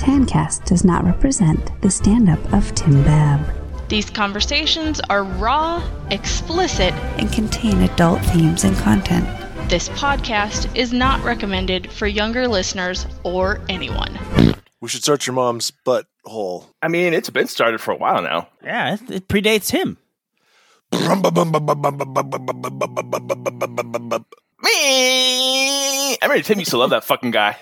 Tancast 0.00 0.64
does 0.64 0.82
not 0.82 1.04
represent 1.04 1.78
the 1.82 1.90
stand 1.90 2.30
up 2.30 2.40
of 2.54 2.74
Tim 2.74 3.04
Bab 3.04 3.46
These 3.90 4.08
conversations 4.08 4.98
are 5.10 5.24
raw, 5.24 5.86
explicit, 6.10 6.94
and 7.18 7.30
contain 7.30 7.82
adult 7.82 8.22
themes 8.22 8.64
and 8.64 8.74
content. 8.78 9.26
This 9.68 9.90
podcast 9.90 10.74
is 10.74 10.94
not 10.94 11.22
recommended 11.22 11.92
for 11.92 12.06
younger 12.06 12.48
listeners 12.48 13.06
or 13.24 13.60
anyone. 13.68 14.18
We 14.80 14.88
should 14.88 15.04
search 15.04 15.26
your 15.26 15.34
mom's 15.34 15.70
butt 15.70 16.06
hole. 16.24 16.70
I 16.80 16.88
mean, 16.88 17.12
it's 17.12 17.28
been 17.28 17.46
started 17.46 17.82
for 17.82 17.92
a 17.92 17.96
while 17.96 18.22
now. 18.22 18.48
Yeah, 18.64 18.94
it, 18.94 19.10
it 19.10 19.28
predates 19.28 19.70
him. 19.70 19.98
Me. 20.92 20.98
I 26.16 26.18
remember 26.22 26.42
Tim 26.42 26.58
used 26.58 26.70
to 26.70 26.78
love 26.78 26.90
that 26.90 27.04
fucking 27.04 27.32
guy. 27.32 27.58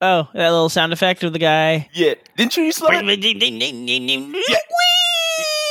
Oh, 0.00 0.28
that 0.34 0.50
little 0.50 0.68
sound 0.68 0.92
effect 0.92 1.22
of 1.24 1.32
the 1.32 1.38
guy. 1.38 1.88
Yeah, 1.94 2.14
didn't 2.36 2.56
you 2.56 2.64
used 2.64 2.78
to 2.78 2.84
love 2.84 2.92
it? 2.94 3.04
Yeah. 4.48 4.56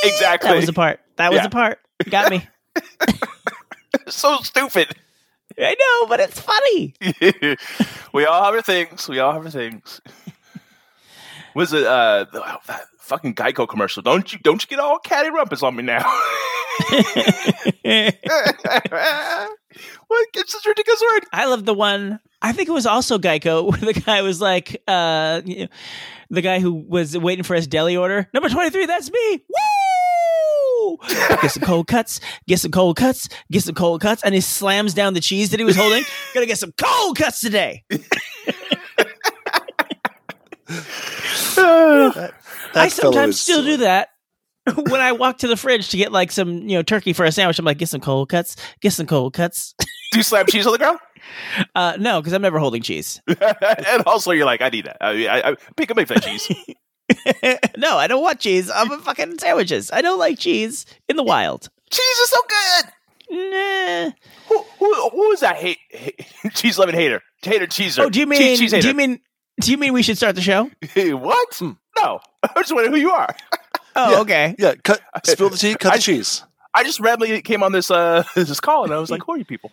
Exactly. 0.03 0.49
That 0.49 0.55
was 0.55 0.65
the 0.65 0.73
part. 0.73 0.99
That 1.17 1.31
was 1.31 1.37
Yeah. 1.37 1.43
the 1.43 1.49
part. 1.49 1.79
Got 2.09 2.31
me. 2.31 2.47
so 4.07 4.37
stupid. 4.39 4.95
I 5.59 5.75
know, 5.79 6.07
but 6.07 6.19
it's 6.19 6.39
funny. 6.39 6.93
we 8.13 8.25
all 8.25 8.43
have 8.43 8.53
our 8.55 8.61
things. 8.61 9.07
We 9.07 9.19
all 9.19 9.31
have 9.33 9.45
our 9.45 9.51
things. 9.51 10.01
Was 11.53 11.71
it 11.73 11.85
uh 11.85 12.25
the- 12.31 12.43
oh, 12.45 12.57
that 12.67 12.81
fucking 13.05 13.35
Geico 13.35 13.67
commercial? 13.67 14.01
Don't 14.01 14.31
you 14.33 14.39
don't 14.39 14.61
you 14.61 14.67
get 14.67 14.79
all 14.79 14.99
catty 14.99 15.29
rumpus 15.29 15.63
on 15.63 15.75
me 15.75 15.83
now? 15.83 16.03
what? 20.07 20.27
It's 20.33 20.51
just 20.51 20.65
ridiculous 20.65 21.01
word. 21.01 21.23
I 21.31 21.45
love 21.45 21.65
the 21.65 21.73
one. 21.73 22.19
I 22.41 22.51
think 22.51 22.67
it 22.67 22.73
was 22.73 22.85
also 22.85 23.17
Geico 23.17 23.65
where 23.71 23.79
the 23.79 23.99
guy 23.99 24.21
was 24.21 24.41
like, 24.41 24.81
uh, 24.87 25.41
you 25.45 25.63
know, 25.63 25.67
the 26.29 26.41
guy 26.41 26.59
who 26.59 26.73
was 26.73 27.17
waiting 27.17 27.43
for 27.43 27.55
his 27.55 27.67
deli 27.67 27.95
order. 27.95 28.29
Number 28.33 28.49
23, 28.49 28.85
that's 28.87 29.11
me. 29.11 29.43
Woo! 29.47 30.97
Get 31.07 31.51
some 31.51 31.63
cold 31.63 31.87
cuts, 31.87 32.19
get 32.47 32.59
some 32.59 32.71
cold 32.71 32.97
cuts, 32.97 33.29
get 33.51 33.63
some 33.63 33.75
cold 33.75 34.01
cuts. 34.01 34.23
And 34.23 34.35
he 34.35 34.41
slams 34.41 34.93
down 34.93 35.13
the 35.13 35.21
cheese 35.21 35.51
that 35.51 35.59
he 35.59 35.63
was 35.63 35.75
holding. 35.75 36.03
Gonna 36.33 36.45
get 36.45 36.57
some 36.57 36.73
cold 36.73 37.17
cuts 37.17 37.39
today. 37.39 37.83
That 41.55 42.33
I 42.75 42.87
sometimes 42.89 43.39
still 43.39 43.59
silly. 43.59 43.71
do 43.71 43.77
that. 43.77 44.09
when 44.75 45.01
I 45.01 45.11
walk 45.11 45.39
to 45.39 45.47
the 45.47 45.57
fridge 45.57 45.89
to 45.89 45.97
get 45.97 46.11
like 46.11 46.31
some, 46.31 46.67
you 46.67 46.75
know, 46.77 46.81
turkey 46.81 47.13
for 47.13 47.25
a 47.25 47.31
sandwich, 47.31 47.59
I'm 47.59 47.65
like, 47.65 47.77
get 47.77 47.89
some 47.89 48.01
cold 48.01 48.29
cuts, 48.29 48.55
get 48.81 48.93
some 48.93 49.05
cold 49.05 49.33
cuts. 49.33 49.75
Do 50.11 50.19
you 50.19 50.23
slap 50.23 50.47
cheese 50.47 50.65
on 50.65 50.71
the 50.71 50.77
ground? 50.77 50.99
Uh, 51.73 51.97
no, 51.99 52.21
because 52.21 52.33
I'm 52.33 52.43
never 52.43 52.59
holding 52.59 52.83
cheese. 52.83 53.19
and 53.27 54.03
also, 54.05 54.29
you're 54.29 54.45
like, 54.45 54.61
I 54.61 54.69
need 54.69 54.85
that. 54.85 54.97
I, 55.01 55.25
I, 55.25 55.51
I 55.51 55.55
pick 55.75 55.89
up 55.89 55.97
that 55.97 56.21
cheese. 56.21 56.47
no, 57.77 57.97
I 57.97 58.05
don't 58.05 58.21
want 58.21 58.39
cheese. 58.39 58.69
I'm 58.69 58.91
a 58.91 58.99
fucking 58.99 59.39
sandwiches. 59.39 59.89
I 59.91 60.01
don't 60.01 60.19
like 60.19 60.37
cheese 60.37 60.85
in 61.09 61.15
the 61.15 61.23
wild. 61.23 61.67
cheese 61.89 62.05
is 62.05 62.29
so 62.29 62.37
good. 62.47 62.85
Nah. 63.31 64.11
Who, 64.49 64.63
who, 64.77 65.09
who 65.09 65.31
is 65.31 65.39
that 65.39 65.55
hate, 65.55 65.79
hate 65.89 66.27
cheese 66.53 66.77
loving 66.77 66.93
hater? 66.93 67.23
Hater 67.41 67.65
cheeser. 67.65 68.03
Oh, 68.03 68.09
do 68.11 68.19
you 68.19 68.27
mean? 68.27 68.39
cheese, 68.39 68.59
cheese 68.59 68.71
do 68.83 68.87
you 68.87 68.93
mean? 68.93 69.19
Do 69.59 69.71
you 69.71 69.77
mean 69.79 69.93
we 69.93 70.03
should 70.03 70.17
start 70.17 70.35
the 70.35 70.41
show? 70.41 70.69
what? 70.95 71.61
No, 71.99 72.19
I 72.43 72.49
just 72.61 72.73
wondering 72.73 72.93
who 72.93 72.99
you 72.99 73.11
are. 73.11 73.35
Oh, 73.97 74.11
Yeah. 74.11 74.19
okay. 74.19 74.55
Yeah, 74.59 74.73
cut. 74.83 74.99
Spill 75.23 75.49
the 75.49 75.55
tea. 75.57 75.73
Cut 75.79 75.93
I- 75.93 75.95
the 75.95 76.01
cheese. 76.01 76.43
I 76.73 76.83
just 76.83 76.99
randomly 76.99 77.41
came 77.41 77.63
on 77.63 77.71
this 77.71 77.89
uh 77.89 78.23
this 78.35 78.59
call 78.59 78.83
and 78.83 78.93
I 78.93 78.97
was 78.99 79.09
like, 79.09 79.21
who 79.25 79.31
are 79.31 79.37
you 79.37 79.45
people? 79.45 79.71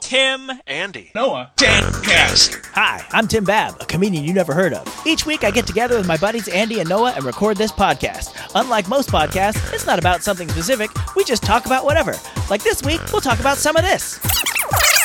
Tim. 0.00 0.48
Andy. 0.68 1.10
Noah, 1.16 1.50
Tancast. 1.56 2.64
Hi, 2.74 3.04
I'm 3.10 3.26
Tim 3.26 3.42
Bab, 3.44 3.80
a 3.80 3.84
comedian 3.84 4.24
you 4.24 4.32
never 4.32 4.54
heard 4.54 4.72
of. 4.72 4.86
Each 5.04 5.26
week, 5.26 5.42
I 5.42 5.50
get 5.50 5.66
together 5.66 5.96
with 5.98 6.06
my 6.06 6.16
buddies 6.16 6.46
Andy 6.46 6.78
and 6.78 6.88
Noah 6.88 7.12
and 7.16 7.24
record 7.24 7.56
this 7.56 7.72
podcast. 7.72 8.32
Unlike 8.54 8.88
most 8.88 9.08
podcasts, 9.10 9.72
it's 9.74 9.86
not 9.86 9.98
about 9.98 10.22
something 10.22 10.48
specific. 10.48 10.90
We 11.16 11.24
just 11.24 11.42
talk 11.42 11.66
about 11.66 11.84
whatever. 11.84 12.14
Like 12.48 12.62
this 12.62 12.82
week, 12.84 13.00
we'll 13.10 13.20
talk 13.20 13.40
about 13.40 13.56
some 13.58 13.74
of 13.76 13.82
this. 13.82 14.20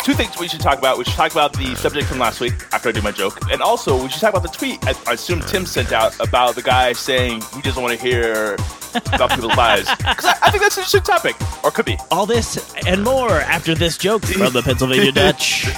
Two 0.03 0.13
things 0.13 0.37
we 0.39 0.47
should 0.47 0.61
talk 0.61 0.77
about. 0.77 0.97
We 0.97 1.03
should 1.03 1.15
talk 1.15 1.31
about 1.31 1.53
the 1.53 1.75
subject 1.75 2.07
from 2.07 2.19
last 2.19 2.39
week 2.39 2.53
after 2.71 2.89
I 2.89 2.91
do 2.93 3.01
my 3.01 3.11
joke, 3.11 3.39
and 3.51 3.61
also 3.61 4.01
we 4.01 4.09
should 4.09 4.21
talk 4.21 4.29
about 4.29 4.43
the 4.43 4.57
tweet 4.57 4.79
I, 4.87 4.93
I 5.05 5.13
assume 5.13 5.41
Tim 5.41 5.65
sent 5.65 5.91
out 5.91 6.17
about 6.19 6.55
the 6.55 6.61
guy 6.61 6.93
saying 6.93 7.41
he 7.55 7.61
doesn't 7.61 7.81
want 7.83 7.97
to 7.97 8.01
hear 8.01 8.55
about 9.13 9.31
people's 9.31 9.55
lives. 9.57 9.89
Because 9.97 10.25
I, 10.25 10.35
I 10.43 10.49
think 10.51 10.63
that's 10.63 10.77
an 10.77 10.81
interesting 10.83 11.01
topic, 11.01 11.35
or 11.63 11.71
could 11.71 11.85
be. 11.85 11.97
All 12.09 12.25
this 12.25 12.73
and 12.87 13.03
more 13.03 13.31
after 13.41 13.75
this 13.75 13.97
joke 13.97 14.23
from 14.25 14.53
the 14.53 14.61
Pennsylvania 14.61 15.11
Dutch. 15.13 15.67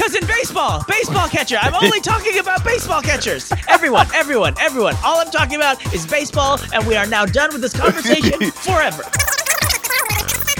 Because 0.00 0.14
in 0.14 0.26
baseball, 0.26 0.82
baseball 0.88 1.28
catcher, 1.28 1.58
I'm 1.60 1.74
only 1.74 2.00
talking 2.00 2.38
about 2.38 2.64
baseball 2.64 3.02
catchers. 3.02 3.52
Everyone, 3.68 4.06
everyone, 4.14 4.54
everyone. 4.58 4.96
All 5.04 5.20
I'm 5.20 5.30
talking 5.30 5.56
about 5.56 5.92
is 5.94 6.06
baseball, 6.06 6.58
and 6.72 6.86
we 6.86 6.96
are 6.96 7.04
now 7.06 7.26
done 7.26 7.52
with 7.52 7.60
this 7.60 7.78
conversation 7.78 8.50
forever. 8.50 9.02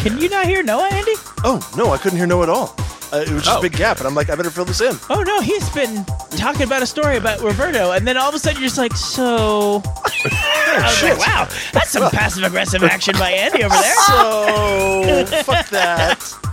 Can 0.02 0.18
you 0.18 0.28
not 0.30 0.46
hear 0.46 0.62
Noah, 0.62 0.88
Andy? 0.90 1.12
Oh 1.44 1.60
no, 1.76 1.90
I 1.92 1.98
couldn't 1.98 2.16
hear 2.18 2.26
Noah 2.26 2.44
at 2.44 2.48
all. 2.48 2.74
Uh, 3.12 3.18
it 3.26 3.30
was 3.30 3.42
just 3.44 3.56
Oh. 3.56 3.58
a 3.58 3.62
big 3.62 3.76
gap, 3.76 3.98
and 3.98 4.06
I'm 4.06 4.14
like, 4.14 4.30
I 4.30 4.34
better 4.36 4.50
fill 4.50 4.64
this 4.64 4.80
in. 4.80 4.96
Oh 5.10 5.22
no, 5.22 5.40
he's 5.40 5.68
been 5.70 6.04
talking 6.36 6.62
about 6.62 6.80
a 6.82 6.86
story 6.86 7.16
about 7.16 7.40
Roberto, 7.40 7.92
and 7.92 8.06
then 8.06 8.16
all 8.16 8.28
of 8.28 8.34
a 8.34 8.38
sudden 8.38 8.60
you're 8.60 8.68
just 8.68 8.78
like, 8.78 8.94
so. 8.96 9.82
I 10.24 10.82
was 10.86 11.02
like, 11.02 11.18
wow, 11.18 11.48
that's 11.72 11.90
some 11.90 12.08
passive 12.10 12.44
aggressive 12.44 12.82
action 12.84 13.14
by 13.18 13.30
Andy 13.30 13.62
over 13.64 13.74
there. 13.74 13.94
So 15.26 15.42
fuck 15.42 15.68
that. 15.68 16.36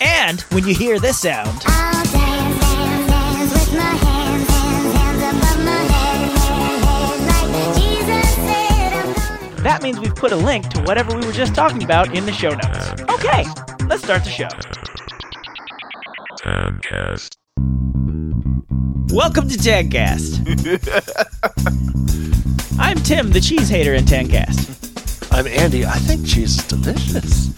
And 0.00 0.40
when 0.52 0.66
you 0.66 0.74
hear 0.74 0.98
this 1.00 1.18
sound, 1.20 1.62
that 9.62 9.82
means 9.82 9.98
we've 9.98 10.14
put 10.14 10.32
a 10.32 10.36
link 10.36 10.68
to 10.70 10.82
whatever 10.82 11.16
we 11.16 11.26
were 11.26 11.32
just 11.32 11.54
talking 11.54 11.82
about 11.82 12.14
in 12.14 12.26
the 12.26 12.32
show 12.32 12.50
notes. 12.50 13.02
Okay, 13.14 13.44
let's 13.86 14.02
start 14.04 14.24
the 14.24 14.30
show. 14.30 14.48
Welcome 19.10 19.48
to 19.48 19.56
Tancast. 19.56 20.38
I'm 22.78 22.98
Tim, 22.98 23.30
the 23.30 23.40
cheese 23.40 23.68
hater 23.68 23.94
in 23.94 24.04
Tancast. 24.04 25.32
I'm 25.32 25.46
Andy. 25.46 25.84
I 25.84 25.98
think 25.98 26.26
cheese 26.26 26.58
is 26.58 26.66
delicious. 26.66 27.52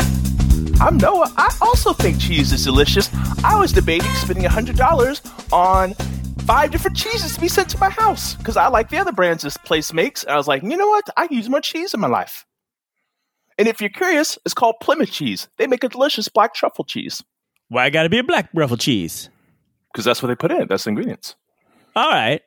I'm 0.80 0.96
Noah. 0.96 1.30
I 1.36 1.54
also 1.60 1.92
think 1.92 2.18
cheese 2.18 2.52
is 2.52 2.64
delicious. 2.64 3.10
I 3.44 3.58
was 3.58 3.72
debating 3.72 4.10
spending 4.12 4.44
$100 4.44 5.52
on 5.52 5.94
five 6.50 6.72
different 6.72 6.96
cheeses 6.96 7.34
to 7.34 7.40
be 7.40 7.46
sent 7.46 7.68
to 7.70 7.78
my 7.78 7.90
house 7.90 8.34
because 8.34 8.56
I 8.56 8.66
like 8.66 8.88
the 8.88 8.98
other 8.98 9.12
brands 9.12 9.44
this 9.44 9.56
place 9.56 9.92
makes. 9.92 10.24
And 10.24 10.32
I 10.32 10.36
was 10.36 10.48
like, 10.48 10.64
you 10.64 10.76
know 10.76 10.88
what? 10.88 11.08
I 11.16 11.28
use 11.30 11.48
more 11.48 11.60
cheese 11.60 11.94
in 11.94 12.00
my 12.00 12.08
life. 12.08 12.44
And 13.56 13.68
if 13.68 13.80
you're 13.80 13.88
curious, 13.88 14.36
it's 14.44 14.52
called 14.52 14.74
Plymouth 14.80 15.12
cheese. 15.12 15.48
They 15.58 15.68
make 15.68 15.84
a 15.84 15.88
delicious 15.88 16.26
black 16.26 16.52
truffle 16.52 16.84
cheese 16.84 17.22
Why 17.68 17.88
gotta 17.90 18.08
be 18.08 18.18
a 18.18 18.24
black 18.24 18.50
ruffle 18.52 18.76
cheese? 18.76 19.30
because 19.92 20.04
that's 20.04 20.22
what 20.22 20.28
they 20.28 20.34
put 20.34 20.50
in. 20.50 20.66
That's 20.66 20.84
the 20.84 20.90
ingredients. 20.90 21.36
All 21.94 22.10
right. 22.10 22.42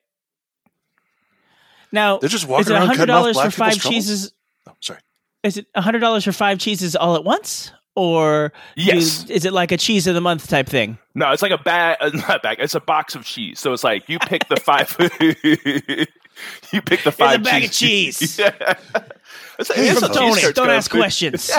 Now, 1.94 2.18
They're 2.18 2.30
just 2.30 2.44
is 2.44 2.50
walking 2.50 2.74
it 2.74 2.76
around 2.76 2.88
hundred 2.88 2.98
cutting 2.98 3.16
off 3.16 3.22
dollars 3.22 3.36
black 3.36 3.46
for 3.46 3.52
five 3.52 3.80
cheeses? 3.80 4.34
Oh, 4.68 4.74
sorry. 4.82 5.00
Is 5.44 5.58
it 5.58 5.68
hundred 5.76 6.00
dollars 6.00 6.26
for 6.26 6.34
five 6.34 6.60
cheeses 6.60 6.98
all 6.98 7.16
at 7.16 7.24
once, 7.24 7.72
or 7.96 8.52
do- 8.76 8.84
Yes. 8.84 9.30
is 9.30 9.46
it 9.46 9.54
like 9.54 9.72
a 9.72 9.78
cheese 9.78 10.08
of 10.08 10.16
the 10.16 10.22
month 10.22 10.48
type 10.50 10.68
thing? 10.68 10.98
No, 11.16 11.32
it's 11.32 11.42
like 11.42 11.52
a 11.52 11.58
bag, 11.58 11.98
uh, 12.02 12.10
not 12.14 12.38
a 12.38 12.40
bag. 12.40 12.58
It's 12.60 12.76
a 12.76 12.80
box 12.80 13.16
of 13.16 13.24
cheese. 13.26 13.60
So 13.60 13.72
it's 13.74 13.84
like 13.84 14.08
you 14.10 14.20
pick 14.20 14.48
the 14.50 14.58
five. 14.58 14.96
you 16.72 16.82
pick 16.82 17.04
the 17.04 17.12
five. 17.12 17.40
It's 17.42 17.48
a 17.50 17.52
bag 17.52 17.64
of 17.66 17.72
cheese. 17.72 18.38
Yeah. 18.40 18.74
It's, 19.60 19.72
Hey, 19.74 19.90
it's 19.90 20.00
folks. 20.00 20.18
cheese 20.18 20.20
Don't, 20.20 20.42
curd, 20.42 20.56
don't 20.56 20.70
ask 20.72 20.90
questions. 20.90 21.52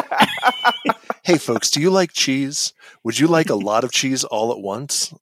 Hey, 1.22 1.38
folks, 1.38 1.70
do 1.70 1.80
you 1.80 1.90
like 1.90 2.12
cheese? 2.12 2.72
Would 3.04 3.18
you 3.20 3.28
like 3.28 3.48
a 3.50 3.54
lot 3.54 3.84
of 3.84 3.92
cheese 3.92 4.24
all 4.24 4.50
at 4.50 4.58
once? 4.58 5.14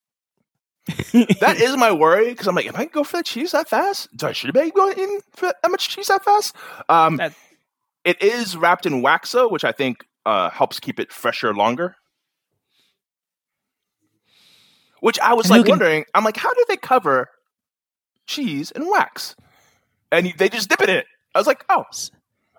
That 1.12 1.56
is 1.60 1.76
my 1.76 1.92
worry 1.92 2.30
because 2.30 2.48
I'm 2.48 2.54
like, 2.54 2.66
am 2.66 2.74
I 2.74 2.78
gonna 2.78 2.90
go 2.90 3.04
for 3.04 3.18
that 3.18 3.26
cheese 3.26 3.52
that 3.52 3.68
fast? 3.68 4.08
Do 4.16 4.26
I 4.26 4.32
should 4.32 4.56
I 4.56 4.64
be 4.64 4.70
going 4.70 4.98
in 4.98 5.20
for 5.36 5.52
that 5.62 5.70
much 5.70 5.90
cheese 5.90 6.08
that 6.08 6.24
fast? 6.24 6.56
Um, 6.88 7.18
That- 7.18 7.34
it 8.04 8.20
is 8.22 8.56
wrapped 8.56 8.84
in 8.86 9.00
wax 9.02 9.30
though, 9.32 9.48
which 9.48 9.64
I 9.64 9.70
think 9.72 10.04
uh, 10.26 10.50
helps 10.50 10.80
keep 10.80 10.98
it 11.00 11.12
fresher 11.12 11.54
longer. 11.54 11.96
Which 15.00 15.18
I 15.18 15.34
was 15.34 15.46
And 15.46 15.58
like 15.58 15.64
can- 15.66 15.72
wondering. 15.72 16.04
I'm 16.14 16.24
like, 16.24 16.36
how 16.36 16.52
do 16.54 16.64
they 16.68 16.76
cover 16.76 17.28
cheese 18.26 18.70
and 18.70 18.86
wax? 18.88 19.34
And 20.12 20.32
they 20.36 20.48
just 20.48 20.68
dip 20.68 20.80
it 20.80 20.88
in 20.90 20.96
it. 20.98 21.06
I 21.34 21.38
was 21.38 21.46
like, 21.46 21.64
oh, 21.68 21.84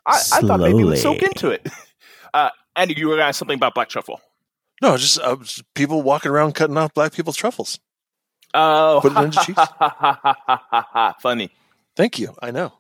I, 0.06 0.15
I 0.33 0.42
thought 0.42 0.60
maybe 0.60 0.80
it 0.80 0.83
would 0.86 0.98
soak 0.98 1.21
into 1.21 1.50
it. 1.51 1.68
Uh, 2.36 2.50
Andy, 2.75 2.95
you 2.98 3.07
were 3.07 3.13
gonna 3.13 3.27
ask 3.27 3.38
something 3.38 3.57
about 3.57 3.75
black 3.75 3.89
truffle. 3.89 4.19
No, 4.81 4.98
just, 4.98 5.19
uh, 5.19 5.38
people 5.75 6.01
walking 6.01 6.31
around 6.31 6.56
cutting 6.56 6.75
off 6.80 6.92
black 6.95 7.13
people's 7.13 7.36
truffles. 7.36 7.80
Oh, 8.56 8.98
Put 9.04 9.12
it 9.12 9.24
into 9.25 9.39
cheese. 9.42 9.56
funny. 11.21 11.51
Thank 11.95 12.18
you. 12.18 12.33
I 12.42 12.50
know. 12.50 12.74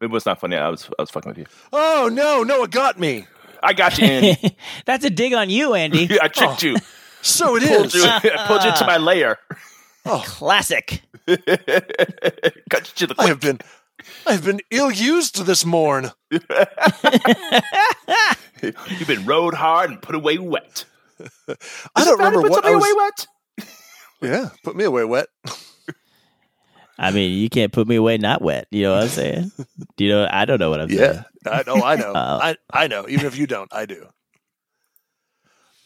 It 0.00 0.10
was 0.10 0.26
not 0.26 0.40
funny. 0.40 0.56
I 0.56 0.68
was 0.68 0.90
I 0.98 1.02
was 1.02 1.10
fucking 1.10 1.28
with 1.30 1.38
you. 1.38 1.46
Oh 1.72 2.10
no, 2.12 2.42
no, 2.42 2.64
it 2.64 2.72
got 2.72 2.98
me. 2.98 3.28
I 3.62 3.72
got 3.72 3.98
you, 3.98 4.06
Andy. 4.06 4.56
That's 4.86 5.04
a 5.04 5.10
dig 5.10 5.34
on 5.34 5.50
you, 5.50 5.74
Andy. 5.74 6.08
I 6.22 6.28
tricked 6.28 6.64
oh. 6.64 6.68
you. 6.68 6.76
So 7.22 7.56
it 7.56 7.64
Pulled 7.64 7.86
is. 7.86 7.94
you, 7.94 8.02
pulled 8.46 8.64
you 8.64 8.72
to 8.72 8.86
my 8.86 8.96
lair. 8.96 9.38
Oh. 10.06 10.22
Classic. 10.24 11.02
Cut 11.26 11.40
you 11.40 11.46
to 12.96 13.06
the 13.08 13.14
I 13.18 13.26
have 13.26 13.40
been, 13.40 13.58
I 14.26 14.32
have 14.32 14.44
been 14.44 14.60
ill-used 14.70 15.44
this 15.44 15.64
morn. 15.64 16.12
You've 16.30 16.46
been 19.06 19.26
rode 19.26 19.54
hard 19.54 19.90
and 19.90 20.00
put 20.00 20.14
away 20.14 20.38
wet. 20.38 20.84
I 21.20 21.24
don't 22.04 22.18
Fatty 22.18 22.36
remember 22.36 22.42
put 22.42 22.50
what 22.50 22.64
I 22.64 22.70
was. 22.74 22.84
away 22.84 22.92
wet. 22.96 23.26
Yeah, 24.20 24.48
put 24.62 24.76
me 24.76 24.84
away 24.84 25.04
wet. 25.04 25.26
I 26.98 27.12
mean, 27.12 27.38
you 27.38 27.48
can't 27.48 27.72
put 27.72 27.86
me 27.86 27.96
away 27.96 28.18
not 28.18 28.42
wet. 28.42 28.66
You 28.70 28.82
know 28.82 28.94
what 28.94 29.04
I'm 29.04 29.08
saying? 29.08 29.52
Do 29.96 30.04
you 30.04 30.10
know? 30.10 30.28
I 30.30 30.44
don't 30.44 30.58
know 30.58 30.70
what 30.70 30.80
I'm 30.80 30.88
saying. 30.88 31.24
Yeah, 31.46 31.50
I 31.52 31.62
know. 31.66 31.82
I 31.84 31.96
know. 31.96 32.12
Uh, 32.16 32.38
I 32.42 32.56
I 32.84 32.86
know. 32.88 33.06
Even 33.08 33.26
if 33.26 33.36
you 33.38 33.46
don't, 33.46 33.72
I 33.72 33.86
do. 33.86 34.06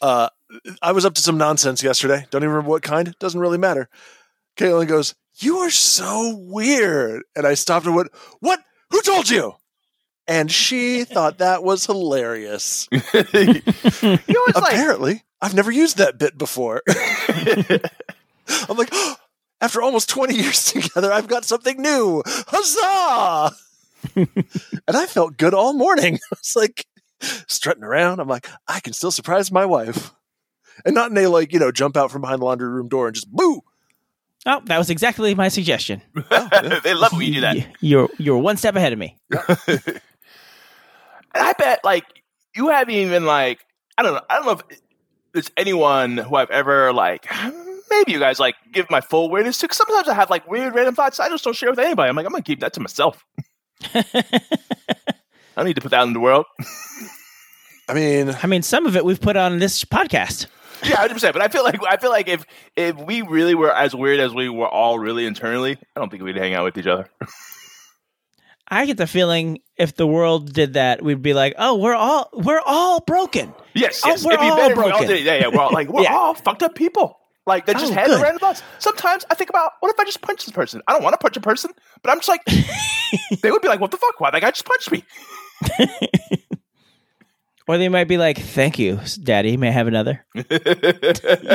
Uh, 0.01 0.29
I 0.81 0.91
was 0.91 1.05
up 1.05 1.13
to 1.15 1.21
some 1.21 1.37
nonsense 1.37 1.81
yesterday. 1.83 2.25
Don't 2.31 2.41
even 2.41 2.49
remember 2.49 2.69
what 2.71 2.81
kind. 2.81 3.13
Doesn't 3.19 3.39
really 3.39 3.57
matter. 3.57 3.89
Caitlin 4.57 4.87
goes, 4.87 5.15
"You 5.37 5.59
are 5.59 5.69
so 5.69 6.35
weird," 6.35 7.23
and 7.35 7.45
I 7.47 7.53
stopped 7.53 7.85
and 7.85 7.95
went, 7.95 8.09
"What? 8.39 8.59
Who 8.89 9.01
told 9.01 9.29
you?" 9.29 9.53
And 10.27 10.51
she 10.51 11.03
thought 11.03 11.39
that 11.39 11.63
was 11.63 11.85
hilarious. 11.85 12.87
You 12.91 12.99
know, 14.11 14.43
it's 14.47 14.55
like 14.55 14.73
Apparently, 14.73 15.23
I've 15.41 15.53
never 15.53 15.71
used 15.71 15.97
that 15.97 16.17
bit 16.17 16.37
before. 16.37 16.81
I'm 18.69 18.77
like, 18.77 18.93
after 19.63 19.81
almost 19.81 20.09
20 20.09 20.35
years 20.35 20.65
together, 20.71 21.11
I've 21.11 21.27
got 21.27 21.45
something 21.45 21.81
new. 21.81 22.21
Huzzah! 22.25 23.55
and 24.15 24.97
I 24.97 25.05
felt 25.05 25.37
good 25.37 25.53
all 25.53 25.73
morning. 25.73 26.15
I 26.31 26.35
was 26.37 26.55
like 26.55 26.85
strutting 27.47 27.83
around. 27.83 28.19
I'm 28.19 28.27
like, 28.27 28.47
I 28.67 28.81
can 28.81 28.93
still 28.93 29.11
surprise 29.11 29.51
my 29.51 29.65
wife. 29.65 30.11
And 30.85 30.93
not 30.93 31.11
in 31.11 31.17
a 31.17 31.27
like, 31.27 31.53
you 31.53 31.59
know, 31.59 31.71
jump 31.71 31.95
out 31.95 32.11
from 32.11 32.21
behind 32.21 32.41
the 32.41 32.45
laundry 32.45 32.67
room 32.67 32.89
door 32.89 33.07
and 33.07 33.15
just 33.15 33.31
boo. 33.31 33.61
Oh, 34.45 34.61
that 34.65 34.77
was 34.77 34.89
exactly 34.89 35.33
my 35.35 35.47
suggestion. 35.47 36.01
they 36.83 36.93
love 36.93 37.13
when 37.13 37.21
you 37.21 37.35
do 37.35 37.41
that. 37.41 37.55
You're 37.79 38.09
you're 38.17 38.39
one 38.39 38.57
step 38.57 38.75
ahead 38.75 38.91
of 38.91 38.99
me. 38.99 39.17
And 39.31 40.01
I 41.33 41.53
bet 41.53 41.85
like 41.85 42.03
you 42.53 42.67
haven't 42.67 42.93
even 42.93 43.25
like 43.25 43.65
I 43.97 44.03
don't 44.03 44.15
know 44.15 44.21
I 44.29 44.35
don't 44.35 44.45
know 44.45 44.51
if 44.51 44.81
there's 45.31 45.51
anyone 45.55 46.17
who 46.17 46.35
I've 46.35 46.49
ever 46.49 46.91
like 46.91 47.25
maybe 47.89 48.11
you 48.11 48.19
guys 48.19 48.39
like 48.39 48.55
give 48.71 48.89
my 48.89 49.01
full 49.01 49.29
weirdness 49.29 49.57
to. 49.59 49.67
'cause 49.67 49.77
sometimes 49.77 50.07
I 50.07 50.13
have 50.13 50.29
like 50.29 50.49
weird 50.49 50.73
random 50.75 50.95
thoughts 50.95 51.19
I 51.19 51.29
just 51.29 51.43
don't 51.43 51.55
share 51.55 51.69
with 51.69 51.79
anybody. 51.79 52.09
I'm 52.09 52.15
like 52.15 52.25
I'm 52.25 52.31
gonna 52.31 52.43
keep 52.43 52.59
that 52.61 52.73
to 52.73 52.79
myself. 52.79 53.23
I 53.93 54.03
don't 55.57 55.65
need 55.65 55.75
to 55.75 55.81
put 55.81 55.91
that 55.91 56.03
in 56.03 56.13
the 56.13 56.19
world. 56.19 56.45
I 57.89 57.93
mean, 57.93 58.35
I 58.41 58.47
mean, 58.47 58.61
some 58.63 58.85
of 58.85 58.95
it 58.95 59.05
we've 59.05 59.21
put 59.21 59.35
on 59.35 59.59
this 59.59 59.83
podcast. 59.83 60.47
Yeah, 60.83 60.95
hundred 60.97 61.13
percent. 61.13 61.33
But 61.33 61.41
I 61.41 61.47
feel 61.47 61.63
like 61.63 61.79
I 61.87 61.97
feel 61.97 62.09
like 62.09 62.27
if 62.27 62.45
if 62.75 62.95
we 62.97 63.21
really 63.21 63.55
were 63.55 63.73
as 63.73 63.93
weird 63.95 64.19
as 64.19 64.33
we 64.33 64.49
were 64.49 64.67
all 64.67 64.97
really 64.99 65.25
internally, 65.25 65.77
I 65.95 65.99
don't 65.99 66.09
think 66.09 66.23
we'd 66.23 66.35
hang 66.37 66.53
out 66.53 66.63
with 66.65 66.77
each 66.77 66.87
other. 66.87 67.09
I 68.67 68.85
get 68.85 68.97
the 68.97 69.05
feeling 69.07 69.59
if 69.77 69.95
the 69.95 70.07
world 70.07 70.51
did 70.53 70.73
that, 70.73 71.01
we'd 71.03 71.21
be 71.21 71.33
like, 71.33 71.53
"Oh, 71.57 71.77
we're 71.77 71.93
all 71.93 72.29
we're 72.33 72.61
all 72.65 73.01
broken." 73.01 73.53
Yes, 73.73 74.01
Oh, 74.03 74.09
yes. 74.09 74.25
we're 74.25 74.31
It'd 74.33 74.41
be 74.41 74.49
all 74.49 74.57
better 74.57 74.71
if 74.73 74.77
we 74.77 74.83
all 74.85 74.89
broken. 74.89 75.07
did 75.07 75.17
it. 75.19 75.23
Yeah, 75.23 75.35
yeah. 75.35 75.47
We're 75.47 75.61
all 75.61 75.71
like 75.71 75.87
we're 75.93 76.03
Yeah. 76.03 76.15
all 76.15 76.33
fucked 76.33 76.63
up 76.63 76.73
people. 76.75 77.19
Like 77.45 77.65
that 77.65 77.77
just 77.77 77.91
Oh, 77.91 77.95
had 77.95 78.07
good. 78.07 78.21
random 78.21 78.39
thoughts. 78.39 78.63
Sometimes 78.79 79.25
I 79.29 79.35
think 79.35 79.49
about 79.49 79.73
what 79.81 79.93
if 79.93 79.99
I 79.99 80.05
just 80.05 80.21
punch 80.21 80.45
this 80.45 80.53
person? 80.53 80.81
I 80.87 80.93
don't 80.93 81.03
want 81.03 81.13
to 81.13 81.17
punch 81.17 81.35
a 81.35 81.41
person, 81.41 81.71
but 82.01 82.09
I'm 82.11 82.19
just 82.19 82.29
like 82.29 82.41
they 83.41 83.51
would 83.51 83.61
be 83.61 83.67
like, 83.67 83.79
"What 83.81 83.91
the 83.91 83.97
fuck? 83.97 84.19
Why 84.21 84.31
that 84.31 84.41
guy 84.41 84.51
just 84.51 84.65
punched 84.65 84.91
me?" 84.91 85.03
Or 87.65 87.77
they 87.77 87.87
might 87.87 88.09
be 88.09 88.17
like, 88.17 88.37
"Thank 88.37 88.77
you, 88.77 88.99
Daddy. 89.23 89.55
May 89.55 89.69
I 89.69 89.71
have 89.71 89.87
another?" 89.87 90.25
you 90.35 90.43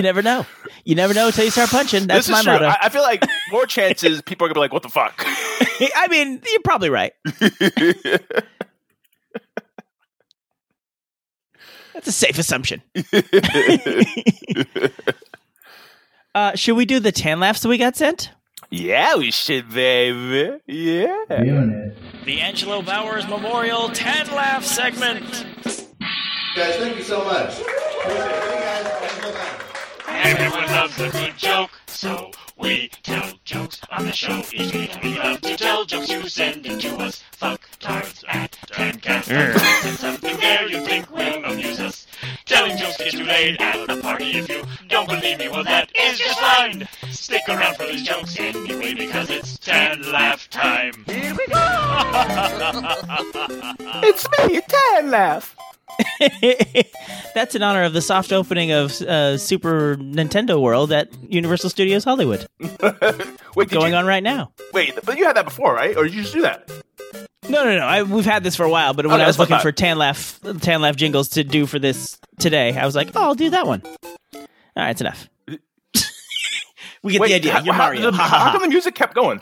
never 0.01 0.23
know. 0.23 0.47
You 0.85 0.95
never 0.95 1.13
know 1.13 1.27
until 1.27 1.45
you 1.45 1.51
start 1.51 1.69
punching. 1.69 2.07
That's 2.07 2.27
this 2.27 2.33
my 2.33 2.39
is 2.39 2.45
true. 2.45 2.53
motto. 2.55 2.65
I, 2.67 2.79
I 2.85 2.89
feel 2.89 3.03
like 3.03 3.23
more 3.51 3.67
chances 3.67 4.23
people 4.23 4.47
are 4.47 4.49
gonna 4.49 4.55
be 4.55 4.61
like, 4.61 4.73
"What 4.73 4.83
the 4.83 4.89
fuck?" 4.89 5.23
I 5.23 6.07
mean, 6.09 6.41
you're 6.51 6.63
probably 6.63 6.89
right. 6.89 7.13
That's 11.93 12.07
a 12.07 12.13
safe 12.13 12.39
assumption. 12.39 12.83
Uh, 16.35 16.55
should 16.55 16.77
we 16.77 16.85
do 16.85 17.01
the 17.01 17.13
tan 17.13 17.41
laughs 17.41 17.61
that 17.63 17.69
we 17.69 17.79
got 17.79 17.97
sent? 17.97 18.31
yeah, 18.71 19.17
we 19.17 19.31
should, 19.31 19.71
baby. 19.73 20.59
Yeah. 20.67 21.25
The 22.25 22.41
Angelo 22.41 22.83
Bowers 22.83 23.27
Memorial 23.27 23.89
Tan 23.91 24.27
Laugh 24.35 24.65
segment. 24.65 25.25
Guys, 26.55 26.77
thank 26.77 26.97
you 26.99 27.03
so 27.03 27.25
much. 27.25 27.55
Everyone 30.09 30.67
loves 30.67 31.01
a 31.01 31.09
good 31.11 31.37
joke, 31.39 31.71
so 31.87 32.31
we 32.59 32.91
tell 33.03 33.33
jokes 33.45 33.81
on 33.91 34.05
the 34.05 34.13
show 34.13 34.43
each 34.53 34.75
week. 34.75 34.99
We 35.03 35.17
love 35.19 35.41
to 35.43 35.57
tell 35.57 35.85
jokes, 35.85 36.11
you 36.11 36.29
send 36.29 36.67
it 36.67 36.81
to 36.81 36.97
us. 36.97 37.23
Fuck 37.33 37.69
tards 37.79 38.25
at 38.29 38.53
tancast. 38.67 39.25
Send 39.81 39.97
something 39.99 40.37
there 40.39 40.69
you 40.69 40.85
think 40.85 41.11
will 41.11 41.45
amuse 41.45 41.81
us. 41.81 42.07
Telling 42.49 42.79
jokes 42.79 42.97
gets 42.97 43.13
you 43.13 43.25
laid 43.25 43.61
at 43.61 43.87
the 43.87 44.01
party. 44.01 44.39
If 44.39 44.49
you 44.49 44.65
don't 44.89 45.07
believe 45.07 45.39
me, 45.39 45.51
well, 45.51 45.65
that 45.65 45.91
is 45.95 46.19
just 46.19 46.41
fine. 46.41 46.89
Stick 47.11 47.43
around 47.47 47.77
for 47.77 47.85
these 47.85 48.05
jokes 48.05 48.39
anyway 48.39 48.95
because 48.95 49.29
it's 49.29 49.59
tan 49.59 50.01
laugh 50.11 50.49
time. 50.49 50.95
Here 51.07 51.35
we 51.35 51.47
go! 51.47 51.55
It's 54.01 54.27
me, 54.47 54.61
Tan 54.67 55.11
Laugh. 55.11 55.55
That's 57.35 57.55
in 57.55 57.63
honor 57.63 57.83
of 57.83 57.93
the 57.93 58.01
soft 58.01 58.33
opening 58.33 58.73
of 58.73 58.93
uh, 59.03 59.37
Super 59.37 59.97
Nintendo 59.97 60.61
World 60.61 60.93
at 60.93 61.09
Universal 61.31 61.71
Studios 61.71 62.05
Hollywood, 62.05 62.47
Wait, 63.57 63.69
going 63.69 63.93
you, 63.93 63.99
on 63.99 64.07
right 64.07 64.23
now. 64.23 64.53
Wait, 64.73 64.95
but 65.05 65.19
you 65.19 65.25
had 65.25 65.37
that 65.37 65.45
before, 65.45 65.75
right? 65.75 65.97
Or 65.97 66.05
did 66.05 66.15
you 66.15 66.23
just 66.23 66.35
do 66.35 66.43
that? 66.43 66.71
No, 67.49 67.65
no, 67.65 67.77
no. 67.79 67.85
I, 67.87 68.03
we've 68.03 68.25
had 68.27 68.45
this 68.45 68.57
for 68.57 68.65
a 68.65 68.71
while, 68.71 68.93
but 68.95 69.07
when 69.07 69.21
I 69.21 69.27
was 69.27 69.39
looking 69.39 69.59
for 69.59 69.73
tan 69.73 69.99
laugh, 69.99 70.41
jingles 70.97 71.31
to 71.31 71.45
do 71.45 71.67
for 71.67 71.79
this 71.79 72.19
today, 72.39 72.77
I 72.77 72.85
was 72.85 72.95
like, 72.95 73.11
"Oh, 73.17 73.23
I'll 73.23 73.35
do 73.35 73.51
that 73.51 73.67
one." 73.67 73.83
All 74.35 74.47
right, 74.77 74.91
it's 74.91 75.01
enough. 75.01 75.29
we 77.03 77.13
get 77.13 77.21
Wait, 77.21 77.29
the 77.29 77.35
idea. 77.35 77.53
how, 77.53 77.63
You're 77.65 77.75
how- 77.75 77.79
Mario. 77.85 78.11
the- 78.11 78.17
Ha, 78.17 78.23
ha, 78.29 78.39
how 78.47 78.53
come 78.53 78.63
the 78.63 78.69
music 78.69 78.95
kept 78.95 79.15
going? 79.15 79.41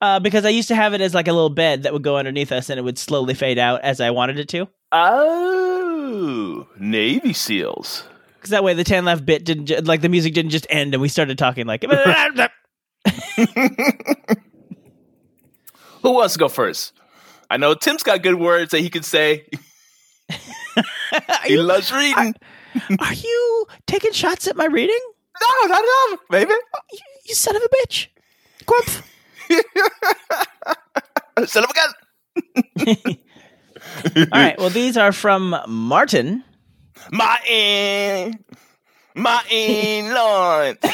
Uh, 0.00 0.20
because 0.20 0.44
I 0.44 0.50
used 0.50 0.68
to 0.68 0.74
have 0.74 0.92
it 0.94 1.00
as 1.00 1.14
like 1.14 1.28
a 1.28 1.32
little 1.32 1.50
bed 1.50 1.82
that 1.84 1.92
would 1.92 2.02
go 2.02 2.16
underneath 2.16 2.52
us, 2.52 2.70
and 2.70 2.78
it 2.78 2.82
would 2.82 2.98
slowly 2.98 3.34
fade 3.34 3.58
out 3.58 3.80
as 3.82 4.00
I 4.00 4.10
wanted 4.10 4.38
it 4.38 4.48
to. 4.50 4.68
Oh, 4.92 6.68
Navy 6.78 7.32
SEALs. 7.32 8.04
Because 8.36 8.50
that 8.50 8.62
way, 8.62 8.74
the 8.74 8.84
tan 8.84 9.04
laugh 9.04 9.24
bit 9.24 9.44
didn't 9.44 9.66
ju- 9.66 9.76
like 9.78 10.00
the 10.02 10.08
music 10.08 10.34
didn't 10.34 10.50
just 10.50 10.66
end, 10.70 10.94
and 10.94 11.00
we 11.00 11.08
started 11.08 11.38
talking 11.38 11.66
like. 11.66 11.82
Who 16.04 16.12
wants 16.12 16.34
to 16.34 16.38
go 16.38 16.48
first? 16.48 16.92
I 17.50 17.56
know 17.56 17.72
Tim's 17.74 18.02
got 18.02 18.22
good 18.22 18.34
words 18.34 18.72
that 18.72 18.80
he 18.80 18.90
can 18.90 19.02
say. 19.02 19.48
he 21.46 21.56
loves 21.56 21.90
reading. 21.90 22.34
Are 22.98 23.14
you 23.14 23.66
taking 23.86 24.12
shots 24.12 24.46
at 24.46 24.54
my 24.54 24.66
reading? 24.66 25.00
No, 25.40 25.68
not 25.68 25.78
at 25.78 25.84
all, 25.84 26.18
baby. 26.30 26.52
Oh, 26.52 26.80
you, 26.92 26.98
you 27.26 27.34
son 27.34 27.56
of 27.56 27.62
a 27.62 27.68
bitch! 27.68 28.08
Grumph. 28.66 29.02
Son 31.46 31.64
of 31.64 31.70
a 31.70 31.74
gun. 31.74 31.92
All 34.32 34.40
right. 34.40 34.58
Well, 34.58 34.70
these 34.70 34.96
are 34.96 35.12
from 35.12 35.56
Martin. 35.66 36.44
Martin. 37.10 38.44
Martin 39.14 40.14
Lawrence. 40.14 40.78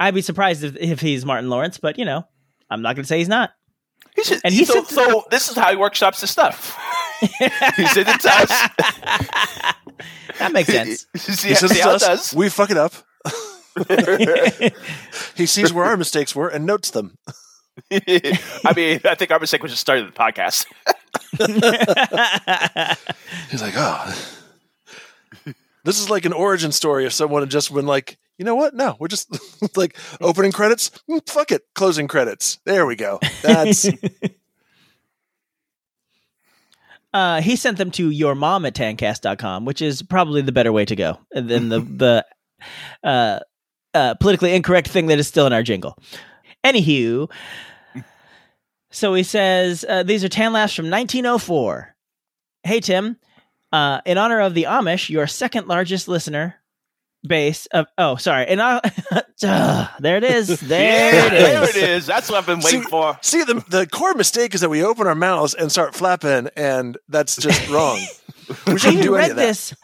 I'd 0.00 0.14
be 0.14 0.22
surprised 0.22 0.62
if, 0.64 0.76
if 0.76 1.00
he's 1.00 1.24
Martin 1.24 1.50
Lawrence, 1.50 1.78
but 1.78 1.98
you 1.98 2.04
know, 2.04 2.24
I'm 2.70 2.82
not 2.82 2.96
going 2.96 3.04
to 3.04 3.08
say 3.08 3.18
he's 3.18 3.28
not. 3.28 3.50
He 4.16 4.24
should, 4.24 4.40
And 4.44 4.52
he 4.54 4.64
so, 4.64 4.82
said- 4.84 4.94
so 4.94 5.24
this 5.30 5.48
is 5.48 5.56
how 5.56 5.70
he 5.70 5.76
workshops 5.76 6.20
his 6.20 6.30
stuff. 6.30 6.76
he 7.20 7.86
sent 7.86 8.08
it 8.08 8.20
to 8.20 8.30
us. 8.32 9.74
That 10.38 10.52
makes 10.52 10.68
sense. 10.68 11.06
see, 11.16 11.48
he 11.48 11.54
says 11.56 11.72
see 11.72 11.80
it 11.80 11.82
to 11.82 11.88
us. 11.90 12.02
does. 12.02 12.32
We 12.34 12.48
fuck 12.48 12.70
it 12.70 12.76
up. 12.76 12.92
he 15.34 15.46
sees 15.46 15.72
where 15.72 15.84
our 15.84 15.96
mistakes 15.96 16.36
were 16.36 16.46
and 16.48 16.64
notes 16.64 16.90
them. 16.92 17.18
I 17.90 18.72
mean, 18.76 19.00
I 19.04 19.16
think 19.16 19.32
our 19.32 19.40
mistake 19.40 19.62
was 19.62 19.72
just 19.72 19.80
starting 19.80 20.06
the 20.06 20.12
podcast. 20.12 20.66
He's 23.50 23.62
like, 23.62 23.74
oh, 23.76 24.32
this 25.84 25.98
is 25.98 26.08
like 26.10 26.24
an 26.24 26.32
origin 26.32 26.70
story 26.70 27.04
of 27.06 27.12
someone 27.12 27.42
who 27.42 27.48
just 27.48 27.74
been 27.74 27.86
like, 27.86 28.18
you 28.38 28.44
know 28.44 28.54
what? 28.54 28.74
No, 28.74 28.96
we're 28.98 29.08
just 29.08 29.38
like 29.76 29.96
opening 30.20 30.52
credits. 30.52 30.90
Mm, 31.10 31.28
Fuck 31.28 31.52
it, 31.52 31.62
closing 31.74 32.08
credits. 32.08 32.58
There 32.64 32.86
we 32.86 32.96
go. 32.96 33.18
That's 33.42 33.88
uh, 37.12 37.40
he 37.40 37.56
sent 37.56 37.78
them 37.78 37.90
to 37.92 38.10
your 38.10 38.34
mom 38.34 38.64
at 38.64 38.74
tancast.com, 38.74 39.64
which 39.64 39.82
is 39.82 40.02
probably 40.02 40.40
the 40.40 40.52
better 40.52 40.72
way 40.72 40.84
to 40.84 40.96
go 40.96 41.18
than 41.32 41.68
the, 41.68 41.80
the 41.96 42.24
uh, 43.02 43.40
uh, 43.92 44.14
politically 44.14 44.54
incorrect 44.54 44.88
thing 44.88 45.06
that 45.06 45.18
is 45.18 45.26
still 45.26 45.46
in 45.46 45.52
our 45.52 45.64
jingle. 45.64 45.98
Anywho, 46.64 47.30
so 48.90 49.14
he 49.14 49.22
says, 49.22 49.84
uh, 49.88 50.02
these 50.02 50.24
are 50.24 50.28
tan 50.28 50.52
laughs 50.52 50.74
from 50.74 50.90
1904. 50.90 51.94
Hey, 52.62 52.80
Tim. 52.80 53.16
Uh, 53.70 54.00
in 54.06 54.16
honor 54.16 54.40
of 54.40 54.54
the 54.54 54.64
Amish, 54.64 55.10
your 55.10 55.26
second 55.26 55.68
largest 55.68 56.08
listener 56.08 56.56
base 57.26 57.66
of 57.66 57.86
oh 57.98 58.14
sorry 58.16 58.46
and 58.46 58.62
i 58.62 58.80
Ugh, 59.44 59.88
there 60.00 60.16
it 60.16 60.24
is 60.24 60.60
there 60.62 61.14
Yeah, 61.14 61.26
it 61.26 61.30
there 61.30 61.62
is 61.64 61.76
it 61.76 61.88
is. 61.90 62.06
That's 62.06 62.28
what 62.28 62.38
I've 62.38 62.46
been 62.46 62.60
waiting 62.60 62.82
See- 62.82 62.88
for. 62.88 63.18
See, 63.22 63.44
the 63.44 63.62
the 63.68 63.86
core 63.86 64.14
mistake 64.14 64.54
is 64.54 64.60
that 64.62 64.68
we 64.68 64.82
open 64.82 65.06
our 65.06 65.14
mouths 65.14 65.54
and 65.54 65.70
start 65.70 65.94
flapping, 65.94 66.48
and 66.56 66.96
that's 67.08 67.36
just 67.36 67.68
wrong. 67.70 67.98
We 68.66 68.78
shouldn't 68.78 68.94
even 68.98 69.02
do 69.02 69.14
any 69.16 69.22
read 69.22 69.30
of 69.30 69.36
that. 69.36 69.46
this 69.46 69.74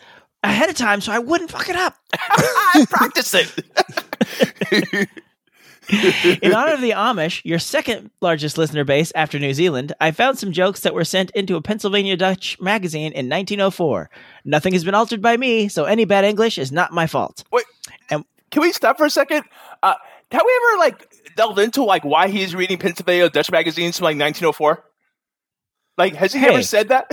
ahead 0.43 0.69
of 0.71 0.77
time 0.77 1.01
so 1.01 1.13
I 1.13 1.21
wouldn't 1.21 1.51
fuck 1.51 1.69
it 1.69 1.77
up. 1.77 1.97
I 2.13 2.85
practice 2.91 3.33
it. 3.35 5.09
In 5.89 6.55
honor 6.55 6.75
of 6.75 6.81
the 6.81 6.91
Amish, 6.93 7.41
your 7.45 7.59
second 7.59 8.11
largest 8.21 8.57
listener 8.59 8.85
base 8.85 9.13
after 9.15 9.39
New 9.39 9.53
Zealand, 9.55 9.93
I 10.01 10.11
found 10.11 10.39
some 10.39 10.53
jokes 10.53 10.81
that 10.81 10.95
were 10.95 11.05
sent 11.05 11.31
into 11.33 11.57
a 11.57 11.63
Pennsylvania 11.63 12.17
Dutch 12.17 12.59
magazine 12.61 13.13
in 13.13 13.29
1904. 13.29 14.09
Nothing 14.45 14.73
has 14.73 14.85
been 14.85 14.95
altered 14.95 15.21
by 15.23 15.37
me, 15.37 15.69
so 15.69 15.85
any 15.85 16.05
bad 16.05 16.25
English 16.25 16.59
is 16.59 16.73
not 16.73 16.93
my 16.93 17.07
fault. 17.07 17.45
Wait, 17.53 17.65
And- 18.11 18.25
can 18.51 18.63
we 18.63 18.73
stop 18.73 18.97
for 18.99 19.07
a 19.07 19.11
second? 19.11 19.45
Uh, 19.83 19.95
have 20.31 20.43
we 20.45 20.61
ever 20.71 20.79
like 20.79 21.13
delved 21.37 21.59
into 21.59 21.85
like 21.85 22.05
why 22.05 22.29
he's 22.29 22.55
reading 22.55 22.79
Pennsylvania 22.79 23.29
Dutch 23.29 23.51
magazines 23.51 23.99
from 23.99 24.05
like 24.05 24.17
1904? 24.17 24.85
Like, 25.99 26.15
has 26.17 26.33
he 26.33 26.41
Hey. 26.41 26.49
ever 26.49 26.63
said 26.63 26.89
that? 26.89 27.11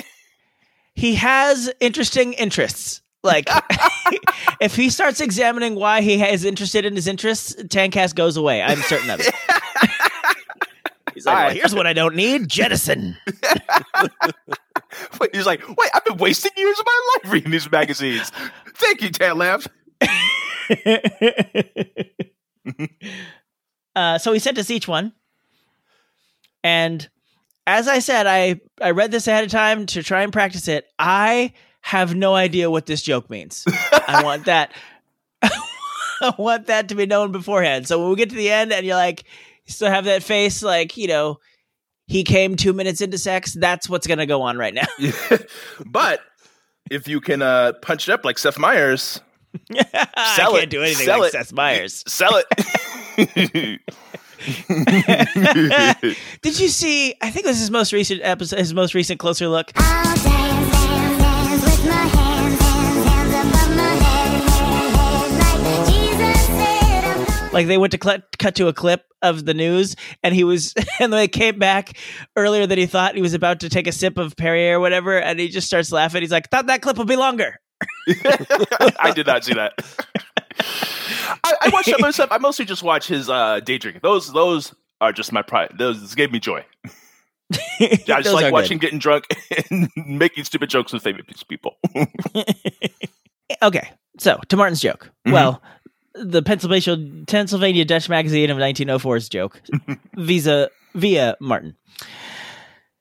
He 0.93 1.15
has 1.15 1.71
interesting 1.79 2.33
interests. 2.33 3.01
Like, 3.23 3.47
if 4.61 4.75
he 4.75 4.89
starts 4.89 5.21
examining 5.21 5.75
why 5.75 6.01
he 6.01 6.21
is 6.23 6.43
interested 6.43 6.85
in 6.85 6.95
his 6.95 7.07
interests, 7.07 7.55
Tancast 7.55 8.15
goes 8.15 8.37
away. 8.37 8.61
I'm 8.61 8.81
certain 8.81 9.09
of 9.09 9.19
it. 9.19 9.33
He's 11.13 11.25
like, 11.25 11.33
well, 11.35 11.43
Alright. 11.43 11.57
here's 11.57 11.75
what 11.75 11.85
I 11.85 11.93
don't 11.93 12.15
need 12.15 12.47
jettison. 12.47 13.17
Wait, 15.19 15.29
he's 15.35 15.45
like, 15.45 15.67
wait, 15.67 15.89
I've 15.93 16.05
been 16.05 16.17
wasting 16.17 16.51
years 16.55 16.79
of 16.79 16.85
my 16.85 17.19
life 17.23 17.33
reading 17.33 17.51
these 17.51 17.69
magazines. 17.69 18.31
Thank 18.75 19.01
you, 19.01 19.09
Tan 19.09 19.37
Lamp. 19.37 19.67
uh, 23.95 24.17
so 24.17 24.31
he 24.33 24.39
sent 24.39 24.57
us 24.57 24.71
each 24.71 24.87
one. 24.87 25.11
And 26.63 27.07
as 27.67 27.87
I 27.87 27.99
said, 27.99 28.25
I, 28.25 28.61
I 28.81 28.91
read 28.91 29.11
this 29.11 29.27
ahead 29.27 29.43
of 29.43 29.51
time 29.51 29.85
to 29.87 30.01
try 30.03 30.23
and 30.23 30.31
practice 30.31 30.67
it. 30.69 30.87
I 30.97 31.53
have 31.81 32.15
no 32.15 32.35
idea 32.35 32.69
what 32.69 32.85
this 32.85 33.01
joke 33.01 33.29
means. 33.29 33.63
I 33.67 34.21
want 34.25 34.45
that. 34.45 34.71
I 35.43 36.33
want 36.37 36.67
that 36.67 36.89
to 36.89 36.95
be 36.95 37.05
known 37.05 37.31
beforehand. 37.31 37.87
So 37.87 37.99
when 37.99 38.09
we 38.09 38.15
get 38.15 38.29
to 38.29 38.35
the 38.35 38.51
end 38.51 38.71
and 38.71 38.85
you're 38.85 38.95
like, 38.95 39.23
you 39.65 39.73
still 39.73 39.89
have 39.89 40.05
that 40.05 40.21
face, 40.23 40.61
like, 40.61 40.95
you 40.97 41.07
know, 41.07 41.39
he 42.07 42.23
came 42.23 42.55
two 42.55 42.73
minutes 42.73 43.01
into 43.01 43.17
sex, 43.17 43.53
that's 43.53 43.89
what's 43.89 44.05
going 44.05 44.19
to 44.19 44.25
go 44.25 44.41
on 44.43 44.57
right 44.57 44.73
now. 44.73 44.85
but 45.85 46.19
if 46.91 47.07
you 47.07 47.21
can 47.21 47.41
uh, 47.41 47.73
punch 47.81 48.07
it 48.07 48.11
up 48.11 48.23
like 48.25 48.37
Seth 48.37 48.59
Meyers, 48.59 49.19
I 49.73 50.33
Sell 50.35 50.51
can't 50.51 50.63
it. 50.63 50.69
do 50.69 50.81
anything 50.81 51.05
Sell 51.05 51.19
like 51.19 51.29
it. 51.29 51.31
Seth 51.31 51.53
Meyers. 51.53 52.03
sell 52.07 52.33
it. 52.35 53.79
Did 56.41 56.59
you 56.59 56.67
see? 56.67 57.15
I 57.21 57.29
think 57.31 57.45
this 57.45 57.55
is 57.55 57.61
his 57.61 57.71
most 57.71 57.93
recent 57.93 58.21
episode, 58.23 58.59
his 58.59 58.73
most 58.73 58.93
recent 58.93 59.19
closer 59.19 59.47
look. 59.47 59.71
Like 61.85 62.11
Jesus 65.89 66.45
said 66.47 67.03
I'm 67.05 67.25
gonna 67.25 67.51
Like 67.53 67.67
they 67.67 67.77
went 67.77 67.91
to 67.93 67.99
cl- 68.01 68.23
cut 68.39 68.55
to 68.55 68.67
a 68.67 68.73
clip 68.73 69.05
of 69.21 69.45
the 69.45 69.53
news, 69.53 69.95
and 70.23 70.33
he 70.33 70.43
was, 70.43 70.73
and 70.99 71.13
they 71.13 71.27
came 71.27 71.59
back 71.59 71.97
earlier 72.35 72.65
than 72.65 72.77
he 72.77 72.85
thought. 72.85 73.15
He 73.15 73.21
was 73.21 73.33
about 73.33 73.59
to 73.61 73.69
take 73.69 73.87
a 73.87 73.91
sip 73.91 74.17
of 74.17 74.35
Perrier 74.35 74.77
or 74.77 74.79
whatever, 74.79 75.19
and 75.19 75.39
he 75.39 75.47
just 75.47 75.67
starts 75.67 75.91
laughing. 75.91 76.21
He's 76.21 76.31
like, 76.31 76.49
"Thought 76.49 76.67
that 76.67 76.81
clip 76.81 76.97
would 76.97 77.07
be 77.07 77.15
longer." 77.15 77.59
I 78.99 79.11
did 79.13 79.27
not 79.27 79.43
see 79.43 79.53
that. 79.53 79.73
I, 81.43 81.53
I 81.61 81.69
watched 81.69 81.89
some 81.89 82.03
of 82.03 82.13
stuff. 82.13 82.29
I 82.31 82.37
mostly 82.37 82.65
just 82.65 82.83
watch 82.83 83.07
his 83.07 83.29
uh, 83.29 83.59
day 83.59 83.77
drinking. 83.77 84.01
Those 84.03 84.31
those 84.33 84.73
are 84.99 85.11
just 85.11 85.31
my 85.31 85.41
pride. 85.41 85.73
Those 85.77 86.15
gave 86.15 86.31
me 86.31 86.39
joy. 86.39 86.65
I 87.79 88.21
just 88.21 88.33
like 88.33 88.53
watching 88.53 88.77
good. 88.77 88.87
getting 88.87 88.99
drunk 88.99 89.25
and 89.69 89.89
making 89.95 90.43
stupid 90.45 90.69
jokes 90.69 90.93
with 90.93 91.03
famous 91.03 91.43
people. 91.43 91.77
Okay, 93.61 93.91
so 94.17 94.39
to 94.47 94.55
Martin's 94.55 94.79
joke. 94.79 95.11
Mhm. 95.27 95.33
Well, 95.33 95.61
the 96.15 96.41
Pennsylvania 96.41 96.97
Pennsylvania 97.27 97.83
Dutch 97.85 98.07
magazine 98.07 98.49
of 98.49 98.57
1904's 98.57 99.27
joke 99.29 99.61
visa 100.15 100.69
via 100.95 101.35
Martin. 101.41 101.75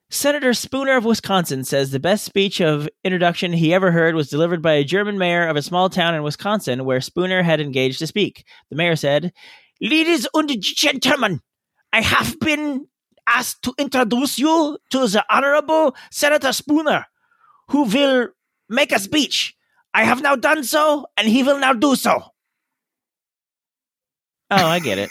Senator 0.09 0.53
Spooner 0.53 0.97
of 0.97 1.05
Wisconsin 1.05 1.63
says 1.63 1.91
the 1.91 1.99
best 2.01 2.25
speech 2.25 2.59
of 2.59 2.89
introduction 3.05 3.53
he 3.53 3.73
ever 3.73 3.91
heard 3.91 4.13
was 4.13 4.29
delivered 4.29 4.61
by 4.61 4.73
a 4.73 4.83
German 4.83 5.17
mayor 5.17 5.47
of 5.47 5.55
a 5.55 5.61
small 5.61 5.89
town 5.89 6.15
in 6.15 6.21
Wisconsin 6.23 6.83
where 6.83 6.99
Spooner 6.99 7.41
had 7.43 7.61
engaged 7.61 7.99
to 7.99 8.07
speak. 8.07 8.45
The 8.69 8.75
mayor 8.75 8.97
said, 8.97 9.31
Ladies 9.79 10.27
and 10.33 10.51
gentlemen, 10.61 11.39
I 11.93 12.01
have 12.01 12.37
been 12.41 12.87
asked 13.27 13.63
to 13.63 13.73
introduce 13.77 14.39
you 14.39 14.77
to 14.89 15.07
the 15.07 15.25
Honorable 15.29 15.95
Senator 16.11 16.51
Spooner, 16.53 17.05
who 17.69 17.83
will 17.83 18.29
make 18.69 18.91
a 18.91 18.99
speech. 18.99 19.55
I 19.93 20.03
have 20.03 20.21
now 20.21 20.35
done 20.35 20.63
so, 20.63 21.07
and 21.17 21.27
he 21.27 21.43
will 21.43 21.59
now 21.59 21.73
do 21.73 21.95
so. 21.95 22.23
Oh, 24.49 24.65
I 24.67 24.79
get 24.79 24.97
it. 24.97 25.09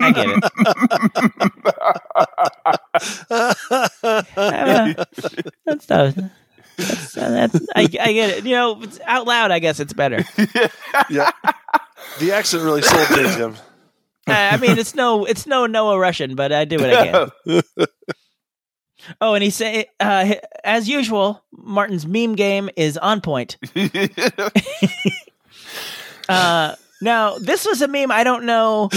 I 0.00 0.12
get 0.12 0.28
it. 0.28 0.44
Uh, 4.36 5.04
that's 5.64 5.86
tough. 5.86 6.14
That's, 6.76 7.16
uh, 7.16 7.30
that's, 7.30 7.66
I, 7.74 7.82
I 7.82 7.86
get 7.86 8.30
it. 8.30 8.44
You 8.44 8.54
know, 8.54 8.82
out 9.06 9.26
loud, 9.26 9.50
I 9.50 9.58
guess 9.58 9.80
it's 9.80 9.92
better. 9.92 10.24
yeah. 11.10 11.30
The 12.18 12.32
accent 12.32 12.62
really 12.62 12.82
sold 12.82 13.10
me, 13.10 13.34
Tim. 13.34 13.56
Uh, 14.28 14.50
I 14.52 14.56
mean, 14.56 14.78
it's 14.78 14.94
no, 14.94 15.24
it's 15.24 15.46
no 15.46 15.66
Noah 15.66 15.98
Russian, 15.98 16.34
but 16.34 16.52
I 16.52 16.64
do 16.64 16.78
what 16.78 16.92
I 16.92 17.30
can. 17.46 17.56
Oh, 19.20 19.34
and 19.34 19.44
he 19.44 19.50
say, 19.50 19.86
uh, 20.00 20.34
as 20.64 20.88
usual, 20.88 21.44
Martin's 21.52 22.06
meme 22.06 22.34
game 22.34 22.68
is 22.76 22.98
on 22.98 23.20
point. 23.20 23.56
Uh, 26.28 26.74
now, 27.00 27.38
this 27.38 27.64
was 27.66 27.82
a 27.82 27.88
meme 27.88 28.10
I 28.10 28.24
don't 28.24 28.44
know 28.44 28.88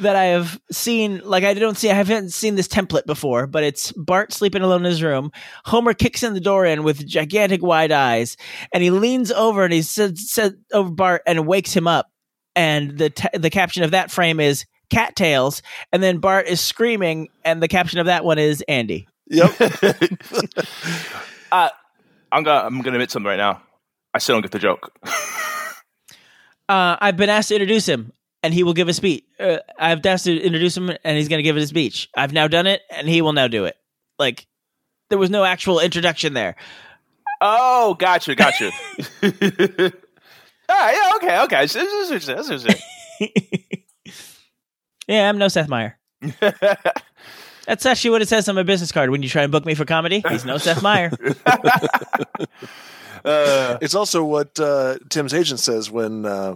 that 0.00 0.16
I 0.16 0.24
have 0.26 0.60
seen. 0.70 1.20
Like, 1.24 1.44
I 1.44 1.54
don't 1.54 1.76
see, 1.76 1.90
I 1.90 1.94
haven't 1.94 2.32
seen 2.32 2.54
this 2.54 2.68
template 2.68 3.04
before, 3.04 3.46
but 3.46 3.64
it's 3.64 3.92
Bart 3.92 4.32
sleeping 4.32 4.62
alone 4.62 4.86
in 4.86 4.90
his 4.90 5.02
room. 5.02 5.30
Homer 5.64 5.92
kicks 5.92 6.22
in 6.22 6.34
the 6.34 6.40
door 6.40 6.64
in 6.64 6.84
with 6.84 7.06
gigantic 7.06 7.62
wide 7.62 7.92
eyes, 7.92 8.36
and 8.72 8.82
he 8.82 8.90
leans 8.90 9.30
over 9.32 9.64
and 9.64 9.72
he 9.72 9.82
said, 9.82 10.18
said 10.18 10.54
over 10.72 10.90
Bart 10.90 11.22
and 11.26 11.46
wakes 11.46 11.74
him 11.74 11.86
up. 11.86 12.06
And 12.56 12.96
the 12.96 13.10
t- 13.10 13.28
the 13.34 13.50
caption 13.50 13.82
of 13.82 13.90
that 13.92 14.10
frame 14.10 14.40
is 14.40 14.64
cattails, 14.90 15.62
and 15.92 16.02
then 16.02 16.18
Bart 16.18 16.46
is 16.48 16.60
screaming, 16.60 17.28
and 17.44 17.62
the 17.62 17.68
caption 17.68 17.98
of 17.98 18.06
that 18.06 18.24
one 18.24 18.38
is 18.38 18.62
Andy. 18.68 19.08
Yep. 19.28 19.60
uh, 21.52 21.68
I'm 22.32 22.42
gonna 22.42 22.66
I'm 22.66 22.80
gonna 22.82 22.96
admit 22.96 23.10
something 23.10 23.28
right 23.28 23.36
now. 23.36 23.62
I 24.14 24.18
still 24.18 24.34
don't 24.36 24.42
get 24.42 24.52
the 24.52 24.58
joke. 24.58 24.92
Uh, 26.68 26.98
I've 27.00 27.16
been 27.16 27.30
asked 27.30 27.48
to 27.48 27.54
introduce 27.54 27.86
him, 27.88 28.12
and 28.42 28.52
he 28.52 28.62
will 28.62 28.74
give 28.74 28.88
a 28.88 28.92
speech. 28.92 29.24
Uh, 29.40 29.56
I've 29.78 30.04
asked 30.04 30.26
to 30.26 30.38
introduce 30.38 30.76
him, 30.76 30.90
and 31.02 31.16
he's 31.16 31.26
going 31.26 31.38
to 31.38 31.42
give 31.42 31.56
it 31.56 31.62
a 31.62 31.66
speech. 31.66 32.10
I've 32.14 32.34
now 32.34 32.46
done 32.46 32.66
it, 32.66 32.82
and 32.90 33.08
he 33.08 33.22
will 33.22 33.32
now 33.32 33.48
do 33.48 33.64
it. 33.64 33.74
Like 34.18 34.46
there 35.08 35.18
was 35.18 35.30
no 35.30 35.44
actual 35.44 35.80
introduction 35.80 36.34
there. 36.34 36.56
Oh, 37.40 37.94
gotcha, 37.94 38.34
gotcha. 38.34 38.66
All 39.22 39.30
right, 40.68 40.94
yeah, 40.94 41.12
okay, 41.16 41.40
okay. 41.44 41.62
This 41.62 41.74
is- 41.76 42.10
this 42.10 42.28
is- 42.28 42.48
this 42.48 42.50
is 42.50 42.66
it. 43.20 43.57
Yeah, 45.08 45.28
I'm 45.28 45.38
no 45.38 45.48
Seth 45.48 45.68
Meyer. 45.68 45.98
That's 47.66 47.84
actually 47.84 48.10
what 48.10 48.22
it 48.22 48.28
says 48.28 48.48
on 48.48 48.54
my 48.54 48.62
business 48.62 48.92
card 48.92 49.10
when 49.10 49.22
you 49.22 49.28
try 49.28 49.42
and 49.42 49.52
book 49.52 49.64
me 49.64 49.74
for 49.74 49.84
comedy. 49.84 50.22
He's 50.28 50.44
no 50.44 50.58
Seth 50.58 50.82
Meyer. 50.82 51.10
Uh, 53.24 53.76
It's 53.82 53.96
also 53.96 54.22
what 54.22 54.58
uh, 54.60 54.96
Tim's 55.10 55.34
agent 55.34 55.58
says 55.58 55.90
when 55.90 56.24
uh, 56.24 56.54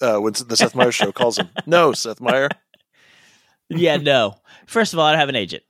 uh, 0.00 0.18
when 0.18 0.32
the 0.32 0.56
Seth 0.56 0.74
Meyer 0.74 0.90
show 0.90 1.12
calls 1.12 1.38
him. 1.38 1.50
No, 1.66 1.92
Seth 1.92 2.22
Meyer. 2.22 2.48
yeah, 3.68 3.98
no. 3.98 4.36
First 4.66 4.94
of 4.94 4.98
all, 4.98 5.04
I 5.04 5.12
don't 5.12 5.20
have 5.20 5.28
an 5.28 5.36
agent. 5.36 5.62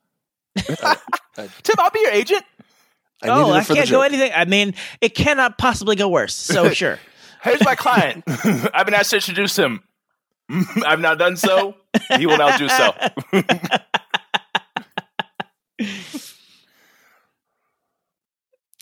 Tim, 0.56 1.76
I'll 1.78 1.90
be 1.90 2.00
your 2.00 2.12
agent. 2.12 2.44
I 3.22 3.28
oh, 3.28 3.50
I 3.50 3.58
it 3.58 3.64
for 3.64 3.72
the 3.72 3.78
can't 3.80 3.90
go 3.90 4.02
anything. 4.02 4.30
I 4.34 4.44
mean, 4.44 4.74
it 5.00 5.16
cannot 5.16 5.58
possibly 5.58 5.96
go 5.96 6.08
worse. 6.08 6.34
So 6.34 6.70
sure. 6.70 7.00
Here's 7.42 7.64
my 7.64 7.74
client. 7.74 8.22
I've 8.72 8.86
been 8.86 8.94
asked 8.94 9.10
to 9.10 9.16
introduce 9.16 9.58
him. 9.58 9.82
I've 10.86 11.00
not 11.00 11.18
done 11.18 11.36
so. 11.36 11.74
He 12.18 12.26
will 12.26 12.38
now 12.38 12.56
do 12.56 12.68
so. 12.68 12.92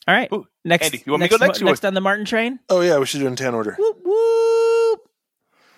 All 0.09 0.15
right. 0.15 0.33
Ooh, 0.33 0.47
next, 0.65 0.87
Andy, 0.87 1.03
you 1.07 1.13
want 1.13 1.21
me 1.23 1.29
to 1.29 1.39
go 1.39 1.45
next? 1.45 1.61
You 1.61 1.67
next 1.67 1.85
on 1.85 1.95
the 1.95 2.01
Martin 2.01 2.25
train. 2.25 2.59
Oh 2.69 2.81
yeah, 2.81 2.99
we 2.99 3.07
should 3.07 3.19
do 3.21 3.27
it 3.27 3.29
in 3.29 3.37
tan 3.37 3.55
order. 3.55 3.77
Whoop 3.79 3.99
whoop. 4.05 5.01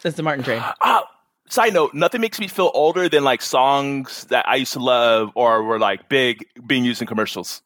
That's 0.02 0.16
the 0.16 0.22
Martin 0.22 0.44
train. 0.44 0.62
Ah, 0.82 1.04
side 1.49 1.75
note, 1.75 1.92
nothing 1.92 2.20
makes 2.20 2.40
me 2.40 2.49
feel 2.49 2.70
older 2.72 3.08
than 3.08 3.25
like 3.25 3.42
songs 3.42 4.25
that 4.26 4.49
I 4.49 4.56
used 4.56 4.72
to 4.72 4.78
love 4.78 5.32
or 5.34 5.62
were 5.62 5.78
like 5.78 6.08
big 6.08 6.46
being 6.66 6.84
used 6.84 7.02
in 7.02 7.06
commercials. 7.06 7.62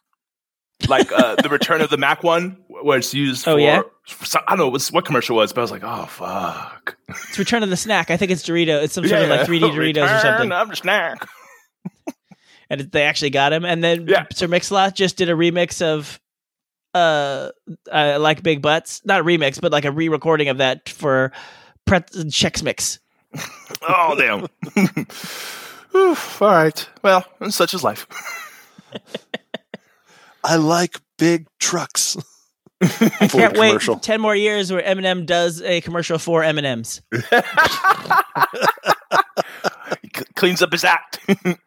Like 0.89 1.11
uh, 1.11 1.37
the 1.37 1.49
Return 1.49 1.81
of 1.81 1.91
the 1.91 1.97
Mack 1.97 2.23
one, 2.23 2.59
where 2.69 2.99
it's 2.99 3.15
used. 3.15 3.49
Oh, 3.49 3.55
for, 3.55 3.61
yeah? 3.61 3.83
for 4.07 4.39
I 4.47 4.55
don't 4.57 4.73
know 4.73 4.79
what 4.91 5.05
commercial 5.05 5.37
it 5.37 5.41
was, 5.41 5.53
but 5.53 5.63
I 5.63 5.65
was 5.65 5.71
like, 5.71 5.83
oh 5.85 6.05
fuck. 6.07 6.97
It's 7.09 7.39
Return 7.39 7.63
of 7.63 7.71
the 7.71 7.77
Snack. 7.77 8.11
I 8.11 8.17
think 8.17 8.31
it's 8.31 8.43
Dorito. 8.43 8.83
It's 8.83 8.93
some 8.93 9.07
sort 9.07 9.23
of 9.23 9.29
like 9.31 9.47
3D 9.49 9.73
Doritos 9.73 10.05
or 10.05 10.21
something. 10.21 10.53
of 10.53 10.69
the 10.69 10.77
snack. 10.77 11.27
and 12.71 12.81
they 12.81 13.03
actually 13.03 13.31
got 13.31 13.53
him. 13.53 13.65
And 13.65 13.83
then 13.83 14.07
Yeah. 14.07 14.27
Sir 14.33 14.49
Mix-a-Lot 14.49 14.95
just 14.95 15.17
did 15.17 15.31
a 15.31 15.35
remix 15.35 15.81
of 15.83 16.21
uh, 16.95 17.51
uh 17.91 18.19
like 18.21 18.43
Big 18.43 18.63
Butts, 18.63 19.03
not 19.05 19.21
a 19.21 19.25
remix, 19.25 19.61
but 19.61 19.73
like 19.73 19.85
a 19.85 19.91
re-recording 19.93 20.49
of 20.49 20.59
that 20.59 20.89
for 20.89 21.33
Pret- 21.87 22.13
Chex 22.13 22.63
Mix. 22.63 22.99
Oh 23.89 24.15
damn. 24.17 24.47
Oof, 25.95 26.43
all 26.43 26.51
right. 26.51 26.89
Well, 27.03 27.25
such 27.51 27.75
is 27.75 27.83
life. 27.85 28.07
I 30.47 30.57
like 30.57 31.01
big 31.19 31.47
trucks. 31.59 32.17
I 32.83 33.29
can't 33.29 33.57
wait 33.57 33.81
ten 34.03 34.21
more 34.21 34.37
years 34.37 34.71
where 34.71 34.83
Eminem 34.83 35.25
does 35.25 35.63
a 35.63 35.81
commercial 35.81 36.19
for 36.19 36.45
M 36.45 36.59
and 36.59 36.67
M's. 36.67 37.01
Cleans 40.35 40.61
up 40.63 40.73
his 40.73 40.85
act. 40.85 41.19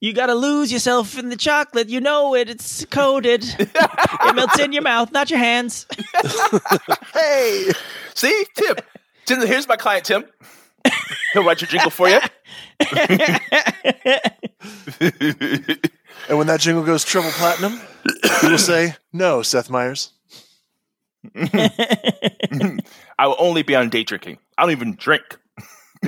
You 0.00 0.12
gotta 0.12 0.34
lose 0.34 0.72
yourself 0.72 1.16
in 1.16 1.28
the 1.28 1.36
chocolate. 1.36 1.88
You 1.88 2.00
know 2.00 2.34
it. 2.34 2.50
It's 2.50 2.84
coated. 2.86 3.44
it 3.44 4.34
melts 4.34 4.58
in 4.58 4.72
your 4.72 4.82
mouth, 4.82 5.12
not 5.12 5.30
your 5.30 5.38
hands. 5.38 5.86
Hey, 7.14 7.70
See, 8.12 8.44
Tim. 8.56 8.76
Tim, 9.26 9.46
here's 9.46 9.68
my 9.68 9.76
client, 9.76 10.04
Tim. 10.04 10.24
He'll 11.32 11.44
write 11.44 11.60
your 11.60 11.68
jingle 11.68 11.90
for 11.90 12.08
you. 12.08 12.18
And 16.28 16.38
when 16.38 16.46
that 16.46 16.60
jingle 16.60 16.84
goes 16.84 17.04
triple 17.04 17.30
platinum, 17.32 17.80
you 18.42 18.50
will 18.50 18.58
say, 18.58 18.96
"No, 19.12 19.42
Seth 19.42 19.70
Meyers." 19.70 20.12
I 21.36 23.26
will 23.26 23.36
only 23.38 23.62
be 23.62 23.76
on 23.76 23.88
day 23.88 24.02
drinking. 24.04 24.38
I 24.58 24.62
don't 24.62 24.72
even 24.72 24.96
drink. 24.96 25.38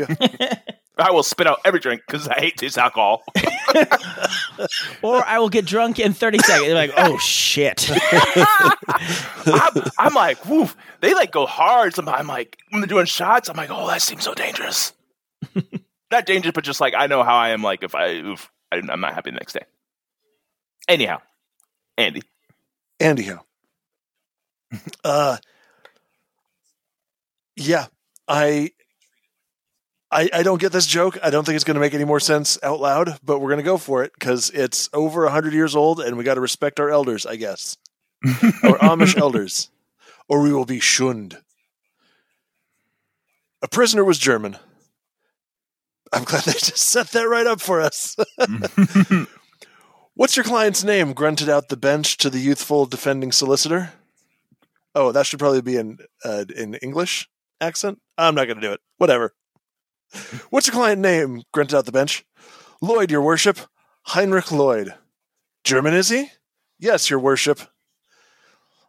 I 0.96 1.10
will 1.10 1.22
spit 1.22 1.46
out 1.46 1.60
every 1.64 1.80
drink 1.80 2.02
because 2.06 2.28
I 2.28 2.38
hate 2.40 2.58
this 2.58 2.78
alcohol. 2.78 3.24
Or 5.02 5.24
I 5.26 5.38
will 5.38 5.48
get 5.48 5.66
drunk 5.66 5.98
in 5.98 6.12
30 6.12 6.38
seconds. 6.38 6.66
They're 6.66 6.74
like, 6.74 6.92
oh 6.96 7.18
shit. 7.18 7.90
I'm, 9.46 9.82
I'm 9.98 10.14
like, 10.14 10.44
woof. 10.46 10.76
They 11.00 11.12
like 11.12 11.32
go 11.32 11.44
hard. 11.44 11.94
Sometimes 11.94 12.20
I'm 12.20 12.26
like, 12.28 12.58
when 12.70 12.80
they're 12.80 12.86
doing 12.86 13.06
shots, 13.06 13.48
I'm 13.48 13.56
like, 13.56 13.70
oh, 13.70 13.86
that 13.88 14.00
seems 14.00 14.22
so 14.22 14.32
dangerous. 14.32 14.92
not 16.10 16.26
dangerous, 16.26 16.52
but 16.54 16.64
just 16.64 16.80
like 16.80 16.94
I 16.96 17.08
know 17.08 17.22
how 17.24 17.34
I 17.34 17.50
am. 17.50 17.62
Like 17.62 17.82
if 17.82 17.94
I, 17.94 18.12
oof, 18.14 18.50
I 18.70 18.76
I'm 18.76 19.00
not 19.00 19.14
happy 19.14 19.30
the 19.30 19.36
next 19.36 19.54
day. 19.54 19.64
Anyhow, 20.88 21.20
Andy. 21.96 22.22
Andy 23.00 23.24
Ho. 23.24 23.40
Uh 25.04 25.36
yeah, 27.56 27.86
I 28.26 28.72
I 30.10 30.28
I 30.32 30.42
don't 30.42 30.60
get 30.60 30.72
this 30.72 30.86
joke. 30.86 31.18
I 31.22 31.30
don't 31.30 31.44
think 31.44 31.56
it's 31.56 31.64
going 31.64 31.76
to 31.76 31.80
make 31.80 31.94
any 31.94 32.04
more 32.04 32.20
sense 32.20 32.58
out 32.62 32.80
loud, 32.80 33.18
but 33.24 33.38
we're 33.38 33.50
going 33.50 33.58
to 33.58 33.64
go 33.64 33.78
for 33.78 34.02
it 34.02 34.12
cuz 34.18 34.50
it's 34.50 34.88
over 34.92 35.22
100 35.24 35.52
years 35.52 35.76
old 35.76 36.00
and 36.00 36.16
we 36.16 36.24
got 36.24 36.34
to 36.34 36.40
respect 36.40 36.80
our 36.80 36.90
elders, 36.90 37.24
I 37.24 37.36
guess. 37.36 37.76
our 38.64 38.78
Amish 38.78 39.16
elders 39.16 39.70
or 40.28 40.42
we 40.42 40.52
will 40.52 40.64
be 40.64 40.80
shunned. 40.80 41.38
A 43.62 43.68
prisoner 43.68 44.04
was 44.04 44.18
German. 44.18 44.58
I'm 46.12 46.24
glad 46.24 46.44
they 46.44 46.52
just 46.52 46.78
set 46.78 47.08
that 47.08 47.28
right 47.28 47.46
up 47.46 47.60
for 47.60 47.80
us. 47.80 48.16
What's 50.16 50.36
your 50.36 50.44
client's 50.44 50.84
name? 50.84 51.12
grunted 51.12 51.48
out 51.48 51.68
the 51.68 51.76
bench 51.76 52.16
to 52.18 52.30
the 52.30 52.38
youthful 52.38 52.86
defending 52.86 53.32
solicitor. 53.32 53.94
Oh, 54.94 55.10
that 55.10 55.26
should 55.26 55.40
probably 55.40 55.60
be 55.60 55.76
in 55.76 55.98
uh, 56.24 56.44
in 56.56 56.74
English 56.74 57.28
accent. 57.60 58.00
I'm 58.16 58.36
not 58.36 58.44
going 58.44 58.60
to 58.60 58.66
do 58.66 58.72
it. 58.72 58.80
Whatever. 58.98 59.34
What's 60.50 60.68
your 60.68 60.74
client 60.74 61.00
name? 61.00 61.42
grunted 61.52 61.76
out 61.76 61.86
the 61.86 61.92
bench. 61.92 62.24
Lloyd, 62.80 63.10
your 63.10 63.22
worship. 63.22 63.58
Heinrich 64.08 64.52
Lloyd. 64.52 64.94
German, 65.64 65.94
is 65.94 66.10
he? 66.10 66.30
Yes, 66.78 67.10
your 67.10 67.18
worship. 67.18 67.60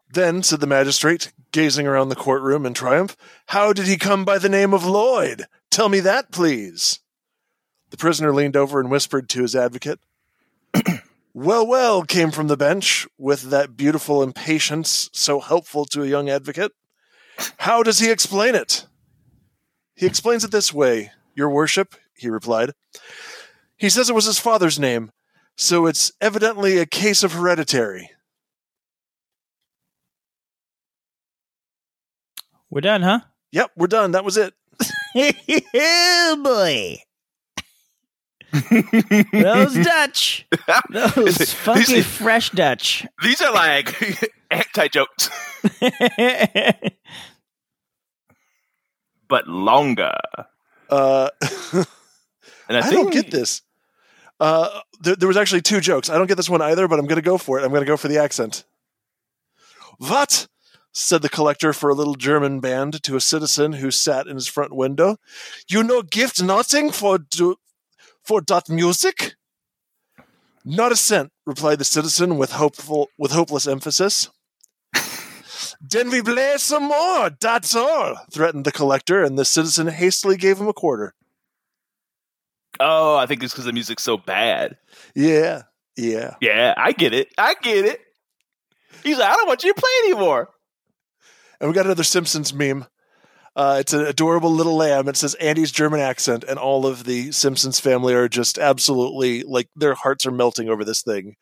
Then, 0.07 0.43
said 0.43 0.59
the 0.59 0.67
magistrate, 0.67 1.33
gazing 1.51 1.87
around 1.87 2.09
the 2.09 2.15
courtroom 2.15 2.67
in 2.67 2.75
triumph, 2.75 3.17
how 3.47 3.73
did 3.73 3.87
he 3.87 3.97
come 3.97 4.25
by 4.25 4.37
the 4.37 4.49
name 4.49 4.73
of 4.73 4.85
Lloyd? 4.85 5.45
Tell 5.71 5.89
me 5.89 6.01
that, 6.01 6.31
please. 6.31 6.99
The 7.89 7.97
prisoner 7.97 8.31
leaned 8.31 8.55
over 8.55 8.79
and 8.79 8.91
whispered 8.91 9.27
to 9.29 9.41
his 9.41 9.55
advocate. 9.55 9.99
Well, 11.37 11.67
well, 11.67 12.03
came 12.03 12.31
from 12.31 12.47
the 12.47 12.55
bench 12.55 13.05
with 13.17 13.49
that 13.49 13.75
beautiful 13.75 14.23
impatience 14.23 15.09
so 15.11 15.41
helpful 15.41 15.83
to 15.87 16.01
a 16.01 16.07
young 16.07 16.29
advocate. 16.29 16.71
How 17.57 17.83
does 17.83 17.99
he 17.99 18.09
explain 18.09 18.55
it? 18.55 18.87
He 19.95 20.05
explains 20.05 20.45
it 20.45 20.51
this 20.51 20.73
way, 20.73 21.11
Your 21.35 21.49
Worship, 21.49 21.95
he 22.15 22.29
replied. 22.29 22.71
He 23.75 23.89
says 23.89 24.09
it 24.09 24.15
was 24.15 24.23
his 24.23 24.39
father's 24.39 24.79
name, 24.79 25.11
so 25.57 25.87
it's 25.87 26.13
evidently 26.21 26.77
a 26.77 26.85
case 26.85 27.21
of 27.21 27.33
hereditary. 27.33 28.11
We're 32.69 32.79
done, 32.79 33.01
huh? 33.01 33.19
Yep, 33.51 33.71
we're 33.75 33.87
done. 33.87 34.11
That 34.11 34.23
was 34.23 34.37
it. 34.37 34.53
oh 35.75 36.41
boy. 36.41 37.04
Those 39.31 39.73
Dutch. 39.85 40.47
Those 40.89 41.37
These- 41.37 41.53
funky 41.53 42.01
fresh 42.01 42.49
Dutch. 42.51 43.05
These 43.23 43.41
are 43.41 43.53
like 43.53 43.95
anti 44.51 44.87
jokes, 44.87 45.29
but 49.27 49.47
longer. 49.47 50.13
Uh, 50.89 51.29
And 52.67 52.77
I, 52.77 52.79
I 52.79 52.81
think 52.83 52.93
don't 53.03 53.13
get 53.13 53.29
this. 53.31 53.61
Uh, 54.39 54.81
there, 54.99 55.15
there 55.15 55.27
was 55.27 55.37
actually 55.37 55.61
two 55.61 55.79
jokes. 55.79 56.09
I 56.09 56.17
don't 56.17 56.25
get 56.27 56.35
this 56.35 56.49
one 56.49 56.61
either, 56.63 56.87
but 56.87 56.97
I'm 56.99 57.05
going 57.05 57.17
to 57.17 57.21
go 57.21 57.37
for 57.37 57.59
it. 57.59 57.63
I'm 57.63 57.69
going 57.69 57.81
to 57.83 57.87
go 57.87 57.95
for 57.97 58.07
the 58.07 58.17
accent. 58.17 58.63
What? 59.99 60.47
said 60.97 61.21
the 61.21 61.27
collector 61.29 61.73
for 61.73 61.89
a 61.89 61.93
little 61.93 62.15
German 62.15 62.61
band 62.61 63.03
to 63.03 63.17
a 63.17 63.21
citizen 63.21 63.73
who 63.73 63.91
sat 63.91 64.27
in 64.27 64.35
his 64.35 64.47
front 64.47 64.73
window. 64.73 65.17
You 65.67 65.83
no 65.83 66.01
gift 66.01 66.41
nothing 66.41 66.89
for 66.89 67.17
do, 67.17 67.57
for 68.25 68.41
dot 68.41 68.69
music? 68.69 69.35
Not 70.63 70.91
a 70.91 70.95
cent, 70.95 71.31
replied 71.45 71.79
the 71.79 71.85
citizen 71.85 72.37
with 72.37 72.53
hopeful 72.53 73.09
with 73.17 73.31
hopeless 73.31 73.67
emphasis. 73.67 74.29
then 75.81 76.09
we 76.09 76.21
play 76.21 76.55
some 76.57 76.83
more, 76.85 77.29
that's 77.39 77.75
all, 77.75 78.15
threatened 78.31 78.65
the 78.65 78.71
collector, 78.71 79.23
and 79.23 79.37
the 79.37 79.45
citizen 79.45 79.87
hastily 79.87 80.37
gave 80.37 80.59
him 80.59 80.67
a 80.67 80.73
quarter. 80.73 81.13
Oh, 82.79 83.15
I 83.15 83.25
think 83.25 83.43
it's 83.43 83.53
because 83.53 83.65
the 83.65 83.73
music's 83.73 84.03
so 84.03 84.17
bad. 84.17 84.77
Yeah, 85.13 85.63
yeah. 85.95 86.35
Yeah, 86.41 86.73
I 86.75 86.91
get 86.91 87.13
it. 87.13 87.29
I 87.37 87.55
get 87.61 87.85
it. 87.85 88.01
He's 89.03 89.17
like, 89.17 89.29
I 89.29 89.35
don't 89.35 89.47
want 89.47 89.63
you 89.63 89.73
to 89.73 89.79
play 89.79 89.91
anymore. 90.05 90.49
And 91.59 91.69
we 91.69 91.75
got 91.75 91.85
another 91.85 92.03
Simpsons 92.03 92.53
meme. 92.53 92.85
Uh, 93.55 93.77
it's 93.79 93.93
an 93.93 94.01
adorable 94.01 94.51
little 94.51 94.75
lamb. 94.75 95.07
It 95.07 95.15
says 95.15 95.33
Andy's 95.35 95.71
German 95.71 96.01
accent, 96.01 96.43
and 96.43 96.59
all 96.59 96.85
of 96.85 97.05
the 97.05 97.31
Simpsons 97.31 97.79
family 97.79 98.13
are 98.13 98.27
just 98.27 98.57
absolutely 98.57 99.43
like 99.43 99.69
their 99.75 99.93
hearts 99.93 100.25
are 100.25 100.31
melting 100.31 100.67
over 100.67 100.83
this 100.83 101.01
thing. 101.01 101.35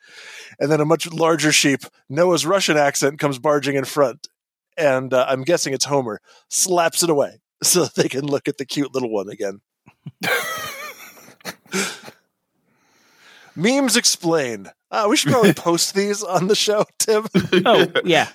And 0.60 0.72
then 0.72 0.80
a 0.80 0.86
much 0.86 1.12
larger 1.12 1.52
sheep, 1.52 1.82
Noah's 2.10 2.46
Russian 2.46 2.78
accent, 2.78 3.18
comes 3.20 3.40
barging 3.40 3.76
in 3.76 3.86
front, 3.86 4.28
and 4.78 5.12
uh, 5.14 5.26
I'm 5.28 5.44
guessing 5.44 5.74
it's 5.74 5.86
Homer, 5.86 6.22
slaps 6.50 7.02
it 7.02 7.10
away 7.10 7.42
so 7.64 7.86
they 7.86 8.10
can 8.10 8.26
look 8.28 8.48
at 8.48 8.58
the 8.58 8.66
cute 8.66 8.94
little 8.94 9.12
one 9.12 9.30
again. 9.30 9.62
Memes 13.56 13.96
explained. 13.96 14.72
Uh, 14.92 15.08
we 15.10 15.18
should 15.18 15.32
probably 15.32 15.54
post 15.56 15.96
these 15.96 16.22
on 16.22 16.48
the 16.48 16.56
show, 16.56 16.86
Tim. 17.00 17.28
Oh, 17.66 17.88
yeah. 18.04 18.30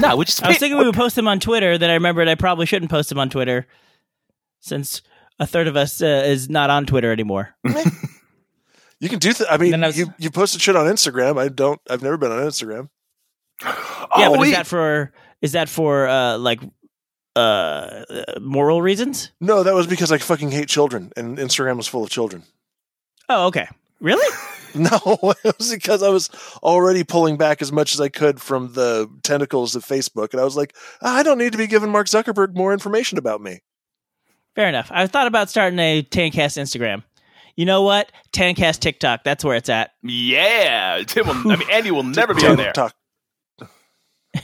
No, 0.00 0.16
we 0.16 0.24
just 0.26 0.42
I 0.42 0.48
was 0.48 0.58
thinking 0.58 0.76
we 0.78 0.84
would 0.84 0.94
post 0.94 1.16
them 1.16 1.26
on 1.28 1.40
Twitter. 1.40 1.78
Then 1.78 1.88
I 1.88 1.94
remembered 1.94 2.28
I 2.28 2.34
probably 2.34 2.66
shouldn't 2.66 2.90
post 2.90 3.08
them 3.08 3.18
on 3.18 3.30
Twitter 3.30 3.66
since 4.60 5.00
a 5.38 5.46
third 5.46 5.66
of 5.66 5.76
us 5.76 6.02
uh, 6.02 6.24
is 6.26 6.50
not 6.50 6.68
on 6.68 6.84
Twitter 6.86 7.10
anymore. 7.12 7.54
You 9.00 9.08
can 9.10 9.18
do. 9.18 9.32
Th- 9.34 9.46
I 9.50 9.58
mean, 9.58 9.72
Then 9.72 9.84
I 9.84 9.88
was- 9.88 9.98
you 9.98 10.14
you 10.18 10.30
posted 10.30 10.62
shit 10.62 10.76
on 10.76 10.86
Instagram. 10.86 11.38
I 11.38 11.48
don't. 11.48 11.78
I've 11.90 12.00
never 12.02 12.16
been 12.16 12.30
on 12.32 12.38
Instagram. 12.38 12.88
yeah, 13.62 13.74
Oh, 14.16 14.30
but 14.30 14.38
wait. 14.38 14.48
is 14.50 14.54
that 14.54 14.66
for 14.66 15.12
is 15.42 15.52
that 15.52 15.68
for 15.68 16.08
uh 16.08 16.38
like 16.38 16.60
uh 17.36 18.04
moral 18.40 18.80
reasons? 18.80 19.30
No, 19.40 19.62
that 19.62 19.74
was 19.74 19.86
because 19.86 20.10
I 20.10 20.16
fucking 20.18 20.52
hate 20.52 20.68
children, 20.68 21.12
and 21.18 21.36
Instagram 21.36 21.76
was 21.76 21.86
full 21.86 22.02
of 22.04 22.08
children. 22.08 22.44
Oh, 23.28 23.48
okay. 23.48 23.68
Really? 24.00 24.24
No, 24.78 25.34
it 25.44 25.56
was 25.58 25.72
because 25.72 26.02
I 26.02 26.08
was 26.08 26.30
already 26.62 27.04
pulling 27.04 27.36
back 27.36 27.62
as 27.62 27.70
much 27.70 27.94
as 27.94 28.00
I 28.00 28.08
could 28.08 28.40
from 28.40 28.72
the 28.72 29.08
tentacles 29.22 29.76
of 29.76 29.84
Facebook, 29.84 30.32
and 30.32 30.40
I 30.40 30.44
was 30.44 30.56
like, 30.56 30.74
I 31.00 31.22
don't 31.22 31.38
need 31.38 31.52
to 31.52 31.58
be 31.58 31.66
giving 31.66 31.90
Mark 31.90 32.08
Zuckerberg 32.08 32.54
more 32.56 32.72
information 32.72 33.16
about 33.18 33.40
me. 33.40 33.60
Fair 34.56 34.68
enough. 34.68 34.90
I 34.92 35.06
thought 35.06 35.26
about 35.26 35.48
starting 35.50 35.78
a 35.78 36.02
Tancast 36.02 36.60
Instagram. 36.60 37.02
You 37.56 37.66
know 37.66 37.82
what? 37.82 38.10
Tancast 38.32 38.80
TikTok. 38.80 39.22
That's 39.24 39.44
where 39.44 39.56
it's 39.56 39.68
at. 39.68 39.92
Yeah, 40.02 41.02
Tim 41.06 41.26
will. 41.26 41.52
I 41.52 41.56
mean, 41.56 41.70
Andy 41.70 41.90
will 41.92 42.02
never 42.02 42.34
be 42.34 42.46
on 42.46 42.56
there. 42.56 42.72
Talk. 42.72 42.94
what? 43.58 43.68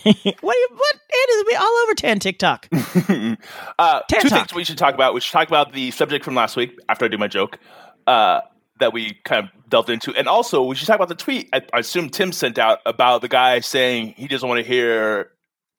Do 0.04 0.10
you, 0.24 0.42
what? 0.42 0.96
Andy's 1.22 1.44
be 1.48 1.56
all 1.56 1.76
over 1.82 1.94
Tan 1.94 2.20
TikTok. 2.20 2.68
uh, 3.78 4.00
Tan 4.08 4.20
two 4.20 4.28
talk. 4.28 4.38
things 4.38 4.54
we 4.54 4.62
should 4.64 4.78
talk 4.78 4.94
about. 4.94 5.12
We 5.14 5.20
should 5.20 5.32
talk 5.32 5.48
about 5.48 5.72
the 5.72 5.90
subject 5.90 6.24
from 6.24 6.36
last 6.36 6.56
week 6.56 6.78
after 6.88 7.04
I 7.04 7.08
do 7.08 7.18
my 7.18 7.26
joke 7.26 7.58
uh, 8.06 8.40
that 8.80 8.92
we 8.92 9.18
kind 9.24 9.44
of 9.44 9.70
delved 9.70 9.90
into, 9.90 10.14
and 10.14 10.26
also 10.28 10.62
we 10.64 10.74
should 10.74 10.86
talk 10.86 10.96
about 10.96 11.08
the 11.08 11.14
tweet 11.14 11.48
I, 11.52 11.62
I 11.72 11.78
assume 11.80 12.10
Tim 12.10 12.32
sent 12.32 12.58
out 12.58 12.80
about 12.84 13.20
the 13.22 13.28
guy 13.28 13.60
saying 13.60 14.14
he 14.16 14.26
doesn't 14.28 14.48
want 14.48 14.60
to 14.60 14.66
hear 14.66 15.30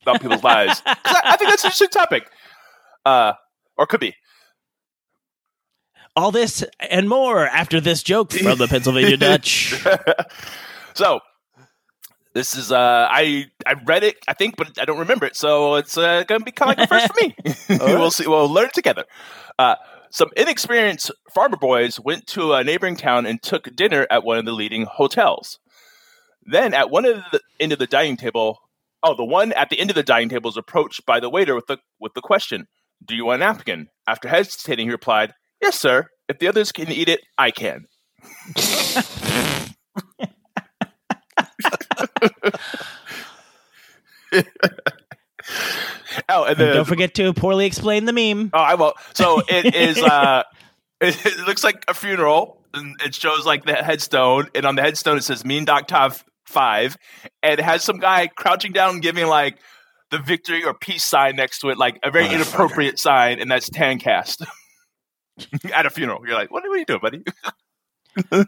about 0.03 0.21
people's 0.21 0.43
lives. 0.43 0.81
I, 0.85 0.95
I 1.05 1.35
think 1.37 1.49
that's 1.49 1.63
an 1.63 1.67
interesting 1.67 1.89
topic, 1.89 2.29
uh, 3.05 3.33
or 3.77 3.85
could 3.87 3.99
be. 3.99 4.15
all 6.15 6.31
this 6.31 6.63
and 6.79 7.07
more 7.07 7.45
after 7.47 7.79
this 7.79 8.03
joke 8.03 8.33
from 8.33 8.57
the 8.57 8.67
Pennsylvania 8.67 9.17
Dutch. 9.29 9.73
so 10.93 11.21
this 12.33 12.55
is 12.55 12.71
uh 12.71 13.07
I 13.09 13.45
I 13.65 13.73
read 13.85 14.03
it 14.03 14.17
I 14.27 14.33
think 14.33 14.55
but 14.57 14.77
I 14.79 14.85
don't 14.85 14.99
remember 14.99 15.25
it 15.25 15.35
so 15.35 15.75
it's 15.75 15.97
uh, 15.97 16.23
gonna 16.27 16.43
be 16.43 16.51
kind 16.51 16.71
of 16.71 16.77
like 16.77 16.85
a 16.85 16.87
first 16.87 17.07
for 17.07 17.77
me. 17.77 17.87
we'll 17.95 18.11
see. 18.11 18.27
We'll 18.27 18.49
learn 18.49 18.65
it 18.65 18.73
together. 18.73 19.05
Uh, 19.57 19.75
some 20.11 20.29
inexperienced 20.35 21.11
farmer 21.33 21.57
boys 21.57 21.99
went 21.99 22.27
to 22.27 22.53
a 22.53 22.63
neighboring 22.63 22.95
town 22.95 23.25
and 23.25 23.41
took 23.41 23.75
dinner 23.75 24.05
at 24.09 24.23
one 24.23 24.37
of 24.37 24.45
the 24.45 24.51
leading 24.51 24.85
hotels. 24.85 25.57
Then 26.43 26.73
at 26.73 26.89
one 26.89 27.05
of 27.05 27.23
the 27.31 27.39
end 27.59 27.71
of 27.71 27.79
the 27.79 27.87
dining 27.87 28.17
table, 28.17 28.57
oh, 29.03 29.15
the 29.15 29.23
one 29.23 29.53
at 29.53 29.69
the 29.69 29.79
end 29.79 29.89
of 29.89 29.95
the 29.95 30.03
dining 30.03 30.29
table 30.29 30.49
is 30.49 30.57
approached 30.57 31.05
by 31.05 31.19
the 31.19 31.29
waiter 31.29 31.55
with 31.55 31.67
the 31.67 31.77
with 31.99 32.13
the 32.13 32.21
question, 32.21 32.67
"Do 33.03 33.15
you 33.15 33.25
want 33.25 33.41
a 33.41 33.45
napkin?" 33.45 33.87
After 34.07 34.27
hesitating, 34.27 34.87
he 34.87 34.91
replied, 34.91 35.33
"Yes, 35.61 35.79
sir. 35.79 36.07
If 36.27 36.39
the 36.39 36.47
others 36.47 36.71
can 36.71 36.91
eat 36.91 37.09
it, 37.09 37.21
I 37.37 37.51
can." 37.51 37.85
oh, 46.29 46.45
and 46.45 46.57
then 46.57 46.75
Don't 46.75 46.85
forget 46.85 47.13
to 47.15 47.33
poorly 47.33 47.65
explain 47.65 48.05
the 48.05 48.13
meme. 48.13 48.51
Oh, 48.53 48.59
I 48.59 48.75
won't. 48.75 48.95
So 49.13 49.41
it 49.47 49.75
is. 49.75 50.01
uh 50.01 50.43
it, 51.01 51.25
it 51.25 51.39
looks 51.47 51.63
like 51.63 51.83
a 51.87 51.93
funeral, 51.93 52.61
and 52.73 52.95
it 53.03 53.15
shows 53.15 53.45
like 53.45 53.65
the 53.65 53.73
headstone, 53.73 54.49
and 54.53 54.65
on 54.65 54.75
the 54.75 54.83
headstone 54.83 55.17
it 55.17 55.23
says 55.23 55.43
"Mean 55.43 55.65
Doc 55.65 55.87
Tov 55.87 56.23
Five, 56.45 56.95
and 57.41 57.59
it 57.59 57.63
has 57.63 57.83
some 57.83 57.97
guy 57.97 58.27
crouching 58.27 58.71
down, 58.71 58.99
giving 58.99 59.25
like 59.25 59.57
the 60.11 60.19
victory 60.19 60.63
or 60.63 60.73
peace 60.73 61.03
sign 61.03 61.35
next 61.35 61.59
to 61.59 61.69
it, 61.69 61.77
like 61.77 61.99
a 62.03 62.11
very 62.11 62.29
inappropriate 62.29 62.99
sign, 62.99 63.39
and 63.39 63.49
that's 63.49 63.69
Tancast. 63.69 64.45
At 65.73 65.87
a 65.87 65.89
funeral, 65.89 66.21
you're 66.25 66.35
like, 66.35 66.51
"What, 66.51 66.63
what 66.67 66.75
are 66.75 66.79
you 66.79 66.85
doing, 66.85 66.99
buddy?" 67.01 67.23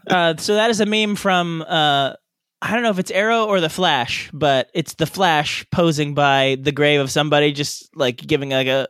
Uh, 0.06 0.36
so 0.36 0.54
that 0.56 0.68
is 0.68 0.80
a 0.80 0.84
meme 0.84 1.16
from 1.16 1.64
uh, 1.66 2.12
I 2.64 2.72
don't 2.72 2.82
know 2.82 2.88
if 2.88 2.98
it's 2.98 3.10
Arrow 3.10 3.44
or 3.44 3.60
the 3.60 3.68
Flash, 3.68 4.30
but 4.32 4.70
it's 4.72 4.94
the 4.94 5.04
Flash 5.04 5.66
posing 5.70 6.14
by 6.14 6.56
the 6.58 6.72
grave 6.72 6.98
of 6.98 7.10
somebody, 7.10 7.52
just 7.52 7.94
like 7.94 8.16
giving 8.16 8.50
like 8.50 8.66
a 8.66 8.88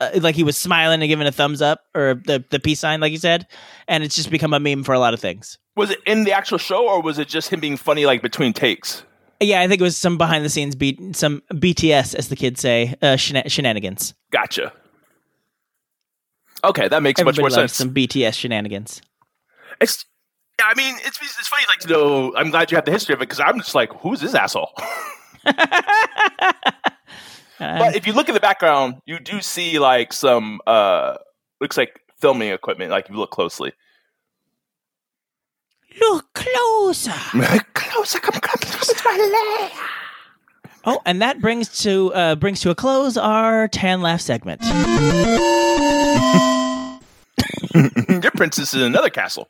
uh, 0.00 0.10
like 0.16 0.34
he 0.34 0.42
was 0.42 0.54
smiling 0.54 1.00
and 1.00 1.08
giving 1.08 1.26
a 1.26 1.32
thumbs 1.32 1.62
up 1.62 1.80
or 1.94 2.20
the 2.26 2.44
the 2.50 2.60
peace 2.60 2.78
sign, 2.78 3.00
like 3.00 3.12
you 3.12 3.18
said, 3.18 3.46
and 3.88 4.04
it's 4.04 4.14
just 4.14 4.28
become 4.30 4.52
a 4.52 4.60
meme 4.60 4.84
for 4.84 4.92
a 4.92 4.98
lot 4.98 5.14
of 5.14 5.20
things. 5.20 5.56
Was 5.76 5.90
it 5.90 6.00
in 6.04 6.24
the 6.24 6.32
actual 6.32 6.58
show, 6.58 6.86
or 6.86 7.00
was 7.00 7.18
it 7.18 7.26
just 7.26 7.48
him 7.48 7.58
being 7.58 7.78
funny, 7.78 8.04
like 8.04 8.20
between 8.20 8.52
takes? 8.52 9.02
Yeah, 9.40 9.62
I 9.62 9.68
think 9.68 9.80
it 9.80 9.84
was 9.84 9.96
some 9.96 10.18
behind 10.18 10.44
the 10.44 10.50
scenes 10.50 10.74
beat 10.74 11.16
some 11.16 11.42
BTS, 11.52 12.14
as 12.14 12.28
the 12.28 12.36
kids 12.36 12.60
say, 12.60 12.94
uh, 13.00 13.16
shena- 13.16 13.50
shenanigans. 13.50 14.12
Gotcha. 14.30 14.74
Okay, 16.64 16.88
that 16.88 17.02
makes 17.02 17.22
much 17.22 17.38
more 17.38 17.48
sense. 17.48 17.74
some 17.74 17.94
BTS 17.94 18.34
shenanigans. 18.34 19.00
It's, 19.80 20.04
yeah, 20.58 20.66
I 20.66 20.74
mean, 20.76 20.96
it's 21.04 21.18
it's 21.20 21.48
funny 21.48 21.64
like 21.68 21.80
to 21.80 21.88
know. 21.88 22.34
I'm 22.36 22.50
glad 22.50 22.70
you 22.70 22.76
have 22.76 22.84
the 22.84 22.92
history 22.92 23.14
of 23.14 23.20
it 23.20 23.28
because 23.28 23.40
I'm 23.40 23.58
just 23.58 23.74
like, 23.74 23.92
who's 24.00 24.20
this 24.20 24.34
asshole? 24.34 24.72
But 27.58 27.96
if 27.96 28.06
you 28.06 28.12
look 28.12 28.28
in 28.28 28.34
the 28.34 28.40
background, 28.40 28.96
you 29.06 29.18
do 29.18 29.40
see 29.40 29.78
like 29.78 30.12
some 30.12 30.60
uh 30.66 31.16
looks 31.60 31.76
like 31.76 32.00
filming 32.20 32.50
equipment. 32.50 32.90
Like 32.90 33.06
if 33.06 33.10
you 33.10 33.16
look 33.16 33.30
closely. 33.30 33.72
Look 35.98 36.26
closer. 36.34 37.12
closer, 37.74 38.18
come 38.18 38.38
closer 38.40 38.94
to 38.94 39.02
my 39.04 39.62
leg. 39.62 39.72
Oh, 40.84 41.00
and 41.06 41.22
that 41.22 41.40
brings 41.40 41.82
to 41.82 42.12
uh, 42.12 42.34
brings 42.34 42.60
to 42.60 42.70
a 42.70 42.74
close 42.74 43.16
our 43.16 43.68
tan 43.68 44.02
laugh 44.02 44.20
segment. 44.20 44.62
Your 48.22 48.30
princess 48.32 48.74
is 48.74 48.82
in 48.82 48.86
another 48.86 49.10
castle. 49.10 49.48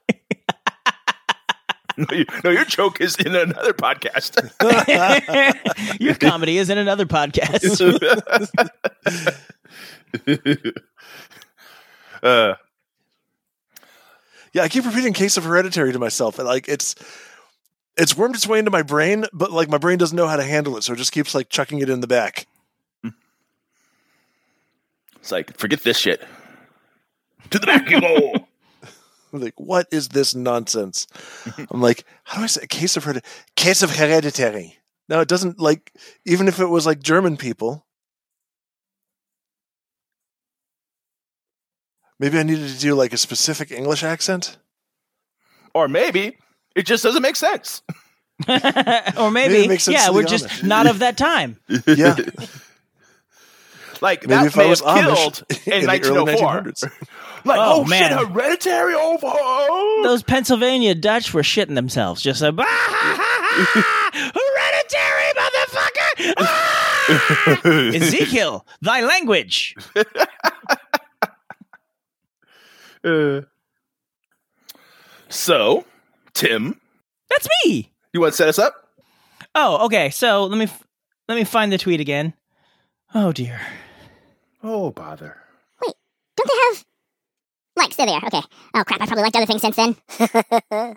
no, 1.96 2.06
you, 2.10 2.26
no, 2.44 2.50
your 2.50 2.64
joke 2.64 3.00
is 3.00 3.16
in 3.16 3.34
another 3.34 3.72
podcast. 3.72 4.36
Your 6.00 6.14
comedy 6.14 6.58
is 6.58 6.68
in 6.68 6.76
another 6.76 7.06
podcast. 7.06 7.80
uh, 12.22 12.54
Yeah, 14.52 14.62
I 14.62 14.68
keep 14.68 14.84
repeating 14.84 15.14
"Case 15.14 15.36
of 15.36 15.44
Hereditary" 15.44 15.92
to 15.92 15.98
myself, 15.98 16.38
and 16.38 16.46
like 16.46 16.68
it's 16.68 16.94
it's 17.96 18.16
wormed 18.16 18.34
its 18.34 18.46
way 18.46 18.58
into 18.58 18.70
my 18.70 18.82
brain, 18.82 19.24
but 19.32 19.50
like 19.50 19.70
my 19.70 19.78
brain 19.78 19.98
doesn't 19.98 20.16
know 20.16 20.28
how 20.28 20.36
to 20.36 20.44
handle 20.44 20.76
it, 20.76 20.84
so 20.84 20.92
it 20.92 20.96
just 20.96 21.12
keeps 21.12 21.34
like 21.34 21.48
chucking 21.48 21.78
it 21.78 21.88
in 21.88 22.00
the 22.00 22.06
back. 22.06 22.46
it's 25.16 25.32
like 25.32 25.56
forget 25.58 25.82
this 25.82 25.98
shit. 25.98 26.22
To 27.50 27.58
the 27.58 27.66
back 27.66 27.88
you 27.88 28.00
go. 28.00 28.45
I'm 29.36 29.42
like, 29.42 29.58
what 29.60 29.86
is 29.92 30.08
this 30.08 30.34
nonsense? 30.34 31.06
I'm 31.70 31.80
like, 31.80 32.04
how 32.24 32.38
do 32.38 32.44
I 32.44 32.46
say 32.46 32.62
a 32.64 32.66
case 32.66 32.96
of 32.96 33.04
hered- 33.04 33.24
case 33.56 33.82
of 33.82 33.96
hereditary? 33.96 34.78
No, 35.08 35.20
it 35.20 35.28
doesn't 35.28 35.60
like 35.60 35.92
even 36.24 36.48
if 36.48 36.58
it 36.58 36.66
was 36.66 36.86
like 36.86 37.00
German 37.00 37.36
people. 37.36 37.86
Maybe 42.18 42.38
I 42.38 42.42
needed 42.42 42.68
to 42.68 42.78
do 42.78 42.94
like 42.94 43.12
a 43.12 43.18
specific 43.18 43.70
English 43.70 44.02
accent. 44.02 44.56
or 45.74 45.86
maybe 45.88 46.38
it 46.74 46.86
just 46.86 47.02
doesn't 47.04 47.22
make 47.22 47.36
sense. 47.36 47.82
or 48.48 49.30
Maybe 49.30 49.30
maybe, 49.30 49.64
it 49.64 49.68
makes 49.68 49.84
sense 49.84 49.96
yeah, 49.96 50.10
we're 50.10 50.24
just 50.24 50.46
Amish. 50.46 50.62
not 50.62 50.86
of 50.86 50.98
that 51.00 51.16
time. 51.16 51.58
Yeah, 51.86 52.16
Like 54.02 54.22
maybe 54.26 54.34
that 54.34 54.46
if 54.46 54.58
I 54.58 54.66
was 54.66 54.80
killed 54.80 55.44
Amish 55.48 55.66
in, 55.66 55.72
in 55.72 55.86
the 55.86 56.08
early 56.08 56.34
1904. 56.34 56.62
1900s. 56.62 56.82
Like, 57.44 57.58
Oh, 57.60 57.80
oh, 57.80 57.84
man. 57.84 58.18
shit, 58.18 58.28
hereditary 58.28 58.94
over. 58.94 59.26
oh. 59.26 60.00
Those 60.04 60.22
Pennsylvania 60.24 60.94
Dutch 60.96 61.32
were 61.32 61.42
shitting 61.42 61.76
themselves. 61.76 62.20
Just 62.20 62.42
like, 62.42 62.54
hereditary 62.56 63.84
motherfucker! 65.36 66.34
Ah! 66.38 67.60
Ezekiel, 67.94 68.66
thy 68.82 69.00
language. 69.02 69.76
Uh, 73.04 73.42
so, 75.28 75.84
Tim, 76.34 76.80
That's 77.30 77.46
me. 77.64 77.92
you 78.12 78.20
want 78.20 78.32
to 78.32 78.36
set 78.36 78.48
us 78.48 78.58
up? 78.58 78.74
Oh, 79.54 79.86
okay. 79.86 80.10
So 80.10 80.44
let 80.44 80.58
me 80.58 80.64
f- 80.64 80.82
let 81.28 81.36
me 81.36 81.44
find 81.44 81.72
the 81.72 81.78
tweet 81.78 82.00
again. 82.00 82.34
Oh 83.14 83.32
dear. 83.32 83.60
Oh, 84.68 84.90
bother. 84.90 85.36
Wait, 85.80 85.94
don't 86.36 86.48
they 86.48 86.54
have 86.68 86.84
likes? 87.76 87.94
There 87.94 88.06
they 88.06 88.14
are. 88.14 88.26
Okay. 88.26 88.42
Oh 88.74 88.82
crap! 88.84 89.00
I 89.00 89.06
probably 89.06 89.22
liked 89.22 89.36
other 89.36 89.46
things 89.46 89.60
since 89.60 89.76
then. 89.76 89.96
well, 90.18 90.96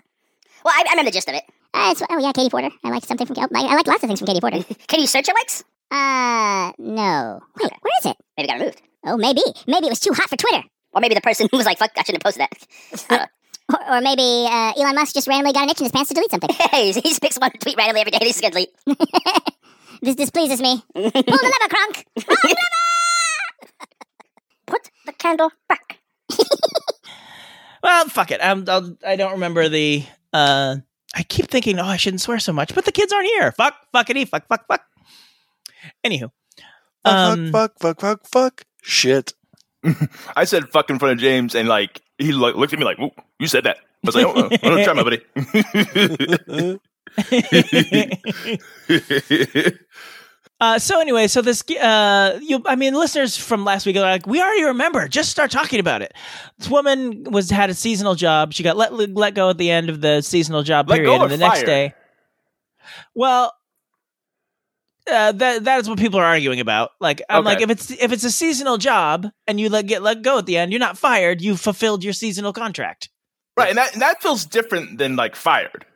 I, 0.66 0.82
I 0.88 0.90
remember 0.90 1.04
the 1.04 1.14
gist 1.14 1.28
of 1.28 1.36
it. 1.36 1.44
Uh, 1.72 1.90
it's, 1.92 2.02
oh 2.10 2.18
yeah, 2.18 2.32
Katie 2.32 2.50
Porter. 2.50 2.70
I 2.82 2.90
like 2.90 3.04
something 3.04 3.28
from. 3.28 3.36
I, 3.38 3.46
I 3.60 3.76
like 3.76 3.86
lots 3.86 4.02
of 4.02 4.08
things 4.08 4.18
from 4.18 4.26
Katie 4.26 4.40
Porter. 4.40 4.64
Can 4.88 5.00
you 5.00 5.06
search 5.06 5.28
your 5.28 5.36
likes? 5.36 5.62
Uh, 5.88 6.72
no. 6.78 7.40
Wait, 7.62 7.72
where 7.80 7.92
is 8.00 8.06
it? 8.06 8.16
Maybe 8.36 8.48
it 8.48 8.52
got 8.52 8.58
removed. 8.58 8.82
Oh, 9.04 9.16
maybe. 9.16 9.42
Maybe 9.68 9.86
it 9.86 9.90
was 9.90 10.00
too 10.00 10.12
hot 10.14 10.28
for 10.28 10.36
Twitter. 10.36 10.64
Or 10.92 11.00
maybe 11.00 11.14
the 11.14 11.20
person 11.20 11.48
who 11.48 11.56
was 11.56 11.66
like, 11.66 11.78
"Fuck, 11.78 11.92
I 11.96 12.02
shouldn't 12.02 12.24
have 12.24 12.34
posted 12.34 12.48
that." 13.08 13.30
or, 13.72 13.96
or 13.96 14.00
maybe 14.00 14.48
uh, 14.50 14.72
Elon 14.76 14.96
Musk 14.96 15.14
just 15.14 15.28
randomly 15.28 15.52
got 15.52 15.62
an 15.62 15.70
itch 15.70 15.78
in 15.78 15.84
his 15.84 15.92
pants 15.92 16.08
to 16.08 16.14
delete 16.14 16.32
something. 16.32 16.50
Hey, 16.72 16.90
he 16.90 17.00
just 17.02 17.22
picks 17.22 17.38
one 17.38 17.52
tweet 17.52 17.76
randomly 17.76 18.00
every 18.00 18.10
day. 18.10 18.18
He's 18.20 18.40
gonna 18.40 18.50
delete. 18.50 18.74
this 20.02 20.16
displeases 20.16 20.60
me. 20.60 20.82
Pull 20.92 21.10
the 21.12 21.22
lever, 21.22 21.68
Kronk. 21.68 22.04
Lever. 22.16 22.56
Put 24.70 24.90
the 25.06 25.12
candle 25.12 25.52
back. 25.68 25.98
Well, 27.82 28.04
fuck 28.08 28.30
it. 28.30 28.40
I'm, 28.42 28.68
I'll, 28.68 28.96
I 29.06 29.16
don't 29.16 29.32
remember 29.32 29.68
the. 29.68 30.04
Uh, 30.34 30.76
I 31.14 31.22
keep 31.22 31.48
thinking, 31.48 31.78
oh, 31.78 31.86
I 31.86 31.96
shouldn't 31.96 32.20
swear 32.20 32.38
so 32.38 32.52
much, 32.52 32.74
but 32.74 32.84
the 32.84 32.92
kids 32.92 33.12
aren't 33.12 33.26
here. 33.26 33.52
Fuck, 33.52 33.74
fuckity, 33.94 34.28
fuck, 34.28 34.46
fuck, 34.48 34.66
fuck. 34.68 34.82
Anywho, 36.04 36.30
Fuck, 37.02 37.14
Um, 37.14 37.50
fuck, 37.52 37.72
fuck, 37.80 38.00
fuck, 38.00 38.20
fuck, 38.20 38.26
fuck. 38.26 38.64
Shit. 38.82 39.32
I 40.36 40.44
said 40.44 40.68
fuck 40.68 40.90
in 40.90 40.98
front 40.98 41.14
of 41.14 41.18
James, 41.20 41.54
and 41.54 41.68
like 41.68 42.02
he 42.18 42.32
like, 42.32 42.54
looked 42.54 42.74
at 42.74 42.78
me 42.78 42.84
like, 42.84 42.98
Ooh, 42.98 43.12
"You 43.38 43.46
said 43.46 43.64
that." 43.64 43.78
I 43.78 43.82
was 44.04 44.14
like, 44.14 44.26
"Oh, 44.26 44.48
I 44.52 44.56
don't 44.68 44.84
try, 44.84 44.92
my 44.92 45.02
buddy." 45.02 45.22
Uh, 50.60 50.78
so 50.78 51.00
anyway, 51.00 51.26
so 51.26 51.40
this, 51.40 51.64
uh, 51.70 52.38
you, 52.42 52.62
I 52.66 52.76
mean, 52.76 52.92
listeners 52.94 53.34
from 53.36 53.64
last 53.64 53.86
week 53.86 53.96
are 53.96 54.00
like, 54.00 54.26
we 54.26 54.42
already 54.42 54.64
remember. 54.64 55.08
Just 55.08 55.30
start 55.30 55.50
talking 55.50 55.80
about 55.80 56.02
it. 56.02 56.12
This 56.58 56.68
woman 56.68 57.24
was 57.24 57.48
had 57.48 57.70
a 57.70 57.74
seasonal 57.74 58.14
job. 58.14 58.52
She 58.52 58.62
got 58.62 58.76
let 58.76 58.92
let 58.92 59.34
go 59.34 59.48
at 59.48 59.56
the 59.56 59.70
end 59.70 59.88
of 59.88 60.02
the 60.02 60.20
seasonal 60.20 60.62
job 60.62 60.88
Let 60.90 60.96
period, 60.96 61.22
and 61.22 61.30
the 61.30 61.38
next 61.38 61.62
day. 61.62 61.94
Well, 63.14 63.54
uh, 65.10 65.32
that 65.32 65.64
that 65.64 65.80
is 65.80 65.88
what 65.88 65.98
people 65.98 66.20
are 66.20 66.24
arguing 66.26 66.60
about. 66.60 66.90
Like, 67.00 67.22
I'm 67.30 67.38
Okay. 67.46 67.54
like, 67.54 67.62
if 67.62 67.70
it's 67.70 67.90
if 67.90 68.12
it's 68.12 68.24
a 68.24 68.30
seasonal 68.30 68.76
job 68.76 69.28
and 69.46 69.58
you 69.58 69.70
let 69.70 69.86
get 69.86 70.02
let 70.02 70.20
go 70.20 70.38
at 70.38 70.46
the 70.46 70.58
end, 70.58 70.72
you're 70.72 70.78
not 70.78 70.98
fired. 70.98 71.40
You 71.40 71.56
fulfilled 71.56 72.04
your 72.04 72.12
seasonal 72.12 72.52
contract. 72.52 73.08
Right, 73.56 73.70
and 73.70 73.78
that 73.78 73.94
and 73.94 74.02
that 74.02 74.20
feels 74.22 74.44
different 74.44 74.98
than 74.98 75.16
like 75.16 75.34
fired. 75.36 75.86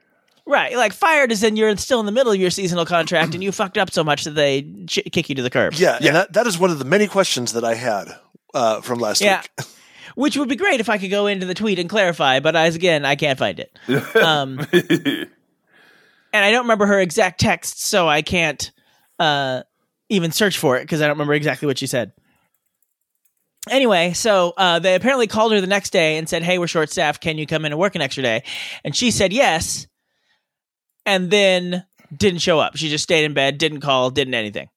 Right, 0.46 0.76
like 0.76 0.92
fired 0.92 1.33
is 1.33 1.42
in 1.42 1.57
you're 1.57 1.74
still 1.78 2.00
in 2.00 2.07
the 2.07 2.12
middle 2.12 2.30
of 2.33 2.38
your 2.38 2.50
seasonal 2.50 2.85
contract 2.85 3.33
and 3.35 3.42
you 3.42 3.50
fucked 3.50 3.78
up 3.78 3.90
so 3.90 4.04
much 4.04 4.24
that 4.24 4.33
they 4.33 4.62
ch- 4.87 5.00
kick 5.11 5.30
you 5.30 5.35
to 5.37 5.42
the 5.42 5.48
curb. 5.48 5.72
Yeah, 5.74 5.96
and 5.96 6.14
that, 6.14 6.33
that 6.35 6.46
is 6.46 6.59
one 6.59 6.70
of 6.70 6.78
the 6.78 6.85
many 6.85 7.07
questions 7.07 7.54
that 7.54 7.64
I 7.64 7.74
had 7.74 8.09
uh, 8.52 8.83
from 8.83 8.98
last 8.98 9.20
Yeah. 9.22 9.40
week. 9.59 9.66
which 10.16 10.37
would 10.37 10.48
be 10.48 10.54
great 10.57 10.80
if 10.80 10.88
I 10.88 10.98
could 10.98 11.11
go 11.11 11.26
into 11.26 11.44
the 11.46 11.54
tweet 11.54 11.78
and 11.78 11.88
clarify, 11.88 12.38
but 12.40 12.54
as 12.54 12.76
again, 12.76 13.04
I 13.04 13.16
can't 13.16 13.38
find 13.38 13.59
it. 13.59 13.76
Um, 14.14 14.61
and 16.33 16.44
I 16.44 16.50
don't 16.50 16.62
remember 16.64 16.87
her 16.87 17.00
exact 17.00 17.40
text, 17.40 17.83
so 17.83 18.09
I 18.09 18.22
can't 18.22 18.70
uh, 19.18 19.62
even 20.09 20.30
search 20.30 20.59
for 20.59 20.76
it 20.76 20.83
because 20.83 21.00
I 21.00 21.07
don't 21.07 21.14
remember 21.16 21.35
exactly 21.35 21.66
what 21.66 21.78
she 21.78 21.87
said. 21.87 22.12
Anyway, 23.70 24.12
so 24.12 24.52
uh, 24.57 24.78
they 24.78 24.94
apparently 24.94 25.26
called 25.26 25.52
her 25.52 25.61
the 25.61 25.66
next 25.66 25.90
day 25.90 26.18
and 26.18 26.28
said, 26.28 26.42
"Hey, 26.42 26.59
we're 26.59 26.66
short 26.66 26.90
staffed. 26.90 27.22
Can 27.22 27.38
you 27.38 27.46
come 27.46 27.64
in 27.64 27.72
and 27.72 27.78
work 27.80 27.94
an 27.94 28.02
extra 28.02 28.22
day?" 28.22 28.42
And 28.85 28.94
she 28.94 29.11
said 29.11 29.33
yes, 29.33 29.87
and 31.06 31.30
then 31.30 31.84
didn't 32.14 32.40
show 32.40 32.58
up. 32.58 32.76
She 32.76 32.88
just 32.88 33.04
stayed 33.04 33.24
in 33.24 33.34
bed, 33.34 33.58
didn't 33.58 33.80
call, 33.80 34.10
didn't 34.10 34.34
anything. 34.34 34.68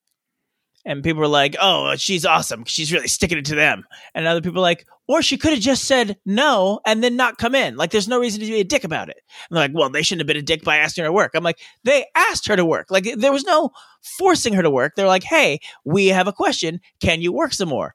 And 0.85 1.03
people 1.03 1.19
were 1.19 1.27
like, 1.27 1.57
"Oh, 1.59 1.95
she's 1.97 2.25
awesome. 2.25 2.63
She's 2.63 2.93
really 2.93 3.09
sticking 3.09 3.37
it 3.37 3.45
to 3.45 3.55
them." 3.55 3.83
And 4.15 4.25
other 4.25 4.39
people 4.39 4.61
like, 4.61 4.87
"Or 5.05 5.21
she 5.21 5.37
could 5.37 5.51
have 5.51 5.61
just 5.61 5.83
said 5.83 6.17
no 6.25 6.79
and 6.85 7.03
then 7.03 7.17
not 7.17 7.37
come 7.37 7.55
in. 7.55 7.75
Like, 7.75 7.91
there's 7.91 8.07
no 8.07 8.19
reason 8.19 8.39
to 8.39 8.45
be 8.45 8.61
a 8.61 8.63
dick 8.63 8.85
about 8.85 9.09
it." 9.09 9.17
And 9.49 9.57
they're 9.57 9.63
like, 9.65 9.71
"Well, 9.73 9.89
they 9.89 10.01
shouldn't 10.01 10.21
have 10.21 10.27
been 10.27 10.37
a 10.37 10.41
dick 10.41 10.63
by 10.63 10.77
asking 10.77 11.03
her 11.03 11.09
to 11.09 11.13
work." 11.13 11.31
I'm 11.35 11.43
like, 11.43 11.59
"They 11.83 12.05
asked 12.15 12.47
her 12.47 12.55
to 12.55 12.63
work. 12.63 12.89
Like, 12.89 13.03
there 13.17 13.33
was 13.33 13.43
no 13.43 13.71
forcing 14.17 14.53
her 14.53 14.63
to 14.63 14.69
work. 14.69 14.93
They're 14.95 15.07
like, 15.07 15.23
"Hey, 15.23 15.59
we 15.83 16.07
have 16.07 16.27
a 16.27 16.33
question. 16.33 16.79
Can 17.01 17.21
you 17.21 17.33
work 17.33 17.51
some 17.51 17.67
more?" 17.67 17.93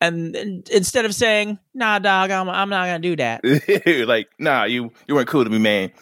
And, 0.00 0.34
and 0.34 0.68
instead 0.70 1.04
of 1.04 1.14
saying, 1.14 1.58
"Nah, 1.74 1.98
dog, 1.98 2.30
I'm, 2.30 2.48
I'm 2.48 2.70
not 2.70 2.86
gonna 2.86 2.98
do 2.98 3.16
that," 3.16 4.06
like, 4.08 4.28
nah, 4.38 4.64
you 4.64 4.90
you 5.06 5.14
weren't 5.14 5.28
cool 5.28 5.44
to 5.44 5.50
me, 5.50 5.58
man. 5.58 5.92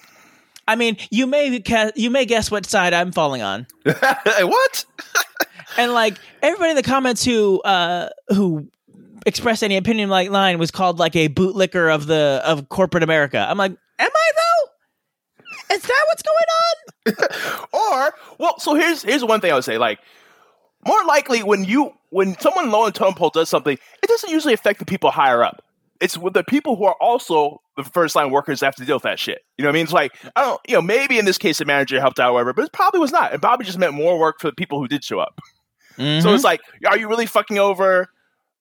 I 0.71 0.77
mean, 0.77 0.99
you 1.11 1.27
may 1.27 1.59
ca- 1.59 1.91
you 1.97 2.11
may 2.11 2.27
guess 2.27 2.49
what 2.49 2.65
side 2.65 2.95
I'm 2.95 3.11
falling 3.11 3.43
on. 3.43 3.67
what? 3.85 4.85
and 5.77 5.93
like 5.93 6.17
everybody 6.43 6.71
in 6.71 6.77
the 6.77 6.85
comments 6.85 7.25
who 7.25 7.61
uh 7.63 8.11
who 8.29 8.69
expressed 9.27 9.65
any 9.65 9.77
opinion 9.77 10.11
like 10.11 10.31
line 10.31 10.61
was 10.61 10.71
called 10.71 11.01
like 11.01 11.17
a 11.17 11.29
bootlicker 11.29 11.93
of 11.93 12.07
the 12.07 12.41
of 12.45 12.69
corporate 12.69 13.03
America. 13.03 13.45
I'm 13.51 13.59
like, 13.59 13.73
am 13.73 14.11
I 14.15 14.31
though? 14.37 15.75
Is 15.75 15.83
that 15.83 16.07
what's 16.07 16.23
going 16.23 17.27
on? 17.27 17.69
or 17.73 18.15
well, 18.39 18.61
so 18.61 18.77
here's 18.77 19.03
here's 19.03 19.25
one 19.25 19.41
thing 19.41 19.51
I 19.51 19.57
would 19.57 19.65
say. 19.65 19.77
Like, 19.77 19.99
more 20.87 21.05
likely 21.05 21.43
when 21.43 21.65
you 21.65 21.95
when 22.11 22.39
someone 22.39 22.71
low 22.71 22.87
in 22.87 22.93
totem 22.93 23.15
pole 23.15 23.31
does 23.31 23.49
something, 23.49 23.77
it 24.05 24.07
doesn't 24.07 24.31
usually 24.31 24.55
affect 24.55 24.79
the 24.79 24.85
people 24.87 25.11
higher 25.11 25.43
up. 25.43 25.65
It's 26.01 26.17
with 26.17 26.35
the 26.35 26.45
people 26.45 26.77
who 26.77 26.85
are 26.85 26.97
also 27.01 27.61
the 27.85 27.91
first 27.91 28.17
line 28.17 28.31
workers 28.31 28.61
have 28.61 28.77
to 28.77 28.85
deal 28.85 28.97
with 28.97 29.03
that 29.05 29.19
shit. 29.19 29.41
You 29.57 29.65
know 29.65 29.69
what 29.69 29.75
I 29.75 29.79
mean? 29.79 29.85
It's 29.85 29.93
like 29.93 30.13
I 30.37 30.43
don't, 30.43 30.61
you 30.67 30.75
know, 30.75 30.83
maybe 30.83 31.19
in 31.19 31.25
this 31.25 31.39
case 31.39 31.59
the 31.59 31.65
manager 31.65 32.01
helped 32.01 32.21
out, 32.21 32.33
whatever, 32.33 32.53
but 32.53 32.65
it 32.65 32.73
probably 32.73 33.01
was 33.01 33.13
not. 33.13 33.35
It 33.35 33.41
probably 33.41 33.67
just 33.67 33.79
meant 33.79 33.95
more 33.95 34.19
work 34.19 34.41
for 34.41 34.49
the 34.49 34.55
people 34.55 34.79
who 34.79 34.89
did 34.89 35.05
show 35.05 35.19
up. 35.19 35.41
So 35.99 36.33
it's 36.33 36.45
like, 36.45 36.63
are 36.87 36.97
you 36.97 37.09
really 37.09 37.27
fucking 37.27 37.59
over 37.59 38.09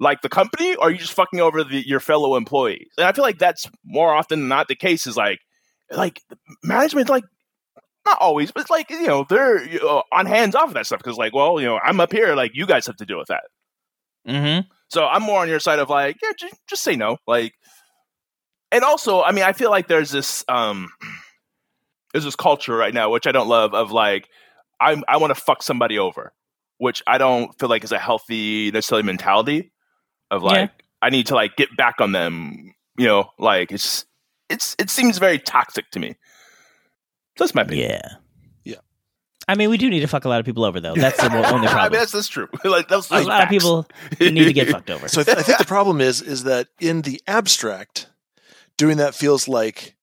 like 0.01 0.21
the 0.21 0.27
company, 0.27 0.75
or 0.75 0.87
are 0.87 0.91
you 0.91 0.97
just 0.97 1.13
fucking 1.13 1.39
over 1.39 1.63
the, 1.63 1.87
your 1.87 2.01
fellow 2.01 2.35
employees? 2.35 2.89
And 2.97 3.07
I 3.07 3.13
feel 3.13 3.23
like 3.23 3.37
that's 3.37 3.65
more 3.85 4.13
often 4.13 4.39
than 4.39 4.49
not 4.49 4.67
the 4.67 4.75
case. 4.75 5.07
Is 5.07 5.15
like, 5.15 5.39
like 5.89 6.21
management, 6.63 7.07
like 7.07 7.23
not 8.05 8.17
always, 8.19 8.51
but 8.51 8.61
it's 8.61 8.69
like 8.69 8.89
you 8.89 9.07
know 9.07 9.25
they're 9.29 9.63
you 9.65 9.79
know, 9.79 10.03
on 10.11 10.25
hands 10.25 10.53
off 10.53 10.67
of 10.67 10.73
that 10.73 10.85
stuff 10.85 10.99
because 10.99 11.17
like, 11.17 11.33
well, 11.33 11.61
you 11.61 11.67
know, 11.67 11.79
I'm 11.81 12.01
up 12.01 12.11
here, 12.11 12.35
like 12.35 12.51
you 12.55 12.65
guys 12.65 12.85
have 12.87 12.97
to 12.97 13.05
deal 13.05 13.19
with 13.19 13.29
that. 13.29 13.43
Mm-hmm. 14.27 14.67
So 14.89 15.05
I'm 15.05 15.23
more 15.23 15.39
on 15.39 15.47
your 15.47 15.61
side 15.61 15.79
of 15.79 15.89
like, 15.89 16.17
yeah, 16.21 16.31
just, 16.37 16.55
just 16.67 16.83
say 16.83 16.97
no, 16.97 17.17
like. 17.25 17.53
And 18.71 18.83
also, 18.83 19.21
I 19.23 19.31
mean, 19.31 19.43
I 19.43 19.53
feel 19.53 19.71
like 19.71 19.87
there's 19.87 20.11
this 20.11 20.43
um, 20.47 20.89
there's 22.13 22.25
this 22.25 22.35
culture 22.35 22.75
right 22.75 22.93
now 22.93 23.09
which 23.09 23.27
I 23.27 23.31
don't 23.31 23.47
love 23.47 23.73
of 23.73 23.91
like, 23.91 24.27
I'm 24.79 25.03
I 25.07 25.17
want 25.17 25.33
to 25.35 25.41
fuck 25.41 25.63
somebody 25.63 25.97
over, 25.99 26.33
which 26.77 27.01
I 27.07 27.17
don't 27.17 27.57
feel 27.59 27.69
like 27.69 27.83
is 27.83 27.91
a 27.91 27.99
healthy 27.99 28.71
necessarily 28.71 29.03
mentality 29.03 29.71
of 30.31 30.43
like 30.43 30.69
Yeah. 30.69 30.85
I 31.01 31.09
need 31.09 31.27
to 31.27 31.35
like 31.35 31.55
get 31.55 31.75
back 31.75 31.95
on 32.01 32.11
them, 32.11 32.73
you 32.97 33.07
know, 33.07 33.31
like 33.39 33.71
it's 33.71 34.05
it's 34.49 34.75
it 34.79 34.89
seems 34.89 35.17
very 35.17 35.39
toxic 35.39 35.89
to 35.91 35.99
me. 35.99 36.15
So 37.37 37.45
that's 37.45 37.55
my 37.55 37.61
opinion. 37.61 37.91
Yeah. 37.91 38.09
Yeah. 38.65 38.75
I 39.47 39.55
mean, 39.55 39.69
we 39.69 39.77
do 39.77 39.89
need 39.89 40.01
to 40.01 40.07
fuck 40.07 40.25
a 40.25 40.29
lot 40.29 40.39
of 40.39 40.45
people 40.45 40.65
over, 40.65 40.79
though. 40.79 40.93
That's 40.93 41.17
the 41.17 41.25
only 41.25 41.37
I 41.47 41.51
mean, 41.59 41.69
problem. 41.69 41.93
that's 41.93 42.11
that's 42.11 42.27
true. 42.27 42.47
like 42.65 42.87
that's 42.87 43.09
a 43.09 43.15
those 43.15 43.25
lot 43.27 43.43
of 43.43 43.49
people 43.49 43.87
need 44.19 44.43
to 44.43 44.53
get 44.53 44.69
fucked 44.69 44.89
over. 44.89 45.07
So 45.07 45.21
I, 45.21 45.23
th- 45.23 45.37
I 45.37 45.41
think 45.41 45.57
the 45.57 45.65
problem 45.65 46.01
is 46.01 46.21
is 46.21 46.43
that 46.43 46.67
in 46.79 47.01
the 47.03 47.21
abstract, 47.27 48.08
doing 48.79 48.97
that 48.97 49.13
feels 49.13 49.47
like 49.47 49.95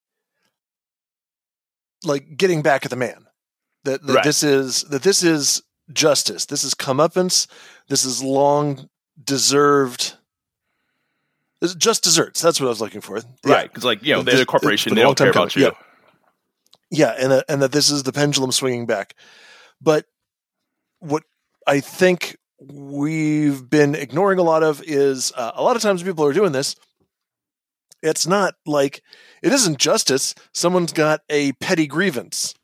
like 2.05 2.37
getting 2.37 2.63
back 2.63 2.85
at 2.85 2.91
the 2.91 2.97
man. 2.97 3.27
That, 3.85 4.07
that 4.07 4.15
Right. 4.15 4.25
this 4.25 4.43
is 4.43 4.83
that 4.85 5.03
this 5.03 5.23
is 5.23 5.63
justice. 5.93 6.45
This 6.47 6.63
is 6.63 6.75
comeuppance. 6.75 7.47
This 7.89 8.05
is 8.05 8.23
long 8.23 8.89
deserved. 9.23 10.15
just 11.79 12.05
desserts. 12.05 12.41
That's 12.43 12.61
what 12.61 12.67
I 12.67 12.69
was 12.69 12.81
looking 12.81 13.01
for. 13.01 13.17
Yeah. 13.19 13.23
right? 13.45 13.69
Because 13.69 13.85
like 13.85 14.03
you 14.03 14.15
know 14.15 14.23
they're 14.23 14.43
a 14.43 14.47
corporation; 14.47 14.91
for 14.91 14.95
they 14.95 15.03
don't 15.03 15.17
care 15.17 15.31
about 15.31 15.57
you. 15.57 15.63
coming, 15.63 15.79
Yeah, 16.91 17.15
and 17.19 17.33
that, 17.33 17.45
and 17.49 17.63
that 17.63 17.73
this 17.73 17.91
is 17.91 18.03
the 18.03 18.13
pendulum 18.13 18.53
swinging 18.53 18.87
back. 18.87 19.15
But 19.81 20.05
what 20.99 21.23
I 21.67 21.81
think 21.81 22.37
we've 22.61 23.69
been 23.69 23.95
ignoring 23.95 24.39
a 24.39 24.43
lot 24.43 24.63
of 24.63 24.83
is 24.83 25.33
uh, 25.37 25.53
a 25.55 25.63
lot 25.63 25.77
of 25.77 25.83
times 25.83 26.03
people 26.03 26.25
are 26.25 26.33
doing 26.33 26.53
this. 26.53 26.77
It's 28.07 28.27
not 28.27 28.55
like 28.65 29.03
it 29.43 29.53
isn't 29.53 29.79
justice. 29.79 30.35
Someone's 30.53 30.93
got 30.93 31.23
a 31.29 31.53
petty 31.55 31.87
grievance. 31.87 32.55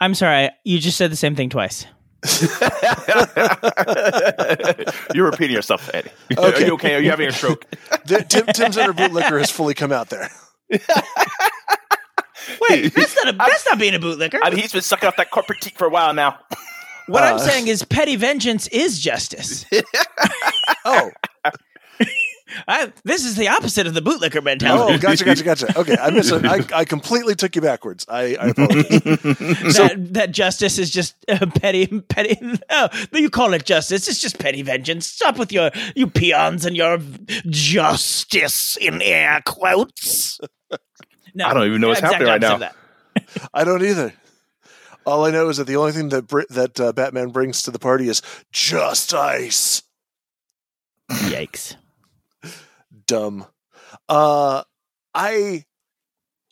I'm 0.00 0.14
sorry. 0.14 0.50
You 0.64 0.80
just 0.80 0.98
said 0.98 1.12
the 1.12 1.16
same 1.16 1.36
thing 1.36 1.50
twice. 1.50 1.86
You're 5.14 5.26
repeating 5.26 5.54
yourself, 5.54 5.90
Eddie. 5.92 6.10
Okay. 6.36 6.64
Are 6.64 6.66
you 6.66 6.74
okay? 6.74 6.94
Are 6.94 7.00
you 7.00 7.10
having 7.10 7.28
a 7.28 7.32
stroke? 7.32 7.64
The, 8.06 8.22
Tim, 8.22 8.44
Tim's 8.46 8.76
inner 8.76 8.92
bootlicker 8.92 9.38
has 9.38 9.50
fully 9.50 9.72
come 9.72 9.90
out 9.90 10.10
there. 10.10 10.30
Wait, 10.70 10.82
that's 12.92 13.16
not 13.16 13.34
a, 13.34 13.38
that's 13.38 13.64
not 13.64 13.78
being 13.78 13.94
a 13.94 13.98
bootlicker. 13.98 14.38
I 14.42 14.50
mean, 14.50 14.58
he's 14.58 14.72
been 14.72 14.82
sucking 14.82 15.06
off 15.06 15.16
that 15.16 15.30
corporate 15.30 15.62
teat 15.62 15.78
for 15.78 15.86
a 15.86 15.90
while 15.90 16.12
now. 16.12 16.38
what 17.06 17.22
I'm 17.22 17.36
uh, 17.36 17.38
saying 17.38 17.68
is 17.68 17.82
petty 17.82 18.16
vengeance 18.16 18.66
is 18.68 19.00
justice. 19.00 19.64
Oh, 20.84 21.10
I, 22.68 22.92
this 23.04 23.24
is 23.24 23.36
the 23.36 23.48
opposite 23.48 23.86
of 23.86 23.94
the 23.94 24.00
bootlicker 24.00 24.42
mentality. 24.42 24.94
oh, 24.94 24.98
gotcha, 24.98 25.24
gotcha, 25.24 25.44
gotcha. 25.44 25.78
Okay, 25.78 25.96
I 25.96 26.10
miss 26.10 26.30
it. 26.30 26.44
I, 26.44 26.60
I 26.74 26.84
completely 26.84 27.34
took 27.34 27.54
you 27.56 27.62
backwards. 27.62 28.04
I, 28.08 28.36
I 28.40 28.46
apologize. 28.48 29.00
that, 29.76 30.06
that 30.10 30.30
justice 30.32 30.78
is 30.78 30.90
just 30.90 31.14
uh, 31.28 31.46
petty, 31.60 31.86
petty. 31.86 32.38
Oh, 32.70 32.88
you 33.12 33.30
call 33.30 33.52
it 33.54 33.64
justice? 33.64 34.08
It's 34.08 34.20
just 34.20 34.38
petty 34.38 34.62
vengeance. 34.62 35.06
Stop 35.06 35.38
with 35.38 35.52
your 35.52 35.70
you 35.94 36.08
peons 36.08 36.64
and 36.64 36.76
your 36.76 36.98
justice 37.48 38.76
in 38.76 39.00
air 39.02 39.40
quotes. 39.44 40.40
No, 41.36 41.48
I 41.48 41.54
don't 41.54 41.66
even 41.66 41.80
know 41.80 41.88
what's 41.88 41.98
happening 42.00 42.28
right 42.28 42.40
now. 42.40 42.70
I 43.52 43.64
don't 43.64 43.82
either. 43.82 44.12
All 45.04 45.24
I 45.24 45.32
know 45.32 45.48
is 45.48 45.56
that 45.56 45.66
the 45.66 45.74
only 45.74 45.90
thing 45.90 46.10
that 46.10 46.28
Br- 46.28 46.42
that 46.50 46.78
uh, 46.78 46.92
Batman 46.92 47.30
brings 47.30 47.62
to 47.62 47.72
the 47.72 47.80
party 47.80 48.08
is 48.08 48.22
just 48.52 49.12
ice. 49.12 49.82
Yikes! 51.10 51.74
Dumb. 53.06 53.46
Uh, 54.08 54.62
I 55.14 55.64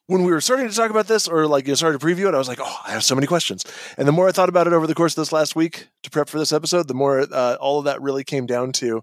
when 0.06 0.24
we 0.24 0.32
were 0.32 0.40
starting 0.40 0.68
to 0.68 0.74
talk 0.74 0.90
about 0.90 1.06
this, 1.06 1.26
or 1.28 1.46
like 1.46 1.66
you 1.66 1.74
started 1.74 2.00
to 2.00 2.06
preview 2.06 2.28
it, 2.28 2.34
I 2.34 2.38
was 2.38 2.48
like, 2.48 2.58
oh, 2.60 2.80
I 2.86 2.90
have 2.90 3.04
so 3.04 3.14
many 3.14 3.26
questions. 3.26 3.64
And 3.96 4.06
the 4.06 4.12
more 4.12 4.28
I 4.28 4.32
thought 4.32 4.48
about 4.48 4.66
it 4.66 4.72
over 4.72 4.86
the 4.86 4.94
course 4.94 5.12
of 5.12 5.22
this 5.22 5.32
last 5.32 5.56
week 5.56 5.88
to 6.02 6.10
prep 6.10 6.28
for 6.28 6.38
this 6.38 6.52
episode, 6.52 6.88
the 6.88 6.94
more 6.94 7.20
uh, 7.20 7.56
all 7.60 7.78
of 7.78 7.86
that 7.86 8.02
really 8.02 8.24
came 8.24 8.46
down 8.46 8.72
to. 8.72 9.02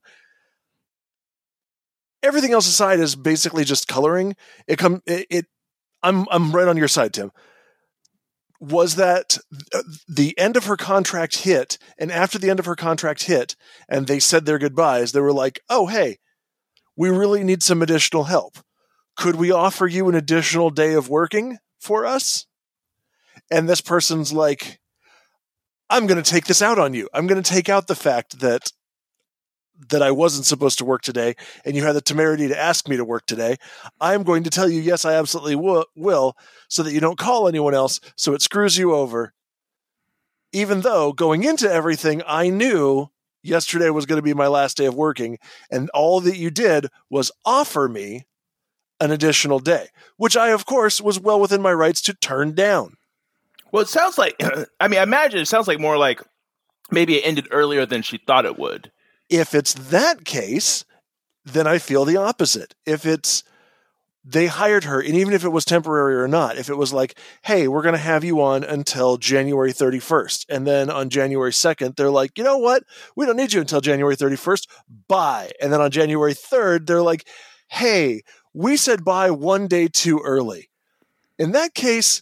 Everything 2.21 2.51
else 2.51 2.67
aside 2.67 2.99
is 2.99 3.15
basically 3.15 3.63
just 3.63 3.87
coloring. 3.87 4.35
It 4.67 4.77
come 4.77 5.01
it, 5.05 5.25
it 5.29 5.45
I'm 6.03 6.25
I'm 6.29 6.51
right 6.51 6.67
on 6.67 6.77
your 6.77 6.89
side, 6.89 7.13
Tim. 7.13 7.31
Was 8.59 8.95
that 8.95 9.37
the 10.07 10.37
end 10.37 10.57
of 10.57 10.65
her 10.65 10.75
contract 10.75 11.37
hit, 11.37 11.77
and 11.97 12.11
after 12.11 12.37
the 12.37 12.49
end 12.49 12.59
of 12.59 12.65
her 12.65 12.75
contract 12.75 13.23
hit, 13.23 13.55
and 13.87 14.05
they 14.05 14.19
said 14.19 14.45
their 14.45 14.59
goodbyes, 14.59 15.13
they 15.13 15.21
were 15.21 15.31
like, 15.31 15.61
"Oh, 15.69 15.85
hey, 15.87 16.19
we 16.99 17.09
really 17.09 17.43
need 17.43 17.63
some 17.63 17.81
additional 17.81 18.25
help. 18.25 18.57
Could 19.15 19.37
we 19.37 19.51
offer 19.51 19.87
you 19.87 20.09
an 20.09 20.15
additional 20.15 20.69
day 20.69 20.93
of 20.93 21.09
working 21.09 21.57
for 21.79 22.05
us?" 22.05 22.45
And 23.49 23.67
this 23.67 23.81
person's 23.81 24.31
like, 24.31 24.79
I'm 25.89 26.05
going 26.05 26.21
to 26.21 26.29
take 26.29 26.45
this 26.45 26.61
out 26.61 26.77
on 26.77 26.93
you. 26.93 27.09
I'm 27.13 27.25
going 27.25 27.41
to 27.41 27.49
take 27.49 27.69
out 27.69 27.87
the 27.87 27.95
fact 27.95 28.39
that 28.39 28.71
that 29.87 30.01
I 30.01 30.11
wasn't 30.11 30.45
supposed 30.45 30.77
to 30.79 30.85
work 30.85 31.01
today 31.01 31.35
and 31.63 31.73
you 31.73 31.85
had 31.85 31.95
the 31.95 32.01
temerity 32.01 32.49
to 32.49 32.59
ask 32.59 32.89
me 32.89 32.97
to 32.97 33.05
work 33.05 33.25
today. 33.25 33.55
I'm 34.01 34.23
going 34.23 34.43
to 34.43 34.49
tell 34.49 34.67
you 34.67 34.81
yes, 34.81 35.05
I 35.05 35.13
absolutely 35.13 35.55
will, 35.55 35.85
will 35.95 36.35
so 36.67 36.83
that 36.83 36.91
you 36.91 36.99
don't 36.99 37.17
call 37.17 37.47
anyone 37.47 37.73
else 37.73 38.01
so 38.17 38.33
it 38.33 38.41
screws 38.41 38.77
you 38.77 38.93
over. 38.93 39.33
Even 40.51 40.81
though 40.81 41.13
going 41.13 41.45
into 41.45 41.71
everything 41.71 42.21
I 42.27 42.49
knew 42.49 43.09
yesterday 43.43 43.89
was 43.89 44.05
going 44.05 44.17
to 44.17 44.23
be 44.23 44.33
my 44.33 44.47
last 44.47 44.77
day 44.77 44.85
of 44.85 44.95
working 44.95 45.37
and 45.71 45.89
all 45.91 46.21
that 46.21 46.37
you 46.37 46.49
did 46.49 46.87
was 47.09 47.31
offer 47.45 47.87
me 47.87 48.25
an 48.99 49.11
additional 49.11 49.59
day, 49.59 49.87
which 50.17 50.35
I 50.35 50.49
of 50.49 50.65
course 50.65 50.99
was 51.01 51.19
well 51.19 51.39
within 51.39 51.61
my 51.61 51.73
rights 51.73 52.01
to 52.03 52.13
turn 52.13 52.53
down. 52.53 52.97
Well, 53.71 53.83
it 53.83 53.89
sounds 53.89 54.17
like. 54.17 54.35
I 54.79 54.87
mean, 54.87 54.99
I 54.99 55.03
imagine 55.03 55.39
it 55.39 55.47
sounds 55.47 55.67
like 55.67 55.79
more 55.79 55.97
like 55.97 56.21
maybe 56.91 57.17
it 57.17 57.25
ended 57.25 57.47
earlier 57.51 57.85
than 57.85 58.01
she 58.01 58.17
thought 58.17 58.45
it 58.45 58.59
would. 58.59 58.91
If 59.29 59.53
it's 59.53 59.73
that 59.73 60.25
case, 60.25 60.85
then 61.45 61.67
I 61.67 61.77
feel 61.77 62.05
the 62.05 62.17
opposite. 62.17 62.75
If 62.85 63.05
it's 63.05 63.43
they 64.23 64.47
hired 64.47 64.83
her, 64.83 64.99
and 64.99 65.15
even 65.15 65.33
if 65.33 65.45
it 65.45 65.49
was 65.49 65.63
temporary 65.63 66.15
or 66.15 66.27
not, 66.27 66.57
if 66.57 66.69
it 66.69 66.75
was 66.75 66.91
like, 66.91 67.17
hey, 67.43 67.67
we're 67.67 67.81
going 67.81 67.93
to 67.93 67.99
have 67.99 68.23
you 68.23 68.41
on 68.41 68.63
until 68.63 69.17
January 69.17 69.71
31st, 69.71 70.45
and 70.49 70.67
then 70.67 70.89
on 70.89 71.09
January 71.09 71.51
2nd, 71.51 71.95
they're 71.95 72.09
like, 72.09 72.37
you 72.37 72.43
know 72.43 72.57
what? 72.57 72.83
We 73.15 73.25
don't 73.25 73.37
need 73.37 73.53
you 73.53 73.61
until 73.61 73.81
January 73.81 74.15
31st. 74.15 74.67
Bye. 75.07 75.51
And 75.61 75.71
then 75.71 75.81
on 75.81 75.91
January 75.91 76.33
3rd, 76.33 76.85
they're 76.85 77.01
like, 77.01 77.27
hey, 77.69 78.21
we 78.53 78.75
said 78.77 79.05
bye 79.05 79.31
one 79.31 79.67
day 79.67 79.87
too 79.87 80.19
early. 80.23 80.69
In 81.37 81.53
that 81.53 81.73
case, 81.73 82.21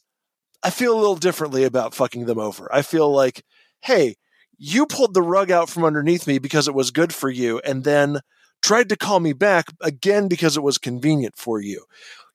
I 0.63 0.69
feel 0.69 0.93
a 0.93 0.99
little 0.99 1.15
differently 1.15 1.63
about 1.63 1.95
fucking 1.95 2.25
them 2.25 2.39
over. 2.39 2.73
I 2.73 2.83
feel 2.83 3.11
like, 3.11 3.43
hey, 3.81 4.15
you 4.57 4.85
pulled 4.85 5.13
the 5.13 5.21
rug 5.21 5.49
out 5.49 5.69
from 5.69 5.83
underneath 5.83 6.27
me 6.27 6.37
because 6.39 6.67
it 6.67 6.73
was 6.75 6.91
good 6.91 7.13
for 7.13 7.29
you, 7.29 7.59
and 7.59 7.83
then 7.83 8.19
tried 8.67 8.89
to 8.89 8.97
call 8.97 9.21
me 9.21 9.31
back 9.31 9.67
again 9.79 10.27
because 10.27 10.57
it 10.57 10.63
was 10.63 10.77
convenient 10.77 11.37
for 11.37 11.61
you. 11.61 11.85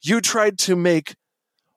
You 0.01 0.23
tried 0.23 0.59
to 0.61 0.75
make 0.75 1.15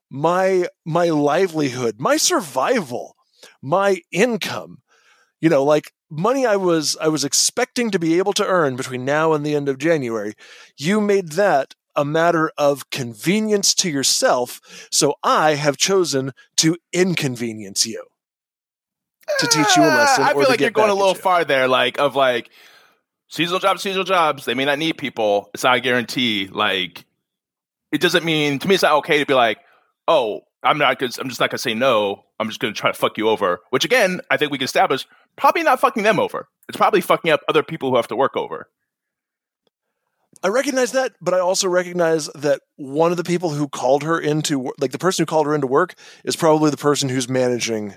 my 0.10 0.68
my 0.86 1.10
livelihood, 1.10 1.96
my 2.00 2.15
survival, 2.15 3.18
my 3.62 3.98
income, 4.13 4.82
you 5.41 5.50
know, 5.50 5.62
like 5.62 5.91
money 6.10 6.46
I 6.46 6.56
was 6.56 6.96
I 7.02 7.10
was 7.10 7.26
expecting 7.26 7.91
to 7.91 8.00
be 8.00 8.18
able 8.18 8.32
to 8.32 8.48
earn 8.48 8.78
between 8.78 9.04
now 9.04 9.34
and 9.34 9.46
the 9.46 9.56
end 9.56 9.68
of 9.68 9.78
January. 9.78 10.36
You 10.78 11.02
made 11.02 11.34
that 11.34 11.76
a 11.94 12.06
matter 12.06 12.50
of 12.58 12.89
convenience 12.89 13.74
to 13.76 13.89
yourself, 13.89 14.88
so 14.89 15.15
I 15.22 15.56
have 15.56 15.76
chosen 15.76 16.32
to 16.58 16.78
inconvenience 16.94 17.86
you 17.86 18.06
to 19.39 19.48
teach 19.48 19.76
you 19.76 19.84
a 19.84 19.88
lesson. 19.88 20.24
Uh, 20.24 20.28
I 20.28 20.34
feel 20.34 20.44
like 20.48 20.62
you're 20.62 20.72
going 20.72 20.91
a 20.91 20.94
little 20.94 21.13
far 21.13 21.44
there, 21.44 21.68
like 21.68 22.00
of 22.00 22.15
like 22.15 22.50
seasonal 23.27 23.59
jobs, 23.59 23.81
seasonal 23.81 24.05
jobs. 24.05 24.45
They 24.45 24.53
may 24.53 24.65
not 24.65 24.79
need 24.79 24.97
people. 24.97 25.49
It's 25.53 25.63
not 25.63 25.77
a 25.77 25.81
guarantee. 25.81 26.47
Like 26.51 27.05
it 27.91 28.01
doesn't 28.01 28.25
mean 28.25 28.59
to 28.59 28.67
me. 28.67 28.75
It's 28.75 28.83
not 28.83 28.97
okay 28.97 29.19
to 29.19 29.25
be 29.25 29.33
like, 29.33 29.59
oh, 30.07 30.41
I'm 30.63 30.77
not. 30.77 30.99
Gonna, 30.99 31.11
I'm 31.19 31.29
just 31.29 31.39
not 31.39 31.49
gonna 31.49 31.59
say 31.59 31.73
no. 31.73 32.23
I'm 32.39 32.47
just 32.47 32.59
gonna 32.59 32.73
try 32.73 32.91
to 32.91 32.97
fuck 32.97 33.17
you 33.17 33.29
over. 33.29 33.61
Which 33.69 33.85
again, 33.85 34.21
I 34.29 34.38
think 34.38 34.51
we 34.51 34.57
can 34.57 34.65
establish 34.65 35.07
probably 35.35 35.63
not 35.63 35.79
fucking 35.79 36.03
them 36.03 36.19
over. 36.19 36.47
It's 36.67 36.77
probably 36.77 37.01
fucking 37.01 37.31
up 37.31 37.41
other 37.47 37.63
people 37.63 37.89
who 37.89 37.95
have 37.95 38.07
to 38.07 38.15
work 38.15 38.35
over. 38.35 38.69
I 40.43 40.49
recognize 40.49 40.91
that, 40.91 41.13
but 41.21 41.33
I 41.33 41.39
also 41.39 41.67
recognize 41.67 42.27
that 42.35 42.61
one 42.75 43.11
of 43.11 43.17
the 43.17 43.23
people 43.23 43.51
who 43.51 43.67
called 43.67 44.03
her 44.03 44.19
into 44.19 44.71
like 44.79 44.91
the 44.91 44.97
person 44.97 45.23
who 45.23 45.27
called 45.27 45.47
her 45.47 45.55
into 45.55 45.67
work 45.67 45.95
is 46.23 46.35
probably 46.35 46.71
the 46.71 46.77
person 46.77 47.09
who's 47.09 47.29
managing 47.29 47.95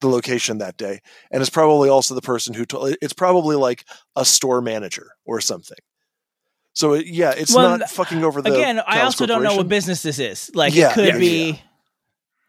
the 0.00 0.08
location 0.08 0.58
that 0.58 0.76
day, 0.76 1.00
and 1.30 1.42
is 1.42 1.50
probably 1.50 1.88
also 1.88 2.14
the 2.14 2.20
person 2.22 2.54
who 2.54 2.64
told. 2.64 2.94
It's 3.02 3.12
probably 3.12 3.56
like 3.56 3.84
a 4.16 4.24
store 4.24 4.60
manager 4.60 5.10
or 5.24 5.40
something. 5.40 5.78
So 6.74 6.92
it, 6.92 7.06
yeah, 7.06 7.34
it's 7.36 7.54
Well, 7.54 7.78
not 7.78 7.90
fucking 7.90 8.22
over 8.24 8.40
the. 8.40 8.52
Again, 8.52 8.80
I 8.86 9.00
also 9.00 9.26
don't 9.26 9.42
know 9.42 9.56
what 9.56 9.68
business 9.68 10.02
this 10.02 10.18
is. 10.20 10.50
Like 10.54 10.74
Yeah, 10.74 10.90
it 10.90 10.94
could 10.94 11.06
yeah, 11.08 11.18
be. 11.18 11.50
yeah. 11.50 11.56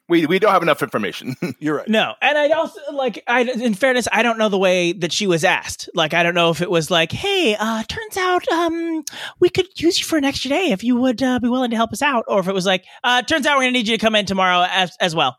We 0.07 0.25
we 0.25 0.39
don't 0.39 0.51
have 0.51 0.63
enough 0.63 0.81
information. 0.81 1.35
You're 1.59 1.77
right. 1.77 1.88
No, 1.88 2.15
and 2.19 2.35
I 2.35 2.49
also 2.49 2.79
like. 2.93 3.23
I, 3.27 3.41
in 3.41 3.75
fairness, 3.75 4.07
I 4.12 4.23
don't 4.23 4.39
know 4.39 4.49
the 4.49 4.57
way 4.57 4.91
that 4.93 5.12
she 5.12 5.27
was 5.27 5.43
asked. 5.43 5.88
Like, 5.93 6.15
I 6.15 6.23
don't 6.23 6.33
know 6.33 6.49
if 6.49 6.62
it 6.62 6.69
was 6.71 6.89
like, 6.89 7.12
"Hey, 7.12 7.55
uh, 7.59 7.83
turns 7.88 8.17
out, 8.17 8.47
um, 8.49 9.03
we 9.39 9.49
could 9.49 9.67
use 9.79 9.99
you 9.99 10.05
for 10.05 10.17
an 10.17 10.25
extra 10.25 10.49
day 10.49 10.71
if 10.71 10.83
you 10.83 10.95
would 10.95 11.21
uh, 11.21 11.38
be 11.39 11.47
willing 11.47 11.69
to 11.69 11.75
help 11.75 11.93
us 11.93 12.01
out," 12.01 12.25
or 12.27 12.39
if 12.39 12.47
it 12.47 12.55
was 12.55 12.65
like, 12.65 12.85
uh, 13.03 13.21
"Turns 13.21 13.45
out 13.45 13.57
we're 13.57 13.63
gonna 13.65 13.73
need 13.73 13.88
you 13.88 13.97
to 13.97 14.01
come 14.03 14.15
in 14.15 14.25
tomorrow 14.25 14.65
as 14.69 14.95
as 14.99 15.15
well." 15.15 15.38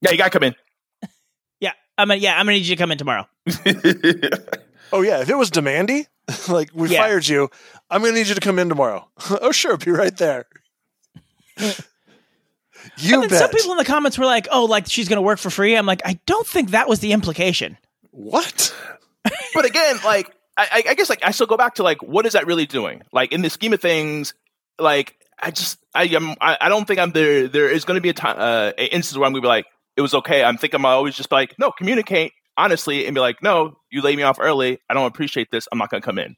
yeah, 0.00 0.10
you 0.10 0.16
gotta 0.16 0.30
come 0.30 0.42
in. 0.44 0.54
Yeah, 2.00 2.02
I'm 2.02 2.08
gonna. 2.08 2.20
Yeah, 2.20 2.32
I'm 2.38 2.46
gonna 2.46 2.56
need 2.56 2.66
you 2.66 2.76
to 2.76 2.80
come 2.82 2.92
in 2.92 2.98
tomorrow. 2.98 3.26
Oh 4.92 5.02
yeah, 5.02 5.20
if 5.20 5.28
it 5.30 5.36
was 5.36 5.52
Demandy, 5.52 6.06
like 6.48 6.70
we 6.74 6.88
Yeah. 6.88 7.02
fired 7.02 7.28
you, 7.28 7.48
I'm 7.88 8.00
gonna 8.02 8.12
need 8.14 8.26
you 8.26 8.34
to 8.34 8.40
come 8.40 8.58
in 8.58 8.68
tomorrow. 8.68 9.08
oh 9.30 9.52
sure, 9.52 9.76
be 9.76 9.92
right 9.92 10.16
there. 10.16 10.46
you 12.98 13.14
and 13.14 13.22
then 13.22 13.28
bet. 13.28 13.38
some 13.38 13.50
people 13.50 13.70
in 13.70 13.78
the 13.78 13.84
comments 13.84 14.18
were 14.18 14.24
like, 14.26 14.48
"Oh, 14.50 14.64
like 14.64 14.86
she's 14.88 15.08
gonna 15.08 15.22
work 15.22 15.38
for 15.38 15.48
free." 15.48 15.76
I'm 15.76 15.86
like, 15.86 16.02
I 16.04 16.18
don't 16.26 16.44
think 16.46 16.70
that 16.70 16.88
was 16.88 16.98
the 16.98 17.12
implication. 17.12 17.78
what? 18.10 18.74
but 19.54 19.64
again, 19.64 19.98
like 20.04 20.34
I, 20.56 20.82
I- 20.86 20.90
I 20.90 20.94
guess 20.94 21.08
like 21.08 21.24
I 21.24 21.30
still 21.30 21.46
go 21.46 21.56
back 21.56 21.76
to 21.76 21.84
like 21.84 22.02
what 22.02 22.26
is 22.26 22.32
that 22.32 22.46
really 22.48 22.66
doing? 22.66 23.02
Like 23.12 23.30
in 23.32 23.42
the 23.42 23.50
scheme 23.50 23.72
of 23.72 23.80
things, 23.80 24.34
like 24.78 25.16
I 25.40 25.52
just 25.52 25.78
I 25.94 26.04
am 26.06 26.34
I, 26.40 26.56
I 26.60 26.68
don't 26.68 26.84
think 26.86 26.98
I'm 26.98 27.12
there. 27.12 27.46
There 27.46 27.68
is 27.68 27.84
going 27.84 27.96
to 27.96 28.00
be 28.00 28.08
a 28.08 28.14
time, 28.14 28.36
uh, 28.38 28.72
an 28.76 28.86
instance 28.88 29.16
where 29.16 29.26
I'm 29.26 29.32
going 29.32 29.42
to 29.42 29.46
be 29.46 29.48
like, 29.48 29.66
it 30.00 30.02
was 30.02 30.14
okay. 30.14 30.42
I'm 30.42 30.56
thinking 30.56 30.80
I'm 30.80 30.86
always 30.86 31.14
just 31.14 31.30
like, 31.30 31.54
no, 31.58 31.70
communicate 31.70 32.32
honestly 32.56 33.04
and 33.06 33.14
be 33.14 33.20
like, 33.20 33.42
no, 33.42 33.76
you 33.90 34.00
laid 34.00 34.16
me 34.16 34.22
off 34.22 34.38
early. 34.40 34.78
I 34.88 34.94
don't 34.94 35.04
appreciate 35.06 35.50
this. 35.52 35.68
I'm 35.70 35.76
not 35.78 35.90
going 35.90 36.00
to 36.00 36.04
come 36.04 36.18
in. 36.18 36.36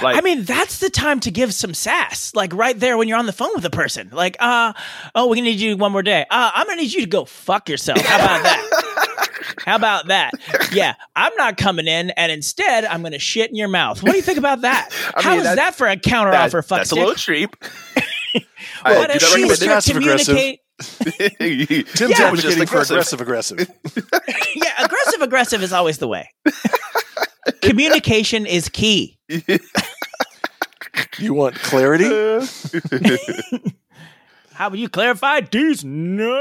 Like 0.00 0.16
I 0.16 0.20
mean, 0.20 0.44
that's 0.44 0.78
the 0.78 0.88
time 0.90 1.18
to 1.20 1.32
give 1.32 1.52
some 1.52 1.74
sass, 1.74 2.32
like 2.36 2.54
right 2.54 2.78
there 2.78 2.96
when 2.96 3.08
you're 3.08 3.18
on 3.18 3.26
the 3.26 3.32
phone 3.32 3.50
with 3.56 3.64
a 3.64 3.70
person. 3.70 4.10
Like, 4.12 4.36
uh, 4.38 4.72
oh, 5.16 5.26
we're 5.28 5.34
gonna 5.34 5.46
need 5.46 5.58
you 5.58 5.76
one 5.76 5.90
more 5.90 6.04
day. 6.04 6.24
Uh, 6.30 6.52
I'm 6.54 6.68
gonna 6.68 6.80
need 6.80 6.92
you 6.92 7.00
to 7.00 7.08
go 7.08 7.24
fuck 7.24 7.68
yourself. 7.68 7.98
How 8.00 8.14
about 8.16 8.42
that? 8.44 9.28
How 9.66 9.74
about 9.76 10.06
that? 10.06 10.34
Yeah, 10.72 10.94
I'm 11.16 11.32
not 11.36 11.56
coming 11.56 11.88
in, 11.88 12.10
and 12.10 12.30
instead, 12.30 12.84
I'm 12.84 13.02
gonna 13.02 13.18
shit 13.18 13.50
in 13.50 13.56
your 13.56 13.66
mouth. 13.66 14.04
What 14.04 14.12
do 14.12 14.16
you 14.16 14.22
think 14.22 14.38
about 14.38 14.60
that? 14.60 14.88
I 15.16 15.22
How 15.22 15.30
mean, 15.30 15.38
is 15.40 15.44
that- 15.46 15.56
that, 15.56 15.74
for 15.74 15.88
a 15.88 15.96
counter 15.96 16.30
that- 16.30 16.46
offer? 16.46 16.62
Fuck 16.62 16.78
that's 16.78 16.92
a 16.92 16.94
little 16.94 17.10
extreme. 17.10 17.48
What 18.84 19.10
I 19.10 19.14
if 19.14 19.20
do 19.20 19.26
not 19.26 19.34
she's 19.36 19.50
recommend 19.50 19.60
your 19.60 19.74
Passive 19.74 19.96
aggressive. 19.96 20.36
it. 20.36 20.60
Tim's 20.98 22.00
Yeah. 22.00 22.26
advocating 22.26 22.66
for 22.66 22.84
Just 22.84 22.90
aggressive 22.90 23.20
aggressive. 23.20 23.58
yeah, 24.54 24.84
aggressive 24.84 25.22
aggressive 25.22 25.62
is 25.62 25.72
always 25.72 25.98
the 25.98 26.08
way. 26.08 26.30
Communication 27.62 28.46
is 28.46 28.68
key. 28.68 29.18
You 31.18 31.34
want 31.34 31.54
clarity? 31.56 32.04
How 34.52 34.68
will 34.68 34.78
you 34.78 34.88
clarify 34.88 35.40
these 35.40 35.84
nuts? 35.84 36.32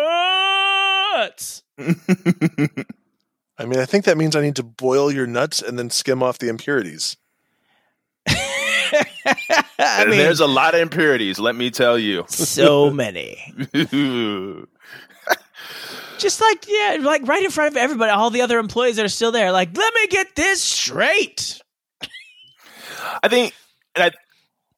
I 1.80 3.65
mean, 3.65 3.80
I 3.80 3.86
think 3.86 4.06
that 4.06 4.17
means 4.17 4.36
I 4.36 4.41
need 4.41 4.56
to 4.58 4.63
boil 4.63 5.12
your 5.12 5.27
nuts 5.27 5.62
and 5.62 5.77
then 5.80 5.89
skim 5.89 6.21
off 6.23 6.38
the 6.39 6.49
impurities. 6.49 7.17
I 9.79 10.05
mean, 10.05 10.17
there's 10.17 10.39
a 10.39 10.47
lot 10.47 10.73
of 10.73 10.81
impurities, 10.81 11.39
let 11.39 11.55
me 11.55 11.71
tell 11.71 11.97
you. 11.97 12.25
so 12.27 12.89
many. 12.89 13.53
just 16.17 16.39
like 16.39 16.65
yeah, 16.67 16.97
like 17.01 17.27
right 17.27 17.43
in 17.43 17.51
front 17.51 17.73
of 17.73 17.77
everybody, 17.77 18.12
all 18.12 18.29
the 18.29 18.41
other 18.41 18.60
employees 18.60 18.95
that 18.97 19.05
are 19.05 19.10
still 19.10 19.31
there. 19.31 19.51
Like, 19.51 19.75
let 19.75 19.93
me 19.93 20.07
get 20.07 20.36
this 20.36 20.63
straight. 20.63 21.62
I 23.23 23.27
think, 23.27 23.53
and 23.95 24.05
I 24.05 24.12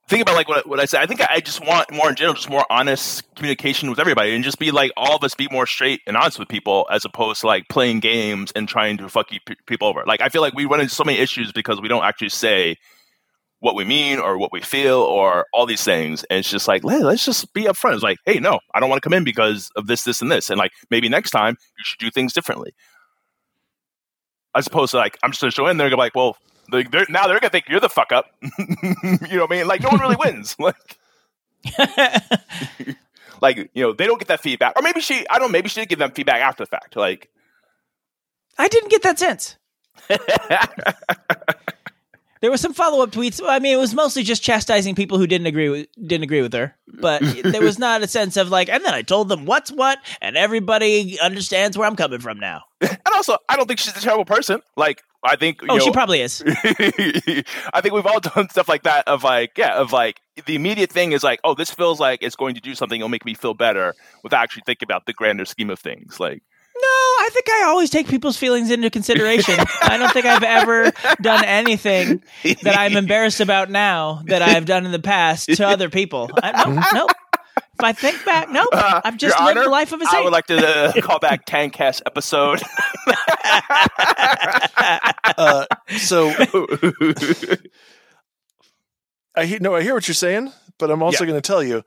think 0.08 0.22
about 0.22 0.36
like 0.36 0.48
what, 0.48 0.68
what 0.68 0.80
I 0.80 0.86
said. 0.86 1.02
I 1.02 1.06
think 1.06 1.22
I 1.22 1.40
just 1.40 1.66
want 1.66 1.92
more 1.92 2.10
in 2.10 2.16
general, 2.16 2.36
just 2.36 2.50
more 2.50 2.66
honest 2.70 3.24
communication 3.36 3.90
with 3.90 4.00
everybody, 4.00 4.34
and 4.34 4.44
just 4.44 4.60
be 4.60 4.72
like 4.72 4.92
all 4.96 5.16
of 5.16 5.24
us 5.24 5.36
be 5.36 5.48
more 5.52 5.68
straight 5.68 6.02
and 6.08 6.16
honest 6.16 6.40
with 6.40 6.48
people, 6.48 6.88
as 6.90 7.06
opposed 7.06 7.42
to 7.42 7.48
like 7.48 7.68
playing 7.70 8.00
games 8.00 8.52
and 8.56 8.68
trying 8.68 8.98
to 8.98 9.10
fuck 9.10 9.32
you 9.32 9.40
pe- 9.46 9.56
people 9.66 9.88
over. 9.88 10.04
Like 10.06 10.22
I 10.22 10.30
feel 10.30 10.42
like 10.42 10.54
we 10.54 10.66
run 10.66 10.80
into 10.80 10.96
so 10.96 11.04
many 11.04 11.20
issues 11.20 11.52
because 11.52 11.82
we 11.82 11.88
don't 11.88 12.04
actually 12.04 12.30
say 12.30 12.78
what 13.64 13.76
we 13.76 13.86
mean 13.86 14.20
or 14.20 14.38
what 14.38 14.52
we 14.52 14.60
feel 14.60 14.98
or 14.98 15.46
all 15.54 15.66
these 15.66 15.86
things. 15.86 16.26
And 16.26 16.40
it's 16.40 16.50
just 16.50 16.68
like, 16.68 16.84
let, 16.84 17.02
let's 17.02 17.24
just 17.24 17.54
be 17.54 17.64
upfront. 17.64 17.94
It's 17.94 18.04
like, 18.04 18.18
hey, 18.26 18.40
no, 18.40 18.60
I 18.76 18.82
don't 18.82 18.90
want 18.90 19.02
to 19.02 19.10
come 19.10 19.16
in 19.16 19.24
because 19.24 19.72
of 19.78 19.88
this, 19.88 20.04
this, 20.04 20.22
and 20.22 20.30
this. 20.30 20.50
And 20.50 20.60
like 20.60 20.74
maybe 20.92 21.08
next 21.08 21.32
time 21.32 21.56
you 21.78 21.84
should 21.86 21.98
do 21.98 22.12
things 22.12 22.34
differently. 22.34 22.76
As 24.54 24.68
opposed 24.68 24.92
to 24.92 24.98
like, 24.98 25.18
I'm 25.24 25.32
just 25.32 25.40
gonna 25.40 25.52
show 25.52 25.68
in 25.68 25.78
there 25.78 25.88
and 25.88 25.94
go 25.94 25.98
like, 25.98 26.14
well, 26.14 26.36
they, 26.74 26.84
they're, 26.84 27.06
now 27.08 27.26
they're 27.26 27.40
gonna 27.40 27.52
think 27.52 27.70
you're 27.70 27.80
the 27.80 27.88
fuck 27.88 28.12
up. 28.12 28.26
you 28.42 28.68
know 29.32 29.44
what 29.44 29.54
I 29.54 29.56
mean? 29.56 29.68
Like 29.68 29.82
no 29.82 29.88
one 29.90 30.02
really 30.02 30.18
wins. 30.20 30.58
Like, 30.66 30.98
like 33.42 33.70
you 33.74 33.84
know, 33.84 33.94
they 33.94 34.06
don't 34.06 34.20
get 34.20 34.28
that 34.28 34.42
feedback, 34.42 34.74
or 34.76 34.82
maybe 34.82 35.00
she, 35.00 35.26
I 35.30 35.40
don't. 35.40 35.48
know, 35.48 35.52
Maybe 35.54 35.70
she 35.70 35.80
did 35.80 35.88
give 35.88 36.00
them 36.00 36.12
feedback 36.12 36.42
after 36.42 36.64
the 36.64 36.68
fact. 36.68 36.98
Like, 36.98 37.30
I 38.58 38.68
didn't 38.68 38.90
get 38.90 39.04
that 39.04 39.18
sense. 39.18 39.56
There 42.44 42.52
was 42.52 42.60
some 42.60 42.74
follow 42.74 43.02
up 43.02 43.12
tweets. 43.12 43.40
I 43.42 43.60
mean, 43.60 43.74
it 43.74 43.80
was 43.80 43.94
mostly 43.94 44.22
just 44.22 44.44
chastising 44.44 44.96
people 44.96 45.18
who 45.18 45.28
didn't 45.28 45.48
agree 45.48 45.70
with 45.70 45.88
didn't 45.96 46.26
agree 46.26 46.42
with 46.42 46.52
her. 46.52 46.76
But 46.90 47.22
there 47.46 47.62
was 47.62 47.80
not 47.80 48.04
a 48.04 48.08
sense 48.08 48.36
of 48.36 48.50
like, 48.50 48.68
and 48.68 48.84
then 48.84 48.94
I 48.94 49.02
told 49.02 49.30
them 49.30 49.46
what's 49.46 49.72
what, 49.72 49.98
and 50.22 50.36
everybody 50.36 51.18
understands 51.22 51.78
where 51.78 51.88
I'm 51.88 51.96
coming 51.96 52.20
from 52.20 52.42
now. 52.42 52.64
and 52.82 53.00
also, 53.16 53.38
I 53.48 53.56
don't 53.56 53.66
think 53.66 53.80
she's 53.80 53.96
a 53.96 54.02
terrible 54.02 54.26
person. 54.26 54.60
Like, 54.76 55.04
I 55.24 55.38
think. 55.38 55.62
Oh, 55.64 55.68
you 55.68 55.72
Oh, 55.72 55.86
she 55.86 55.92
probably 55.92 56.20
is. 56.20 56.44
I 56.46 57.80
think 57.80 57.94
we've 57.94 58.06
all 58.06 58.20
done 58.20 58.50
stuff 58.50 58.68
like 58.68 58.84
that. 58.84 59.08
Of 59.08 59.24
like, 59.24 59.58
yeah, 59.58 59.76
of 59.76 59.94
like 59.94 60.20
the 60.46 60.56
immediate 60.56 60.92
thing 60.92 61.14
is 61.14 61.24
like, 61.24 61.40
oh, 61.46 61.54
this 61.54 61.72
feels 61.72 62.02
like 62.02 62.24
it's 62.24 62.36
going 62.36 62.56
to 62.56 62.62
do 62.62 62.76
something. 62.76 63.00
It'll 63.00 63.08
make 63.08 63.24
me 63.24 63.36
feel 63.36 63.54
better 63.54 63.96
without 64.22 64.44
actually 64.44 64.64
thinking 64.66 64.86
about 64.86 65.06
the 65.06 65.14
grander 65.14 65.46
scheme 65.46 65.70
of 65.70 65.80
things. 65.80 66.20
Like, 66.20 66.44
No, 66.76 66.90
I 66.90 67.30
think 67.32 67.50
I 67.50 67.64
always 67.68 67.90
take 67.90 68.08
people's 68.08 68.36
feelings 68.38 68.72
into 68.72 68.90
consideration. 68.90 69.56
I 69.82 69.98
don't 69.98 70.12
think 70.12 70.26
I've 70.26 70.44
ever 70.44 70.92
done 71.22 71.46
anything 71.46 72.24
that 72.64 72.78
I'm 72.78 72.98
embarrassed 72.98 73.40
about 73.42 73.70
now 73.70 74.22
that 74.26 74.42
I've 74.42 74.66
done 74.66 74.86
in 74.86 74.92
the 74.92 75.00
past 75.00 75.54
to 75.56 75.68
other 75.68 75.90
people. 75.90 76.30
I, 76.42 76.66
no, 76.66 76.82
no. 76.94 77.08
If 77.58 77.84
I 77.84 77.92
think 77.94 78.24
back, 78.26 78.50
nope. 78.50 78.70
Uh, 78.72 79.02
I've 79.04 79.18
just 79.18 79.38
Your 79.38 79.46
lived 79.48 79.58
Honor, 79.58 79.66
the 79.66 79.72
life 79.72 79.92
of 79.94 80.02
a 80.02 80.06
I 80.06 80.12
saint. 80.12 80.24
would 80.24 80.34
like 80.34 80.48
to 80.48 80.68
uh, 80.68 80.92
call 81.02 81.20
back 81.20 81.46
Tancast 81.46 82.02
episode. 82.06 82.62
Uh, 85.38 85.66
so 85.98 86.30
I 89.36 89.46
he- 89.46 89.60
no, 89.60 89.76
I 89.76 89.82
hear 89.82 89.94
what 89.94 90.08
you're 90.08 90.14
saying, 90.16 90.52
but 90.78 90.92
I'm 90.92 91.02
also 91.02 91.24
Yeah. 91.24 91.30
going 91.32 91.42
to 91.42 91.48
tell 91.48 91.64
you, 91.64 91.84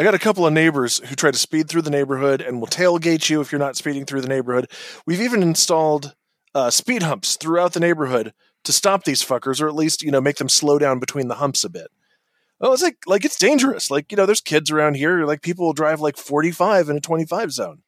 I 0.00 0.02
got 0.02 0.14
a 0.14 0.18
couple 0.18 0.46
of 0.46 0.54
neighbors 0.54 0.96
who 1.06 1.14
try 1.14 1.30
to 1.30 1.36
speed 1.36 1.68
through 1.68 1.82
the 1.82 1.90
neighborhood 1.90 2.40
and 2.40 2.58
will 2.58 2.66
tailgate 2.66 3.28
you 3.28 3.42
if 3.42 3.52
you're 3.52 3.58
not 3.58 3.76
speeding 3.76 4.06
through 4.06 4.22
the 4.22 4.28
neighborhood. 4.28 4.70
We've 5.04 5.20
even 5.20 5.42
installed 5.42 6.14
uh, 6.54 6.70
speed 6.70 7.02
humps 7.02 7.36
throughout 7.36 7.74
the 7.74 7.80
neighborhood 7.80 8.32
to 8.64 8.72
stop 8.72 9.04
these 9.04 9.22
fuckers, 9.22 9.60
or 9.60 9.68
at 9.68 9.74
least 9.74 10.02
you 10.02 10.10
know 10.10 10.22
make 10.22 10.36
them 10.36 10.48
slow 10.48 10.78
down 10.78 11.00
between 11.00 11.28
the 11.28 11.34
humps 11.34 11.64
a 11.64 11.68
bit. 11.68 11.88
Oh, 12.62 12.72
it's 12.72 12.82
like 12.82 12.96
like 13.06 13.26
it's 13.26 13.36
dangerous. 13.36 13.90
Like 13.90 14.10
you 14.10 14.16
know, 14.16 14.24
there's 14.24 14.40
kids 14.40 14.70
around 14.70 14.96
here. 14.96 15.26
Like 15.26 15.42
people 15.42 15.66
will 15.66 15.74
drive 15.74 16.00
like 16.00 16.16
45 16.16 16.88
in 16.88 16.96
a 16.96 17.00
25 17.00 17.52
zone. 17.52 17.82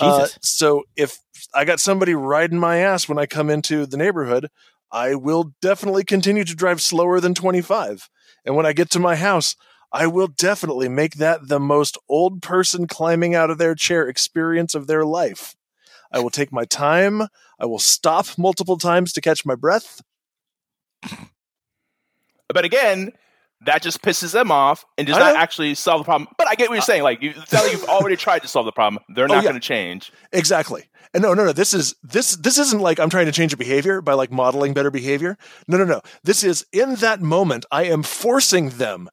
Uh, 0.00 0.20
Jesus. 0.20 0.38
so 0.40 0.84
if 0.96 1.18
I 1.52 1.66
got 1.66 1.78
somebody 1.78 2.14
riding 2.14 2.58
my 2.58 2.78
ass 2.78 3.06
when 3.06 3.18
I 3.18 3.26
come 3.26 3.50
into 3.50 3.84
the 3.84 3.98
neighborhood, 3.98 4.48
I 4.90 5.14
will 5.14 5.52
definitely 5.60 6.04
continue 6.04 6.44
to 6.44 6.56
drive 6.56 6.80
slower 6.80 7.20
than 7.20 7.34
25. 7.34 8.08
And 8.46 8.56
when 8.56 8.64
I 8.64 8.72
get 8.72 8.88
to 8.92 8.98
my 8.98 9.14
house, 9.14 9.56
I 9.92 10.06
will 10.06 10.26
definitely 10.26 10.88
make 10.88 11.14
that 11.14 11.48
the 11.48 11.60
most 11.60 11.96
old 12.08 12.42
person 12.42 12.86
climbing 12.86 13.34
out 13.34 13.50
of 13.50 13.58
their 13.58 13.74
chair 13.74 14.06
experience 14.08 14.74
of 14.74 14.86
their 14.86 15.04
life. 15.04 15.56
I 16.12 16.20
will 16.20 16.30
take 16.30 16.52
my 16.52 16.64
time. 16.64 17.22
I 17.58 17.66
will 17.66 17.78
stop 17.78 18.26
multiple 18.38 18.78
times 18.78 19.12
to 19.14 19.20
catch 19.20 19.44
my 19.46 19.54
breath. 19.54 20.00
but 22.48 22.64
again, 22.64 23.12
that 23.62 23.82
just 23.82 24.02
pisses 24.02 24.32
them 24.32 24.50
off 24.52 24.84
and 24.96 25.06
does 25.06 25.16
not 25.18 25.36
actually 25.36 25.74
solve 25.74 26.00
the 26.00 26.04
problem. 26.04 26.28
But 26.38 26.48
I 26.48 26.54
get 26.54 26.68
what 26.68 26.76
you're 26.76 26.82
saying. 26.82 27.02
Like, 27.02 27.22
you 27.22 27.34
like 27.52 27.72
you've 27.72 27.84
already 27.88 28.16
tried 28.16 28.42
to 28.42 28.48
solve 28.48 28.66
the 28.66 28.72
problem. 28.72 29.02
They're 29.14 29.24
oh, 29.24 29.28
not 29.28 29.34
Oh, 29.34 29.40
yeah. 29.40 29.42
going 29.50 29.54
to 29.54 29.60
change. 29.60 30.12
Exactly. 30.32 30.84
And 31.12 31.22
no, 31.22 31.34
no, 31.34 31.44
no. 31.44 31.52
This 31.52 31.74
is 31.74 31.94
this 32.02 32.36
this 32.36 32.58
isn't 32.58 32.80
like 32.80 33.00
I'm 33.00 33.10
trying 33.10 33.26
to 33.26 33.32
change 33.32 33.52
a 33.52 33.56
behavior 33.56 34.00
by 34.00 34.12
like 34.12 34.30
modeling 34.30 34.74
better 34.74 34.90
behavior. 34.90 35.36
No, 35.66 35.76
no, 35.78 35.84
no. 35.84 36.02
This 36.22 36.44
is 36.44 36.66
in 36.72 36.96
that 36.96 37.20
moment 37.20 37.64
I 37.72 37.84
am 37.84 38.02
forcing 38.02 38.70
them 38.70 39.08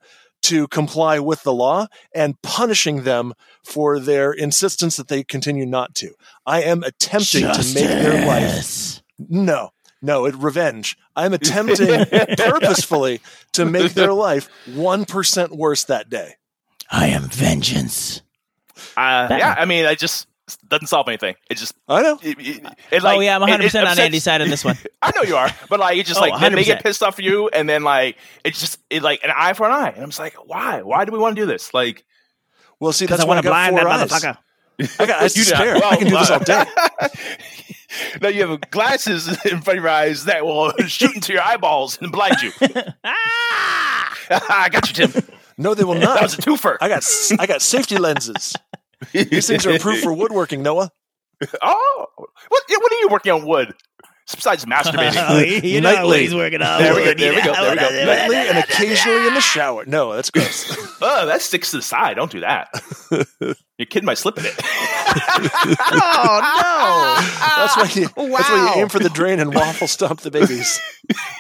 to 0.46 0.68
comply 0.68 1.18
with 1.18 1.42
the 1.42 1.54
law 1.54 1.88
and 2.14 2.40
punishing 2.44 3.02
them 3.02 3.34
for 3.64 4.00
their 4.00 4.32
insistence 4.32 4.96
that 4.98 5.08
they 5.08 5.24
continue 5.24 5.66
not 5.66 5.96
to. 5.96 6.14
I 6.46 6.62
am 6.62 6.84
attempting 6.84 7.42
to 7.52 7.74
make 7.74 7.88
their 7.88 8.26
life 8.28 9.02
no. 9.18 9.72
No, 10.02 10.26
it 10.26 10.36
revenge. 10.36 10.98
I'm 11.16 11.34
attempting 11.40 12.06
purposefully 12.38 13.22
to 13.54 13.66
make 13.66 13.94
their 13.94 14.14
life 14.14 14.50
1% 14.68 15.50
worse 15.50 15.84
that 15.86 16.12
day. 16.12 16.36
I 16.92 17.08
am 17.08 17.24
vengeance. 17.24 18.22
Uh, 18.96 19.28
yeah, 19.32 19.56
I 19.58 19.66
mean, 19.66 19.86
I 19.86 19.96
just 19.96 20.28
doesn't 20.68 20.88
solve 20.88 21.08
anything. 21.08 21.36
It 21.50 21.58
just. 21.58 21.74
I 21.88 22.02
know. 22.02 22.20
It, 22.22 22.38
it, 22.40 22.66
it, 22.92 23.04
like, 23.04 23.18
oh 23.18 23.20
yeah, 23.20 23.36
I'm 23.36 23.42
100 23.42 23.64
percent 23.64 23.86
on 23.86 23.92
upsets- 23.94 24.06
Andy's 24.06 24.24
side 24.24 24.42
on 24.42 24.50
this 24.50 24.64
one. 24.64 24.78
I 25.02 25.12
know 25.16 25.24
you 25.24 25.36
are, 25.36 25.50
but 25.70 25.80
like 25.80 25.98
it's 25.98 26.08
just 26.08 26.20
Oh, 26.20 26.24
like 26.24 26.40
then 26.40 26.54
they 26.54 26.64
get 26.64 26.84
pissed 26.84 27.02
off 27.04 27.20
you, 27.20 27.48
and 27.50 27.68
then 27.68 27.84
like 27.84 28.18
it's 28.44 28.60
just 28.60 28.80
it 28.90 29.02
like 29.04 29.24
an 29.24 29.32
eye 29.36 29.54
for 29.54 29.66
an 29.66 29.72
eye, 29.74 29.90
and 29.90 30.04
I'm 30.04 30.10
just 30.10 30.20
like, 30.20 30.36
why? 30.48 30.82
Why 30.82 31.06
do 31.06 31.12
we 31.12 31.18
want 31.20 31.36
to 31.36 31.42
do 31.42 31.46
this? 31.46 31.74
Like, 31.74 32.06
Well, 32.80 32.92
see, 32.94 33.06
Because 33.06 33.20
that's 33.20 33.26
I 33.26 33.32
I 33.32 33.36
want 33.36 33.44
to 33.44 33.50
blind 33.50 33.78
that 33.78 33.88
eyes. 33.88 34.10
motherfucker. 34.12 34.38
I 35.00 35.06
got 35.06 35.22
eyes 35.24 35.34
to 35.36 35.40
You 35.40 35.46
know, 35.52 35.56
spare. 35.56 35.74
well, 35.76 35.94
I 35.94 35.96
can 35.96 36.08
do 36.08 36.18
this 36.18 36.30
all 36.30 36.40
day. 36.40 36.64
now 38.22 38.28
you 38.28 38.46
have 38.48 38.62
glasses 38.72 39.28
in 39.46 39.62
front 39.62 39.80
of 39.80 39.84
your 39.86 39.90
eyes 39.90 40.26
that 40.26 40.46
will 40.46 40.72
shoot 40.88 41.16
into 41.16 41.34
your 41.34 41.42
eyeballs 41.44 41.98
and 42.02 42.12
blind 42.12 42.42
you. 42.42 42.52
Ah! 43.04 44.18
I 44.30 44.70
got 44.70 44.88
you, 44.98 45.08
Tim. 45.08 45.24
No, 45.58 45.74
they 45.74 45.84
will 45.86 45.94
not. 45.96 46.02
That 46.02 46.14
not. 46.16 46.24
was 46.24 46.34
a 46.38 46.42
twofer. 46.42 46.78
I 46.82 46.90
got 46.90 46.98
s- 46.98 47.32
I 47.40 47.46
got 47.46 47.62
safety 47.62 47.98
lenses. 47.98 48.54
These 49.12 49.48
things 49.48 49.66
are 49.66 49.76
approved 49.76 50.04
for 50.04 50.14
woodworking, 50.18 50.64
Noah. 50.64 50.92
Oh, 51.62 52.06
what? 52.18 52.64
What 52.68 52.92
are 52.94 53.00
you 53.00 53.10
working 53.10 53.32
on 53.34 53.46
wood 53.46 53.74
besides 54.34 54.66
masturbating? 54.66 55.16
Oh, 55.18 55.40
you 55.40 55.82
know 55.82 55.92
Nightly. 55.92 56.08
what 56.08 56.20
he's 56.22 56.34
working 56.36 56.62
on. 56.62 56.82
There 56.82 56.96
we 56.96 57.04
go, 57.04 57.14
there 57.14 57.34
we 57.34 57.42
go, 57.42 57.54
there 57.54 57.72
we 57.72 57.76
go. 57.76 58.06
Nightly 58.06 58.36
and 58.38 58.58
occasionally 58.58 59.28
in 59.28 59.34
the 59.34 59.42
shower. 59.42 59.86
No, 59.86 60.14
that's 60.16 60.30
gross. 60.30 60.76
oh, 61.02 61.26
that 61.26 61.42
sticks 61.42 61.72
to 61.72 61.78
the 61.78 61.84
side. 61.84 62.16
Don't 62.16 62.32
do 62.32 62.40
that. 62.40 62.70
Your 63.78 63.86
kid 63.88 64.04
might 64.04 64.18
slip 64.18 64.38
in 64.38 64.46
it. 64.46 64.56
Oh 65.78 66.40
no! 66.42 67.58
That's 67.58 67.78
why 67.78 68.02
you, 68.02 68.08
that's 68.08 68.50
why 68.50 68.74
you 68.76 68.82
aim 68.82 68.90
for 68.90 69.00
the 69.00 69.10
drain 69.10 69.40
and 69.40 69.54
waffle 69.54 69.88
stomp 69.88 70.22
the 70.22 70.32
babies. 70.32 70.80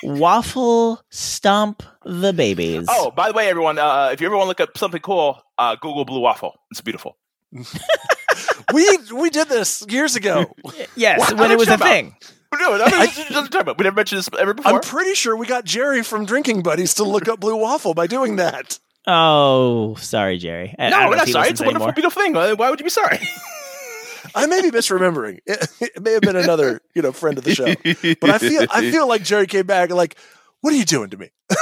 Waffle 0.03 1.01
stomp 1.10 1.84
the 2.03 2.34
babies. 2.34 2.86
Oh, 2.89 3.12
by 3.12 3.30
the 3.30 3.34
way, 3.34 3.47
everyone, 3.49 3.80
uh, 3.80 4.10
if 4.14 4.22
you 4.22 4.28
ever 4.28 4.36
want 4.36 4.45
to 4.45 4.49
look 4.49 4.60
up 4.62 4.78
something 4.78 5.01
cool, 5.01 5.41
uh, 5.58 5.76
Google 5.76 6.06
Blue 6.06 6.20
Waffle. 6.20 6.53
It's 6.72 6.82
beautiful. 6.82 7.18
We 8.74 8.88
we 9.14 9.30
did 9.30 9.47
this 9.47 9.86
years 9.88 10.16
ago. 10.16 10.53
yes, 10.95 11.20
What? 11.20 11.38
when 11.39 11.51
it 11.51 11.58
was 11.58 11.68
a 11.68 11.78
talking 11.78 12.12
thing. 12.12 12.16
No, 12.60 12.74
I 12.74 12.89
mean, 12.89 13.10
it 13.10 13.30
doesn't 13.30 13.51
talk 13.51 13.62
about. 13.62 13.78
We 13.78 13.84
never 13.84 13.95
mentioned 13.95 14.20
this 14.20 14.30
ever 14.39 14.53
before. 14.53 14.74
I'm 14.74 14.82
pretty 14.82 15.14
sure 15.14 15.36
we 15.36 15.45
got 15.45 15.66
Jerry 15.66 16.03
from 16.03 16.26
Drinking 16.26 16.64
Buddies 16.64 16.93
to 16.95 17.03
look 17.03 17.28
up 17.28 17.39
Blue 17.39 17.56
Waffle 17.58 17.93
by 17.93 18.08
doing 18.08 18.38
that. 18.38 18.80
Oh, 19.08 19.95
sorry, 19.95 20.38
Jerry. 20.38 20.74
I, 20.80 20.88
I 20.88 20.89
no, 20.89 20.99
don't 21.01 21.10
we're 21.12 21.16
not 21.18 21.28
sorry. 21.28 21.49
It's 21.49 21.62
a 21.62 21.64
wonderful, 21.66 21.88
anymore. 21.88 21.93
beautiful 21.93 22.22
thing. 22.24 22.34
Why 22.34 22.53
why 22.53 22.70
would 22.70 22.80
you 22.80 22.86
be 22.86 22.89
sorry? 22.89 23.20
I 24.34 24.47
may 24.47 24.62
be 24.62 24.72
misremembering. 24.72 25.39
It, 25.45 25.68
it 25.80 26.01
may 26.01 26.14
have 26.14 26.22
been 26.22 26.36
another, 26.36 26.82
you 26.93 27.01
know, 27.01 27.12
friend 27.12 27.38
of 27.38 27.43
the 27.43 27.53
show. 27.56 27.66
But 28.20 28.30
I 28.30 28.38
feel 28.39 28.66
I 28.70 28.89
feel 28.91 29.08
like 29.08 29.24
Jerry 29.24 29.47
came 29.47 29.66
back 29.68 29.89
and 29.89 29.97
like, 29.97 30.18
what 30.62 30.74
are 30.74 30.78
you 30.78 30.86
doing 30.86 31.10
to 31.12 31.18
me? 31.18 31.30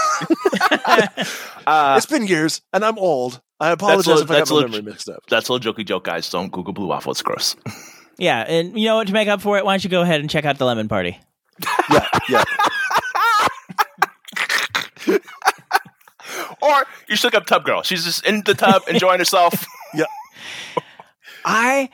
Uh, 1.65 1.95
it's 1.97 2.05
been 2.05 2.27
years 2.27 2.61
and 2.73 2.83
I'm 2.83 2.97
old. 2.99 3.41
I 3.59 3.71
apologize 3.71 4.07
little- 4.07 4.23
if 4.23 4.29
I 4.29 4.33
got 4.33 4.37
that's 4.39 4.49
my 4.51 4.55
little- 4.57 4.69
memory 4.71 4.91
mixed 4.91 5.07
up. 5.09 5.23
that's 5.29 5.47
a 5.49 5.53
little 5.53 5.73
jokey 5.73 5.85
joke, 5.85 6.03
guys. 6.03 6.29
Don't 6.29 6.51
Google 6.51 6.73
Blue 6.73 6.87
Waffle. 6.87 7.11
It's 7.11 7.21
gross. 7.21 7.55
Yeah, 8.19 8.41
and 8.47 8.77
you 8.79 8.85
know 8.85 8.97
what? 8.97 9.07
To 9.07 9.13
make 9.13 9.27
up 9.27 9.41
for 9.41 9.57
it, 9.57 9.65
why 9.65 9.73
don't 9.73 9.83
you 9.83 9.89
go 9.89 10.01
ahead 10.03 10.19
and 10.21 10.29
check 10.29 10.45
out 10.45 10.59
the 10.59 10.65
Lemon 10.67 10.87
Party? 10.87 11.19
Yeah, 11.91 12.07
yeah. 12.29 12.43
or 16.61 16.83
you 17.09 17.15
should 17.15 17.25
look 17.25 17.35
up 17.35 17.45
Tub 17.47 17.65
Girl. 17.65 17.81
She's 17.81 18.03
just 18.05 18.25
in 18.25 18.43
the 18.45 18.53
tub 18.53 18.83
enjoying 18.87 19.17
herself. 19.19 19.65
yeah. 19.95 20.05
I 21.43 21.89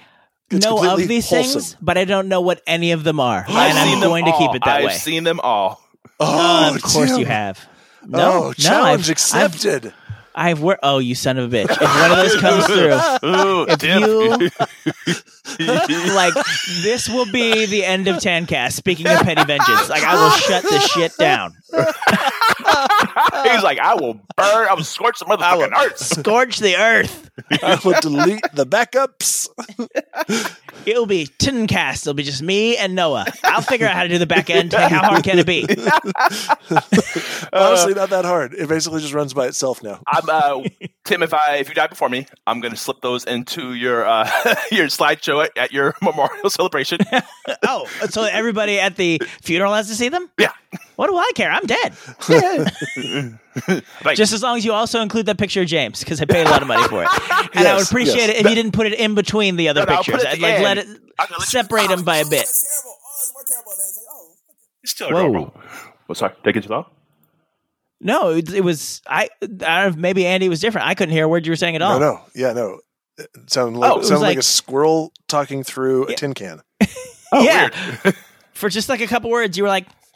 It's 0.51 0.65
know 0.65 0.83
of 0.93 0.99
these 1.07 1.29
wholesome. 1.29 1.61
things, 1.61 1.77
but 1.81 1.97
I 1.97 2.03
don't 2.05 2.27
know 2.27 2.41
what 2.41 2.61
any 2.67 2.91
of 2.91 3.03
them 3.05 3.19
are, 3.21 3.45
I've 3.47 3.69
and 3.71 3.77
I'm 3.79 3.87
seen 3.87 3.99
them 4.01 4.09
going 4.09 4.25
to 4.25 4.33
keep 4.37 4.53
it 4.53 4.61
that 4.65 4.83
way. 4.83 4.91
I've 4.91 4.97
seen 4.99 5.23
them 5.23 5.39
all. 5.39 5.81
Oh, 6.19 6.75
of 6.75 6.81
course 6.81 7.11
Tim. 7.11 7.19
you 7.19 7.25
have. 7.27 7.65
No, 8.05 8.19
oh, 8.19 8.47
no, 8.47 8.53
challenge 8.53 9.05
I've, 9.05 9.11
accepted. 9.11 9.85
I've, 9.87 9.93
I've 10.35 10.61
worked. 10.61 10.79
Oh, 10.83 10.99
you 10.99 11.15
son 11.15 11.37
of 11.37 11.53
a 11.53 11.55
bitch! 11.55 11.69
If 11.69 11.81
one 11.81 12.11
of 12.11 12.17
those 12.17 12.39
comes 12.39 12.65
through, 12.65 13.29
Ooh, 13.29 13.65
if 13.67 13.83
you 13.83 14.49
like, 15.59 16.33
this 16.83 17.09
will 17.09 17.31
be 17.31 17.65
the 17.65 17.83
end 17.85 18.07
of 18.07 18.17
Tancast. 18.17 18.73
Speaking 18.73 19.07
of 19.07 19.19
petty 19.19 19.43
vengeance, 19.43 19.89
like 19.89 20.03
I 20.03 20.15
will 20.15 20.31
shut 20.31 20.63
this 20.63 20.85
shit 20.91 21.17
down. 21.17 21.53
He's 23.43 23.63
like, 23.63 23.79
I 23.79 23.95
will 23.95 24.13
burn. 24.13 24.67
I 24.69 24.73
will 24.75 24.83
scorch 24.83 25.19
the 25.19 25.25
motherfucking 25.25 25.71
earth. 25.75 25.97
Scorch 25.97 26.59
the 26.59 26.75
earth. 26.75 27.29
I 27.63 27.79
will 27.83 27.99
delete 28.01 28.43
the 28.53 28.65
backups. 28.65 29.49
It'll 30.85 31.05
be 31.05 31.27
Tincast. 31.39 32.03
It'll 32.03 32.13
be 32.13 32.23
just 32.23 32.41
me 32.41 32.77
and 32.77 32.95
Noah. 32.95 33.25
I'll 33.43 33.61
figure 33.61 33.87
out 33.87 33.95
how 33.95 34.03
to 34.03 34.09
do 34.09 34.17
the 34.17 34.25
back 34.25 34.49
end. 34.49 34.73
How 34.73 34.87
hard 34.99 35.23
can 35.23 35.39
it 35.39 35.45
be? 35.45 35.63
Honestly, 37.53 37.93
not 37.93 38.09
that 38.09 38.25
hard. 38.25 38.53
It 38.53 38.67
basically 38.67 39.01
just 39.01 39.13
runs 39.13 39.33
by 39.33 39.47
itself 39.47 39.83
now. 39.83 40.01
I'm 40.07 40.29
uh, 40.29 40.63
Tim. 41.05 41.23
If 41.23 41.33
I 41.33 41.57
if 41.57 41.69
you 41.69 41.75
die 41.75 41.87
before 41.87 42.09
me, 42.09 42.27
I'm 42.45 42.59
gonna 42.59 42.75
slip 42.75 43.01
those 43.01 43.25
into 43.25 43.73
your 43.73 44.05
uh, 44.05 44.25
your 44.71 44.87
slideshow 44.87 45.38
at, 45.41 45.57
at 45.57 45.71
your 45.71 45.95
memorial 46.01 46.49
celebration. 46.49 46.99
Oh, 47.63 47.87
so 48.09 48.23
everybody 48.23 48.79
at 48.79 48.95
the 48.95 49.19
funeral 49.41 49.73
has 49.73 49.87
to 49.89 49.95
see 49.95 50.07
them? 50.09 50.29
Yeah. 50.37 50.51
What 50.97 51.07
do 51.07 51.17
I 51.17 51.31
care? 51.35 51.51
I'm 51.51 51.65
dead. 51.65 51.93
Like, 54.05 54.15
Just 54.15 54.31
as 54.33 54.41
long 54.43 54.57
as 54.57 54.63
you 54.63 54.71
also 54.71 55.01
include 55.01 55.25
that 55.25 55.37
picture 55.37 55.61
of 55.61 55.67
James, 55.67 55.99
because 55.99 56.21
I 56.21 56.25
paid 56.25 56.45
a 56.47 56.49
lot 56.49 56.61
of 56.61 56.67
money 56.67 56.87
for 56.87 57.03
it. 57.03 57.09
And 57.53 57.67
I 57.67 57.75
would 57.75 57.85
appreciate 57.85 58.27
yes. 58.27 58.29
it 58.29 58.35
if 58.37 58.49
you 58.49 58.55
didn't 58.55 58.71
put 58.71 58.85
it 58.87 58.93
in 58.93 59.15
between 59.15 59.55
the 59.57 59.67
other 59.69 59.81
No, 59.81 59.85
no, 59.87 59.91
I'll 59.95 60.03
put 60.03 60.13
pictures. 60.13 60.25
I'd 60.33 60.39
like 60.39 60.53
end. 60.55 60.63
let 60.63 60.77
it 60.77 60.87
I'm 61.19 61.27
you- 61.31 61.45
separate 61.45 61.89
them 61.89 62.03
by 62.03 62.17
a 62.17 62.25
bit. 62.25 62.41
it's 64.83 64.91
still 64.91 65.09
Whoa. 65.11 65.17
adorable. 65.19 65.53
Well, 66.07 66.15
sorry, 66.15 66.33
take 66.43 66.55
it 66.55 66.63
too 66.63 66.69
long. 66.69 66.85
No, 68.01 68.29
it, 68.29 68.53
it 68.53 68.61
was 68.63 69.01
I. 69.07 69.29
I 69.41 69.45
don't 69.45 69.59
know 69.59 69.87
if 69.87 69.95
maybe 69.97 70.25
Andy 70.25 70.47
was 70.47 70.61
different. 70.61 70.87
I 70.87 70.95
couldn't 70.95 71.13
hear 71.13 71.25
a 71.25 71.27
word 71.27 71.45
you 71.45 71.51
were 71.51 71.57
saying 71.57 71.75
at 71.75 71.81
all. 71.81 71.99
No, 71.99 72.13
no, 72.13 72.21
yeah, 72.33 72.53
no. 72.53 72.79
It 73.19 73.29
sounded 73.51 73.77
like, 73.77 73.91
Oh, 73.91 73.99
it 73.99 74.05
sounded 74.05 74.21
like, 74.21 74.29
like- 74.29 74.37
a 74.39 74.43
squirrel 74.43 75.11
talking 75.27 75.63
through 75.63 76.07
a 76.07 76.15
tin 76.15 76.33
can. 76.33 76.61
Oh, 77.31 77.43
yeah. 77.43 77.69
weird. 78.03 78.15
For 78.53 78.69
just 78.69 78.89
like 78.89 79.01
a 79.01 79.07
couple 79.07 79.29
words, 79.29 79.55
you 79.55 79.63
were 79.63 79.69
like, 79.69 79.85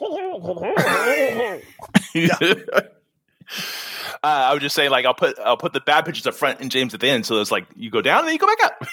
Uh, 4.22 4.26
I 4.26 4.52
was 4.54 4.62
just 4.62 4.74
saying, 4.74 4.90
like 4.90 5.04
I'll 5.04 5.14
put 5.14 5.38
I'll 5.38 5.56
put 5.56 5.72
the 5.74 5.80
bad 5.80 6.04
pictures 6.06 6.26
up 6.26 6.34
front 6.34 6.60
and 6.60 6.70
James 6.70 6.94
at 6.94 7.00
the 7.00 7.08
end, 7.08 7.26
so 7.26 7.40
it's 7.40 7.50
like 7.52 7.66
you 7.76 7.90
go 7.90 8.00
down 8.00 8.20
and 8.20 8.28
then 8.28 8.32
you 8.34 8.38
go 8.38 8.46
back 8.46 8.64
up. 8.64 8.84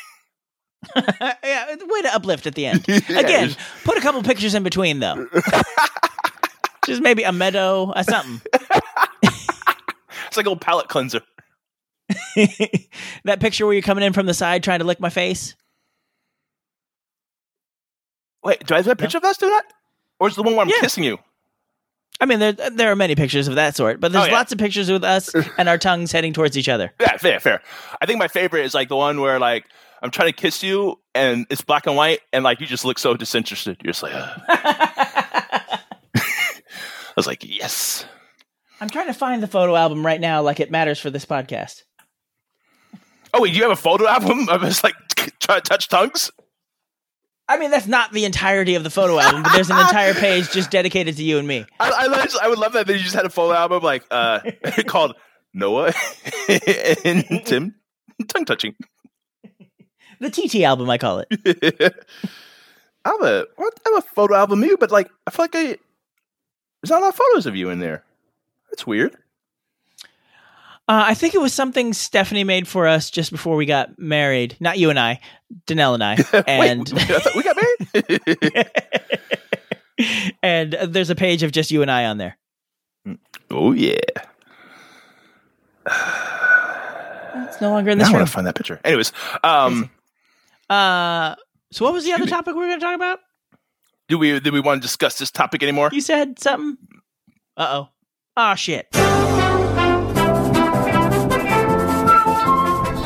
yeah, 1.43 1.75
way 1.87 2.01
to 2.01 2.13
uplift 2.13 2.45
at 2.47 2.55
the 2.55 2.65
end. 2.65 2.85
Yeah, 2.87 2.97
Again, 3.19 3.47
just- 3.49 3.59
put 3.85 3.97
a 3.97 4.01
couple 4.01 4.21
pictures 4.23 4.53
in 4.53 4.63
between 4.63 4.99
though. 4.99 5.27
just 6.85 7.01
maybe 7.01 7.23
a 7.23 7.31
meadow, 7.31 7.91
uh, 7.91 8.03
something. 8.03 8.41
It's 9.23 10.37
like 10.37 10.45
a 10.45 10.49
little 10.49 10.57
palate 10.57 10.89
cleanser. 10.89 11.21
that 13.25 13.39
picture 13.39 13.65
where 13.65 13.73
you're 13.73 13.81
coming 13.81 14.03
in 14.03 14.13
from 14.13 14.25
the 14.25 14.33
side 14.33 14.63
trying 14.63 14.79
to 14.79 14.85
lick 14.85 14.99
my 14.99 15.09
face. 15.09 15.55
Wait, 18.43 18.65
do 18.65 18.73
I 18.73 18.77
have 18.77 18.87
a 18.87 18.95
picture 18.95 19.17
of 19.17 19.23
us 19.23 19.37
doing 19.37 19.51
that, 19.51 19.65
or 20.19 20.27
is 20.27 20.33
it 20.33 20.37
the 20.37 20.43
one 20.43 20.53
where 20.55 20.63
I'm 20.63 20.69
Yeah. 20.69 20.81
kissing 20.81 21.03
you? 21.03 21.19
I 22.19 22.25
mean, 22.25 22.39
there 22.39 22.51
there 22.53 22.91
are 22.91 22.95
many 22.95 23.15
pictures 23.15 23.47
of 23.47 23.55
that 23.55 23.75
sort, 23.75 23.99
but 23.99 24.11
there's 24.11 24.25
Oh, 24.25 24.27
yeah. 24.27 24.33
lots 24.33 24.51
of 24.51 24.57
pictures 24.57 24.89
with 24.91 25.03
us 25.03 25.29
and 25.57 25.67
our 25.69 25.77
tongues 25.77 26.11
heading 26.11 26.33
towards 26.33 26.57
each 26.57 26.69
other. 26.69 26.91
Yeah, 26.99 27.17
fair, 27.17 27.39
fair. 27.39 27.61
I 28.01 28.05
think 28.05 28.19
my 28.19 28.27
favorite 28.27 28.65
is 28.65 28.73
like 28.73 28.89
the 28.89 28.95
one 28.95 29.21
where 29.21 29.39
like 29.39 29.65
I'm 30.03 30.11
trying 30.11 30.29
to 30.29 30.33
kiss 30.33 30.63
you 30.63 30.99
and 31.13 31.45
it's 31.49 31.61
black 31.61 31.85
and 31.87 31.95
white 31.95 32.21
and 32.33 32.43
like 32.43 32.59
you 32.59 32.67
just 32.67 32.85
look 32.85 32.97
so 32.99 33.15
disinterested. 33.15 33.77
You're 33.83 33.93
just 33.93 34.03
like, 34.03 34.13
"Ugh." 34.15 34.41
I 36.15 37.13
was 37.15 37.27
like, 37.27 37.43
yes. 37.43 38.05
I'm 38.79 38.89
trying 38.89 39.07
to 39.07 39.13
find 39.13 39.43
the 39.43 39.47
photo 39.47 39.75
album 39.75 40.03
right 40.05 40.19
now, 40.21 40.41
like 40.41 40.59
it 40.59 40.71
matters 40.71 40.99
for 40.99 41.09
this 41.11 41.25
podcast. 41.25 41.83
Oh 43.33 43.41
wait, 43.41 43.53
you 43.53 43.63
have 43.63 43.71
a 43.71 43.75
photo 43.75 44.07
album 44.07 44.49
of 44.49 44.63
us 44.63 44.83
like 44.83 44.95
trying 45.39 45.61
to 45.61 45.69
touch 45.69 45.87
tongues? 45.87 46.31
I 47.47 47.57
mean, 47.57 47.71
that's 47.71 47.87
not 47.87 48.13
the 48.13 48.23
entirety 48.23 48.75
of 48.75 48.83
the 48.83 48.89
photo 48.89 49.19
album, 49.19 49.43
but 49.43 49.51
there's 49.53 49.69
an 49.69 49.77
entire 49.77 50.13
page 50.19 50.51
just 50.51 50.71
dedicated 50.71 51.17
to 51.17 51.23
you 51.23 51.37
and 51.37 51.47
me. 51.47 51.65
I, 51.79 51.89
I, 51.89 52.07
I 52.07 52.45
I 52.45 52.47
would 52.47 52.59
love 52.59 52.73
that. 52.73 52.87
That 52.87 52.93
you 52.93 52.99
just 52.99 53.15
had 53.15 53.25
a 53.25 53.29
photo 53.29 53.53
album 53.53 53.83
like 53.83 54.05
uh 54.09 54.39
called 54.87 55.15
Noah 55.53 55.93
and 57.03 57.45
Tim 57.45 57.75
tongue 58.27 58.45
touching. 58.45 58.75
The 60.19 60.29
TT 60.29 60.63
album, 60.63 60.89
I 60.89 60.97
call 60.97 61.23
it. 61.27 61.27
I 63.03 63.09
have 63.09 63.21
a 63.21 63.47
what? 63.55 63.73
I 63.85 63.89
have 63.89 64.03
a 64.03 64.07
photo 64.07 64.35
album 64.35 64.63
of 64.63 64.69
you, 64.69 64.77
but 64.77 64.91
like 64.91 65.09
I 65.27 65.31
feel 65.31 65.43
like 65.43 65.55
I 65.55 65.77
there's 66.81 66.89
not 66.89 66.99
a 66.99 67.05
lot 67.05 67.09
of 67.09 67.15
photos 67.15 67.45
of 67.47 67.55
you 67.55 67.69
in 67.69 67.79
there. 67.79 68.03
That's 68.69 68.87
weird. 68.87 69.17
Uh, 70.87 71.03
I 71.07 71.13
think 71.13 71.35
it 71.35 71.41
was 71.41 71.53
something 71.53 71.93
Stephanie 71.93 72.43
made 72.43 72.67
for 72.67 72.85
us 72.87 73.09
just 73.09 73.31
before 73.31 73.55
we 73.55 73.65
got 73.65 73.97
married. 73.97 74.57
Not 74.59 74.77
you 74.77 74.89
and 74.89 74.99
I, 74.99 75.19
Danelle 75.67 75.93
and 75.93 76.03
I. 76.03 76.15
And 76.47 76.89
Wait, 76.89 77.09
I 77.09 77.31
we 77.35 77.43
got 77.43 77.55
married. 77.55 78.67
and 80.43 80.73
there's 80.93 81.09
a 81.09 81.15
page 81.15 81.43
of 81.43 81.51
just 81.51 81.71
you 81.71 81.81
and 81.81 81.89
I 81.91 82.05
on 82.05 82.17
there. 82.17 82.37
oh 83.49 83.71
yeah. 83.71 83.99
It's 87.47 87.61
no 87.61 87.69
longer 87.71 87.91
in 87.91 87.97
Now 87.97 88.03
this 88.05 88.09
I 88.09 88.11
room. 88.13 88.19
want 88.19 88.27
to 88.27 88.33
find 88.33 88.47
that 88.47 88.55
picture. 88.55 88.79
Anyways, 88.83 89.11
um, 89.43 89.89
Uh, 90.69 91.35
so 91.71 91.85
what 91.85 91.93
was 91.93 92.03
the 92.05 92.13
other 92.13 92.25
topic 92.25 92.53
we 92.55 92.61
were 92.61 92.67
going 92.67 92.79
to 92.79 92.85
talk 92.85 92.95
about? 92.95 93.19
do 94.07 94.17
we 94.17 94.39
do 94.41 94.51
we 94.51 94.59
want 94.59 94.81
to 94.81 94.85
discuss 94.85 95.17
this 95.17 95.31
topic 95.31 95.63
anymore? 95.63 95.89
You 95.93 96.01
said 96.01 96.37
something. 96.39 96.77
Uh 97.55 97.83
oh. 97.85 97.89
Oh 98.35 98.55
shit. 98.55 98.87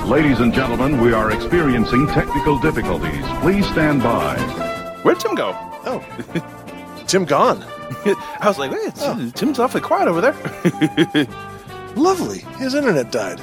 Ladies 0.06 0.40
and 0.40 0.54
gentlemen, 0.54 1.02
we 1.02 1.14
are 1.14 1.32
experiencing 1.32 2.08
technical 2.08 2.60
difficulties. 2.60 3.24
Please 3.42 3.66
stand 3.68 4.02
by. 4.04 4.38
Where'd 5.04 5.20
Tim 5.20 5.36
go? 5.36 5.52
Oh, 5.86 7.04
Tim 7.08 7.26
gone. 7.26 7.64
I 8.06 8.44
was 8.48 8.58
like, 8.60 8.72
wait, 8.72 8.88
it's- 8.88 9.32
Tim's 9.34 9.60
awfully 9.60 9.82
quiet 9.82 10.08
over 10.08 10.22
there. 10.22 11.28
Lovely. 11.96 12.40
His 12.58 12.74
internet 12.76 13.12
died. 13.12 13.40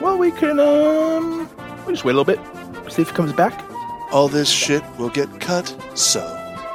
well, 0.00 0.16
we 0.18 0.30
can 0.30 0.60
um, 0.60 1.48
we 1.86 1.92
just 1.92 2.04
wait 2.04 2.14
a 2.14 2.18
little 2.18 2.24
bit, 2.24 2.40
see 2.92 3.02
if 3.02 3.10
he 3.10 3.14
comes 3.14 3.32
back. 3.32 3.64
All 4.12 4.28
this 4.28 4.48
shit 4.48 4.82
will 4.98 5.10
get 5.10 5.40
cut, 5.40 5.66
so 5.94 6.20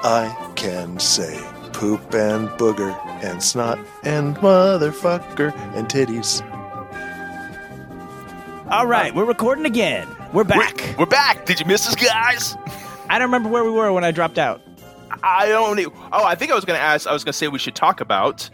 I 0.04 0.52
can 0.56 1.00
say 1.00 1.40
poop 1.74 2.14
and 2.14 2.50
booger 2.50 2.94
and 3.24 3.42
snot 3.42 3.80
and 4.04 4.36
motherfucker 4.38 5.54
and 5.76 5.88
titties. 5.88 6.44
All 8.70 8.86
right, 8.86 9.14
we're 9.16 9.26
recording 9.26 9.66
again. 9.66 10.08
We're 10.32 10.44
back. 10.44 10.96
We're 11.00 11.06
back. 11.08 11.46
Did 11.46 11.60
you 11.60 11.66
miss 11.66 11.88
us, 11.88 11.96
guys? 11.96 12.56
I 13.10 13.18
don't 13.18 13.28
remember 13.28 13.50
where 13.50 13.64
we 13.64 13.72
were 13.72 13.92
when 13.92 14.04
I 14.04 14.12
dropped 14.12 14.38
out. 14.38 14.62
I 15.24 15.48
don't. 15.48 15.80
Oh, 16.12 16.24
I 16.24 16.36
think 16.36 16.52
I 16.52 16.56
was 16.56 16.66
going 16.66 16.78
to 16.78 16.84
ask. 16.84 17.08
I 17.08 17.14
was 17.14 17.24
going 17.24 17.32
to 17.32 17.38
say 17.38 17.48
we 17.48 17.58
should 17.58 17.76
talk 17.76 18.00
about 18.00 18.48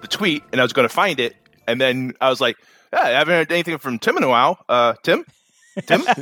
the 0.00 0.08
tweet, 0.08 0.42
and 0.52 0.60
I 0.60 0.64
was 0.64 0.72
going 0.72 0.88
to 0.88 0.92
find 0.94 1.20
it, 1.20 1.36
and 1.68 1.78
then 1.78 2.14
I 2.20 2.30
was 2.30 2.40
like, 2.40 2.56
yeah, 2.92 3.02
I 3.02 3.08
haven't 3.10 3.34
heard 3.34 3.52
anything 3.52 3.76
from 3.78 3.98
Tim 3.98 4.16
in 4.16 4.22
a 4.22 4.28
while. 4.28 4.58
Uh, 4.68 4.94
Tim, 5.02 5.24
Tim. 5.86 6.02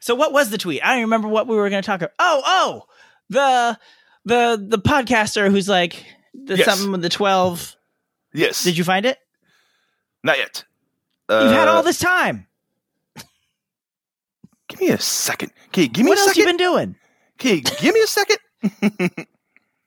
So 0.00 0.14
what 0.16 0.32
was 0.32 0.50
the 0.50 0.58
tweet? 0.58 0.84
I 0.84 0.92
don't 0.94 1.02
remember 1.02 1.28
what 1.28 1.46
we 1.46 1.56
were 1.56 1.70
going 1.70 1.80
to 1.80 1.86
talk 1.86 2.00
about. 2.02 2.10
Oh, 2.18 2.42
oh, 2.44 2.82
the 3.30 3.78
the 4.26 4.62
the 4.68 4.78
podcaster 4.78 5.48
who's 5.50 5.68
like 5.68 6.04
the 6.34 6.58
Yes. 6.58 6.66
something 6.66 6.92
with 6.92 7.00
the 7.02 7.08
twelve. 7.08 7.74
yes. 8.34 8.62
Did 8.64 8.76
you 8.76 8.84
find 8.84 9.06
it? 9.06 9.16
Not 10.24 10.38
yet. 10.38 10.64
You've 11.30 11.52
had 11.52 11.68
Uh, 11.68 11.72
all 11.72 11.82
this 11.84 11.98
time. 12.00 12.46
Give 14.68 14.80
me 14.80 14.88
a 14.88 14.98
second. 14.98 15.52
Okay, 15.68 15.86
give 15.86 16.04
me 16.04 16.08
What 16.10 16.18
a 16.18 16.22
else 16.22 16.36
you 16.36 16.42
second. 16.42 16.56
been 16.56 16.66
doing? 16.66 16.96
Okay, 17.38 17.60
give 17.60 17.94
me 17.94 18.00
a 18.02 18.06
second. 18.06 18.38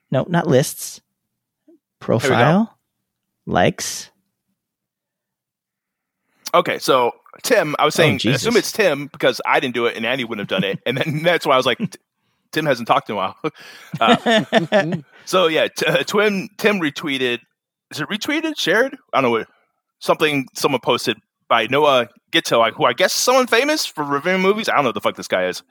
No, 0.09 0.25
not 0.29 0.47
lists. 0.47 1.01
Profile, 1.99 2.77
likes. 3.45 4.09
Okay, 6.53 6.79
so 6.79 7.11
Tim, 7.43 7.75
I 7.77 7.83
was 7.83 7.93
saying, 7.93 8.21
Oh, 8.25 8.29
assume 8.29 8.55
it's 8.55 8.71
Tim 8.71 9.07
because 9.07 9.41
I 9.45 9.59
didn't 9.59 9.73
do 9.73 9.85
it 9.85 9.97
and 9.97 10.05
Andy 10.05 10.23
wouldn't 10.23 10.49
have 10.49 10.61
done 10.61 10.63
it, 10.69 10.79
and 10.85 10.97
then 10.97 11.23
that's 11.23 11.45
why 11.45 11.55
I 11.55 11.57
was 11.57 11.65
like, 11.65 11.79
Tim 12.53 12.65
hasn't 12.65 12.87
talked 12.87 13.09
in 13.09 13.15
a 13.15 13.17
while. 13.17 13.35
Uh, 13.99 14.97
so 15.25 15.47
yeah, 15.47 15.67
t- 15.67 15.85
uh, 15.85 16.03
Tim 16.03 16.47
Tim 16.57 16.79
retweeted. 16.79 17.39
Is 17.91 17.99
it 17.99 18.07
retweeted? 18.07 18.57
Shared? 18.57 18.97
I 19.11 19.19
don't 19.19 19.23
know 19.31 19.31
what. 19.39 19.47
Something 19.99 20.47
someone 20.53 20.81
posted 20.81 21.17
by 21.49 21.67
Noah 21.67 22.07
Gitto, 22.31 22.71
who 22.73 22.85
I 22.85 22.93
guess 22.93 23.15
is 23.15 23.21
someone 23.21 23.47
famous 23.47 23.85
for 23.85 24.03
reviewing 24.03 24.41
movies. 24.41 24.69
I 24.69 24.73
don't 24.75 24.83
know 24.83 24.89
what 24.89 24.95
the 24.95 25.01
fuck 25.01 25.15
this 25.15 25.27
guy 25.27 25.47
is. 25.47 25.63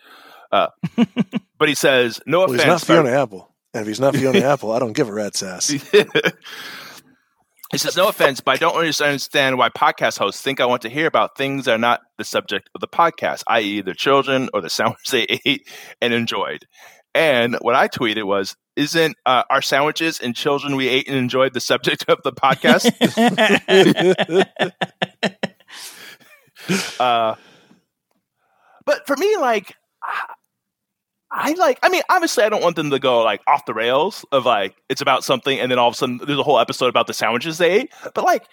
Uh, 0.51 0.68
but 1.59 1.68
he 1.68 1.74
says, 1.74 2.20
"No 2.27 2.41
Well, 2.41 2.49
he's 2.53 2.59
not 2.59 2.66
offense." 2.66 2.85
but- 2.85 2.95
Fiona 3.03 3.11
Apple. 3.11 3.53
And 3.74 3.83
if 3.83 3.89
he's 3.89 4.01
not 4.01 4.16
Fiona 4.16 4.41
Apple, 4.53 4.72
I 4.72 4.79
don't 4.79 4.95
give 4.95 5.09
a 5.09 5.12
rat's 5.12 5.43
ass. 5.43 5.68
he 5.68 5.79
says, 7.79 7.97
"No 7.97 8.09
offense, 8.09 8.41
but 8.41 8.53
I 8.53 8.57
don't 8.57 8.77
understand 8.77 9.59
why 9.59 9.68
podcast 9.68 10.18
hosts 10.18 10.41
think 10.41 10.61
I 10.61 10.66
want 10.66 10.83
to 10.83 10.89
hear 10.89 11.07
about 11.07 11.37
things 11.37 11.66
that 11.66 11.72
are 11.74 11.79
not 11.79 12.01
the 12.16 12.24
subject 12.24 12.70
of 12.74 12.81
the 12.81 12.89
podcast, 12.89 13.43
i.e., 13.49 13.83
their 13.83 13.95
children 13.95 14.49
or 14.55 14.61
the 14.61 14.70
sandwich 14.70 15.11
they 15.11 15.27
ate 15.45 15.68
and 16.01 16.14
enjoyed." 16.14 16.64
And 17.14 17.57
what 17.57 17.74
I 17.74 17.89
tweeted 17.89 18.24
was, 18.24 18.57
"Isn't 18.77 19.16
uh, 19.27 19.43
our 19.51 19.62
sandwiches 19.62 20.20
and 20.20 20.35
children 20.37 20.77
we 20.77 20.89
ate 20.89 21.09
and 21.09 21.16
enjoyed 21.16 21.55
the 21.55 21.61
subject 21.61 22.05
of 22.09 22.22
the 22.22 22.33
podcast?" 22.33 22.93
uh, 27.01 27.35
but 28.85 29.07
for 29.07 29.16
me, 29.16 29.37
like, 29.39 29.74
I- 30.03 30.33
I 31.31 31.53
like. 31.55 31.79
I 31.83 31.89
mean, 31.89 32.03
obviously, 32.09 32.45
I 32.45 32.49
don't 32.49 32.62
want 32.62 32.77
them 32.77 32.91
to 32.91 32.99
go 33.01 33.22
like 33.22 33.43
off 33.49 33.66
the 33.66 33.74
rails 33.74 34.24
of 34.31 34.47
like 34.47 34.74
it's 34.89 35.01
about 35.01 35.24
something, 35.24 35.59
and 35.59 35.70
then 35.70 35.79
all 35.79 35.89
of 35.89 35.95
a 35.95 35.97
sudden 35.97 36.20
there's 36.24 36.39
a 36.39 36.43
whole 36.45 36.59
episode 36.61 36.87
about 36.87 37.09
the 37.09 37.12
sandwiches 37.14 37.59
they 37.59 37.72
ate. 37.81 37.93
But 38.14 38.24
like, 38.24 38.45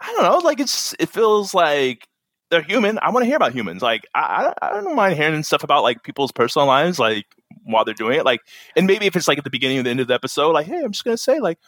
I 0.00 0.06
don't 0.12 0.22
know. 0.22 0.38
Like, 0.38 0.60
it's 0.60 0.94
it 1.00 1.08
feels 1.10 1.52
like 1.54 2.06
they're 2.50 2.62
human. 2.62 2.98
I 3.02 3.10
want 3.10 3.24
to 3.24 3.26
hear 3.26 3.36
about 3.36 3.52
humans. 3.52 3.82
Like, 3.82 4.06
I 4.14 4.52
I 4.62 4.68
I 4.68 4.80
don't 4.80 4.94
mind 4.94 5.16
hearing 5.16 5.42
stuff 5.42 5.64
about 5.64 5.82
like 5.82 6.02
people's 6.04 6.30
personal 6.32 6.66
lives, 6.68 6.98
like 7.00 7.26
while 7.70 7.84
they're 7.84 7.94
doing 7.94 8.18
it. 8.18 8.24
Like, 8.24 8.40
and 8.76 8.86
maybe 8.86 9.06
if 9.06 9.16
it's 9.16 9.28
like 9.28 9.38
at 9.38 9.44
the 9.44 9.50
beginning 9.50 9.78
or 9.78 9.82
the 9.82 9.90
end 9.90 10.00
of 10.00 10.08
the 10.08 10.14
episode, 10.14 10.52
like, 10.52 10.66
hey, 10.66 10.82
I'm 10.82 10.92
just 10.92 11.04
gonna 11.04 11.16
say 11.16 11.38
like. 11.40 11.58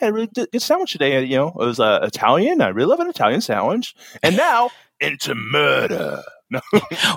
I 0.00 0.06
had 0.06 0.10
a 0.12 0.14
really 0.14 0.28
good 0.34 0.62
sandwich 0.62 0.92
today. 0.92 1.16
And, 1.18 1.28
You 1.28 1.36
know, 1.36 1.48
it 1.48 1.56
was 1.56 1.78
uh, 1.78 2.00
Italian. 2.02 2.62
I 2.62 2.68
really 2.68 2.88
love 2.88 3.00
an 3.00 3.08
Italian 3.08 3.42
sandwich. 3.42 3.94
And 4.22 4.34
now 4.34 4.70
into 5.00 5.34
murder. 5.34 6.22
No, 6.52 6.60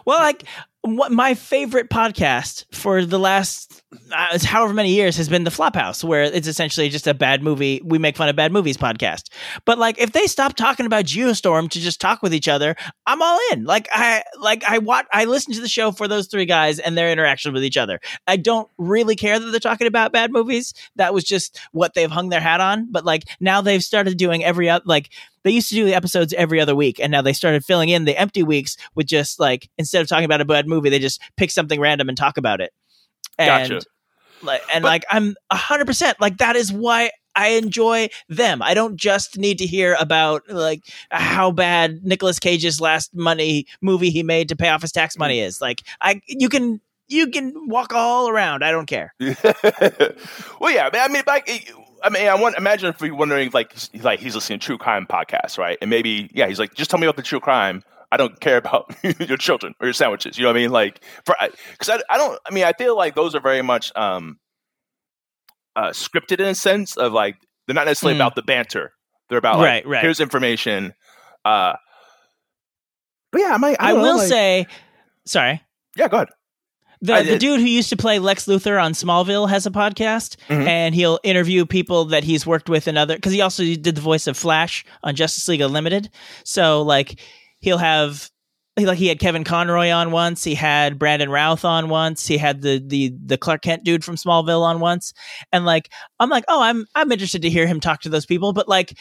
well, 0.05 0.19
like 0.19 0.43
what 0.83 1.13
my 1.13 1.33
favorite 1.33 1.89
podcast 1.89 2.65
for 2.75 3.05
the 3.05 3.17
last 3.17 3.81
uh, 4.11 4.37
however 4.43 4.73
many 4.73 4.93
years 4.93 5.15
has 5.15 5.29
been 5.29 5.45
the 5.45 5.49
Flophouse, 5.49 6.03
where 6.03 6.23
it's 6.23 6.47
essentially 6.47 6.89
just 6.89 7.07
a 7.07 7.13
bad 7.13 7.41
movie. 7.41 7.81
We 7.85 7.97
make 7.97 8.17
fun 8.17 8.27
of 8.27 8.35
bad 8.35 8.51
movies 8.51 8.75
podcast. 8.75 9.29
But 9.65 9.77
like, 9.77 9.97
if 9.97 10.11
they 10.11 10.27
stop 10.27 10.55
talking 10.55 10.85
about 10.85 11.05
Geostorm 11.05 11.69
to 11.69 11.79
just 11.79 12.01
talk 12.01 12.21
with 12.21 12.33
each 12.33 12.49
other, 12.49 12.75
I'm 13.07 13.21
all 13.21 13.39
in. 13.53 13.63
Like 13.63 13.87
I 13.93 14.23
like 14.41 14.65
I 14.65 14.79
watch 14.79 15.05
I 15.13 15.23
listen 15.23 15.53
to 15.53 15.61
the 15.61 15.69
show 15.69 15.93
for 15.93 16.09
those 16.09 16.27
three 16.27 16.45
guys 16.45 16.79
and 16.79 16.97
their 16.97 17.11
interaction 17.11 17.53
with 17.53 17.63
each 17.63 17.77
other. 17.77 18.01
I 18.27 18.35
don't 18.35 18.69
really 18.77 19.15
care 19.15 19.39
that 19.39 19.51
they're 19.51 19.61
talking 19.61 19.87
about 19.87 20.11
bad 20.11 20.33
movies. 20.33 20.73
That 20.97 21.13
was 21.13 21.23
just 21.23 21.59
what 21.71 21.93
they've 21.93 22.11
hung 22.11 22.27
their 22.27 22.41
hat 22.41 22.59
on. 22.59 22.91
But 22.91 23.05
like 23.05 23.23
now 23.39 23.61
they've 23.61 23.83
started 23.83 24.17
doing 24.17 24.43
every 24.43 24.69
like 24.83 25.11
They 25.43 25.51
used 25.51 25.69
to 25.69 25.75
do 25.75 25.85
the 25.85 25.93
episodes 25.95 26.33
every 26.33 26.59
other 26.59 26.75
week, 26.75 26.99
and 26.99 27.11
now 27.11 27.21
they 27.21 27.33
started 27.33 27.63
filling 27.65 27.89
in 27.89 28.05
the 28.05 28.17
empty 28.17 28.43
weeks 28.43 28.77
with 28.95 29.07
just 29.07 29.39
like 29.39 29.69
instead 29.77 30.01
of 30.01 30.07
talking 30.07 30.25
about 30.25 30.41
a 30.41 30.45
bad 30.45 30.67
movie, 30.67 30.89
they 30.89 30.99
just 30.99 31.21
pick 31.37 31.51
something 31.51 31.79
random 31.79 32.09
and 32.09 32.17
talk 32.17 32.37
about 32.37 32.61
it. 32.61 32.71
And 33.37 33.69
Gotcha. 33.71 33.85
like, 34.41 34.61
and 34.73 34.83
But- 34.83 34.87
like, 34.89 35.05
I'm 35.09 35.35
hundred 35.51 35.85
percent 35.85 36.19
like 36.21 36.37
that 36.37 36.55
is 36.55 36.71
why 36.71 37.11
I 37.35 37.49
enjoy 37.49 38.09
them. 38.29 38.61
I 38.61 38.75
don't 38.75 38.95
just 38.95 39.39
need 39.39 39.57
to 39.57 39.65
hear 39.65 39.95
about 39.99 40.43
like 40.49 40.81
how 41.09 41.49
bad 41.51 42.03
Nicolas 42.03 42.37
Cage's 42.37 42.79
last 42.79 43.13
money 43.15 43.65
movie 43.81 44.11
he 44.11 44.21
made 44.21 44.49
to 44.49 44.55
pay 44.55 44.69
off 44.69 44.83
his 44.83 44.91
tax 44.91 45.17
money 45.17 45.39
is. 45.39 45.59
Like, 45.59 45.81
I 45.99 46.21
you 46.27 46.47
can 46.47 46.79
you 47.07 47.27
can 47.27 47.67
walk 47.67 47.91
all 47.93 48.29
around. 48.29 48.63
I 48.63 48.69
don't 48.71 48.85
care. 48.85 49.13
well, 49.19 50.71
yeah. 50.71 50.89
I 50.93 51.07
mean, 51.09 51.23
like, 51.27 51.73
I 52.03 52.09
mean, 52.09 52.27
I 52.27 52.35
want 52.35 52.57
imagine 52.57 52.89
if 52.89 53.01
you're 53.01 53.15
wondering, 53.15 53.49
like, 53.53 53.71
he's- 53.73 53.89
like 54.03 54.19
he's 54.19 54.35
listening 54.35 54.59
to 54.59 54.65
true 54.65 54.77
crime 54.77 55.07
podcasts, 55.07 55.57
right? 55.57 55.77
And 55.81 55.89
maybe, 55.89 56.29
yeah, 56.33 56.47
he's 56.47 56.59
like, 56.59 56.73
just 56.75 56.91
tell 56.91 56.99
me 56.99 57.07
about 57.07 57.15
the 57.15 57.23
true 57.23 57.39
crime. 57.39 57.81
I 58.11 58.17
don't 58.17 58.39
care 58.39 58.57
about 58.57 58.93
your 59.27 59.37
children 59.37 59.73
or 59.79 59.87
your 59.87 59.93
sandwiches. 59.93 60.37
You 60.37 60.43
know 60.43 60.49
what 60.49 60.57
I 60.57 60.59
mean? 60.59 60.71
Like, 60.71 61.01
because 61.25 61.89
I, 61.89 61.99
I 62.13 62.17
don't. 62.17 62.37
I 62.45 62.53
mean, 62.53 62.63
I 62.65 62.73
feel 62.73 62.95
like 62.95 63.15
those 63.15 63.33
are 63.35 63.39
very 63.41 63.61
much 63.63 63.91
um, 63.95 64.37
uh, 65.75 65.89
scripted 65.89 66.39
in 66.39 66.45
a 66.47 66.55
sense 66.55 66.95
of 66.97 67.11
like 67.13 67.37
they're 67.67 67.73
not 67.73 67.85
necessarily 67.87 68.15
Mm. 68.15 68.21
about 68.21 68.35
the 68.35 68.43
banter. 68.43 68.91
They're 69.29 69.39
about 69.39 69.57
like, 69.57 69.65
Right, 69.65 69.87
right. 69.87 70.01
here's 70.03 70.19
information. 70.19 70.93
Uh, 71.45 71.73
but 73.31 73.41
yeah, 73.41 73.53
I 73.53 73.57
might. 73.57 73.77
I, 73.79 73.87
I, 73.87 73.93
don't 73.93 73.97
know, 73.97 74.03
will 74.11 74.17
like- 74.17 74.27
say, 74.27 74.67
sorry. 75.25 75.61
yeah. 75.95 76.07
Go 76.07 76.17
ahead. 76.17 76.29
The, 77.03 77.21
the 77.21 77.37
dude 77.37 77.59
who 77.59 77.65
used 77.67 77.89
to 77.89 77.97
play 77.97 78.17
Lex 78.17 78.45
Luthor 78.45 78.81
on 78.81 78.93
Smallville 78.93 79.49
has 79.49 79.65
a 79.65 79.71
podcast, 79.71 80.37
Mhm. 80.47 80.65
and 80.67 80.95
he'll 80.95 81.19
interview 81.23 81.65
people 81.65 82.05
that 82.05 82.23
he's 82.23 82.45
worked 82.47 82.69
with 82.69 82.87
and 82.87 82.97
other. 82.97 83.15
Because 83.15 83.33
he 83.33 83.41
also 83.41 83.63
did 83.63 83.83
the 83.95 84.01
voice 84.01 84.25
of 84.25 84.37
Flash 84.37 84.85
on 85.03 85.13
Justice 85.15 85.47
League 85.47 85.61
Unlimited. 85.61 86.09
So 86.45 86.81
like 86.81 87.19
he'll 87.59 87.77
have 87.77 88.29
like 88.75 88.97
he 88.97 89.07
had 89.07 89.19
Kevin 89.19 89.43
Conroy 89.43 89.91
on 89.91 90.09
once. 90.11 90.43
He 90.43 90.55
had 90.55 90.97
Brandon 90.97 91.29
Routh 91.29 91.63
on 91.63 91.89
once. 91.89 92.25
He 92.25 92.37
had 92.37 92.61
the 92.61 92.81
the 92.83 93.13
the 93.23 93.37
Clark 93.37 93.61
Kent 93.61 93.83
dude 93.83 94.03
from 94.03 94.15
Smallville 94.15 94.61
on 94.63 94.79
once. 94.79 95.13
And 95.51 95.65
like 95.65 95.89
I'm 96.19 96.29
like, 96.29 96.45
oh, 96.47 96.61
I'm 96.61 96.85
I'm 96.95 97.11
interested 97.11 97.41
to 97.43 97.49
hear 97.49 97.67
him 97.67 97.79
talk 97.79 98.01
to 98.01 98.09
those 98.09 98.25
people, 98.25 98.53
but 98.53 98.67
like. 98.67 98.97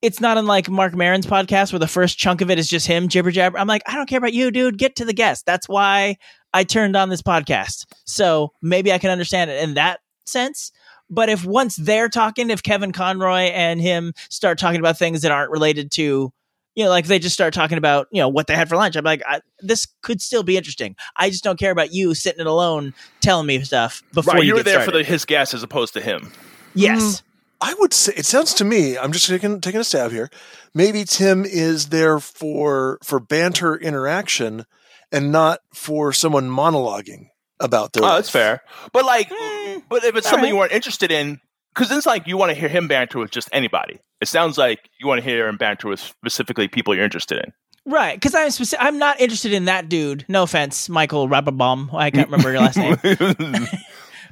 It's 0.00 0.20
not 0.20 0.38
unlike 0.38 0.68
Marc 0.68 0.94
Maron's 0.94 1.26
podcast 1.26 1.72
where 1.72 1.80
the 1.80 1.88
first 1.88 2.18
chunk 2.18 2.40
of 2.40 2.50
it 2.50 2.58
is 2.58 2.68
just 2.68 2.86
him 2.86 3.08
jibber 3.08 3.30
jabber. 3.32 3.58
I'm 3.58 3.66
like, 3.66 3.82
I 3.86 3.94
don't 3.94 4.08
care 4.08 4.18
about 4.18 4.32
you, 4.32 4.50
dude. 4.50 4.78
Get 4.78 4.96
to 4.96 5.04
the 5.04 5.12
guest. 5.12 5.44
That's 5.44 5.68
why 5.68 6.16
I 6.54 6.62
turned 6.64 6.94
on 6.96 7.08
this 7.08 7.22
podcast. 7.22 7.84
So 8.04 8.52
maybe 8.62 8.92
I 8.92 8.98
can 8.98 9.10
understand 9.10 9.50
it 9.50 9.60
in 9.62 9.74
that 9.74 10.00
sense. 10.26 10.70
But 11.10 11.28
if 11.30 11.44
once 11.44 11.74
they're 11.76 12.08
talking, 12.08 12.50
if 12.50 12.62
Kevin 12.62 12.92
Conroy 12.92 13.50
and 13.50 13.80
him 13.80 14.12
start 14.30 14.58
talking 14.58 14.78
about 14.78 14.98
things 14.98 15.22
that 15.22 15.32
aren't 15.32 15.50
related 15.50 15.90
to, 15.92 16.32
you 16.74 16.84
know, 16.84 16.90
like 16.90 17.06
they 17.06 17.18
just 17.18 17.34
start 17.34 17.52
talking 17.54 17.78
about, 17.78 18.06
you 18.12 18.20
know, 18.20 18.28
what 18.28 18.46
they 18.46 18.54
had 18.54 18.68
for 18.68 18.76
lunch, 18.76 18.94
I'm 18.94 19.04
like, 19.04 19.22
I, 19.26 19.40
this 19.60 19.88
could 20.02 20.20
still 20.20 20.44
be 20.44 20.56
interesting. 20.56 20.94
I 21.16 21.30
just 21.30 21.42
don't 21.42 21.58
care 21.58 21.72
about 21.72 21.92
you 21.92 22.14
sitting 22.14 22.40
it 22.40 22.46
alone 22.46 22.94
telling 23.20 23.46
me 23.46 23.60
stuff 23.64 24.02
before 24.12 24.34
Right, 24.34 24.42
you 24.44 24.48
you 24.48 24.54
were 24.54 24.62
get 24.62 24.66
there 24.70 24.82
for 24.82 24.92
the 24.92 25.02
his 25.02 25.24
guest 25.24 25.54
as 25.54 25.64
opposed 25.64 25.94
to 25.94 26.00
him. 26.00 26.30
yes. 26.74 27.02
Mm. 27.02 27.22
I 27.60 27.74
would 27.78 27.92
say 27.92 28.12
it 28.16 28.24
sounds 28.26 28.54
to 28.54 28.64
me. 28.64 28.96
I'm 28.96 29.12
just 29.12 29.26
taking 29.28 29.60
taking 29.60 29.80
a 29.80 29.84
stab 29.84 30.10
here. 30.12 30.30
Maybe 30.74 31.04
Tim 31.04 31.44
is 31.44 31.88
there 31.88 32.20
for 32.20 32.98
for 33.02 33.18
banter 33.20 33.76
interaction, 33.76 34.64
and 35.10 35.32
not 35.32 35.60
for 35.74 36.12
someone 36.12 36.48
monologuing 36.50 37.28
about 37.60 37.92
their. 37.92 38.04
Oh, 38.04 38.06
life. 38.06 38.16
that's 38.18 38.30
fair. 38.30 38.62
But 38.92 39.04
like, 39.04 39.28
Mm, 39.30 39.82
but 39.88 40.04
if 40.04 40.14
it's 40.16 40.26
something 40.28 40.44
right. 40.44 40.48
you 40.50 40.56
weren't 40.56 40.72
interested 40.72 41.10
in, 41.10 41.40
because 41.74 41.90
it's 41.90 42.06
like 42.06 42.26
you 42.28 42.36
want 42.36 42.50
to 42.50 42.54
hear 42.54 42.68
him 42.68 42.86
banter 42.86 43.18
with 43.18 43.30
just 43.32 43.48
anybody. 43.52 43.98
It 44.20 44.28
sounds 44.28 44.56
like 44.58 44.88
you 45.00 45.06
want 45.06 45.18
to 45.22 45.24
hear 45.28 45.48
him 45.48 45.56
banter 45.56 45.88
with 45.88 46.00
specifically 46.00 46.68
people 46.68 46.94
you're 46.94 47.04
interested 47.04 47.38
in. 47.38 47.52
Right, 47.84 48.14
because 48.16 48.34
I'm 48.34 48.48
speci- 48.48 48.76
I'm 48.78 48.98
not 48.98 49.18
interested 49.20 49.52
in 49.52 49.64
that 49.64 49.88
dude. 49.88 50.24
No 50.28 50.42
offense, 50.42 50.88
Michael 50.90 51.26
Rappabom. 51.28 51.92
I 51.94 52.10
can't 52.10 52.28
remember 52.28 52.52
your 52.52 52.60
last 52.60 52.76
name. 52.76 52.98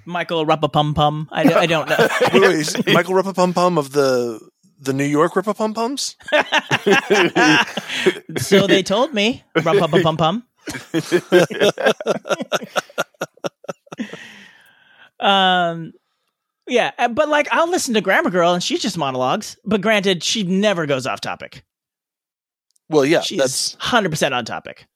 Michael 0.07 0.47
Rappapum 0.47 0.95
Pum. 0.95 1.29
I, 1.33 1.53
I 1.53 1.67
don't 1.67 1.89
know. 1.89 1.97
Wait, 2.33 2.43
wait, 2.43 2.55
is 2.55 2.77
Michael 2.87 3.15
Ripapum 3.15 3.79
of 3.79 3.93
the 3.93 4.41
the 4.79 4.93
New 4.93 5.05
York 5.05 5.35
Ripapum 5.35 5.75
Pums. 5.75 6.17
so 8.43 8.67
they 8.67 8.83
told 8.83 9.13
me. 9.13 9.43
Rappapum 9.57 10.03
Pum. 10.03 10.17
Pum 10.17 10.17
Pum. 15.19 15.19
Um, 15.19 15.93
yeah, 16.69 16.93
uh, 16.99 17.09
but 17.09 17.29
like 17.29 17.49
I'll 17.51 17.71
listen 17.71 17.95
to 17.95 18.01
Grammar 18.01 18.31
Girl 18.31 18.53
and 18.53 18.63
she 18.63 18.79
just 18.79 18.99
monologues. 18.99 19.57
But 19.65 19.81
granted, 19.81 20.23
she 20.23 20.43
never 20.43 20.87
goes 20.87 21.07
off 21.07 21.21
topic. 21.21 21.65
Well, 22.89 23.05
yeah, 23.05 23.23
She's 23.23 23.39
that's 23.39 23.77
hundred 23.81 24.11
percent 24.11 24.35
on 24.35 24.45
topic. 24.45 24.87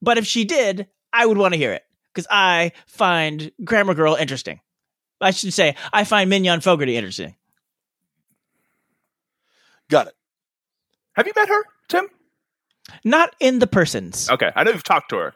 But 0.00 0.16
if 0.16 0.26
she 0.26 0.44
did, 0.44 0.86
I 1.12 1.26
would 1.26 1.36
want 1.36 1.52
to 1.52 1.58
hear 1.58 1.72
it 1.72 1.82
because 2.14 2.26
I 2.30 2.72
find 2.86 3.50
Grammar 3.64 3.94
Girl 3.94 4.14
interesting. 4.14 4.60
I 5.20 5.30
should 5.32 5.52
say 5.52 5.76
I 5.92 6.04
find 6.04 6.30
Mignon 6.30 6.60
Fogarty 6.60 6.96
interesting. 6.96 7.34
got 9.90 10.06
it. 10.06 10.14
Have 11.16 11.26
you 11.26 11.32
met 11.36 11.48
her, 11.48 11.62
Tim? 11.88 12.08
Not 13.04 13.34
in 13.40 13.58
the 13.58 13.66
persons. 13.66 14.30
Okay, 14.30 14.50
I 14.54 14.64
know 14.64 14.70
you've 14.70 14.82
talked 14.84 15.10
to 15.10 15.16
her. 15.16 15.34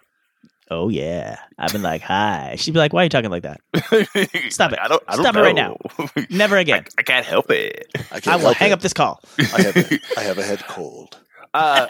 Oh 0.70 0.88
yeah, 0.88 1.38
I've 1.58 1.72
been 1.72 1.82
like, 1.82 2.00
hi. 2.00 2.54
She'd 2.56 2.72
be 2.72 2.78
like, 2.78 2.92
why 2.94 3.02
are 3.02 3.04
you 3.04 3.10
talking 3.10 3.30
like 3.30 3.42
that? 3.42 3.60
Stop 4.50 4.72
it. 4.72 4.78
I 4.82 4.88
don't. 4.88 5.02
I 5.06 5.16
don't 5.16 5.24
Stop 5.24 5.36
it 5.36 5.40
right 5.40 5.54
now. 5.54 5.76
Never 6.30 6.56
again. 6.64 6.86
I 6.96 7.02
can't 7.02 7.26
help 7.26 7.50
it. 7.50 7.86
I, 8.10 8.20
can't 8.20 8.28
I 8.28 8.36
will 8.36 8.44
help 8.44 8.56
hang 8.56 8.70
it. 8.70 8.74
up 8.74 8.80
this 8.80 8.94
call. 8.94 9.20
I 9.38 9.60
have 9.62 9.76
a, 9.76 10.00
I 10.16 10.20
have 10.22 10.38
a 10.38 10.42
head 10.42 10.64
cold. 10.66 11.18
Uh, 11.54 11.86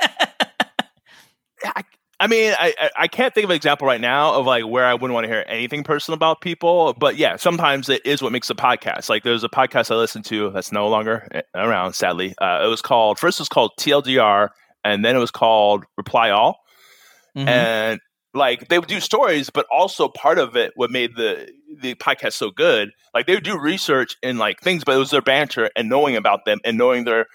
I, 1.65 1.83
I 2.21 2.27
mean, 2.27 2.55
I, 2.59 2.91
I- 2.97 3.09
can't 3.09 3.35
think 3.35 3.45
of 3.45 3.51
an 3.51 3.57
example 3.57 3.87
right 3.87 4.01
now 4.01 4.35
of 4.35 4.47
like 4.47 4.65
where 4.67 4.85
I 4.87 4.95
wouldn't 4.95 5.13
want 5.13 5.25
to 5.25 5.29
hear 5.33 5.45
anything 5.49 5.83
personal 5.85 6.15
about 6.15 6.41
people. 6.41 6.95
But 6.95 7.17
yeah, 7.17 7.37
sometimes 7.37 7.89
it 7.89 8.05
is 8.07 8.23
what 8.23 8.33
makes 8.33 8.51
a 8.51 8.55
podcast. 8.55 9.09
Like 9.09 9.23
there's 9.25 9.45
a 9.45 9.49
podcast 9.49 9.91
I 9.91 9.97
listened 9.97 10.25
to 10.27 10.51
that's 10.51 10.73
no 10.73 10.89
longer 10.89 11.27
eh, 11.33 11.43
around, 11.55 11.95
sadly. 11.95 12.35
Uh, 12.41 12.61
it 12.65 12.69
was 12.69 12.83
called 12.83 13.19
first 13.19 13.39
it 13.41 13.43
was 13.43 13.49
called 13.49 13.73
TLDR, 13.81 14.49
and 14.85 15.05
then 15.05 15.17
it 15.17 15.21
was 15.21 15.31
called 15.31 15.85
Reply 15.97 16.31
All. 16.31 16.59
Mhm. 17.37 17.49
and 17.49 18.01
like 18.33 18.69
they 18.69 18.79
would 18.79 18.89
do 18.89 19.01
stories 19.01 19.51
but 19.51 19.67
also 19.73 20.09
part 20.09 20.39
of 20.39 20.57
it 20.57 20.73
what 20.77 20.91
made 20.91 21.17
the 21.17 21.49
the 21.81 21.95
podcast 21.97 22.35
so 22.35 22.51
good 22.51 22.91
like 23.13 23.27
they 23.27 23.35
would 23.35 23.43
do 23.45 23.59
research 23.59 24.15
in 24.23 24.39
like 24.39 24.61
things 24.61 24.85
but 24.85 24.95
it 24.95 24.99
was 24.99 25.11
their 25.11 25.21
banter 25.23 25.69
and 25.77 25.89
knowing 25.89 26.15
about 26.15 26.45
them 26.45 26.61
and 26.65 26.79
knowing 26.79 27.03
their 27.05 27.27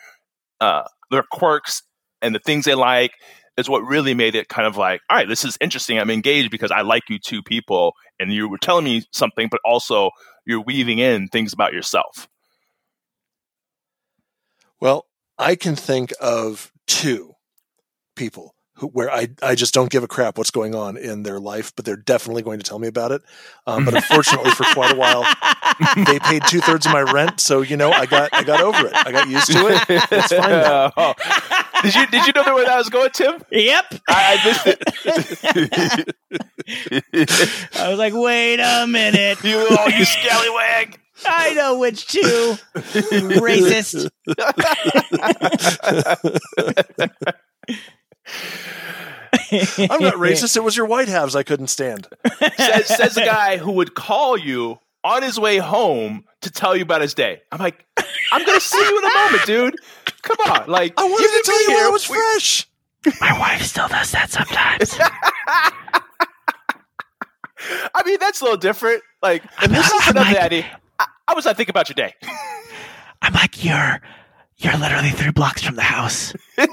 uh 0.62 0.84
their 1.12 1.24
quirks 1.32 1.84
and 2.22 2.34
the 2.34 2.40
things 2.40 2.64
they 2.66 2.76
like 2.76 3.12
is 3.60 3.70
what 3.70 3.82
really 3.82 4.14
made 4.14 4.36
it 4.36 4.48
kind 4.48 4.68
of 4.68 4.78
like 4.78 5.02
all 5.10 5.18
right 5.18 5.28
this 5.28 5.46
is 5.46 5.58
interesting 5.62 6.00
i'm 6.00 6.10
engaged 6.10 6.50
because 6.50 6.72
i 6.72 6.82
like 6.82 7.04
you 7.10 7.20
two 7.20 7.44
people 7.44 7.94
and 8.20 8.34
you 8.34 8.48
were 8.50 8.58
telling 8.58 8.86
me 8.86 9.04
something 9.12 9.48
but 9.50 9.60
also 9.64 10.10
you're 10.50 10.62
weaving 10.62 10.98
in 10.98 11.28
things 11.28 11.54
about 11.54 11.74
yourself. 11.74 12.28
Well, 14.82 15.06
I 15.38 15.56
can 15.56 15.76
think 15.76 16.12
of 16.20 16.72
two 16.88 17.36
people 18.16 18.56
who, 18.80 18.88
where 18.88 19.10
I, 19.12 19.30
I 19.42 19.56
just 19.56 19.74
don't 19.74 19.90
give 19.90 20.04
a 20.04 20.08
crap 20.08 20.38
what's 20.38 20.52
going 20.52 20.76
on 20.76 20.98
in 20.98 21.24
their 21.24 21.40
life, 21.40 21.72
but 21.76 21.86
they're 21.86 21.96
definitely 21.96 22.42
going 22.42 22.60
to 22.60 22.66
tell 22.66 22.80
me 22.80 22.88
about 22.88 23.12
it. 23.12 23.22
Um, 23.68 23.86
but 23.86 23.94
unfortunately, 23.96 24.52
for 24.52 24.64
quite 24.74 24.94
a 24.94 24.98
while, 24.98 25.24
they 26.06 26.20
paid 26.20 26.44
two 26.48 26.60
thirds 26.62 26.86
of 26.86 26.92
my 26.92 27.02
rent, 27.02 27.40
so 27.40 27.62
you 27.62 27.78
know 27.78 27.92
I 27.92 28.06
got 28.06 28.30
I 28.34 28.44
got 28.44 28.62
over 28.62 28.88
it. 28.88 28.94
I 28.96 29.12
got 29.12 29.28
used 29.30 29.52
to 29.52 29.68
it. 29.68 29.82
It's 30.12 30.34
fine. 30.34 30.50
now. 30.50 30.92
Oh. 30.98 31.14
did 31.84 31.96
you 31.96 32.08
did 32.08 32.26
you 32.28 32.34
know 32.34 32.44
where 32.56 32.66
that 32.66 32.78
was 32.78 32.90
going 32.90 33.10
tim 33.12 33.42
Yep. 33.52 33.86
i, 34.10 34.38
I 34.38 34.46
missed 34.46 34.68
it 34.68 34.84
I 37.80 37.90
was 37.90 37.98
like, 37.98 38.14
wait 38.14 38.60
a 38.60 38.86
minute. 38.86 39.42
you 39.44 39.66
oh 39.70 39.88
you 39.88 40.04
scallywag 40.04 41.00
I 41.26 41.54
know 41.54 41.78
which 41.80 42.06
two. 42.08 42.58
Racist. 42.76 44.10
I'm 49.52 50.02
not 50.02 50.16
racist. 50.16 50.56
It 50.56 50.64
was 50.64 50.78
your 50.78 50.86
white 50.86 51.08
halves 51.08 51.36
I 51.36 51.44
couldn't 51.44 51.68
stand. 51.68 52.08
says, 52.58 52.88
says 52.88 53.16
the 53.16 53.22
guy 53.22 53.58
who 53.58 53.72
would 53.74 53.96
call 53.96 54.38
you 54.38 54.80
on 55.04 55.24
his 55.24 55.40
way 55.40 55.58
home 55.58 56.26
to 56.42 56.52
tell 56.52 56.76
you 56.76 56.84
about 56.84 57.02
his 57.02 57.14
day. 57.14 57.42
I'm 57.52 57.60
like, 57.60 57.86
I'm 58.32 58.46
gonna 58.46 58.60
see 58.60 58.78
you 58.78 58.98
in 58.98 59.06
a 59.06 59.14
moment, 59.16 59.46
dude. 59.46 59.76
Come 60.22 60.38
on, 60.52 60.70
like 60.70 60.94
I 60.98 61.04
wanted 61.04 61.28
to 61.28 61.42
tell 61.46 61.64
you 61.64 61.74
while 61.76 61.88
I 61.88 61.90
was 61.90 62.04
fresh. 62.06 62.68
My 63.22 63.38
wife 63.40 63.62
still 63.64 63.88
does 63.88 64.12
that 64.12 64.30
sometimes. 64.30 64.96
I 67.94 68.04
mean, 68.06 68.18
that's 68.20 68.42
a 68.42 68.46
little 68.46 68.58
different. 68.58 69.04
Like, 69.22 69.44
I'm 69.58 69.72
this 69.72 69.86
is 69.86 69.92
I'm 70.08 70.12
another 70.12 70.30
like- 70.30 70.36
daddy. 70.38 70.66
I, 71.00 71.06
I 71.30 71.34
was 71.34 71.46
not 71.46 71.58
thinking 71.58 71.72
about 71.72 71.90
your 71.90 71.96
day. 71.96 72.14
I'm 73.22 73.34
like, 73.34 73.64
you're 73.64 74.02
you're 74.58 74.78
literally 74.78 75.10
three 75.12 75.32
blocks 75.32 75.64
from 75.64 75.76
the 75.76 75.82
house. 75.82 76.34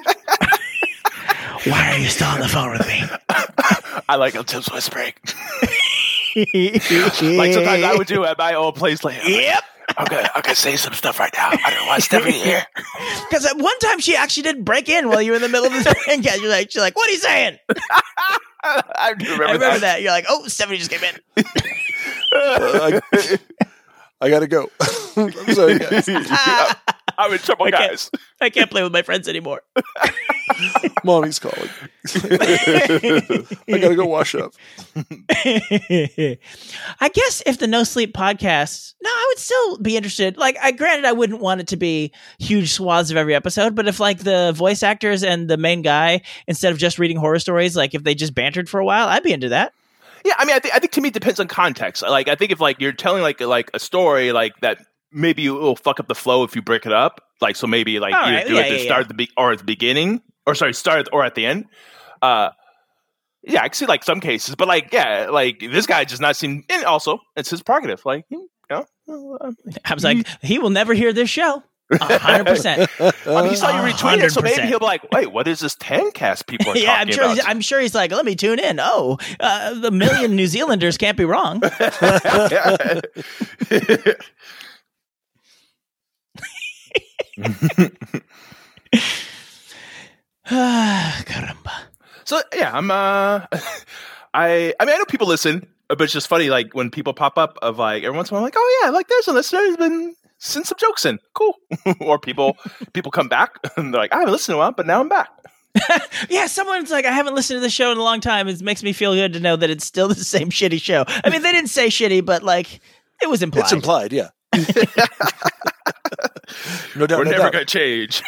Why 1.66 1.92
are 1.94 1.98
you 1.98 2.08
still 2.08 2.28
on 2.28 2.40
the 2.40 2.48
phone 2.48 2.72
with 2.72 2.86
me? 2.86 3.02
I 4.08 4.16
like 4.16 4.34
Tim's 4.46 4.68
whispering. 4.70 5.12
like 6.36 6.82
sometimes 7.52 7.82
I 7.84 7.94
would 7.96 8.06
do 8.06 8.24
at 8.24 8.38
my 8.38 8.54
old 8.54 8.76
place. 8.76 9.02
Like, 9.04 9.26
Yep. 9.26 9.64
Okay, 10.00 10.26
okay, 10.38 10.54
say 10.54 10.76
some 10.76 10.92
stuff 10.92 11.18
right 11.20 11.32
now. 11.36 11.48
I 11.52 11.70
don't 11.74 11.86
want 11.86 12.02
Stephanie 12.02 12.32
here. 12.32 12.64
Because 13.28 13.46
at 13.46 13.56
one 13.56 13.78
time 13.80 13.98
she 14.00 14.14
actually 14.16 14.44
did 14.44 14.64
break 14.64 14.88
in 14.88 15.08
while 15.08 15.20
you 15.20 15.32
were 15.32 15.36
in 15.36 15.42
the 15.42 15.48
middle 15.48 15.66
of 15.66 15.72
the 15.72 15.78
podcast. 16.08 16.40
You're 16.40 16.50
like, 16.50 16.70
she's 16.70 16.80
like, 16.80 16.94
what 16.96 17.08
are 17.08 17.12
you 17.12 17.18
saying? 17.18 17.58
I 18.64 19.14
remember, 19.18 19.44
I 19.44 19.52
remember 19.52 19.78
that. 19.80 20.02
You're 20.02 20.12
like, 20.12 20.26
oh, 20.28 20.46
Stephanie 20.46 20.78
just 20.78 20.90
came 20.90 21.02
in. 21.02 21.44
Uh, 22.34 23.00
I, 24.20 24.26
I 24.26 24.30
gotta 24.30 24.46
go. 24.46 24.70
I'm 25.16 25.32
sorry, 25.54 25.78
guys. 25.78 26.08
I'm 27.18 27.32
in 27.32 27.38
trouble, 27.38 27.66
I 27.66 27.70
can't- 27.70 27.90
guys. 27.90 28.10
I 28.40 28.50
can't 28.50 28.70
play 28.70 28.82
with 28.82 28.92
my 28.92 29.00
friends 29.02 29.28
anymore. 29.28 29.62
Mommy's 31.04 31.38
calling. 31.38 31.70
I 32.14 33.78
gotta 33.80 33.94
go 33.96 34.04
wash 34.04 34.34
up. 34.34 34.52
I 37.00 37.08
guess 37.12 37.42
if 37.46 37.58
the 37.58 37.66
No 37.66 37.82
Sleep 37.84 38.14
podcast, 38.14 38.94
no, 39.02 39.08
I 39.10 39.26
would 39.30 39.38
still 39.38 39.78
be 39.78 39.96
interested. 39.96 40.36
Like, 40.36 40.56
I 40.62 40.72
granted, 40.72 41.06
I 41.06 41.12
wouldn't 41.12 41.40
want 41.40 41.60
it 41.62 41.68
to 41.68 41.76
be 41.76 42.12
huge 42.38 42.72
swaths 42.72 43.10
of 43.10 43.16
every 43.16 43.34
episode, 43.34 43.74
but 43.74 43.88
if 43.88 44.00
like 44.00 44.18
the 44.18 44.52
voice 44.54 44.82
actors 44.82 45.22
and 45.24 45.48
the 45.48 45.56
main 45.56 45.80
guy, 45.82 46.20
instead 46.46 46.72
of 46.72 46.78
just 46.78 46.98
reading 46.98 47.16
horror 47.16 47.38
stories, 47.38 47.74
like 47.76 47.94
if 47.94 48.02
they 48.04 48.14
just 48.14 48.34
bantered 48.34 48.68
for 48.68 48.78
a 48.80 48.84
while, 48.84 49.08
I'd 49.08 49.22
be 49.22 49.32
into 49.32 49.48
that. 49.50 49.72
Yeah, 50.26 50.34
I 50.38 50.44
mean, 50.44 50.56
I 50.56 50.58
think 50.58 50.74
I 50.74 50.80
think 50.80 50.90
to 50.94 51.00
me 51.00 51.08
it 51.08 51.14
depends 51.14 51.38
on 51.38 51.46
context. 51.46 52.02
Like, 52.02 52.26
I 52.26 52.34
think 52.34 52.50
if 52.50 52.60
like 52.60 52.80
you're 52.80 52.92
telling 52.92 53.22
like 53.22 53.40
like 53.40 53.70
a 53.74 53.78
story 53.78 54.32
like 54.32 54.54
that, 54.60 54.78
maybe 55.12 55.46
it 55.46 55.50
will 55.50 55.76
fuck 55.76 56.00
up 56.00 56.08
the 56.08 56.16
flow 56.16 56.42
if 56.42 56.56
you 56.56 56.62
break 56.62 56.84
it 56.84 56.92
up. 56.92 57.20
Like, 57.40 57.54
so 57.54 57.68
maybe 57.68 58.00
like 58.00 58.12
All 58.12 58.22
either 58.24 58.36
right, 58.38 58.46
do 58.48 58.54
yeah, 58.54 58.60
it 58.62 58.72
yeah, 58.80 58.84
start 58.86 58.98
yeah. 58.98 59.02
at 59.02 59.08
the 59.08 59.14
be- 59.14 59.30
or 59.36 59.52
at 59.52 59.58
the 59.58 59.64
beginning, 59.64 60.22
or 60.44 60.56
sorry, 60.56 60.74
start 60.74 60.98
at- 61.06 61.12
or 61.12 61.24
at 61.24 61.36
the 61.36 61.46
end. 61.46 61.66
Uh, 62.20 62.50
yeah, 63.44 63.62
I 63.62 63.68
can 63.68 63.74
see 63.74 63.86
like 63.86 64.02
some 64.02 64.18
cases, 64.18 64.56
but 64.56 64.66
like 64.66 64.92
yeah, 64.92 65.28
like 65.30 65.60
this 65.60 65.86
guy 65.86 66.04
just 66.04 66.20
not 66.20 66.34
seem. 66.34 66.64
And 66.68 66.84
also, 66.84 67.20
it's 67.36 67.50
his 67.50 67.62
prerogative. 67.62 68.04
Like, 68.04 68.24
you 68.28 68.48
know, 68.68 68.84
uh, 69.40 69.52
I 69.84 69.94
was 69.94 70.02
like, 70.02 70.26
he 70.42 70.58
will 70.58 70.70
never 70.70 70.92
hear 70.92 71.12
this 71.12 71.30
show. 71.30 71.62
Hundred 71.92 72.46
percent. 72.46 72.90
I 73.00 73.12
mean, 73.26 73.50
he 73.50 73.56
saw 73.56 73.70
you 73.70 73.92
retweet 73.92 74.22
it, 74.22 74.32
so 74.32 74.40
maybe 74.40 74.62
he'll 74.62 74.80
be 74.80 74.84
like, 74.84 75.08
"Wait, 75.12 75.30
what 75.30 75.46
is 75.46 75.60
this 75.60 75.76
Tancast 75.76 76.46
people 76.46 76.72
are 76.72 76.76
Yeah, 76.76 76.94
I'm 76.94 77.12
sure. 77.12 77.28
He's, 77.28 77.38
about?" 77.38 77.48
I'm 77.48 77.60
sure 77.60 77.80
he's 77.80 77.94
like, 77.94 78.10
let 78.10 78.24
me 78.24 78.34
tune 78.34 78.58
in. 78.58 78.80
Oh, 78.80 79.18
uh, 79.38 79.74
the 79.74 79.92
million 79.92 80.34
New 80.34 80.48
Zealanders 80.48 80.98
can't 80.98 81.16
be 81.16 81.24
wrong. 81.24 81.60
Caramba. 81.60 83.02
So 92.24 92.40
yeah, 92.56 92.76
I'm. 92.76 92.90
uh 92.90 93.46
I 94.34 94.74
I 94.80 94.84
mean, 94.84 94.94
I 94.94 94.98
know 94.98 95.04
people 95.04 95.28
listen, 95.28 95.64
but 95.88 96.00
it's 96.02 96.12
just 96.12 96.26
funny. 96.26 96.50
Like 96.50 96.74
when 96.74 96.90
people 96.90 97.14
pop 97.14 97.38
up 97.38 97.56
of 97.62 97.78
like 97.78 98.02
every 98.02 98.16
once 98.16 98.30
in 98.30 98.34
a 98.34 98.36
while, 98.36 98.42
like, 98.42 98.54
oh 98.56 98.80
yeah, 98.82 98.90
like 98.90 99.06
there's 99.06 99.28
a 99.28 99.32
listener 99.32 99.60
who's 99.60 99.76
been 99.76 100.16
send 100.38 100.66
some 100.66 100.78
jokes 100.78 101.04
in, 101.04 101.18
cool. 101.34 101.54
or 102.00 102.18
people 102.18 102.56
people 102.92 103.10
come 103.10 103.28
back 103.28 103.58
and 103.76 103.92
they're 103.92 104.00
like, 104.00 104.12
I 104.12 104.18
haven't 104.18 104.32
listened 104.32 104.54
in 104.54 104.56
a 104.56 104.58
while, 104.58 104.72
but 104.72 104.86
now 104.86 105.00
I'm 105.00 105.08
back. 105.08 105.28
Yeah, 106.30 106.46
someone's 106.46 106.90
like, 106.90 107.04
I 107.04 107.12
haven't 107.12 107.34
listened 107.34 107.58
to 107.58 107.60
the 107.60 107.68
show 107.68 107.92
in 107.92 107.98
a 107.98 108.02
long 108.02 108.20
time. 108.20 108.48
It 108.48 108.62
makes 108.62 108.82
me 108.82 108.94
feel 108.94 109.14
good 109.14 109.34
to 109.34 109.40
know 109.40 109.56
that 109.56 109.68
it's 109.68 109.84
still 109.84 110.08
the 110.08 110.14
same 110.14 110.48
shitty 110.48 110.80
show. 110.80 111.04
I 111.06 111.28
mean, 111.28 111.42
they 111.42 111.52
didn't 111.52 111.68
say 111.68 111.88
shitty, 111.88 112.24
but 112.24 112.42
like, 112.42 112.80
it 113.22 113.28
was 113.28 113.42
implied. 113.42 113.64
It's 113.64 113.72
implied, 113.72 114.12
yeah. 114.12 114.30
no 116.96 117.06
doubt. 117.06 117.18
We're 117.18 117.24
no 117.24 117.30
never 117.30 117.42
doubt. 117.42 117.52
gonna 117.52 117.64
change. 117.66 118.22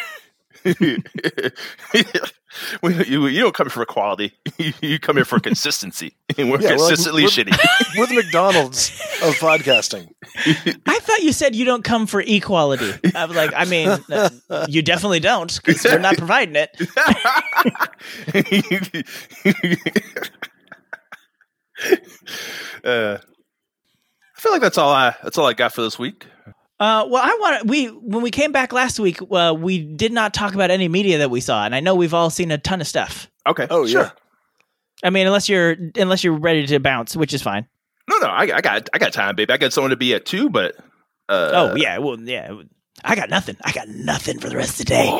We- 2.81 3.05
you, 3.05 3.27
you 3.27 3.41
don't 3.41 3.53
come 3.53 3.67
here 3.67 3.71
for 3.71 3.85
quality. 3.85 4.33
You 4.81 4.97
come 4.99 5.17
here 5.17 5.25
for 5.25 5.39
consistency. 5.49 6.15
And 6.37 6.49
we're 6.51 6.59
Yeah, 6.59 6.71
we're 6.71 6.77
like- 6.77 6.87
consistently 6.89 7.23
we're- 7.23 7.31
shitty. 7.31 7.97
We're 7.97 8.07
the 8.07 8.15
McDonald's 8.15 8.89
of 9.23 9.35
podcasting. 9.35 10.09
I 10.87 10.99
thought 10.99 11.19
you 11.21 11.31
said 11.31 11.55
you 11.55 11.65
don't 11.65 11.83
come 11.83 12.07
for 12.07 12.21
equality. 12.25 12.91
I 13.15 13.25
was 13.25 13.35
like, 13.37 13.51
I 13.55 13.65
mean, 13.65 13.89
uh, 14.11 14.65
you 14.67 14.81
definitely 14.81 15.19
don't 15.19 15.55
because 15.63 15.83
we're 15.83 15.99
not 15.99 16.17
providing 16.17 16.55
it. 16.55 16.75
uh, 22.83 23.17
I 23.21 24.41
feel 24.41 24.51
like 24.51 24.61
that's 24.61 24.77
all 24.77 24.91
I 24.91 25.15
that's 25.23 25.37
all 25.37 25.45
I 25.45 25.53
got 25.53 25.73
for 25.73 25.81
this 25.81 25.99
week. 25.99 26.25
Uh, 26.79 27.05
well, 27.09 27.21
I 27.21 27.37
want 27.39 27.61
to. 27.61 27.67
We 27.67 27.87
when 27.87 28.21
we 28.21 28.31
came 28.31 28.51
back 28.51 28.71
last 28.71 28.99
week, 28.99 29.19
uh, 29.31 29.53
we 29.57 29.79
did 29.79 30.13
not 30.13 30.33
talk 30.33 30.53
about 30.53 30.71
any 30.71 30.87
media 30.87 31.17
that 31.19 31.29
we 31.29 31.41
saw, 31.41 31.65
and 31.65 31.75
I 31.75 31.81
know 31.81 31.95
we've 31.95 32.13
all 32.13 32.29
seen 32.29 32.51
a 32.51 32.57
ton 32.57 32.79
of 32.79 32.87
stuff. 32.87 33.29
Okay. 33.45 33.67
Oh 33.69 33.85
sure. 33.85 34.03
yeah. 34.03 34.11
I 35.03 35.09
mean, 35.09 35.27
unless 35.27 35.49
you're 35.49 35.75
unless 35.95 36.23
you're 36.23 36.37
ready 36.37 36.65
to 36.67 36.79
bounce, 36.79 37.15
which 37.15 37.33
is 37.33 37.41
fine. 37.41 37.67
No, 38.09 38.17
no, 38.19 38.27
I, 38.27 38.43
I 38.43 38.61
got 38.61 38.89
I 38.93 38.97
got 38.97 39.11
time, 39.11 39.35
baby. 39.35 39.51
I 39.51 39.57
got 39.57 39.73
someone 39.73 39.91
to 39.91 39.97
be 39.97 40.13
at 40.13 40.25
two, 40.25 40.49
but 40.49 40.75
uh, 41.27 41.51
oh 41.53 41.75
yeah, 41.75 41.97
well 41.97 42.19
yeah. 42.19 42.53
I 43.03 43.15
got 43.15 43.29
nothing. 43.29 43.57
I 43.63 43.71
got 43.71 43.87
nothing 43.87 44.39
for 44.39 44.49
the 44.49 44.57
rest 44.57 44.71
of 44.71 44.77
the 44.77 44.85
day. 44.85 45.09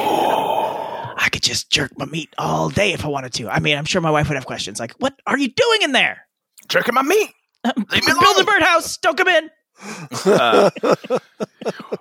I 1.22 1.28
could 1.32 1.43
just 1.43 1.70
jerk 1.70 1.91
my 1.97 2.05
meat 2.05 2.34
all 2.38 2.70
day 2.70 2.93
if 2.93 3.03
I 3.03 3.10
wanted 3.10 3.34
to. 3.34 3.49
I 3.49 3.60
mean, 3.60 3.78
I'm 3.78 3.86
sure 3.86 4.01
my 4.01 4.12
wife 4.12 4.30
would 4.30 4.36
have 4.36 4.45
questions 4.45 4.80
like, 4.80 4.93
"What 4.99 5.20
are 5.28 5.38
you 5.38 5.49
doing 5.49 5.82
in 5.82 5.91
there?" 5.91 6.26
jerking 6.70 6.93
my 6.93 7.01
meat. 7.01 7.30
Leave 7.66 8.05
me 8.05 8.14
Build 8.22 8.39
a 8.39 8.43
birdhouse. 8.45 8.97
Don't 8.97 9.18
come 9.18 9.28
in. 9.28 9.49
Uh, 10.26 10.70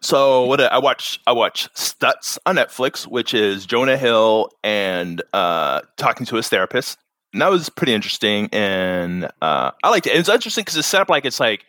so 0.00 0.44
what 0.44 0.60
I 0.60 0.78
watch 0.78 1.20
I 1.26 1.32
watch 1.32 1.68
Stutz 1.74 2.38
on 2.46 2.56
Netflix, 2.56 3.06
which 3.06 3.34
is 3.34 3.66
Jonah 3.66 3.96
Hill 3.96 4.50
and 4.62 5.22
uh, 5.32 5.80
talking 5.96 6.26
to 6.26 6.36
his 6.36 6.48
therapist. 6.48 6.98
And 7.32 7.42
that 7.42 7.50
was 7.50 7.68
pretty 7.68 7.92
interesting, 7.92 8.48
and 8.52 9.26
uh, 9.42 9.72
I 9.82 9.90
liked 9.90 10.06
it. 10.06 10.14
It's 10.16 10.30
interesting 10.30 10.62
because 10.62 10.76
it's 10.78 10.88
set 10.88 11.02
up 11.02 11.10
like 11.10 11.26
it's 11.26 11.38
like 11.40 11.62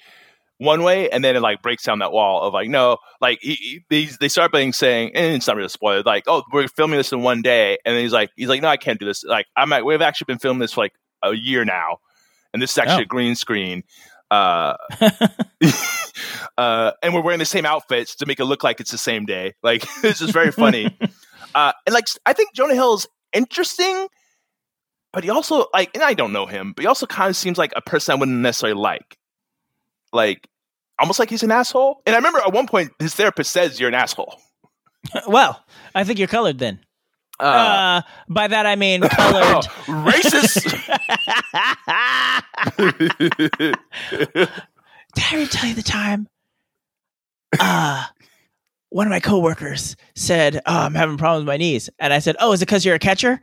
one 0.58 0.84
way, 0.84 1.10
and 1.10 1.22
then 1.22 1.36
it 1.36 1.42
like 1.42 1.62
breaks 1.62 1.84
down 1.84 2.00
that 2.00 2.14
wall 2.14 2.42
of 2.44 2.54
like 2.54 2.70
no, 2.70 2.98
like 3.20 3.40
he, 3.42 3.56
he, 3.56 3.80
they 3.90 4.06
they 4.22 4.30
start 4.30 4.54
being 4.54 4.72
saying, 4.72 5.12
and 5.16 5.36
it's 5.36 5.48
not 5.48 5.58
really 5.58 5.66
a 5.66 5.70
spoiler, 5.70 6.02
like 6.04 6.24
oh 6.28 6.44
we're 6.54 6.70
filming 6.70 6.98
this 6.98 7.12
in 7.12 7.24
one 7.24 7.42
day, 7.42 7.78
and 7.86 7.94
then 7.96 8.02
he's 8.04 8.14
like 8.14 8.30
he's 8.38 8.48
like 8.48 8.62
no 8.62 8.70
I 8.70 8.78
can't 8.78 9.00
do 9.02 9.06
this. 9.06 9.24
Like 9.26 9.48
I'm 9.58 9.74
at, 9.74 9.84
we've 9.84 10.02
actually 10.02 10.26
been 10.26 10.40
filming 10.40 10.60
this 10.62 10.72
for 10.72 10.82
like 10.82 10.94
a 11.24 11.34
year 11.34 11.66
now, 11.66 11.98
and 12.54 12.62
this 12.62 12.72
is 12.72 12.78
actually 12.78 13.02
Oh. 13.02 13.02
a 13.02 13.06
green 13.08 13.36
screen. 13.36 13.84
Uh, 14.32 14.76
uh, 16.58 16.92
and 17.02 17.14
we're 17.14 17.22
wearing 17.22 17.40
the 17.40 17.46
same 17.46 17.66
outfits 17.66 18.16
to 18.18 18.26
make 18.26 18.40
it 18.40 18.46
look 18.46 18.64
like 18.64 18.80
it's 18.80 18.92
the 18.92 18.98
same 18.98 19.26
day. 19.26 19.54
Like 19.64 19.86
this 20.02 20.22
is 20.22 20.32
very 20.32 20.52
funny. 20.52 20.98
uh, 21.56 21.74
and 21.86 21.94
like 21.94 22.06
I 22.26 22.34
think 22.34 22.54
Jonah 22.54 22.76
Hill's 22.76 23.08
interesting, 23.34 24.08
but 25.14 25.24
he 25.24 25.30
also 25.30 25.68
like, 25.74 25.92
and 25.94 26.04
I 26.04 26.14
don't 26.14 26.34
know 26.34 26.46
him, 26.46 26.74
but 26.74 26.84
he 26.84 26.88
also 26.88 27.06
kind 27.06 27.30
of 27.30 27.36
seems 27.36 27.58
like 27.58 27.74
a 27.76 27.82
person 27.82 28.14
I 28.14 28.16
wouldn't 28.16 28.40
necessarily 28.40 28.80
like. 28.80 29.18
Like 30.12 30.48
almost 31.00 31.20
like 31.20 31.30
he's 31.30 31.44
an 31.44 31.52
asshole. 31.52 32.02
And 32.06 32.16
I 32.16 32.18
remember 32.18 32.40
at 32.40 32.54
one 32.54 32.68
point 32.68 32.92
his 33.00 33.16
therapist 33.16 33.52
says 33.52 33.80
you're 33.80 33.90
an 33.90 33.96
asshole. 33.96 34.36
Well, 35.28 35.64
I 35.96 36.04
think 36.04 36.20
you're 36.20 36.28
colored 36.28 36.60
then. 36.60 36.80
Uh, 37.40 37.44
Uh, 37.44 38.02
by 38.28 38.48
that 38.48 38.66
I 38.66 38.76
mean 38.76 39.02
colored. 39.02 39.64
racist. 39.86 40.66
Did 45.16 45.24
I 45.24 45.34
ever 45.34 45.46
tell 45.48 45.68
you 45.70 45.76
the 45.76 45.84
time? 45.84 46.28
Uh, 47.60 48.06
one 48.90 49.08
of 49.08 49.12
my 49.12 49.20
coworkers 49.20 49.96
said, 50.16 50.62
"Oh, 50.66 50.78
I'm 50.80 50.96
having 50.96 51.18
problems 51.18 51.42
with 51.44 51.48
my 51.48 51.58
knees," 51.58 51.90
and 52.00 52.14
I 52.14 52.20
said, 52.20 52.36
"Oh, 52.40 52.52
is 52.54 52.62
it 52.62 52.66
because 52.66 52.86
you're 52.86 52.96
a 52.96 53.00
catcher?" 53.00 53.42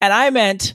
And 0.00 0.12
I 0.12 0.30
meant. 0.30 0.74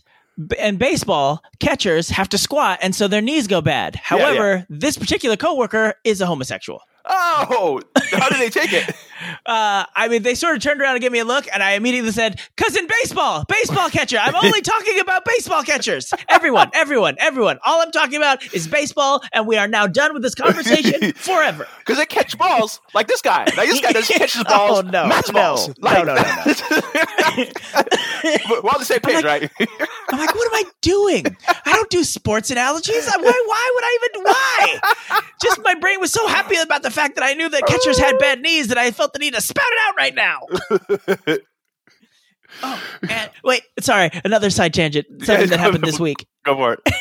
In 0.57 0.77
baseball, 0.77 1.43
catchers 1.59 2.09
have 2.09 2.27
to 2.29 2.39
squat, 2.39 2.79
and 2.81 2.95
so 2.95 3.07
their 3.07 3.21
knees 3.21 3.45
go 3.45 3.61
bad. 3.61 3.95
However, 3.95 4.65
this 4.67 4.97
particular 4.97 5.37
coworker 5.37 5.93
is 6.03 6.21
a 6.21 6.25
homosexual. 6.25 6.81
oh, 7.05 7.79
how 8.09 8.29
did 8.29 8.39
they 8.39 8.49
take 8.49 8.73
it? 8.73 8.95
Uh, 9.45 9.86
I 9.95 10.07
mean, 10.09 10.24
they 10.24 10.36
sort 10.36 10.55
of 10.55 10.61
turned 10.61 10.82
around 10.82 10.95
and 10.95 11.01
gave 11.01 11.11
me 11.11 11.19
a 11.19 11.26
look, 11.26 11.47
and 11.53 11.61
I 11.63 11.71
immediately 11.74 12.11
said, 12.11 12.39
"Cause 12.57 12.76
in 12.76 12.88
baseball, 12.88 13.43
baseball 13.47 13.89
catcher. 13.89 14.17
I'm 14.21 14.36
only 14.36 14.61
talking 14.74 14.99
about 14.99 15.26
baseball 15.26 15.63
catchers. 15.63 16.13
Everyone, 16.30 16.69
everyone, 16.74 17.15
everyone. 17.19 17.59
All 17.65 17.82
I'm 17.82 17.91
talking 17.91 18.15
about 18.17 18.53
is 18.53 18.67
baseball, 18.67 19.21
and 19.32 19.47
we 19.47 19.57
are 19.57 19.67
now 19.67 19.88
done 19.88 20.13
with 20.13 20.24
this 20.24 20.36
conversation 20.36 21.13
forever." 21.15 21.67
Because 21.80 21.97
they 21.97 22.05
catch 22.05 22.38
balls 22.38 22.80
like 22.93 23.07
this 23.07 23.21
guy. 23.21 23.45
Like 23.57 23.69
this 23.69 23.82
guy 23.82 23.91
doesn't 23.91 24.15
catch 24.17 24.34
his 24.34 24.43
balls. 24.43 24.80
Oh, 24.80 24.82
no, 24.82 25.07
match 25.07 25.28
no, 25.28 25.34
balls. 25.34 25.67
no, 25.67 25.74
Like, 25.80 26.05
no, 26.05 26.15
no, 26.15 26.24
We're 28.63 28.69
on 28.69 28.80
the 28.80 28.86
same 28.86 28.99
page, 28.99 29.24
right? 29.24 29.49
I'm 30.09 30.19
like, 30.19 30.34
"What 30.36 30.47
am 30.53 30.55
I 30.55 30.63
doing? 30.82 31.26
I 31.47 31.74
don't 31.74 31.89
do 31.89 32.03
sports 32.03 32.51
analogies. 32.51 33.05
Why? 33.07 33.17
Why 33.21 33.71
would 33.76 33.84
I 33.84 33.99
even? 34.01 34.24
Why? 34.24 35.21
Just 35.41 35.61
my 35.63 35.76
brain 35.76 35.99
was 35.99 36.11
so 36.11 36.26
happy 36.28 36.55
about 36.57 36.84
the 36.84 36.91
fact 36.91 37.15
that 37.15 37.24
I 37.24 37.34
knew 37.34 37.49
that 37.49 37.65
catchers 37.65 37.97
had 37.97 38.17
bad 38.19 38.41
knees 38.41 38.67
that 38.67 38.78
I 38.78 38.91
felt 38.91 39.12
the 39.14 39.20
need 39.20 39.34
to 39.36 39.41
spout 39.41 39.66
it 39.68 39.80
out 39.88 39.95
right 39.97 40.16
now." 40.16 41.38
Oh, 42.61 42.80
and 43.09 43.32
wait, 43.43 43.64
sorry, 43.80 44.11
another 44.24 44.51
side 44.51 44.76
tangent. 44.76 45.07
Something 45.24 45.49
that 45.49 45.59
happened 45.59 45.84
this 45.84 45.99
week. 45.99 46.28
Go 46.45 46.55
for 46.55 46.74
it. 46.74 46.80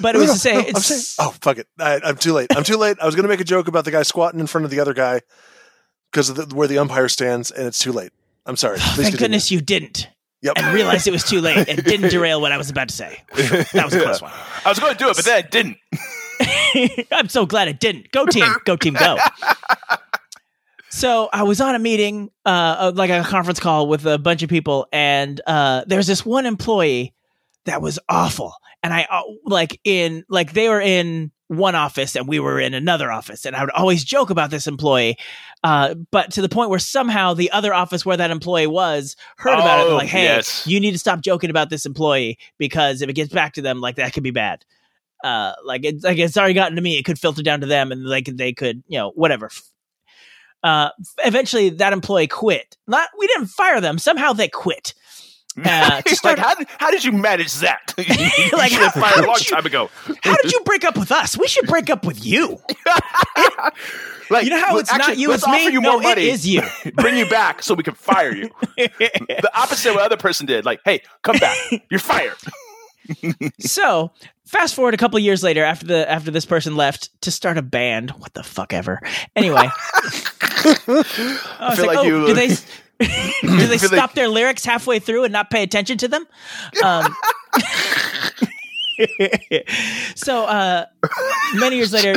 But 0.00 0.14
it 0.16 0.18
was 0.18 0.28
No, 0.28 0.32
to 0.32 0.38
say, 0.38 0.52
no, 0.54 0.60
I'm 0.60 0.66
it's 0.68 0.86
saying, 0.86 1.02
oh 1.28 1.34
fuck 1.42 1.58
it, 1.58 1.66
I, 1.78 2.00
I'm 2.02 2.16
too 2.16 2.32
late. 2.32 2.56
I'm 2.56 2.64
too 2.64 2.78
late. 2.78 2.96
I 3.02 3.04
was 3.04 3.14
going 3.14 3.24
to 3.24 3.28
make 3.28 3.40
a 3.40 3.44
joke 3.44 3.68
about 3.68 3.84
the 3.84 3.90
guy 3.90 4.02
squatting 4.02 4.40
in 4.40 4.46
front 4.46 4.64
of 4.64 4.70
the 4.70 4.80
other 4.80 4.94
guy 4.94 5.20
because 6.10 6.30
of 6.30 6.36
the, 6.36 6.54
where 6.56 6.66
the 6.66 6.78
umpire 6.78 7.10
stands, 7.10 7.50
and 7.50 7.66
it's 7.66 7.78
too 7.78 7.92
late. 7.92 8.10
I'm 8.46 8.56
sorry. 8.56 8.78
Please 8.78 8.86
thank 8.86 8.96
continue. 8.96 9.18
goodness 9.18 9.50
you 9.50 9.60
didn't, 9.60 10.08
Yep. 10.40 10.54
and 10.56 10.74
realized 10.74 11.06
it 11.06 11.10
was 11.10 11.22
too 11.22 11.42
late, 11.42 11.68
and 11.68 11.84
didn't 11.84 12.08
derail 12.08 12.40
what 12.40 12.50
I 12.50 12.56
was 12.56 12.70
about 12.70 12.88
to 12.88 12.94
say. 12.96 13.20
That 13.36 13.82
was 13.84 13.92
a 13.92 14.00
close 14.02 14.22
one. 14.22 14.32
I 14.64 14.70
was 14.70 14.78
going 14.78 14.94
to 14.94 14.98
do 14.98 15.10
it, 15.10 15.16
but 15.16 15.26
then 15.26 15.36
I 15.36 15.42
didn't. 15.46 15.76
I'm 17.12 17.28
so 17.28 17.44
glad 17.44 17.68
it 17.68 17.78
didn't. 17.78 18.10
Go 18.10 18.24
team, 18.24 18.50
go 18.64 18.74
team, 18.76 18.94
go. 18.94 19.18
So 20.98 21.28
I 21.32 21.44
was 21.44 21.60
on 21.60 21.76
a 21.76 21.78
meeting, 21.78 22.28
uh, 22.44 22.90
like 22.92 23.08
a 23.08 23.22
conference 23.22 23.60
call 23.60 23.86
with 23.86 24.04
a 24.04 24.18
bunch 24.18 24.42
of 24.42 24.50
people, 24.50 24.88
and 24.92 25.40
uh, 25.46 25.84
there 25.86 25.96
was 25.96 26.08
this 26.08 26.26
one 26.26 26.44
employee 26.44 27.14
that 27.66 27.80
was 27.80 28.00
awful. 28.08 28.52
And 28.82 28.92
I 28.92 29.06
uh, 29.08 29.22
like 29.44 29.78
in 29.84 30.24
like 30.28 30.54
they 30.54 30.68
were 30.68 30.80
in 30.80 31.30
one 31.46 31.76
office 31.76 32.16
and 32.16 32.26
we 32.26 32.40
were 32.40 32.58
in 32.58 32.74
another 32.74 33.12
office, 33.12 33.44
and 33.44 33.54
I 33.54 33.60
would 33.60 33.70
always 33.70 34.02
joke 34.02 34.30
about 34.30 34.50
this 34.50 34.66
employee, 34.66 35.16
uh, 35.62 35.94
but 36.10 36.32
to 36.32 36.42
the 36.42 36.48
point 36.48 36.68
where 36.68 36.80
somehow 36.80 37.32
the 37.32 37.52
other 37.52 37.72
office 37.72 38.04
where 38.04 38.16
that 38.16 38.32
employee 38.32 38.66
was 38.66 39.14
heard 39.36 39.54
about 39.54 39.86
it. 39.86 39.92
Oh, 39.92 39.94
like, 39.94 40.08
hey, 40.08 40.24
yes. 40.24 40.66
you 40.66 40.80
need 40.80 40.92
to 40.92 40.98
stop 40.98 41.20
joking 41.20 41.50
about 41.50 41.70
this 41.70 41.86
employee 41.86 42.38
because 42.58 43.02
if 43.02 43.08
it 43.08 43.12
gets 43.12 43.32
back 43.32 43.52
to 43.52 43.62
them, 43.62 43.80
like 43.80 43.94
that 43.96 44.14
could 44.14 44.24
be 44.24 44.32
bad. 44.32 44.64
Uh, 45.22 45.52
like 45.64 45.84
it's 45.84 46.02
like 46.02 46.18
it's 46.18 46.36
already 46.36 46.54
gotten 46.54 46.74
to 46.74 46.82
me. 46.82 46.98
It 46.98 47.04
could 47.04 47.20
filter 47.20 47.44
down 47.44 47.60
to 47.60 47.68
them, 47.68 47.92
and 47.92 48.04
like 48.04 48.24
they 48.24 48.52
could, 48.52 48.82
you 48.88 48.98
know, 48.98 49.12
whatever. 49.14 49.48
Uh, 50.62 50.90
eventually, 51.24 51.70
that 51.70 51.92
employee 51.92 52.26
quit. 52.26 52.76
Not 52.86 53.08
we 53.18 53.26
didn't 53.28 53.46
fire 53.46 53.80
them. 53.80 53.98
Somehow 53.98 54.32
they 54.32 54.48
quit. 54.48 54.94
Uh, 55.64 56.00
He's 56.06 56.22
like, 56.22 56.38
how, 56.38 56.54
did- 56.54 56.68
how 56.78 56.88
did 56.92 57.02
you 57.04 57.10
manage 57.10 57.52
that? 57.54 57.92
you 57.98 58.04
Like, 58.56 58.70
should 58.70 58.80
have 58.80 58.94
how- 58.94 59.00
fired 59.00 59.24
a 59.24 59.26
long 59.26 59.38
did 59.38 59.50
you- 59.50 59.56
time 59.56 59.66
ago. 59.66 59.90
How 60.22 60.36
did 60.36 60.52
you 60.52 60.60
break 60.60 60.84
up 60.84 60.96
with 60.96 61.10
us? 61.10 61.36
We 61.36 61.48
should 61.48 61.66
break 61.66 61.90
up 61.90 62.06
with 62.06 62.24
you. 62.24 62.60
Like, 64.30 64.44
You 64.44 64.50
know 64.50 64.60
how 64.60 64.78
it's 64.78 64.92
not 64.92 65.18
you, 65.18 65.32
it's 65.32 65.48
me? 65.48 65.64
you 65.70 65.80
No, 65.80 65.92
more 65.94 66.00
it 66.02 66.04
money. 66.04 66.28
is 66.28 66.46
you. 66.46 66.62
Bring 66.94 67.16
you 67.16 67.28
back 67.28 67.62
so 67.64 67.74
we 67.74 67.82
can 67.82 67.94
fire 67.94 68.32
you. 68.32 68.50
the 68.76 69.50
opposite 69.52 69.88
of 69.88 69.94
what 69.96 70.04
other 70.04 70.16
person 70.16 70.46
did. 70.46 70.64
Like, 70.64 70.80
hey, 70.84 71.02
come 71.22 71.38
back. 71.38 71.56
You're 71.90 71.98
fired. 71.98 72.36
so 73.58 74.12
fast 74.44 74.74
forward 74.74 74.92
a 74.94 74.98
couple 74.98 75.18
years 75.18 75.42
later 75.42 75.64
after 75.64 75.86
the 75.86 76.08
after 76.10 76.30
this 76.30 76.44
person 76.44 76.76
left 76.76 77.08
to 77.22 77.30
start 77.30 77.56
a 77.56 77.62
band 77.62 78.10
what 78.12 78.34
the 78.34 78.42
fuck 78.42 78.74
ever 78.74 79.00
anyway 79.34 79.66
I, 80.64 81.68
was 81.70 81.78
feel 81.78 81.86
like 81.86 81.98
oh, 81.98 82.02
you- 82.02 82.26
do 82.26 82.34
they 82.34 82.48
do 83.42 83.66
they 83.66 83.78
stop 83.78 83.92
like- 83.92 84.14
their 84.14 84.28
lyrics 84.28 84.64
halfway 84.64 84.98
through 84.98 85.24
and 85.24 85.32
not 85.32 85.50
pay 85.50 85.62
attention 85.62 85.98
to 85.98 86.08
them? 86.08 86.26
Um, 86.84 87.14
so 90.16 90.44
uh, 90.44 90.86
many 91.54 91.76
years 91.76 91.92
later 91.92 92.16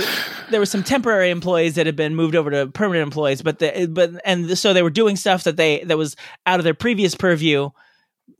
there 0.49 0.59
were 0.59 0.65
some 0.65 0.83
temporary 0.83 1.29
employees 1.29 1.75
that 1.75 1.85
had 1.85 1.95
been 1.95 2.15
moved 2.15 2.35
over 2.35 2.49
to 2.49 2.67
permanent 2.67 3.03
employees 3.03 3.41
but 3.41 3.59
the, 3.59 3.87
but 3.91 4.09
and 4.25 4.57
so 4.57 4.73
they 4.73 4.81
were 4.81 4.89
doing 4.89 5.15
stuff 5.15 5.43
that 5.43 5.57
they 5.57 5.83
that 5.83 5.97
was 5.97 6.15
out 6.47 6.59
of 6.59 6.63
their 6.63 6.73
previous 6.73 7.13
purview 7.13 7.69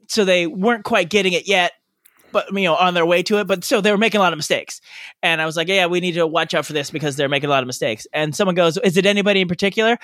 so 0.08 0.26
they 0.26 0.47
weren't 0.47 0.84
quite 0.84 1.10
getting 1.10 1.34
it 1.34 1.47
yet 1.47 1.74
but 2.32 2.51
you 2.53 2.63
know 2.63 2.75
on 2.75 2.93
their 2.93 3.05
way 3.05 3.23
to 3.23 3.39
it 3.39 3.47
but 3.47 3.63
so 3.63 3.82
they 3.82 3.91
were 3.91 3.97
making 3.97 4.19
a 4.19 4.23
lot 4.23 4.34
of 4.34 4.38
mistakes. 4.38 4.82
And 5.23 5.41
i 5.41 5.45
was 5.45 5.55
like 5.55 5.67
yeah 5.67 5.86
we 5.86 5.99
need 5.99 6.13
to 6.13 6.27
watch 6.27 6.53
out 6.53 6.65
for 6.65 6.73
this 6.73 6.91
because 6.91 7.15
they're 7.15 7.29
making 7.29 7.47
a 7.47 7.51
lot 7.51 7.63
of 7.63 7.67
mistakes. 7.67 8.07
And 8.13 8.36
someone 8.36 8.55
goes 8.55 8.77
is 8.77 8.97
it 8.97 9.05
anybody 9.05 9.41
in 9.41 9.47
particular? 9.47 9.97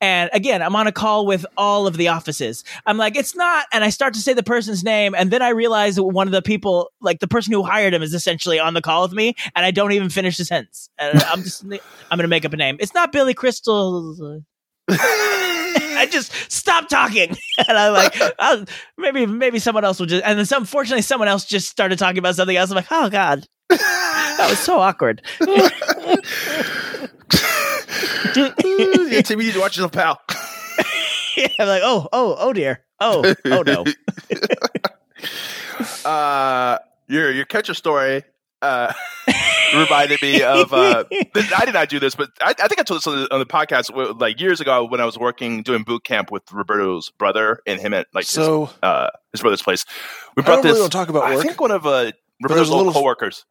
And 0.00 0.30
again 0.32 0.62
i'm 0.62 0.76
on 0.76 0.86
a 0.86 0.92
call 0.92 1.26
with 1.26 1.46
all 1.56 1.86
of 1.86 1.96
the 1.96 2.08
offices. 2.08 2.64
I'm 2.86 2.96
like 2.98 3.16
it's 3.16 3.34
not. 3.34 3.66
And 3.72 3.84
i 3.84 3.90
start 3.90 4.14
to 4.14 4.20
say 4.20 4.32
the 4.32 4.42
person's 4.42 4.84
name. 4.84 5.14
And 5.14 5.30
then 5.30 5.42
i 5.42 5.50
realize 5.50 5.96
that 5.96 6.04
one 6.04 6.28
of 6.28 6.32
the 6.32 6.42
people 6.42 6.90
like 7.00 7.20
the 7.20 7.28
person 7.28 7.52
who 7.52 7.62
hired 7.62 7.94
him 7.94 8.02
is 8.02 8.14
essentially 8.14 8.58
on 8.58 8.74
the 8.74 8.82
call 8.82 9.02
with 9.02 9.12
me. 9.12 9.34
And 9.54 9.64
i 9.64 9.70
don't 9.70 9.92
even 9.92 10.10
finish 10.10 10.36
the 10.36 10.44
sentence. 10.44 10.88
And 10.98 11.22
i'm 11.22 11.42
just 11.42 11.64
i'm 12.10 12.18
gonna 12.18 12.28
make 12.28 12.44
up 12.44 12.52
a 12.52 12.56
name. 12.56 12.76
It's 12.80 12.94
not 12.94 13.12
billy 13.12 13.34
crystal 13.34 14.42
I 16.04 16.06
just 16.06 16.52
stopped 16.52 16.90
talking, 16.90 17.30
and 17.68 17.78
I'm 17.78 17.94
like, 17.94 18.14
oh, 18.38 18.64
maybe 18.98 19.24
maybe 19.24 19.58
someone 19.58 19.84
else 19.84 19.98
will 19.98 20.06
just. 20.06 20.22
And 20.24 20.38
then, 20.38 20.44
some, 20.44 20.62
unfortunately, 20.62 21.02
someone 21.02 21.28
else 21.28 21.46
just 21.46 21.68
started 21.68 21.98
talking 21.98 22.18
about 22.18 22.34
something 22.36 22.56
else. 22.56 22.70
I'm 22.70 22.76
like, 22.76 22.86
oh 22.90 23.08
god, 23.08 23.46
that 23.70 24.46
was 24.50 24.58
so 24.58 24.78
awkward. 24.78 25.22
yeah, 25.40 25.68
Tim, 29.22 29.40
you 29.40 29.46
need 29.46 29.54
to 29.54 29.60
watch 29.60 29.78
yourself, 29.78 29.92
pal. 29.92 30.20
I'm 31.58 31.66
like, 31.68 31.82
oh 31.82 32.06
oh 32.12 32.36
oh 32.38 32.52
dear, 32.52 32.84
oh 33.00 33.34
oh 33.46 33.62
no. 33.62 33.84
uh, 36.04 36.78
your 37.08 37.32
your 37.32 37.46
catcher 37.46 37.74
story 37.74 38.24
uh, 38.64 38.92
reminded 39.74 40.20
me 40.22 40.42
of. 40.42 40.72
Uh, 40.72 41.04
this, 41.34 41.52
I 41.52 41.64
did 41.64 41.74
not 41.74 41.88
do 41.88 41.98
this, 42.00 42.14
but 42.14 42.30
I, 42.40 42.50
I 42.62 42.68
think 42.68 42.80
I 42.80 42.82
told 42.82 42.98
this 43.00 43.06
on 43.06 43.16
the, 43.22 43.32
on 43.34 43.40
the 43.40 43.46
podcast 43.46 43.88
w- 43.88 44.12
like 44.18 44.40
years 44.40 44.60
ago 44.60 44.84
when 44.84 45.00
I 45.00 45.04
was 45.04 45.18
working 45.18 45.62
doing 45.62 45.82
boot 45.82 46.04
camp 46.04 46.30
with 46.30 46.42
Roberto's 46.52 47.10
brother 47.10 47.60
and 47.66 47.80
him 47.80 47.94
at 47.94 48.06
like 48.14 48.24
So- 48.24 48.66
his, 48.66 48.74
uh, 48.82 49.10
his 49.32 49.40
brother's 49.40 49.62
place. 49.62 49.84
We 50.36 50.42
I 50.42 50.46
brought 50.46 50.54
don't 50.56 50.64
this. 50.64 50.74
really 50.78 50.88
talk 50.88 51.08
about 51.08 51.24
I 51.24 51.40
think 51.40 51.60
one 51.60 51.70
of 51.70 51.86
uh, 51.86 52.12
Roberto's 52.42 52.68
a 52.68 52.72
old 52.72 52.86
little- 52.86 52.92
coworkers. 52.92 53.44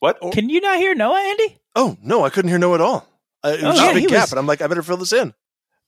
What? 0.00 0.18
Can 0.32 0.48
you 0.48 0.60
not 0.60 0.78
hear 0.78 0.94
Noah, 0.94 1.20
Andy? 1.20 1.58
Oh 1.76 1.96
no, 2.02 2.24
I 2.24 2.30
couldn't 2.30 2.48
hear 2.48 2.58
Noah 2.58 2.76
at 2.76 2.80
all. 2.80 3.06
Uh, 3.44 3.48
it 3.48 3.62
was 3.62 3.64
Oh, 3.64 3.68
just 3.72 3.82
yeah, 3.84 3.90
a 3.90 3.94
big 3.94 4.08
gap, 4.08 4.20
was- 4.22 4.32
and 4.32 4.38
I'm 4.38 4.46
like, 4.46 4.60
I 4.62 4.66
better 4.66 4.82
fill 4.82 4.96
this 4.96 5.12
in. 5.12 5.34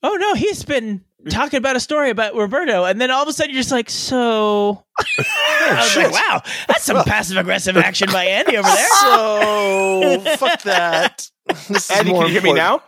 Oh 0.03 0.15
no, 0.15 0.33
he's 0.33 0.63
been 0.63 1.01
talking 1.29 1.57
about 1.57 1.75
a 1.77 1.79
story 1.79 2.09
about 2.09 2.35
Roberto, 2.35 2.83
and 2.83 2.99
then 2.99 3.09
all 3.09 3.23
of 3.23 3.29
a 3.29 3.33
sudden 3.33 3.51
you're 3.53 3.61
just 3.61 3.71
like, 3.71 3.89
so. 3.89 4.83
I 4.99 5.75
was 5.77 5.89
shit. 5.89 6.03
like, 6.03 6.13
wow, 6.13 6.41
that's 6.67 6.83
some 6.83 7.03
passive 7.05 7.37
aggressive 7.37 7.77
action 7.77 8.09
by 8.11 8.25
Andy 8.25 8.57
over 8.57 8.67
there. 8.67 8.87
So 8.99 10.19
fuck 10.37 10.61
that. 10.63 11.29
This 11.69 11.89
is 11.89 11.91
Andy, 11.91 12.11
can 12.11 12.21
you 12.23 12.27
hear 12.27 12.41
me 12.41 12.53
now? 12.53 12.81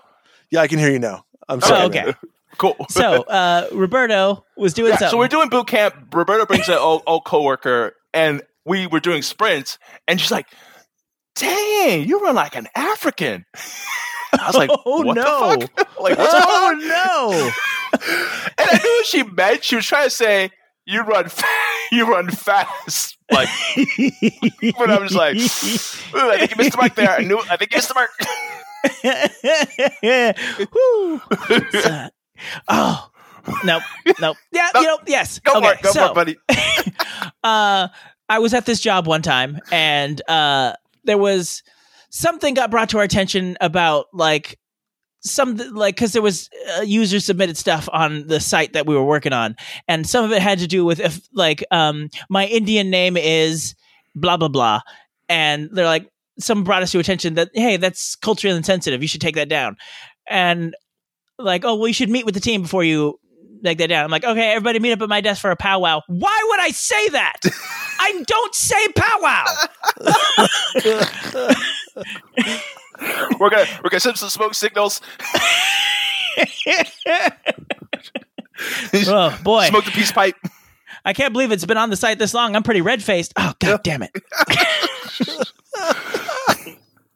Yeah, 0.52 0.60
I 0.62 0.68
can 0.68 0.78
hear 0.80 0.92
you 0.92 1.00
now. 1.00 1.26
I'm 1.48 1.60
Oh, 1.64 1.68
sorry. 1.68 1.84
okay. 1.86 2.14
Cool. 2.58 2.76
So 2.88 3.24
uh, 3.24 3.68
Roberto 3.74 4.46
was 4.56 4.74
doing 4.74 4.92
Yeah, 4.92 4.96
something. 4.98 5.12
so 5.12 5.18
we're 5.18 5.28
doing 5.28 5.50
boot 5.50 5.68
camp. 5.68 5.94
Roberto 6.16 6.46
brings 6.46 6.70
an 6.70 6.76
old, 6.78 7.02
old 7.06 7.26
coworker, 7.26 7.98
and 8.14 8.42
we 8.66 8.88
were 8.88 9.02
doing 9.02 9.24
sprints, 9.24 9.78
and 10.08 10.22
she's 10.22 10.32
like, 10.32 10.48
"Dang, 11.36 12.08
you 12.08 12.22
run 12.22 12.34
like 12.36 12.56
an 12.56 12.68
African." 12.74 13.46
I 14.40 14.48
was 14.48 14.56
like, 14.56 14.70
Oh, 14.86 15.02
"What 15.04 15.16
no. 15.16 15.56
the 15.60 15.68
fuck?" 15.68 16.00
like, 16.00 16.18
what's 16.18 16.34
oh 16.36 16.76
no! 16.82 17.52
And 18.58 18.70
I 18.70 18.78
knew 18.84 18.90
what 18.90 19.06
she 19.06 19.24
meant. 19.24 19.64
She 19.64 19.76
was 19.76 19.86
trying 19.86 20.06
to 20.06 20.10
say, 20.10 20.52
"You 20.86 21.02
run, 21.04 21.30
fa- 21.30 21.46
you 21.92 22.10
run 22.12 22.30
fast." 22.30 23.18
Like, 23.32 23.50
but 24.78 24.92
I 24.92 25.00
was 25.00 25.16
like, 25.16 25.36
"Ooh, 25.36 26.30
"I 26.30 26.38
think 26.38 26.52
you 26.52 26.58
missed 26.58 26.72
the 26.72 26.78
mark 26.78 26.96
there." 26.96 27.10
I 27.10 27.20
knew. 27.24 27.40
I 27.50 27.58
think 27.58 27.72
you 27.72 27.78
missed 27.78 27.88
the 27.90 27.94
mark. 27.96 28.12
So- 31.72 32.10
oh 32.68 33.10
no, 33.64 33.80
no, 34.20 34.34
yeah, 34.52 34.70
No. 34.74 34.82
you 34.82 34.88
know, 34.88 34.98
yes. 35.08 35.40
Go 35.40 35.58
okay, 35.58 35.68
for 35.68 35.74
it, 35.74 35.82
go 35.82 35.92
so, 35.92 36.00
for 36.06 36.12
it, 36.12 36.16
buddy. 36.16 36.38
uh, 37.44 37.88
I 38.28 38.40
was 38.40 38.54
at 38.54 38.66
this 38.66 38.80
job 38.80 39.08
one 39.08 39.22
time, 39.22 39.60
and 39.72 40.22
uh, 40.28 40.74
there 41.04 41.18
was 41.18 41.62
something 42.16 42.54
got 42.54 42.72
brought 42.72 42.90
to 42.90 42.98
our 42.98 43.04
attention 43.04 43.58
about 43.60 44.06
like 44.14 44.58
some 45.20 45.58
like 45.74 45.96
because 45.96 46.14
there 46.14 46.22
was 46.22 46.50
uh, 46.78 46.82
user 46.82 47.20
submitted 47.20 47.58
stuff 47.58 47.90
on 47.92 48.28
the 48.28 48.40
site 48.40 48.74
that 48.74 48.86
we 48.86 48.96
were 48.96 49.04
working 49.04 49.34
on, 49.34 49.56
and 49.88 50.08
some 50.08 50.24
of 50.24 50.32
it 50.32 50.42
had 50.42 50.60
to 50.60 50.68
do 50.68 50.86
with 50.86 51.00
if 51.00 51.20
like 51.34 51.64
um 51.72 52.10
my 52.30 52.46
Indian 52.46 52.90
name 52.90 53.18
is 53.18 53.76
blah 54.16 54.38
blah 54.38 54.48
blah, 54.48 54.80
and 55.28 55.70
they're 55.74 55.86
like 55.86 56.10
some 56.40 56.64
brought 56.64 56.84
us 56.84 56.92
to 56.92 57.00
attention 57.00 57.34
that 57.34 57.50
hey 57.54 57.76
that's 57.78 58.16
culturally 58.16 58.56
insensitive, 58.56 59.02
you 59.02 59.08
should 59.08 59.22
take 59.22 59.36
that 59.36 59.50
down, 59.50 59.76
and 60.28 60.74
like 61.38 61.66
oh 61.66 61.76
well 61.76 61.88
you 61.88 61.94
should 61.94 62.10
meet 62.10 62.26
with 62.26 62.34
the 62.34 62.40
team 62.40 62.62
before 62.62 62.84
you 62.84 63.20
take 63.66 63.78
that 63.80 63.88
down. 63.88 64.06
I'm 64.06 64.12
like 64.12 64.24
okay 64.24 64.52
everybody 64.52 64.80
meet 64.80 64.94
up 64.94 65.02
at 65.02 65.10
my 65.10 65.22
desk 65.22 65.42
for 65.42 65.52
a 65.52 65.56
powwow. 65.56 66.02
Why 66.08 66.40
would 66.48 66.60
I 66.60 66.70
say 66.70 67.10
that? 67.10 67.34
I 68.00 68.24
don't 68.26 68.56
say 68.56 68.88
powwow. 68.96 69.46
We're 73.40 73.50
gonna 73.50 73.66
we're 73.84 73.90
gonna 73.90 74.00
send 74.00 74.18
some 74.18 74.30
smoke 74.30 74.54
signals. 74.54 75.02
oh 79.08 79.40
boy, 79.44 79.66
Smoke 79.68 79.86
the 79.86 79.92
peace 79.92 80.12
pipe. 80.12 80.36
I 81.04 81.14
can't 81.14 81.34
believe 81.34 81.52
it's 81.52 81.66
been 81.66 81.78
on 81.78 81.90
the 81.90 81.98
site 81.98 82.20
this 82.20 82.34
long. 82.34 82.56
I'm 82.56 82.64
pretty 82.64 82.82
red 82.82 83.04
faced. 83.04 83.34
Oh 83.36 83.54
god 83.60 83.84
damn 83.84 84.04
it. 84.04 84.12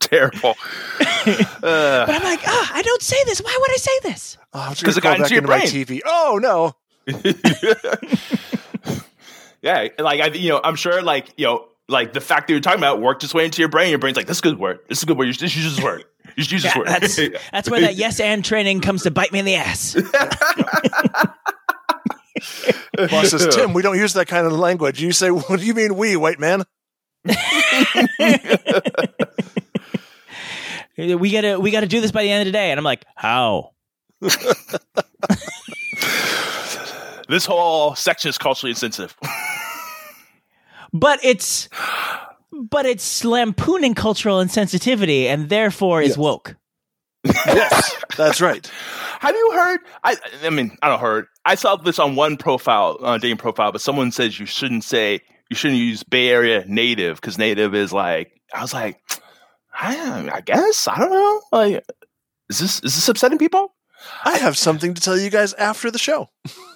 Terrible. 0.10 0.56
Uh, 1.62 2.06
But 2.06 2.16
I'm 2.16 2.24
like, 2.24 2.40
ah, 2.48 2.72
I 2.74 2.82
don't 2.82 3.02
say 3.02 3.18
this. 3.26 3.40
Why 3.42 3.56
would 3.60 3.72
I 3.72 3.76
say 3.76 3.92
this? 4.04 4.38
Oh, 4.54 4.60
I'm 4.62 4.74
gonna 4.74 4.98
it 4.98 5.04
got 5.04 5.18
back 5.18 5.20
into 5.20 5.34
your 5.36 5.44
into 5.44 5.50
my 5.50 5.60
TV. 5.62 6.00
Oh 6.06 6.40
no. 6.42 6.76
yeah, 9.62 9.88
like 10.00 10.22
I, 10.22 10.28
you 10.28 10.50
know, 10.50 10.62
I'm 10.64 10.76
sure, 10.76 11.02
like 11.04 11.28
you 11.38 11.46
know, 11.46 11.66
like 11.88 12.14
the 12.14 12.22
fact 12.22 12.48
that 12.48 12.54
you're 12.54 12.62
talking 12.62 12.80
about 12.80 13.02
worked 13.02 13.24
its 13.24 13.34
way 13.34 13.46
into 13.46 13.62
your 13.62 13.68
brain. 13.70 13.90
Your 13.90 14.00
brain's 14.00 14.16
like, 14.18 14.28
"This 14.28 14.38
is 14.38 14.42
a 14.42 14.44
good 14.44 14.60
word. 14.60 14.80
This 14.88 15.00
is 15.00 15.04
a 15.04 15.08
good 15.08 15.18
word. 15.18 15.26
You 15.26 15.34
should 15.34 15.42
just 15.42 15.56
use 15.58 15.76
this 15.76 15.84
word. 15.84 16.06
You 16.38 16.44
should 16.44 16.52
use 16.54 16.64
this 16.64 16.74
Yeah, 16.74 16.80
word." 16.80 16.88
that's 16.88 17.16
that's 17.52 17.70
where 17.70 17.82
that 17.82 17.96
yes 17.96 18.20
and 18.20 18.44
training 18.44 18.80
comes 18.82 19.04
to 19.04 19.12
bite 19.12 19.32
me 19.34 19.40
in 19.40 19.46
the 19.46 19.56
ass. 19.56 19.96
Boss 23.10 23.30
says, 23.30 23.54
Tim, 23.54 23.74
we 23.74 23.82
don't 23.82 23.98
use 23.98 24.14
that 24.14 24.28
kind 24.28 24.48
of 24.48 24.54
language. 24.54 25.02
You 25.02 25.12
say, 25.12 25.30
what 25.30 25.60
do 25.60 25.66
you 25.66 25.74
mean 25.74 25.96
we, 25.96 26.16
white 26.16 26.40
man? 26.40 26.64
We 31.18 31.32
gotta 31.32 31.60
we 31.60 31.72
gotta 31.72 31.88
do 31.88 32.02
this 32.02 32.12
by 32.12 32.24
the 32.24 32.30
end 32.32 32.42
of 32.42 32.46
the 32.48 32.52
day. 32.58 32.72
And 32.72 32.78
I'm 32.78 32.84
like, 32.84 33.06
how? 33.16 33.72
this 37.30 37.46
whole 37.46 37.96
section 37.96 38.30
is 38.30 38.38
culturally 38.38 38.72
insensitive. 38.72 39.16
But 40.92 41.20
it's 41.24 41.70
but 42.52 42.88
it's 42.88 43.24
lampooning 43.24 43.94
cultural 43.94 44.40
insensitivity 44.40 45.26
and 45.26 45.48
therefore 45.48 46.02
is 46.02 46.10
Yes. 46.10 46.18
woke. 46.18 46.56
yes, 47.46 47.96
that's 48.18 48.42
right. 48.42 48.66
Have 49.20 49.36
you 49.36 49.52
heard? 49.54 49.82
I 50.04 50.16
I 50.44 50.50
mean, 50.50 50.76
I 50.82 50.90
don't 50.90 51.00
heard. 51.00 51.28
I 51.46 51.54
saw 51.54 51.76
this 51.76 52.00
on 52.00 52.16
one 52.16 52.38
profile, 52.38 52.98
uh, 53.02 53.20
dating 53.20 53.38
profile, 53.38 53.72
but 53.72 53.82
someone 53.82 54.12
says 54.12 54.40
you 54.40 54.48
shouldn't 54.48 54.84
say 54.84 55.22
you 55.52 55.56
shouldn't 55.56 55.80
use 55.80 56.02
Bay 56.02 56.30
Area 56.30 56.66
native 56.68 57.22
because 57.22 57.38
native 57.38 57.76
is 57.76 57.94
like. 57.94 58.32
I 58.52 58.64
was 58.64 58.74
like, 58.74 59.00
I, 59.82 60.30
I 60.34 60.42
guess 60.42 60.88
I 60.88 60.98
don't 61.00 61.12
know. 61.12 61.42
Like, 61.52 61.84
is 62.50 62.60
this 62.60 62.76
is 62.84 62.96
this 62.96 63.08
upsetting 63.10 63.38
people? 63.38 63.74
I 64.24 64.38
have 64.38 64.58
something 64.58 64.94
to 64.94 65.02
tell 65.02 65.18
you 65.18 65.30
guys 65.30 65.54
after 65.54 65.92
the 65.92 66.00
show. 66.00 66.30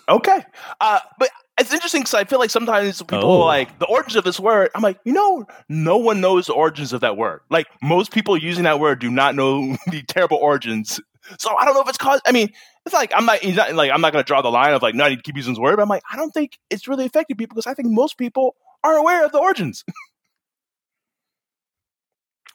Okay, 0.09 0.43
uh, 0.81 0.99
but 1.19 1.29
it's 1.59 1.73
interesting 1.73 2.01
because 2.01 2.13
I 2.13 2.23
feel 2.25 2.39
like 2.39 2.49
sometimes 2.49 3.01
people 3.01 3.19
Oh. 3.23 3.41
are 3.43 3.45
like 3.45 3.79
the 3.79 3.85
origins 3.85 4.15
of 4.17 4.23
this 4.23 4.39
word. 4.39 4.69
I'm 4.75 4.81
like, 4.81 4.99
you 5.05 5.13
know, 5.13 5.45
no 5.69 5.97
one 5.97 6.19
knows 6.19 6.47
the 6.47 6.53
origins 6.53 6.91
of 6.93 7.01
that 7.01 7.15
word. 7.15 7.41
Like 7.49 7.67
most 7.81 8.11
people 8.11 8.35
using 8.37 8.63
that 8.65 8.79
word 8.79 8.99
do 8.99 9.09
not 9.11 9.35
know 9.35 9.77
the 9.87 10.01
terrible 10.07 10.37
origins. 10.37 10.99
So 11.39 11.55
I 11.55 11.63
don't 11.65 11.73
know 11.75 11.81
if 11.81 11.87
it's 11.89 11.97
caused. 11.97 12.21
I 12.25 12.31
mean, 12.33 12.49
it's 12.85 12.93
like 12.93 13.13
I'm 13.15 13.25
not, 13.25 13.39
he's 13.39 13.55
not 13.55 13.73
like 13.73 13.91
I'm 13.91 14.01
not 14.01 14.11
going 14.11 14.23
to 14.23 14.27
draw 14.27 14.41
the 14.41 14.49
line 14.51 14.73
of 14.73 14.81
like 14.81 14.93
no, 14.95 15.05
I 15.05 15.09
need 15.09 15.17
to 15.17 15.21
keep 15.21 15.37
using 15.37 15.53
this 15.53 15.59
word. 15.59 15.77
But 15.77 15.83
I'm 15.83 15.89
like, 15.89 16.03
I 16.11 16.17
don't 16.17 16.31
think 16.31 16.57
it's 16.69 16.87
really 16.87 17.05
affecting 17.05 17.37
people 17.37 17.55
because 17.55 17.67
I 17.67 17.73
think 17.73 17.87
most 17.89 18.17
people 18.17 18.55
are 18.83 18.95
aware 18.95 19.25
of 19.25 19.31
the 19.31 19.39
origins. 19.39 19.83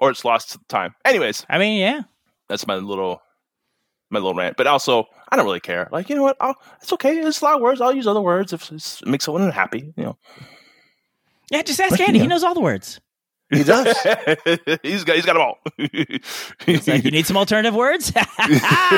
or 0.01 0.11
it's 0.11 0.24
lost 0.24 0.57
time. 0.68 0.94
Anyways, 1.05 1.44
I 1.49 1.59
mean, 1.59 1.78
yeah. 1.80 2.03
that's 2.49 2.66
my 2.66 2.76
little 2.76 3.22
my 4.11 4.18
little 4.18 4.34
rant. 4.34 4.57
But 4.57 4.66
also, 4.66 5.07
I 5.28 5.36
don't 5.36 5.44
really 5.44 5.61
care. 5.61 5.88
Like, 5.92 6.09
you 6.09 6.16
know 6.16 6.22
what? 6.22 6.36
I'll, 6.40 6.55
it's 6.80 6.92
okay. 6.94 7.18
It's 7.18 7.40
a 7.40 7.44
lot 7.44 7.57
of 7.57 7.61
words. 7.61 7.80
I'll 7.80 7.94
use 7.94 8.07
other 8.07 8.20
words 8.20 8.53
if 8.53 8.70
it 8.72 9.07
makes 9.07 9.24
someone 9.24 9.51
happy. 9.51 9.92
You 9.96 10.05
know, 10.05 10.18
Yeah, 11.51 11.62
just 11.62 11.80
ask 11.80 11.90
But, 11.90 12.01
Andy. 12.01 12.18
yeah. 12.18 12.22
He 12.22 12.28
knows 12.28 12.42
all 12.44 12.55
the 12.55 12.61
words. 12.61 13.01
He 13.51 13.64
does. 13.64 13.86
he's 14.82 15.05
got 15.05 15.16
he's 15.16 15.24
got 15.24 15.34
them 15.34 15.40
all. 15.42 15.59
It's 15.78 16.86
like, 16.86 17.05
you 17.05 17.11
need 17.11 17.26
some 17.26 17.36
alternative 17.38 17.74
words? 17.74 18.12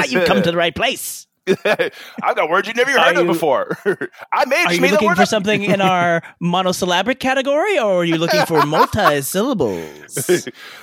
You've 0.08 0.26
come 0.26 0.42
to 0.42 0.50
the 0.50 0.56
right 0.56 0.74
place. 0.74 1.26
I've 1.64 2.36
got 2.36 2.48
words 2.50 2.68
you've 2.68 2.76
never 2.76 2.90
Are 2.92 3.06
heard 3.06 3.16
of 3.16 3.26
before. 3.26 3.76
I 4.32 4.44
made 4.46 4.66
Are 4.66 4.74
you 4.74 4.80
made 4.80 4.92
looking 4.92 5.08
word 5.08 5.16
for 5.16 5.22
up. 5.22 5.28
something 5.28 5.62
in 5.62 5.80
our 5.80 6.22
monosyllabic 6.40 7.18
category 7.20 7.78
or 7.78 7.96
are 8.00 8.04
you 8.04 8.18
looking 8.18 8.44
for 8.46 8.64
multi 8.66 9.22
syllables? 9.22 10.26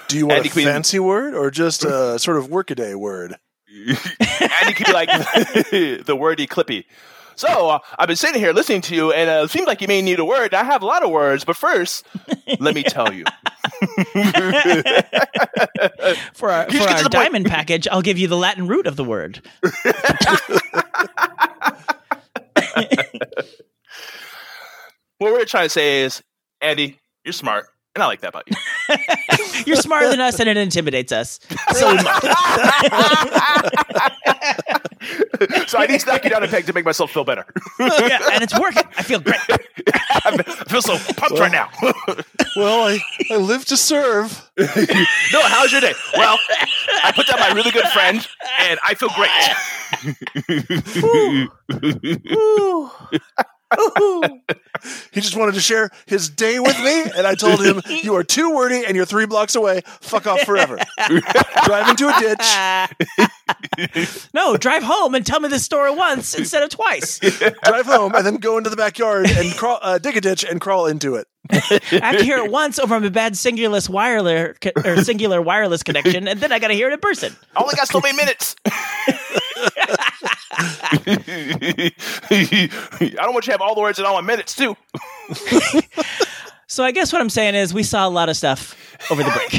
Do 0.08 0.18
you 0.18 0.26
want 0.28 0.38
Andy 0.38 0.49
a 0.49 0.51
Queen- 0.51 0.66
fancy 0.66 0.99
word 0.99 1.34
or 1.36 1.51
just 1.51 1.86
a 1.86 2.18
sort 2.20 2.38
of 2.38 2.49
workaday 2.49 2.95
word? 2.95 3.36
Andy 3.70 4.74
could 4.74 4.88
be 4.88 4.93
like 4.93 5.10
the 5.70 6.16
wordy 6.20 6.47
clippy. 6.47 6.86
So 7.38 7.70
uh, 7.70 7.80
I've 8.00 8.08
been 8.08 8.16
sitting 8.18 8.42
here 8.42 8.52
listening 8.52 8.82
to 8.82 8.96
you, 8.96 9.12
and 9.12 9.30
uh, 9.30 9.44
it 9.44 9.52
seems 9.52 9.68
like 9.68 9.80
you 9.82 9.88
may 9.88 10.02
need 10.02 10.18
a 10.20 10.26
word. 10.26 10.56
I 10.56 10.64
have 10.64 10.82
a 10.82 10.86
lot 10.86 11.04
of 11.04 11.12
words, 11.12 11.46
but 11.46 11.56
first, 11.56 12.04
let 12.60 12.74
me 12.74 12.82
tell 12.84 13.14
you. 13.14 13.24
For 16.34 16.50
our, 16.50 16.66
for 16.66 16.72
just 16.72 16.88
get 16.88 16.90
to 16.90 16.96
our 16.96 17.04
the 17.04 17.04
point. 17.04 17.12
diamond 17.12 17.46
package, 17.46 17.88
I'll 17.90 18.02
give 18.02 18.18
you 18.18 18.28
the 18.28 18.38
Latin 18.38 18.68
root 18.68 18.88
of 18.88 18.96
the 18.96 19.04
word. 19.04 19.42
What 25.20 25.34
we're 25.34 25.46
trying 25.46 25.66
to 25.66 25.70
say 25.70 26.04
is, 26.04 26.22
Andy, 26.62 27.00
you're 27.26 27.34
smart, 27.34 27.66
and 27.98 28.04
I 28.04 28.06
like 28.06 28.22
that 28.22 28.30
about 28.30 28.48
you. 28.48 28.56
You're 29.66 29.78
smarter 29.78 30.08
than 30.08 30.20
us 30.20 30.39
and 30.39 30.48
it 30.48 30.56
intimidates 30.56 31.12
us. 31.12 31.39
So 31.74 31.89
we 31.89 31.95
must. 31.95 32.22
so 35.68 35.80
I 35.80 35.88
need 35.88 36.00
to 36.02 36.06
knock 36.06 36.24
you 36.24 36.30
down 36.30 36.43
a 36.43 36.48
peg 36.48 36.68
to 36.68 36.74
make 36.74 36.86
myself 36.86 37.10
feel 37.10 37.24
better. 37.24 37.43
Yeah, 37.80 38.20
and 38.32 38.43
it's 38.43 38.58
working. 38.60 38.84
I 38.98 39.04
feel 39.04 39.20
great. 39.20 39.39
I 39.50 40.32
feel 40.68 40.82
so 40.82 40.98
pumped 41.14 41.39
right 41.39 41.52
now. 41.52 41.70
Well, 42.56 42.88
I, 42.88 43.00
I 43.32 43.38
live 43.38 43.66
to 43.66 43.78
serve. 43.78 44.50
no, 44.58 44.66
how's 45.41 45.72
your 45.72 45.82
day? 45.82 45.93
Well, 46.16 46.38
I 47.04 47.12
put 47.14 47.26
down 47.28 47.39
my 47.39 47.52
really 47.52 47.72
good 47.72 47.88
friend, 47.88 48.28
and 48.60 48.80
I 48.84 48.93
feel 48.93 49.10
great. 49.10 49.32
He 55.11 55.22
just 55.22 55.36
wanted 55.36 55.55
to 55.55 55.61
share 55.61 55.89
his 56.05 56.30
day 56.30 56.59
with 56.59 56.78
me, 56.84 57.01
and 57.18 57.26
I 57.26 57.34
told 57.34 57.63
him, 57.65 57.82
"You 58.03 58.15
are 58.15 58.24
too 58.24 58.53
wordy, 58.53 58.86
and 58.86 58.95
you're 58.95 59.05
three 59.05 59.26
blocks 59.26 59.55
away. 59.55 59.82
Fuck 60.01 60.28
off 60.28 60.41
forever." 60.41 60.78
Drive 61.65 61.89
into 61.89 62.07
a 62.07 62.20
ditch, 62.20 64.07
no, 64.34 64.55
drive 64.57 64.84
home 64.84 65.15
and 65.15 65.26
tell 65.26 65.39
me 65.39 65.49
this 65.49 65.63
story 65.63 65.91
once 65.91 66.36
instead 66.36 66.61
of 66.63 66.70
twice. 66.70 67.20
drive 67.63 67.86
home, 67.88 68.13
and 68.13 68.26
then 68.26 68.36
go 68.36 68.57
into 68.57 68.70
the 68.70 68.76
backyard 68.76 69.30
and 69.30 69.51
crawl, 69.55 69.80
uh, 69.82 69.97
dig 69.97 70.15
a 70.18 70.22
ditch 70.22 70.43
and 70.43 70.61
crawl 70.61 70.86
into 70.86 71.15
it. 71.15 71.28
I 71.49 71.80
have 72.03 72.18
to 72.18 72.24
hear 72.24 72.38
it 72.38 72.51
once 72.51 72.78
over 72.78 72.99
my 72.99 73.09
bad 73.09 73.34
singularless 73.34 73.89
wireless 73.89 74.57
or 74.86 74.97
singular 74.97 75.41
wireless 75.41 75.82
connection, 75.82 76.28
and 76.28 76.39
then 76.39 76.51
I 76.51 76.59
got 76.59 76.68
to 76.68 76.74
hear 76.74 76.89
it 76.89 76.93
in 76.93 76.99
person. 76.99 77.36
I 77.55 77.61
only 77.63 77.76
got 77.76 77.88
so 77.88 77.99
many 77.99 78.15
minutes. 78.15 78.55
I 80.58 81.91
don't 83.16 83.34
want 83.34 83.45
you 83.45 83.51
to 83.51 83.51
have 83.51 83.62
all 83.62 83.76
the 83.76 83.82
words 83.82 83.99
in 83.99 84.05
all 84.05 84.16
my 84.16 84.22
minutes 84.22 84.55
too. 84.55 84.76
So 86.68 86.84
I 86.84 86.91
guess 86.91 87.14
what 87.14 87.22
I'm 87.22 87.30
saying 87.30 87.55
is 87.55 87.74
we 87.74 87.84
saw 87.84 88.08
a 88.08 88.10
lot 88.10 88.30
of 88.30 88.36
stuff 88.38 88.76
over 89.12 89.24
the 89.24 89.30
break. 89.32 89.53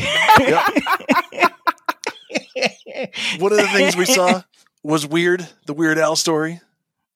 One 3.40 3.52
of 3.52 3.58
the 3.58 3.68
things 3.68 3.96
we 3.96 4.04
saw 4.04 4.42
was 4.82 5.06
weird, 5.06 5.48
the 5.66 5.72
Weird 5.74 5.98
Al 5.98 6.16
story, 6.16 6.60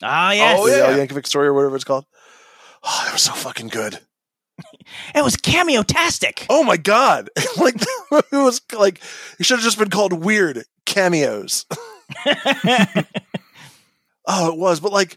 Ah, 0.02 0.32
yes. 0.32 0.58
Oh, 0.60 0.68
the 0.68 0.76
yeah. 0.76 0.84
Al 0.84 0.94
Yankovic 0.94 1.26
story, 1.26 1.46
or 1.48 1.54
whatever 1.54 1.76
it's 1.76 1.84
called. 1.84 2.04
Oh, 2.82 3.02
that 3.04 3.12
was 3.12 3.22
so 3.22 3.32
fucking 3.32 3.68
good. 3.68 4.00
It 5.14 5.24
was 5.24 5.36
cameo-tastic. 5.36 6.46
Oh 6.50 6.64
my 6.64 6.76
god! 6.76 7.30
like 7.56 7.76
it 8.10 8.24
was 8.32 8.60
like 8.76 9.00
it 9.38 9.46
should 9.46 9.58
have 9.58 9.64
just 9.64 9.78
been 9.78 9.90
called 9.90 10.12
Weird 10.12 10.64
Cameos. 10.86 11.66
Oh, 14.26 14.52
it 14.52 14.58
was, 14.58 14.80
but 14.80 14.92
like 14.92 15.16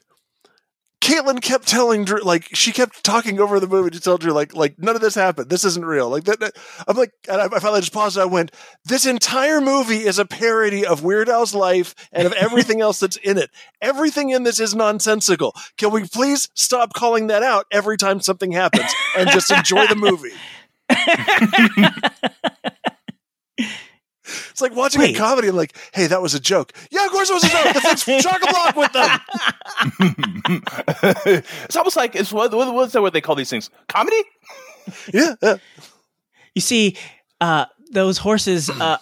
Caitlin 1.01 1.39
kept 1.39 1.68
telling 1.68 2.03
Drew, 2.06 2.22
like 2.22 2.47
she 2.56 2.72
kept 2.72 3.03
talking 3.03 3.39
over 3.39 3.60
the 3.60 3.68
movie 3.68 3.91
to 3.91 3.99
tell 3.99 4.18
Drew, 4.18 4.32
like, 4.34 4.56
like 4.56 4.80
none 4.80 4.95
of 4.95 5.01
this 5.01 5.14
happened. 5.14 5.51
This 5.51 5.64
isn't 5.64 5.86
real. 5.86 6.10
Like 6.10 6.24
that. 6.24 6.39
that- 6.39 6.53
I'm 6.88 6.97
like, 6.97 7.12
and 7.30 7.39
I, 7.39 7.45
I 7.45 7.60
finally 7.60 7.82
just 7.82 7.93
paused. 7.93 8.18
And 8.18 8.24
I 8.24 8.26
went, 8.26 8.51
this 8.86 9.06
entire 9.06 9.62
movie 9.62 9.99
is 9.99 10.18
a 10.18 10.26
parody 10.26 10.84
of 10.84 11.03
Weird 11.03 11.30
Al's 11.30 11.53
life 11.53 11.93
and 12.12 12.26
of 12.26 12.34
everything 12.34 12.82
else 12.82 12.99
that's 12.99 13.18
in 13.18 13.38
it. 13.38 13.51
Everything 13.82 14.32
in 14.32 14.41
this 14.43 14.60
is 14.60 14.74
nonsensical. 14.74 15.53
Can 15.78 15.91
we 15.91 16.08
please 16.08 16.49
stop 16.56 16.93
calling 16.93 17.28
that 17.28 17.43
out 17.43 17.68
every 17.72 17.97
time 17.97 18.20
something 18.20 18.51
happens 18.51 18.91
and 19.16 19.30
just 19.30 19.51
enjoy 19.51 19.86
the 19.86 19.95
movie? 19.95 20.32
It's 24.52 24.62
like 24.62 24.76
watching 24.76 25.02
Wait. 25.02 25.16
a 25.16 25.20
comedy 25.20 25.48
and 25.48 25.58
like, 25.58 25.76
hey, 25.94 26.08
that 26.08 26.22
was 26.22 26.34
a 26.34 26.40
joke. 26.40 26.74
Yeah, 26.92 27.06
of 27.06 27.12
course 27.12 27.30
it 27.30 27.34
was 27.34 27.44
a 27.44 27.50
joke. 27.50 27.74
The 27.74 27.82
thing's 27.82 28.24
chock 28.24 28.42
a 28.42 28.48
block 28.52 28.76
with 28.76 28.94
them. 28.94 29.20
it's 31.68 31.76
almost 31.76 31.96
like 31.98 32.16
it's 32.16 32.32
what, 32.32 32.54
what 32.54 32.74
what's 32.74 32.94
that 32.94 33.02
what 33.02 33.14
they 33.14 33.22
call 33.22 33.36
these 33.36 33.50
things? 33.50 33.70
Comedy? 33.88 34.22
Yeah, 35.12 35.34
yeah. 35.42 35.58
You 36.54 36.62
see, 36.62 36.96
uh, 37.42 37.66
those 37.90 38.20
horses 38.20 38.70
uh, 38.70 38.98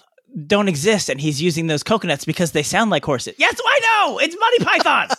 don't 0.47 0.69
exist, 0.69 1.09
and 1.09 1.19
he's 1.19 1.41
using 1.41 1.67
those 1.67 1.83
coconuts 1.83 2.23
because 2.23 2.53
they 2.53 2.63
sound 2.63 2.89
like 2.89 3.03
horses. 3.03 3.35
Yes, 3.37 3.59
I 3.65 3.79
know. 4.07 4.19
It's 4.19 4.37
Monty 4.39 4.63
Python. 4.63 5.09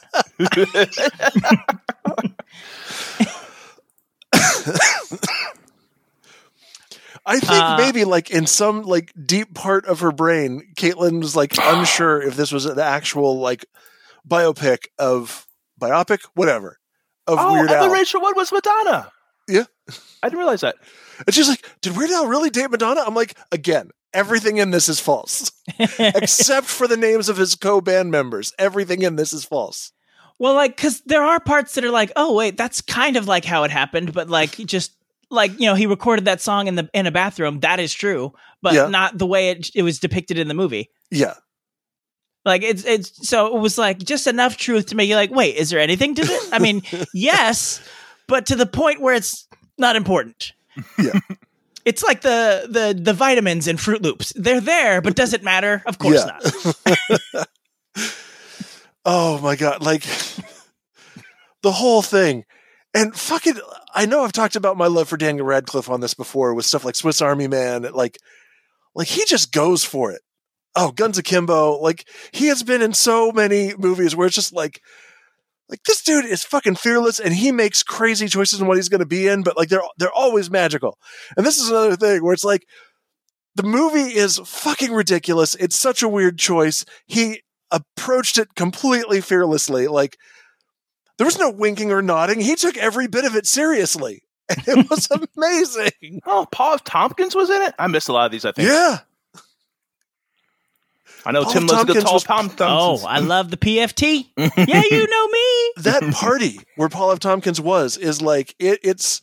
I 7.27 7.41
think 7.41 7.53
Uh, 7.53 7.77
maybe 7.79 8.05
like 8.05 8.31
in 8.31 8.47
some 8.47 8.83
like 8.83 9.13
deep 9.25 9.55
part 9.55 9.87
of 9.87 10.01
her 10.01 10.13
brain, 10.13 10.63
Caitlin 10.77 11.21
was 11.21 11.35
like 11.35 11.55
unsure 11.63 12.21
if 12.23 12.37
this 12.37 12.53
was 12.53 12.67
an 12.67 12.79
actual 12.79 13.39
like 13.39 13.65
biopic 14.29 14.87
of 14.99 15.47
biopic, 15.81 16.21
whatever, 16.35 16.79
of 17.27 17.39
oh, 17.41 17.53
Weird 17.55 17.71
Al. 17.71 17.85
thought 17.85 17.93
Rachel 17.93 18.21
Wood 18.21 18.37
was 18.37 18.53
Madonna. 18.53 19.11
Yeah. 19.49 19.65
I 20.23 20.29
didn't 20.29 20.39
realize 20.39 20.63
that. 20.63 20.77
And 21.27 21.35
she's 21.35 21.49
like, 21.49 21.65
"Did 21.83 21.97
Weird 21.97 22.11
Al 22.11 22.27
really 22.27 22.51
date 22.51 22.71
Madonna?" 22.71 23.03
I'm 23.07 23.15
like, 23.15 23.37
again, 23.53 23.91
everything 24.13 24.57
in 24.57 24.71
this 24.71 24.89
is 24.89 25.01
false, 25.01 25.51
except 25.99 26.67
for 26.67 26.87
the 26.87 26.97
names 26.97 27.29
of 27.29 27.37
his 27.37 27.55
co-band 27.55 28.11
members. 28.11 28.53
Everything 28.59 29.03
in 29.03 29.17
this 29.17 29.33
is 29.33 29.45
false. 29.45 29.93
well, 30.39 30.55
like, 30.55 30.77
because 30.77 31.03
there 31.03 31.23
are 31.23 31.39
parts 31.41 31.75
that 31.75 31.85
are 31.85 31.91
like, 31.91 32.11
oh 32.17 32.35
wait, 32.35 32.57
that's 32.57 32.81
kind 32.81 33.17
of 33.17 33.29
like 33.29 33.45
how 33.45 33.65
it 33.65 33.71
happened, 33.71 34.13
but 34.13 34.29
like 34.31 34.53
just 34.57 34.97
like 35.35 35.59
you 35.61 35.67
know, 35.67 35.75
he 35.75 35.87
recorded 35.87 36.25
that 36.27 36.41
song 36.41 36.67
in 36.69 36.75
the 36.77 36.89
in 36.95 37.07
a 37.07 37.11
bathroom. 37.11 37.61
That 37.61 37.81
is 37.81 37.93
true, 37.93 38.33
but 38.63 38.73
Yeah. 38.75 38.89
not 38.89 39.19
the 39.19 39.27
way 39.27 39.51
it 39.51 39.71
it 39.75 39.83
was 39.83 39.99
depicted 39.99 40.39
in 40.39 40.49
the 40.49 40.55
movie. 40.55 40.91
Yeah, 41.11 41.35
Like 42.45 42.63
it's 42.63 42.85
it's 42.85 43.29
so 43.29 43.55
it 43.57 43.61
was 43.61 43.77
like 43.79 43.99
just 43.99 44.27
enough 44.27 44.57
truth 44.57 44.87
to 44.87 44.97
make 44.97 45.09
you 45.09 45.17
like, 45.17 45.31
wait, 45.31 45.57
is 45.57 45.71
there 45.71 45.81
anything 45.81 46.15
to 46.17 46.25
this? 46.25 46.53
I 46.53 46.59
mean, 46.59 46.83
yes, 47.15 47.81
but 48.27 48.47
to 48.47 48.57
the 48.57 48.67
point 48.67 49.01
where 49.01 49.15
it's 49.15 49.47
not 49.79 49.97
important. 49.97 50.53
Yeah. 50.99 51.19
It's 51.85 52.03
like 52.03 52.23
the 52.23 52.67
the 52.69 52.99
the 52.99 53.13
vitamins 53.13 53.69
in 53.69 53.77
Fruit 53.77 54.01
Loops. 54.03 54.33
They're 54.35 54.61
there, 54.61 55.03
but 55.03 55.15
does 55.15 55.35
it 55.35 55.43
matter? 55.43 55.83
Of 55.87 55.99
course 55.99 56.25
Yeah. 56.25 56.39
not. 57.35 57.49
Oh 59.07 59.39
my 59.41 59.55
god, 59.55 59.83
like 59.83 60.03
the 61.63 61.73
whole 61.73 62.01
thing. 62.03 62.45
And 62.95 63.15
fucking, 63.15 63.59
I 63.95 64.07
know 64.07 64.23
I've 64.23 64.33
talked 64.33 64.57
about 64.57 64.77
my 64.77 64.87
love 64.87 65.09
for 65.09 65.17
Daniel 65.17 65.47
Radcliffe 65.47 65.91
on 65.91 66.01
this 66.01 66.15
before 66.15 66.55
with 66.55 66.65
stuff 66.65 66.85
like 66.85 66.95
Swiss 66.95 67.21
Army 67.21 67.49
Man. 67.49 67.83
Like, 67.93 68.19
like 68.95 69.09
he 69.09 69.25
just 69.25 69.53
goes 69.53 69.85
for 69.85 70.13
it. 70.13 70.23
Oh, 70.77 70.93
Guns 70.93 71.19
Akimbo. 71.19 71.79
Like 71.81 72.09
he 72.33 72.47
has 72.47 72.63
been 72.63 72.83
in 72.83 72.95
so 72.95 73.33
many 73.33 73.75
movies 73.77 74.15
where 74.15 74.27
it's 74.27 74.37
just 74.37 74.53
like, 74.53 74.81
like 75.69 75.83
this 75.87 76.03
dude 76.03 76.25
is 76.25 76.45
fucking 76.45 76.77
fearless 76.77 77.19
and 77.19 77.35
he 77.35 77.51
makes 77.51 77.83
crazy 77.83 78.29
choices 78.29 78.61
in 78.61 78.67
what 78.67 78.77
he's 78.77 78.89
going 78.89 79.01
to 79.01 79.07
be 79.07 79.27
in, 79.27 79.43
but 79.43 79.57
like 79.57 79.69
they're 79.71 79.83
they're 79.99 80.13
always 80.13 80.51
magical. 80.51 80.99
And 81.37 81.45
this 81.45 81.59
is 81.59 81.69
another 81.69 81.97
thing 81.97 82.23
where 82.23 82.35
it's 82.35 82.45
like 82.45 82.65
the 83.57 83.63
movie 83.63 84.15
is 84.15 84.39
fucking 84.45 84.93
ridiculous. 84.93 85.55
It's 85.57 85.79
such 85.79 86.03
a 86.03 86.09
weird 86.09 86.39
choice. 86.39 86.85
He 87.07 87.43
approached 87.71 88.39
it 88.39 88.55
completely 88.55 89.21
fearlessly. 89.21 89.89
Like 89.89 90.17
there 91.19 91.25
was 91.27 91.39
no 91.39 91.51
winking 91.51 91.93
or 91.93 92.03
nodding. 92.03 92.41
He 92.41 92.57
took 92.57 92.77
every 92.77 93.07
bit 93.07 93.25
of 93.25 93.35
it 93.37 93.47
seriously. 93.47 94.23
And 94.49 94.63
it 94.67 94.91
was 94.91 95.09
amazing. 95.37 96.21
Oh, 96.27 96.47
Paul 96.51 96.75
F. 96.75 96.85
Tompkins 96.85 97.35
was 97.35 97.49
in 97.51 97.63
it. 97.63 97.75
I 97.79 97.87
missed 97.87 98.09
a 98.09 98.13
lot 98.13 98.27
of 98.27 98.33
these. 98.33 98.45
I 98.45 98.53
think. 98.53 98.69
Yeah. 98.69 98.99
I 101.27 101.33
know 101.33 101.45
Paul 101.45 101.53
Tim 101.53 101.65
F. 101.65 101.71
was 101.71 101.83
a 101.83 101.85
good 101.87 102.03
Tompkins 102.03 102.05
tall 102.05 102.13
was- 102.15 102.25
Tom 102.25 102.69
Oh, 102.69 103.07
I 103.07 103.19
love 103.21 103.51
the 103.51 103.57
PFT. 103.57 104.27
yeah, 104.37 104.83
you 104.91 105.07
know 105.09 105.27
me. 105.29 105.73
That 105.83 106.13
party 106.15 106.61
where 106.77 106.89
Paul 106.91 107.13
F. 107.13 107.19
Tompkins 107.21 107.61
was 107.61 107.97
is 107.97 108.21
like 108.21 108.55
it, 108.59 108.81
it's 108.83 109.23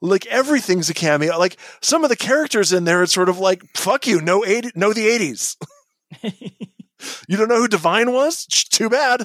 like 0.00 0.24
everything's 0.26 0.88
a 0.88 0.94
cameo. 0.94 1.38
Like 1.38 1.58
some 1.82 2.04
of 2.04 2.10
the 2.10 2.16
characters 2.16 2.72
in 2.72 2.84
there, 2.84 3.02
it's 3.02 3.12
sort 3.12 3.28
of 3.28 3.38
like 3.38 3.62
fuck 3.76 4.06
you, 4.06 4.20
no 4.22 4.44
eighty, 4.44 4.70
no 4.74 4.92
the 4.94 5.06
eighties. 5.06 5.56
you 6.22 7.36
don't 7.36 7.48
know 7.48 7.58
who 7.58 7.68
Divine 7.68 8.12
was? 8.12 8.46
Too 8.46 8.88
bad. 8.88 9.24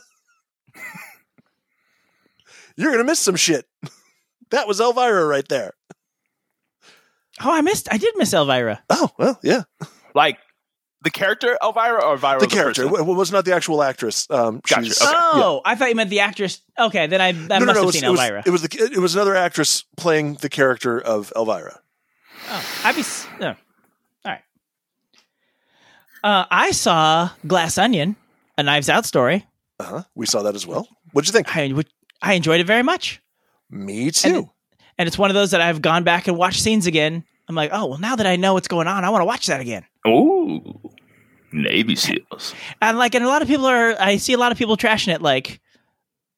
You're 2.77 2.91
gonna 2.91 3.03
miss 3.03 3.19
some 3.19 3.35
shit. 3.35 3.65
That 4.51 4.65
was 4.65 4.79
Elvira 4.79 5.25
right 5.25 5.45
there. 5.49 5.73
Oh, 7.43 7.51
I 7.53 7.59
missed. 7.59 7.89
I 7.91 7.97
did 7.97 8.13
miss 8.17 8.33
Elvira. 8.33 8.81
Oh 8.89 9.09
well, 9.19 9.37
yeah. 9.43 9.63
like 10.15 10.37
the 11.03 11.09
character 11.11 11.57
Elvira 11.61 12.01
or 12.01 12.13
Elvira? 12.13 12.39
The 12.39 12.47
character 12.47 12.83
person? 12.83 12.97
w- 12.97 13.17
was 13.17 13.29
not 13.29 13.43
the 13.43 13.53
actual 13.53 13.83
actress. 13.83 14.25
Um, 14.29 14.61
Gotcha, 14.65 14.83
she's- 14.85 15.01
okay. 15.01 15.11
yeah. 15.11 15.19
Oh, 15.43 15.61
I 15.65 15.75
thought 15.75 15.89
you 15.89 15.95
meant 15.95 16.09
the 16.09 16.21
actress. 16.21 16.61
Okay, 16.79 17.07
then 17.07 17.19
I, 17.19 17.27
I 17.27 17.31
No, 17.33 17.39
must 17.39 17.49
no, 17.49 17.57
no, 17.65 17.73
have 17.73 17.85
was, 17.87 17.95
seen 17.95 18.03
it 18.05 18.09
was- 18.09 18.19
Elvira. 18.21 18.43
It 18.45 18.49
was 18.51 18.61
the 18.61 18.89
it 18.93 18.99
was 18.99 19.15
another 19.15 19.35
actress 19.35 19.83
playing 19.97 20.35
the 20.35 20.47
character 20.49 20.97
of 20.97 21.33
Elvira. 21.35 21.81
Oh, 22.49 22.65
I'd 22.85 22.95
be. 22.95 23.01
s- 23.01 23.27
No. 23.41 23.49
All 23.49 23.55
right. 24.25 24.41
Uh, 26.23 26.45
I 26.49 26.71
saw 26.71 27.29
Glass 27.45 27.77
Onion, 27.77 28.15
a 28.57 28.63
Knives 28.63 28.89
Out 28.89 29.05
story. 29.05 29.45
Uh 29.79 29.83
huh. 29.83 30.03
We 30.15 30.25
saw 30.25 30.41
that 30.43 30.55
as 30.55 30.65
well. 30.65 30.87
What'd 31.11 31.27
you 31.27 31.33
think? 31.33 31.53
I 31.55 31.73
would- 31.73 31.89
I 32.21 32.33
enjoyed 32.33 32.59
it 32.59 32.67
very 32.67 32.83
much, 32.83 33.21
Me 33.69 34.11
too. 34.11 34.49
and 34.97 35.07
it's 35.07 35.17
one 35.17 35.29
of 35.29 35.35
those 35.35 35.51
that 35.51 35.61
I've 35.61 35.81
gone 35.81 36.03
back 36.03 36.27
and 36.27 36.37
watched 36.37 36.61
scenes 36.61 36.87
again. 36.87 37.23
I'm 37.47 37.55
like, 37.55 37.69
oh 37.73 37.85
well, 37.87 37.97
now 37.99 38.15
that 38.15 38.25
I 38.27 38.35
know 38.35 38.53
what's 38.53 38.67
going 38.67 38.87
on, 38.87 39.03
I 39.05 39.09
want 39.09 39.21
to 39.21 39.25
watch 39.25 39.47
that 39.47 39.61
again. 39.61 39.85
Ooh, 40.07 40.91
Navy 41.53 41.95
SEALs. 41.95 42.53
And 42.81 42.97
like, 42.97 43.15
and 43.15 43.23
a 43.23 43.27
lot 43.27 43.41
of 43.41 43.47
people 43.47 43.65
are. 43.65 43.95
I 43.99 44.17
see 44.17 44.33
a 44.33 44.37
lot 44.37 44.51
of 44.51 44.57
people 44.57 44.75
trashing 44.77 45.13
it, 45.13 45.21
like, 45.21 45.61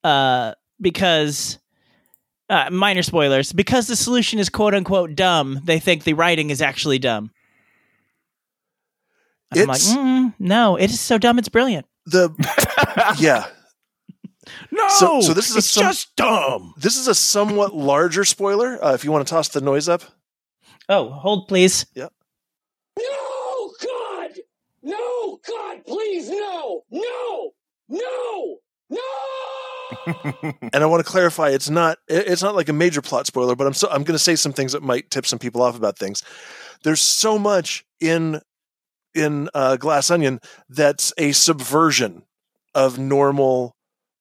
uh, 0.04 0.54
because. 0.82 1.58
Uh, 2.52 2.68
minor 2.72 3.04
spoilers. 3.04 3.54
Because 3.54 3.86
the 3.86 3.96
solution 3.96 4.40
is 4.40 4.50
quote 4.50 4.74
unquote 4.74 5.14
dumb, 5.14 5.62
they 5.66 5.78
think 5.80 6.04
the 6.04 6.14
writing 6.14 6.50
is 6.50 6.64
actually 6.64 6.98
dumb. 6.98 7.30
And 9.52 9.62
I'm 9.62 9.68
like, 9.68 9.78
It's- 9.82 9.96
mm, 9.96 10.34
no, 10.40 10.76
it 10.76 10.90
is 10.90 11.00
so 11.00 11.20
dumb, 11.20 11.38
it's 11.38 11.50
brilliant. 11.50 11.86
the 12.08 12.30
yeah. 13.20 13.46
No, 14.72 14.88
So- 14.90 15.22
so 15.22 15.34
this 15.34 15.50
is 15.50 15.56
a 15.56 15.60
it's 15.60 15.70
some- 15.70 15.84
just 15.84 16.16
dumb. 16.16 16.74
This 16.78 16.96
is 16.98 17.08
a 17.08 17.16
somewhat 17.16 17.74
larger 17.76 18.24
spoiler. 18.26 18.84
Uh, 18.84 18.94
if 18.94 19.04
you 19.04 19.12
want 19.12 19.28
to 19.28 19.30
toss 19.32 19.50
the 19.50 19.62
noise 19.62 19.88
up, 19.90 20.04
Oh, 20.88 21.10
hold 21.12 21.48
please. 21.48 21.86
No, 21.96 22.10
God! 23.82 24.32
No, 24.82 25.40
God, 25.48 25.86
please, 25.86 26.30
no! 26.30 26.84
No! 26.90 27.52
No! 27.88 28.58
No! 28.90 29.00
and 30.74 30.84
I 30.84 30.86
want 30.88 31.06
to 31.06 31.10
clarify, 31.12 31.50
it's 31.50 31.70
not 31.70 32.00
it's 32.08 32.42
not 32.42 32.56
like 32.56 32.70
a 32.70 32.74
major 32.74 33.02
plot 33.02 33.28
spoiler, 33.28 33.56
but 33.56 33.68
I'm 33.68 33.74
so 33.74 33.88
I'm 33.90 34.04
going 34.04 34.16
to 34.16 34.24
say 34.24 34.36
some 34.36 34.54
things 34.54 34.72
that 34.72 34.82
might 34.82 35.12
tip 35.12 35.26
some 35.28 35.38
people 35.40 35.62
off 35.62 35.76
about 35.78 35.98
things. 35.98 36.24
There's 36.84 37.02
so 37.02 37.38
much 37.38 37.86
in 38.00 38.42
in 39.14 39.50
uh, 39.54 39.76
Glass 39.78 40.10
Onion 40.10 40.40
that's 40.70 41.14
a 41.18 41.32
subversion 41.34 42.24
of 42.74 42.98
normal 42.98 43.76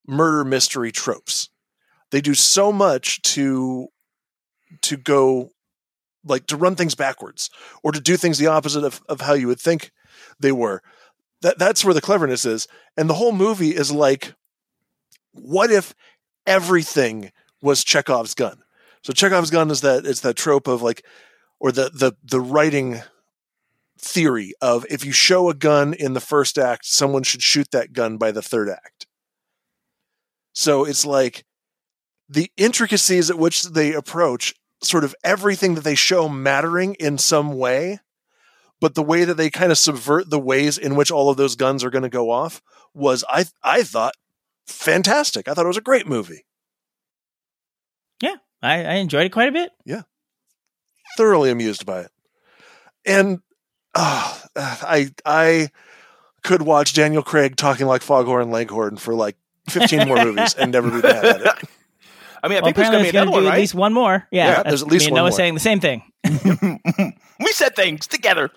murder 0.09 0.45
mystery 0.45 0.91
tropes. 0.91 1.51
They 2.11 2.21
do 2.21 2.35
so 2.35 2.73
much 2.73 3.23
to 3.23 3.89
to 4.83 4.97
go 4.97 5.51
like 6.25 6.47
to 6.47 6.57
run 6.57 6.75
things 6.75 6.95
backwards 6.95 7.51
or 7.83 7.93
to 7.93 8.01
do 8.01 8.17
things 8.17 8.39
the 8.39 8.47
opposite 8.47 8.85
of, 8.85 9.01
of 9.09 9.21
how 9.21 9.35
you 9.35 9.47
would 9.47 9.61
think 9.61 9.93
they 10.41 10.53
were. 10.53 10.83
That 11.43 11.59
that's 11.59 11.85
where 11.85 11.95
the 11.95 12.01
cleverness 12.01 12.45
is. 12.45 12.67
And 12.97 13.09
the 13.09 13.15
whole 13.15 13.33
movie 13.33 13.75
is 13.75 13.93
like, 13.93 14.35
what 15.33 15.71
if 15.71 15.95
everything 16.47 17.31
was 17.63 17.85
Chekhov's 17.85 18.35
gun? 18.35 18.63
So 19.03 19.13
Chekhov's 19.13 19.51
gun 19.51 19.71
is 19.71 19.83
that 19.83 20.05
it's 20.05 20.21
that 20.21 20.37
trope 20.37 20.67
of 20.67 20.83
like 20.83 21.05
or 21.61 21.71
the 21.71 21.91
the 21.95 22.13
the 22.25 22.41
writing 22.41 23.03
theory 24.01 24.55
of 24.61 24.87
if 24.89 25.05
you 25.05 25.13
show 25.13 25.51
a 25.51 25.55
gun 25.55 25.93
in 25.93 26.15
the 26.15 26.21
first 26.21 26.59
act, 26.59 26.87
someone 26.87 27.23
should 27.23 27.43
shoot 27.43 27.71
that 27.73 27.93
gun 27.93 28.17
by 28.17 28.31
the 28.31 28.43
third 28.43 28.69
act. 28.69 28.98
So 30.59 30.85
it's 30.85 31.07
like 31.07 31.45
the 32.29 32.51
intricacies 32.57 33.31
at 33.31 33.39
which 33.39 33.63
they 33.63 33.93
approach 33.93 34.57
sort 34.83 35.05
of 35.05 35.15
everything 35.23 35.77
that 35.77 35.85
they 35.85 35.95
show 35.95 36.29
mattering 36.29 36.95
in 36.95 37.17
some 37.17 37.57
way, 37.57 38.01
but 38.81 38.97
the 38.97 39.03
way 39.05 39.23
that 39.23 39.37
they 39.37 39.51
kind 39.51 39.71
of 39.71 39.79
subvert 39.79 40.31
the 40.31 40.39
ways 40.41 40.77
in 40.77 40.97
which 40.97 41.13
all 41.13 41.31
of 41.31 41.37
those 41.37 41.55
guns 41.55 41.85
are 41.85 41.91
going 41.91 42.03
to 42.03 42.09
go 42.09 42.33
off 42.33 42.61
was 42.93 43.25
I 43.31 43.45
I 43.63 43.85
thought 43.85 44.15
fantastic. 44.67 45.47
I 45.47 45.55
thought 45.55 45.65
it 45.65 45.69
was 45.69 45.77
a 45.77 45.81
great 45.81 46.09
movie. 46.09 46.45
Yeah, 48.21 48.35
I, 48.61 48.85
I 48.85 48.95
enjoyed 48.95 49.27
it 49.27 49.33
quite 49.33 49.51
a 49.51 49.53
bit. 49.53 49.71
Yeah, 49.85 50.03
thoroughly 51.17 51.53
amused 51.53 51.87
by 51.87 52.01
it. 52.01 52.11
And 53.07 53.43
uh, 53.95 54.41
I 54.57 55.13
I 55.25 55.71
could 56.43 56.63
watch 56.63 56.95
Daniel 56.95 57.23
Craig 57.23 57.55
talking 57.55 57.87
like 57.87 58.03
Foghorn 58.03 58.51
Leghorn 58.51 58.97
for 58.97 59.15
like 59.15 59.37
15 59.69 60.07
more 60.09 60.25
movies 60.25 60.55
and 60.55 60.73
never 60.73 60.91
be 60.91 61.01
mad 61.03 61.25
at 61.25 61.41
it. 61.41 61.47
I 62.43 62.49
mean, 62.49 62.59
I 62.59 62.61
Well, 62.61 62.65
think 62.67 62.77
there's 62.77 62.89
going 62.91 63.01
apparently 63.01 63.01
to 63.01 63.03
be 63.03 63.09
it's 63.09 63.13
another 63.15 63.25
gonna 63.27 63.31
one, 63.33 63.43
do 63.43 63.49
right? 63.49 63.55
at 63.55 63.61
least 63.61 63.75
one 63.75 63.93
more. 63.93 64.29
Yeah, 64.31 64.49
Yeah, 64.49 64.63
there's 64.63 64.83
at 64.83 64.89
least 64.89 65.05
me 65.05 65.09
and 65.09 65.13
one 65.15 65.19
Noah 65.21 65.31
more. 65.31 65.37
saying 65.37 65.55
the 65.55 65.61
same 65.61 65.81
thing. 65.81 66.03
we 67.41 67.53
said 67.53 67.75
things 67.77 68.07
together. 68.07 68.51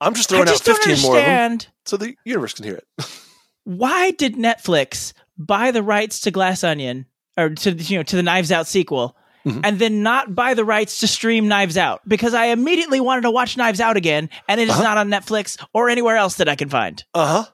I'm 0.00 0.14
just 0.14 0.30
I 0.32 0.36
throwing 0.36 0.48
out 0.48 0.52
just 0.52 0.64
don't 0.64 0.76
15 0.82 1.02
more 1.02 1.16
of 1.18 1.24
them 1.24 1.30
understand 1.42 1.68
so 1.84 1.96
the 1.96 2.16
universe 2.24 2.54
can 2.54 2.64
hear 2.64 2.74
it. 2.76 2.86
why 3.64 4.10
did 4.12 4.34
Netflix 4.34 5.12
buy 5.38 5.70
the 5.70 5.82
rights 5.82 6.20
to 6.22 6.30
Glass 6.32 6.64
Onion 6.64 7.06
or 7.36 7.50
to 7.50 7.72
you 7.72 7.98
know 7.98 8.02
to 8.02 8.16
the 8.16 8.22
Knives 8.22 8.50
Out 8.50 8.66
sequel, 8.66 9.16
Mhm. 9.46 9.60
and 9.64 9.78
then 9.78 10.02
not 10.02 10.34
buy 10.34 10.54
the 10.54 10.64
rights 10.64 10.98
to 11.00 11.06
stream 11.06 11.46
Knives 11.48 11.76
Out? 11.78 12.00
Because 12.08 12.34
I 12.34 12.46
immediately 12.46 13.00
wanted 13.00 13.22
to 13.22 13.30
watch 13.30 13.56
Knives 13.56 13.80
Out 13.80 13.96
again, 13.96 14.28
and 14.48 14.60
it 14.60 14.64
is 14.64 14.70
Uh-huh. 14.74 14.82
not 14.82 14.98
on 14.98 15.08
Netflix 15.08 15.56
or 15.72 15.88
anywhere 15.88 16.16
else 16.16 16.36
that 16.36 16.48
I 16.48 16.56
can 16.56 16.68
find. 16.68 17.02
Uh 17.14 17.26
huh. 17.26 17.50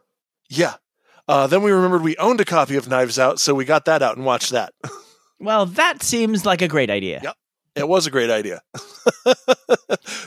Yeah. 0.49 0.75
Uh, 1.29 1.47
then 1.47 1.63
we 1.63 1.71
remembered 1.71 2.03
we 2.03 2.17
owned 2.17 2.41
a 2.41 2.45
copy 2.45 2.75
of 2.77 2.89
Knives 2.89 3.19
Out, 3.19 3.39
so 3.39 3.55
we 3.55 3.65
got 3.67 3.85
that 3.85 4.03
out 4.03 4.17
and 4.17 4.25
watched 4.27 4.51
that. 4.51 4.73
Well, 5.41 5.67
that 5.67 6.03
seems 6.03 6.45
like 6.45 6.63
a 6.63 6.67
great 6.69 6.91
idea. 6.91 7.21
Yep. 7.23 7.37
It 7.77 7.89
was 7.89 8.09
a 8.09 8.11
great 8.11 8.29
idea. 8.29 8.61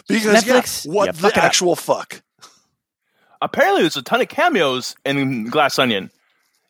because 0.07 0.41
Netflix, 0.45 0.85
yeah, 0.85 0.91
what 0.93 1.05
yeah, 1.07 1.11
the 1.11 1.17
fuck 1.17 1.31
it 1.33 1.37
up. 1.37 1.43
actual 1.43 1.75
fuck? 1.75 2.21
Apparently, 3.41 3.81
there's 3.81 3.97
a 3.97 4.03
ton 4.03 4.21
of 4.21 4.29
cameos 4.29 4.95
in 5.03 5.49
Glass 5.49 5.77
Onion. 5.79 6.11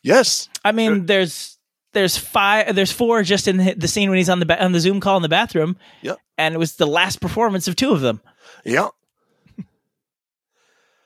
Yes. 0.02 0.50
I 0.66 0.72
mean, 0.72 1.06
there's 1.06 1.60
there's 1.94 2.18
five, 2.18 2.74
there's 2.74 2.92
four 2.92 3.22
just 3.22 3.48
in 3.48 3.58
the, 3.58 3.74
the 3.76 3.88
scene 3.88 4.10
when 4.10 4.18
he's 4.18 4.28
on 4.30 4.40
the 4.40 4.48
ba- 4.48 4.64
on 4.64 4.72
the 4.72 4.80
Zoom 4.80 5.02
call 5.02 5.18
in 5.18 5.22
the 5.22 5.30
bathroom. 5.30 5.78
Yep. 6.02 6.18
and 6.40 6.56
it 6.56 6.58
was 6.58 6.78
the 6.78 6.88
last 6.88 7.22
performance 7.22 7.68
of 7.68 7.76
two 7.76 7.92
of 7.92 8.02
them. 8.02 8.22
Yep. 8.66 8.90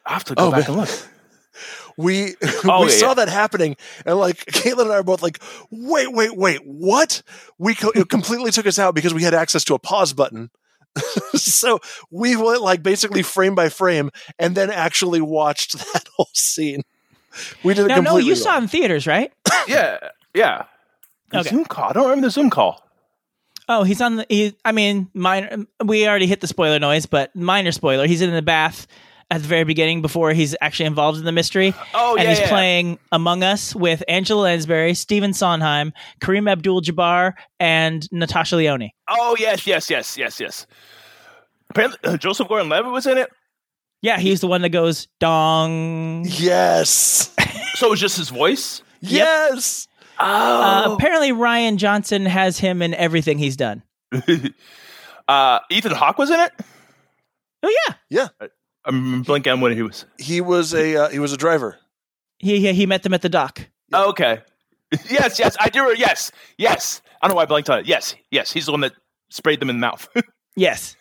I 0.05 0.13
have 0.13 0.23
to 0.23 0.35
go 0.35 0.47
Oh, 0.47 0.51
back 0.51 0.69
man. 0.69 0.79
and 0.79 0.87
look. 0.89 0.89
We 1.97 2.35
Oh, 2.65 2.81
we 2.85 2.91
yeah, 2.91 2.97
saw 2.97 3.07
yeah. 3.09 3.13
that 3.15 3.29
happening, 3.29 3.77
and 4.05 4.17
like 4.17 4.37
Caitlin 4.45 4.83
and 4.83 4.91
I 4.91 4.95
are 4.97 5.03
both 5.03 5.21
like, 5.21 5.39
wait, 5.71 6.11
wait, 6.11 6.35
wait, 6.35 6.61
what? 6.65 7.21
We 7.57 7.75
co- 7.75 7.91
it 7.95 8.09
completely 8.09 8.51
took 8.51 8.67
us 8.67 8.77
out 8.79 8.95
because 8.95 9.13
we 9.13 9.23
had 9.23 9.33
access 9.33 9.63
to 9.65 9.73
a 9.75 9.79
pause 9.79 10.13
button. 10.13 10.49
so 11.35 11.79
we 12.11 12.35
went 12.35 12.61
like 12.61 12.81
basically 12.83 13.21
frame 13.23 13.55
by 13.55 13.69
frame, 13.69 14.11
and 14.39 14.55
then 14.55 14.69
actually 14.71 15.21
watched 15.21 15.73
that 15.93 16.05
whole 16.15 16.29
scene. 16.33 16.81
We 17.63 17.73
did 17.73 17.85
it 17.85 17.87
Now, 17.89 17.95
no, 17.95 18.01
completely. 18.11 18.29
you 18.29 18.35
saw 18.35 18.57
in 18.57 18.67
theaters, 18.67 19.05
right? 19.07 19.31
Yeah, 19.67 19.97
yeah. 20.33 20.65
The 21.31 21.39
Okay. 21.39 21.49
Zoom 21.49 21.65
call. 21.65 21.89
I 21.89 21.93
don't 21.93 22.03
remember 22.03 22.27
the 22.27 22.31
Zoom 22.31 22.49
call. 22.49 22.81
Oh, 23.67 23.81
he's 23.83 23.99
on 23.99 24.17
the. 24.17 24.25
He, 24.29 24.55
I 24.63 24.71
mean, 24.71 25.09
minor. 25.13 25.65
We 25.83 26.07
already 26.07 26.27
hit 26.27 26.39
the 26.39 26.47
spoiler 26.47 26.77
noise, 26.77 27.07
but 27.07 27.35
minor 27.35 27.71
spoiler. 27.71 28.05
He's 28.05 28.21
in 28.21 28.31
the 28.31 28.43
bath, 28.43 28.85
at 29.31 29.41
the 29.41 29.47
very 29.47 29.63
beginning 29.63 30.01
before 30.01 30.33
he's 30.33 30.55
actually 30.61 30.85
involved 30.85 31.17
in 31.17 31.25
the 31.25 31.31
mystery. 31.31 31.73
Oh, 31.93 32.15
and 32.15 32.23
yeah, 32.23 32.29
he's 32.29 32.39
yeah. 32.39 32.49
playing 32.49 32.99
Among 33.11 33.43
Us 33.43 33.75
with 33.75 34.03
Angela 34.07 34.41
Lansbury, 34.41 34.93
Stephen 34.93 35.33
Sondheim, 35.33 35.93
Kareem 36.21 36.49
Abdul-Jabbar, 36.49 37.33
and 37.59 38.07
Natasha 38.11 38.55
Lyonne. 38.55 38.91
Oh 39.09 39.35
yes, 39.39 39.65
yes, 39.65 39.89
yes, 39.89 40.17
yes, 40.17 40.39
yes. 40.39 40.67
Apparently, 41.69 41.97
uh, 42.03 42.17
Joseph 42.17 42.47
Gordon-Levitt 42.47 42.91
was 42.91 43.07
in 43.07 43.17
it. 43.17 43.29
Yeah, 44.01 44.19
he's 44.19 44.41
the 44.41 44.47
one 44.47 44.61
that 44.61 44.69
goes 44.69 45.07
dong. 45.19 46.25
Yes. 46.27 47.33
So 47.75 47.87
it 47.87 47.89
was 47.89 47.99
just 47.99 48.15
his 48.15 48.29
voice. 48.29 48.81
Yes. 49.01 49.89
Uh, 50.17 50.95
apparently, 50.97 51.33
Rian 51.33 51.75
Johnson 51.75 52.25
has 52.25 52.57
him 52.57 52.81
in 52.81 52.93
everything 52.93 53.37
he's 53.37 53.57
done. 53.57 53.83
uh, 55.27 55.59
Ethan 55.69 55.91
Hawke 55.91 56.17
was 56.17 56.29
in 56.29 56.39
it. 56.39 56.53
Oh 57.63 57.73
yeah, 57.87 57.95
Yeah. 58.09 58.47
I'm 58.85 59.23
blanking 59.23 59.51
on 59.53 59.61
when 59.61 59.73
he 59.75 59.81
was. 59.81 60.05
He 60.19 60.41
was 60.41 60.73
a 60.73 60.95
uh, 61.05 61.09
he 61.09 61.19
was 61.19 61.33
a 61.33 61.37
driver. 61.37 61.77
he 62.39 62.59
he, 62.59 62.73
he 62.73 62.85
met 62.85 63.03
them 63.03 63.13
at 63.13 63.21
the 63.21 63.29
dock. 63.29 63.67
Oh, 63.93 64.09
okay. 64.09 64.41
yes, 65.09 65.39
yes, 65.39 65.55
I 65.59 65.69
do. 65.69 65.93
Yes, 65.97 66.31
yes. 66.57 67.01
I 67.21 67.27
don't 67.27 67.33
know 67.33 67.37
why 67.37 67.43
I 67.43 67.45
blinked 67.45 67.69
on 67.69 67.79
it. 67.79 67.85
Yes, 67.87 68.15
yes. 68.31 68.51
He's 68.51 68.65
the 68.67 68.71
one 68.71 68.81
that 68.81 68.93
sprayed 69.29 69.59
them 69.59 69.69
in 69.69 69.77
the 69.77 69.81
mouth. 69.81 70.07
Yes. 70.57 70.95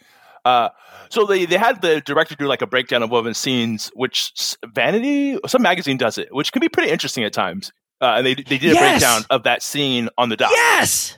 Uh, 0.44 0.70
so 1.10 1.26
they, 1.26 1.44
they 1.46 1.56
had 1.56 1.80
the 1.80 2.00
director 2.00 2.34
do 2.34 2.46
like 2.46 2.60
a 2.60 2.66
breakdown 2.66 3.04
of 3.04 3.10
one 3.10 3.20
of 3.20 3.24
the 3.24 3.34
scenes, 3.34 3.88
which 3.94 4.56
Vanity, 4.66 5.38
some 5.46 5.62
magazine 5.62 5.96
does 5.96 6.18
it, 6.18 6.34
which 6.34 6.50
can 6.50 6.58
be 6.58 6.68
pretty 6.68 6.90
interesting 6.90 7.22
at 7.22 7.32
times. 7.32 7.70
Uh, 8.00 8.14
and 8.16 8.26
they 8.26 8.34
they 8.34 8.58
did 8.58 8.72
a 8.72 8.74
Yes! 8.74 9.00
breakdown 9.00 9.22
of 9.30 9.44
that 9.44 9.62
scene 9.62 10.08
on 10.18 10.28
the 10.28 10.36
dock. 10.36 10.50
Yes. 10.50 11.16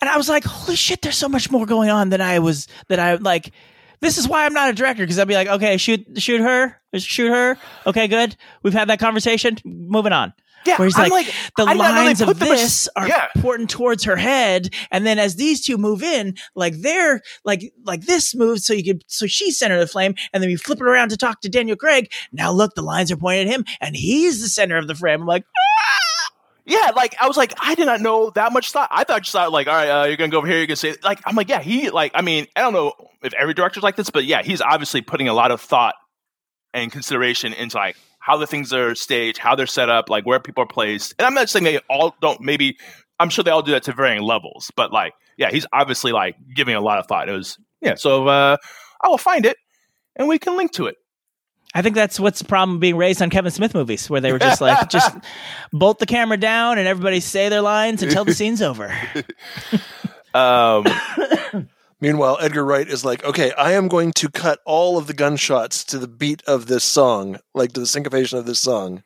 And 0.00 0.08
I 0.08 0.16
was 0.16 0.28
like, 0.28 0.44
holy 0.44 0.76
shit, 0.76 1.02
there's 1.02 1.16
so 1.16 1.28
much 1.28 1.50
more 1.50 1.66
going 1.66 1.90
on 1.90 2.10
than 2.10 2.20
I 2.20 2.38
was 2.38 2.68
that 2.88 3.00
I 3.00 3.16
like. 3.16 3.50
This 4.00 4.18
is 4.18 4.26
why 4.26 4.46
I'm 4.46 4.54
not 4.54 4.70
a 4.70 4.72
director 4.72 5.02
because 5.02 5.18
I'd 5.18 5.28
be 5.28 5.34
like, 5.34 5.48
okay, 5.48 5.76
shoot, 5.76 6.04
shoot 6.16 6.40
her, 6.40 6.80
shoot 6.96 7.30
her. 7.30 7.58
Okay, 7.86 8.08
good. 8.08 8.36
We've 8.62 8.72
had 8.72 8.88
that 8.88 8.98
conversation. 8.98 9.58
Moving 9.64 10.12
on. 10.12 10.32
Yeah, 10.66 10.76
Where 10.76 10.86
he's 10.86 10.98
like, 10.98 11.10
like, 11.10 11.26
the 11.56 11.62
I 11.62 11.72
did 11.72 11.78
not 11.78 11.94
know 11.94 12.00
they 12.00 12.04
lines 12.06 12.20
of 12.20 12.38
this 12.38 12.88
are 12.94 13.08
yeah. 13.08 13.28
pointing 13.38 13.66
towards 13.66 14.04
her 14.04 14.16
head, 14.16 14.74
and 14.90 15.06
then 15.06 15.18
as 15.18 15.36
these 15.36 15.64
two 15.64 15.78
move 15.78 16.02
in, 16.02 16.34
like 16.54 16.74
they're 16.82 17.22
like 17.44 17.72
like 17.86 18.02
this 18.02 18.34
moves, 18.34 18.66
so 18.66 18.74
you 18.74 18.84
could 18.84 19.02
so 19.06 19.26
she's 19.26 19.58
center 19.58 19.76
of 19.76 19.80
the 19.80 19.86
flame, 19.86 20.14
and 20.34 20.42
then 20.42 20.50
you 20.50 20.58
flip 20.58 20.78
it 20.78 20.86
around 20.86 21.08
to 21.10 21.16
talk 21.16 21.40
to 21.40 21.48
Daniel 21.48 21.76
Craig. 21.76 22.12
Now 22.30 22.52
look, 22.52 22.74
the 22.74 22.82
lines 22.82 23.10
are 23.10 23.16
pointed 23.16 23.48
at 23.48 23.54
him, 23.54 23.64
and 23.80 23.96
he's 23.96 24.42
the 24.42 24.48
center 24.48 24.76
of 24.76 24.86
the 24.86 24.94
frame. 24.94 25.22
I'm 25.22 25.26
like, 25.26 25.44
ah! 25.46 26.09
Yeah, 26.70 26.92
like 26.94 27.16
I 27.20 27.26
was 27.26 27.36
like, 27.36 27.52
I 27.60 27.74
did 27.74 27.86
not 27.86 28.00
know 28.00 28.30
that 28.30 28.52
much 28.52 28.70
thought. 28.70 28.88
I 28.92 29.02
thought 29.02 29.26
you 29.26 29.32
thought 29.32 29.50
like, 29.50 29.66
all 29.66 29.74
right, 29.74 29.88
uh, 29.88 30.04
you're 30.04 30.16
gonna 30.16 30.30
go 30.30 30.38
over 30.38 30.46
here, 30.46 30.58
you're 30.58 30.68
gonna 30.68 30.76
say 30.76 30.94
like, 31.02 31.20
I'm 31.26 31.34
like, 31.34 31.48
yeah, 31.48 31.60
he 31.60 31.90
like, 31.90 32.12
I 32.14 32.22
mean, 32.22 32.46
I 32.54 32.60
don't 32.60 32.72
know 32.72 32.92
if 33.22 33.34
every 33.34 33.54
director's 33.54 33.82
like 33.82 33.96
this, 33.96 34.10
but 34.10 34.24
yeah, 34.24 34.42
he's 34.42 34.60
obviously 34.60 35.00
putting 35.00 35.26
a 35.26 35.34
lot 35.34 35.50
of 35.50 35.60
thought 35.60 35.96
and 36.72 36.92
consideration 36.92 37.52
into 37.54 37.76
like 37.76 37.96
how 38.20 38.36
the 38.36 38.46
things 38.46 38.72
are 38.72 38.94
staged, 38.94 39.38
how 39.38 39.56
they're 39.56 39.66
set 39.66 39.88
up, 39.88 40.08
like 40.08 40.24
where 40.24 40.38
people 40.38 40.62
are 40.62 40.68
placed. 40.68 41.12
And 41.18 41.26
I'm 41.26 41.34
not 41.34 41.50
saying 41.50 41.64
they 41.64 41.80
all 41.90 42.14
don't. 42.20 42.40
Maybe 42.40 42.78
I'm 43.18 43.30
sure 43.30 43.42
they 43.42 43.50
all 43.50 43.62
do 43.62 43.72
that 43.72 43.82
to 43.84 43.92
varying 43.92 44.22
levels, 44.22 44.70
but 44.76 44.92
like, 44.92 45.14
yeah, 45.36 45.50
he's 45.50 45.66
obviously 45.72 46.12
like 46.12 46.36
giving 46.54 46.76
a 46.76 46.80
lot 46.80 47.00
of 47.00 47.06
thought. 47.06 47.28
It 47.28 47.32
was 47.32 47.58
yeah, 47.80 47.96
so 47.96 48.28
uh, 48.28 48.56
I 49.02 49.08
will 49.08 49.18
find 49.18 49.44
it 49.44 49.56
and 50.14 50.28
we 50.28 50.38
can 50.38 50.56
link 50.56 50.70
to 50.74 50.86
it. 50.86 50.96
I 51.74 51.82
think 51.82 51.94
that's 51.94 52.18
what's 52.18 52.40
the 52.40 52.44
problem 52.46 52.80
being 52.80 52.96
raised 52.96 53.22
on 53.22 53.30
Kevin 53.30 53.52
Smith 53.52 53.74
movies, 53.74 54.10
where 54.10 54.20
they 54.20 54.32
were 54.32 54.38
just 54.40 54.60
like, 54.60 54.88
just 54.90 55.16
bolt 55.72 55.98
the 56.00 56.06
camera 56.06 56.36
down 56.36 56.78
and 56.78 56.88
everybody 56.88 57.20
say 57.20 57.48
their 57.48 57.62
lines 57.62 58.02
until 58.02 58.24
the 58.24 58.34
scene's 58.34 58.62
over. 58.62 58.92
Um, 60.32 60.84
Meanwhile, 62.00 62.38
Edgar 62.40 62.64
Wright 62.64 62.86
is 62.86 63.04
like, 63.04 63.24
okay, 63.24 63.50
I 63.58 63.72
am 63.72 63.88
going 63.88 64.12
to 64.12 64.28
cut 64.28 64.60
all 64.64 64.96
of 64.96 65.08
the 65.08 65.12
gunshots 65.12 65.82
to 65.86 65.98
the 65.98 66.06
beat 66.06 66.40
of 66.46 66.66
this 66.66 66.84
song, 66.84 67.38
like 67.52 67.72
to 67.72 67.80
the 67.80 67.86
syncopation 67.86 68.38
of 68.38 68.46
this 68.46 68.60
song. 68.60 69.02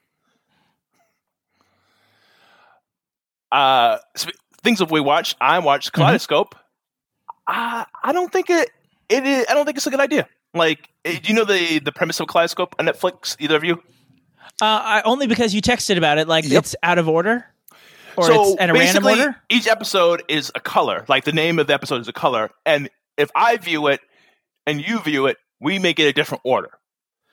uh 3.54 3.98
sp- 4.18 4.34
things 4.62 4.80
that 4.80 4.90
we 4.90 5.00
watched 5.00 5.36
i 5.40 5.60
watched 5.60 5.92
kaleidoscope 5.92 6.56
uh, 7.46 7.84
i 8.02 8.12
don't 8.12 8.32
think 8.32 8.50
it 8.50 8.68
it 9.08 9.24
is 9.24 9.46
i 9.48 9.54
don't 9.54 9.64
think 9.64 9.76
it's 9.76 9.86
a 9.86 9.90
good 9.90 10.00
idea 10.00 10.26
like 10.54 10.88
eh, 11.04 11.18
do 11.22 11.28
you 11.28 11.34
know 11.34 11.44
the 11.44 11.78
the 11.80 11.92
premise 11.92 12.20
of 12.20 12.28
kaleidoscope 12.28 12.74
on 12.78 12.86
netflix 12.86 13.36
either 13.40 13.56
of 13.56 13.64
you? 13.64 13.82
Uh, 14.62 14.64
I, 14.64 15.02
only 15.04 15.26
because 15.26 15.52
you 15.54 15.60
texted 15.60 15.96
about 15.98 16.18
it, 16.18 16.28
like 16.28 16.44
Yep. 16.44 16.58
it's 16.62 16.76
out 16.82 16.98
of 16.98 17.08
order, 17.08 17.44
or 18.16 18.24
so 18.24 18.52
it's 18.52 18.62
in 18.62 18.70
a 18.70 18.72
random 18.72 19.04
order. 19.06 19.36
each 19.48 19.66
episode 19.66 20.22
is 20.28 20.52
a 20.54 20.60
color. 20.60 21.04
Like 21.08 21.24
the 21.24 21.32
name 21.32 21.58
of 21.58 21.66
the 21.66 21.74
episode 21.74 22.00
is 22.00 22.08
a 22.08 22.12
color. 22.12 22.50
And 22.64 22.88
if 23.16 23.30
i 23.34 23.56
view 23.56 23.86
it 23.88 24.00
and 24.66 24.80
you 24.80 24.98
view 25.00 25.26
it 25.26 25.36
we 25.60 25.78
make 25.78 25.98
it 25.98 26.06
a 26.06 26.12
different 26.12 26.42
order. 26.44 26.70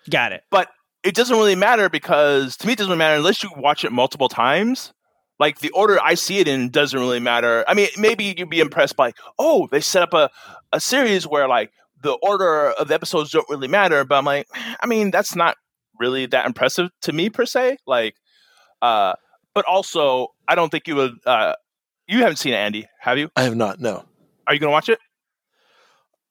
Got 0.09 0.31
it. 0.31 0.43
but 0.49 0.69
it 1.03 1.15
doesn't 1.15 1.35
really 1.35 1.55
matter 1.55 1.89
because 1.89 2.55
to 2.57 2.67
me 2.67 2.73
it 2.73 2.79
doesn't 2.79 2.97
matter 2.97 3.15
unless 3.17 3.41
you 3.43 3.49
watch 3.57 3.83
it 3.83 3.91
multiple 3.91 4.29
times. 4.29 4.93
Like 5.39 5.59
the 5.59 5.71
order 5.71 5.99
i 6.03 6.13
see 6.15 6.39
it 6.39 6.47
in 6.47 6.69
doesn't 6.69 6.99
really 6.99 7.19
matter. 7.19 7.65
I 7.67 7.73
mean 7.75 7.89
maybe 7.97 8.33
you'd 8.37 8.49
be 8.49 8.59
impressed 8.61 8.95
by 8.95 9.13
oh 9.37 9.67
they 9.71 9.81
set 9.81 10.01
up 10.03 10.13
a, 10.13 10.29
a 10.71 10.79
series 10.79 11.27
where 11.27 11.47
like 11.47 11.71
the 12.01 12.13
order 12.21 12.71
of 12.71 12.87
the 12.87 12.93
episodes 12.93 13.31
don't 13.31 13.47
really 13.49 13.67
matter 13.67 14.03
but 14.05 14.17
i'm 14.17 14.25
like 14.25 14.47
i 14.81 14.85
mean 14.87 15.11
that's 15.11 15.35
not 15.35 15.57
really 15.99 16.25
that 16.25 16.45
impressive 16.45 16.89
to 17.01 17.13
me 17.13 17.29
per 17.29 17.45
se 17.45 17.77
like 17.85 18.15
uh 18.81 19.13
but 19.53 19.65
also 19.65 20.27
i 20.47 20.55
don't 20.55 20.69
think 20.69 20.87
you 20.87 20.95
would 20.95 21.13
uh 21.25 21.53
you 22.07 22.19
haven't 22.19 22.37
seen 22.37 22.53
it 22.53 22.57
andy 22.57 22.87
have 22.99 23.17
you 23.17 23.29
I 23.35 23.43
have 23.43 23.55
not. 23.55 23.79
No, 23.79 24.05
are 24.47 24.53
you 24.53 24.59
gonna 24.59 24.71
watch 24.71 24.89
it 24.89 24.99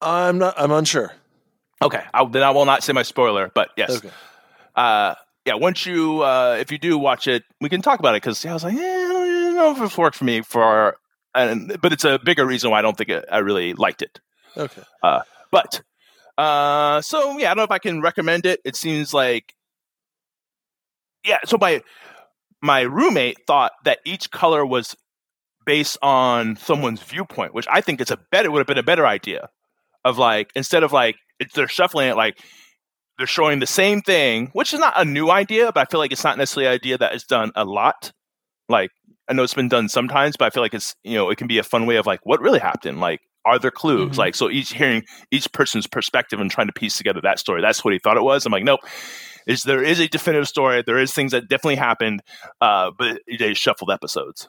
I'm 0.02 0.38
not. 0.38 0.54
I'm 0.56 0.70
unsure. 0.72 1.12
okay 1.82 2.02
I, 2.12 2.24
then 2.26 2.42
i 2.42 2.50
will 2.50 2.64
not 2.64 2.82
say 2.82 2.92
my 2.92 3.02
spoiler 3.02 3.50
but 3.54 3.70
yes 3.76 3.90
Okay. 3.90 4.10
uh 4.76 5.14
yeah 5.46 5.54
once 5.54 5.86
you 5.86 6.22
uh 6.22 6.56
if 6.60 6.70
you 6.72 6.78
do 6.78 6.98
watch 6.98 7.26
it 7.28 7.44
we 7.60 7.68
can 7.68 7.82
talk 7.82 7.98
about 7.98 8.14
it 8.14 8.22
because 8.22 8.44
yeah, 8.44 8.50
i 8.50 8.54
was 8.54 8.64
like 8.64 8.74
eh, 8.74 8.78
i 8.80 9.08
don't 9.12 9.54
know 9.56 9.70
if 9.72 9.80
it's 9.82 9.96
worked 9.98 10.16
for 10.16 10.24
me 10.24 10.40
for 10.42 10.96
and 11.34 11.76
but 11.80 11.92
it's 11.92 12.04
a 12.04 12.18
bigger 12.18 12.44
reason 12.46 12.70
why 12.70 12.78
i 12.78 12.82
don't 12.82 12.96
think 12.96 13.10
it, 13.10 13.24
i 13.30 13.38
really 13.38 13.72
liked 13.74 14.02
it 14.02 14.20
Okay. 14.56 14.82
But 15.50 15.82
uh 16.38 17.00
so 17.00 17.36
yeah 17.38 17.46
i 17.46 17.48
don't 17.50 17.58
know 17.58 17.64
if 17.64 17.70
i 17.70 17.78
can 17.78 18.00
recommend 18.00 18.46
it. 18.46 18.60
It 18.64 18.76
seems 18.76 19.12
like 19.12 19.54
yeah 21.24 21.38
so 21.44 21.58
my 21.60 21.82
my 22.62 22.80
roommate 22.82 23.38
thought 23.46 23.72
that 23.84 23.98
each 24.04 24.30
color 24.30 24.64
was 24.64 24.96
based 25.66 25.98
on 26.02 26.56
someone's 26.56 27.02
viewpoint 27.02 27.54
which 27.54 27.66
i 27.70 27.80
think 27.80 28.00
is 28.00 28.10
a 28.10 28.18
better 28.30 28.48
it 28.48 28.52
would 28.52 28.60
have 28.60 28.66
been 28.66 28.78
a 28.78 28.82
better 28.82 29.06
idea 29.06 29.48
of 30.04 30.18
like 30.18 30.50
instead 30.54 30.82
of 30.82 30.92
like 30.92 31.16
they're 31.54 31.68
shuffling 31.68 32.08
it 32.08 32.16
like 32.16 32.38
they're 33.18 33.26
showing 33.26 33.60
the 33.60 33.66
same 33.66 34.00
thing 34.00 34.48
which 34.54 34.72
is 34.72 34.80
not 34.80 34.94
a 34.96 35.04
new 35.04 35.30
idea 35.30 35.70
but 35.72 35.80
i 35.80 35.90
feel 35.90 36.00
like 36.00 36.12
it's 36.12 36.24
not 36.24 36.38
necessarily 36.38 36.66
an 36.66 36.72
idea 36.72 36.96
that 36.96 37.14
is 37.14 37.24
done 37.24 37.52
a 37.54 37.64
lot. 37.64 38.12
Like 38.68 38.90
i 39.28 39.32
know 39.32 39.42
it's 39.42 39.54
been 39.54 39.68
done 39.68 39.88
sometimes 39.88 40.36
but 40.38 40.46
i 40.46 40.50
feel 40.50 40.62
like 40.62 40.74
it's 40.74 40.94
you 41.04 41.14
know 41.14 41.28
it 41.28 41.36
can 41.36 41.46
be 41.46 41.58
a 41.58 41.62
fun 41.62 41.86
way 41.86 41.96
of 41.96 42.06
like 42.06 42.20
what 42.24 42.40
really 42.40 42.58
happened? 42.60 43.00
Like 43.00 43.20
are 43.44 43.58
there 43.58 43.70
clues 43.70 44.12
Mhm. 44.12 44.18
like 44.18 44.34
so 44.34 44.50
each 44.50 44.72
hearing 44.72 45.04
each 45.30 45.50
person's 45.52 45.86
perspective 45.86 46.40
and 46.40 46.50
trying 46.50 46.66
to 46.66 46.72
piece 46.72 46.96
together 46.96 47.20
that 47.22 47.38
story 47.38 47.60
that's 47.62 47.84
what 47.84 47.92
he 47.92 47.98
thought 47.98 48.16
it 48.16 48.22
was 48.22 48.44
i'm 48.46 48.52
like 48.52 48.64
nope 48.64 48.80
is 49.46 49.62
there 49.62 49.82
is 49.82 49.98
a 49.98 50.08
definitive 50.08 50.46
story 50.48 50.82
there 50.86 50.98
is 50.98 51.12
things 51.14 51.32
that 51.32 51.48
definitely 51.48 51.76
happened 51.76 52.22
uh 52.60 52.90
but 52.96 53.20
they 53.38 53.54
shuffled 53.54 53.90
episodes 53.90 54.48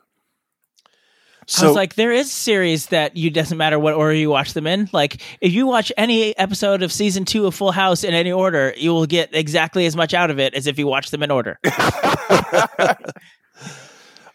I 1.42 1.44
So 1.48 1.68
was 1.68 1.76
like, 1.76 1.96
there 1.96 2.12
is 2.12 2.32
series 2.32 2.86
that 2.88 3.18
you 3.18 3.32
doesn't 3.32 3.58
matter 3.58 3.80
what 3.80 3.96
order 3.96 4.14
you 4.14 4.30
watch 4.30 4.54
them 4.54 4.68
in. 4.68 4.88
Like, 4.94 5.22
if 5.42 5.52
you 5.52 5.66
watch 5.66 5.92
any 5.98 6.38
episode 6.38 6.84
of 6.84 6.92
season 6.94 7.26
two 7.26 7.48
of 7.48 7.56
Full 7.56 7.72
House 7.72 8.04
in 8.04 8.14
any 8.14 8.32
order, 8.32 8.74
you 8.78 8.92
will 8.94 9.08
get 9.08 9.34
exactly 9.34 9.88
as 9.88 9.96
much 9.96 10.14
out 10.14 10.30
of 10.30 10.40
it 10.40 10.54
as 10.54 10.68
if 10.68 10.78
you 10.78 10.86
watch 10.86 11.10
them 11.10 11.24
in 11.24 11.32
order. 11.32 11.58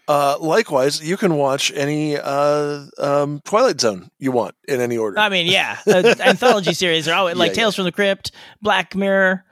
uh, 0.09 0.37
likewise, 0.41 1.01
you 1.07 1.17
can 1.17 1.35
watch 1.35 1.73
any 1.75 2.17
uh, 2.17 2.87
um, 2.99 3.41
Twilight 3.45 3.81
Zone 3.81 4.09
you 4.19 4.33
want 4.33 4.55
in 4.69 4.81
any 4.81 4.97
order. 4.97 5.19
I 5.19 5.29
mean, 5.29 5.47
yeah, 5.47 5.79
uh, 5.87 6.15
anthology 6.21 6.75
series 6.75 7.09
are 7.09 7.15
always 7.15 7.37
like 7.37 7.51
Yeah, 7.51 7.55
Tales 7.55 7.77
from 7.77 7.85
the 7.85 7.93
Crypt, 7.93 8.33
Black 8.63 8.95
Mirror. 8.95 9.45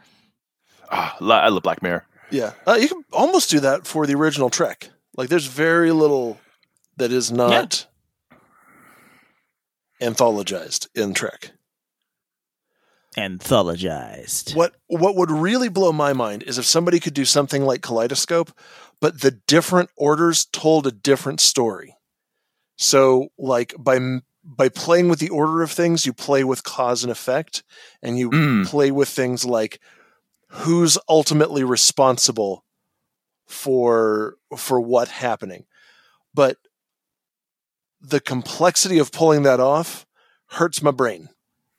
Ah, 0.90 1.16
i 1.20 1.48
love 1.48 1.62
black 1.62 1.82
mirror 1.82 2.06
yeah, 2.34 2.52
uh, 2.66 2.74
you 2.74 2.88
can 2.88 3.04
almost 3.12 3.50
do 3.50 3.60
that 3.60 3.86
for 3.86 4.06
the 4.06 4.14
original 4.14 4.50
Trek. 4.50 4.90
Like, 5.16 5.28
there's 5.28 5.46
very 5.46 5.92
little 5.92 6.40
that 6.96 7.12
is 7.12 7.30
not 7.30 7.86
anthologized 10.02 10.88
in 10.94 11.14
Trek. 11.14 11.52
Anthologized. 13.16 14.56
What 14.56 14.74
what 14.88 15.14
would 15.14 15.30
really 15.30 15.68
blow 15.68 15.92
my 15.92 16.12
mind 16.12 16.42
is 16.42 16.58
if 16.58 16.64
somebody 16.64 16.98
could 16.98 17.14
do 17.14 17.24
something 17.24 17.62
like 17.62 17.80
Kaleidoscope, 17.80 18.50
but 19.04 19.20
the 19.20 19.32
different 19.32 19.90
orders 19.98 20.46
told 20.46 20.86
a 20.86 20.90
different 20.90 21.38
story. 21.38 21.94
So, 22.78 23.28
like 23.36 23.74
by 23.78 23.98
by 24.42 24.70
playing 24.70 25.10
with 25.10 25.18
the 25.18 25.28
order 25.28 25.60
of 25.60 25.70
things, 25.70 26.06
you 26.06 26.14
play 26.14 26.42
with 26.42 26.64
cause 26.64 27.04
and 27.04 27.12
effect, 27.12 27.62
and 28.02 28.18
you 28.18 28.30
Mm. 28.30 28.66
play 28.66 28.90
with 28.90 29.10
things 29.10 29.44
like 29.44 29.78
who's 30.48 30.96
ultimately 31.06 31.62
responsible 31.64 32.64
for 33.46 34.36
for 34.56 34.80
what 34.80 35.08
happening. 35.08 35.66
But 36.32 36.56
the 38.00 38.20
complexity 38.20 38.98
of 38.98 39.12
pulling 39.12 39.42
that 39.42 39.60
off 39.60 40.06
hurts 40.46 40.80
my 40.80 40.92
brain. 40.92 41.28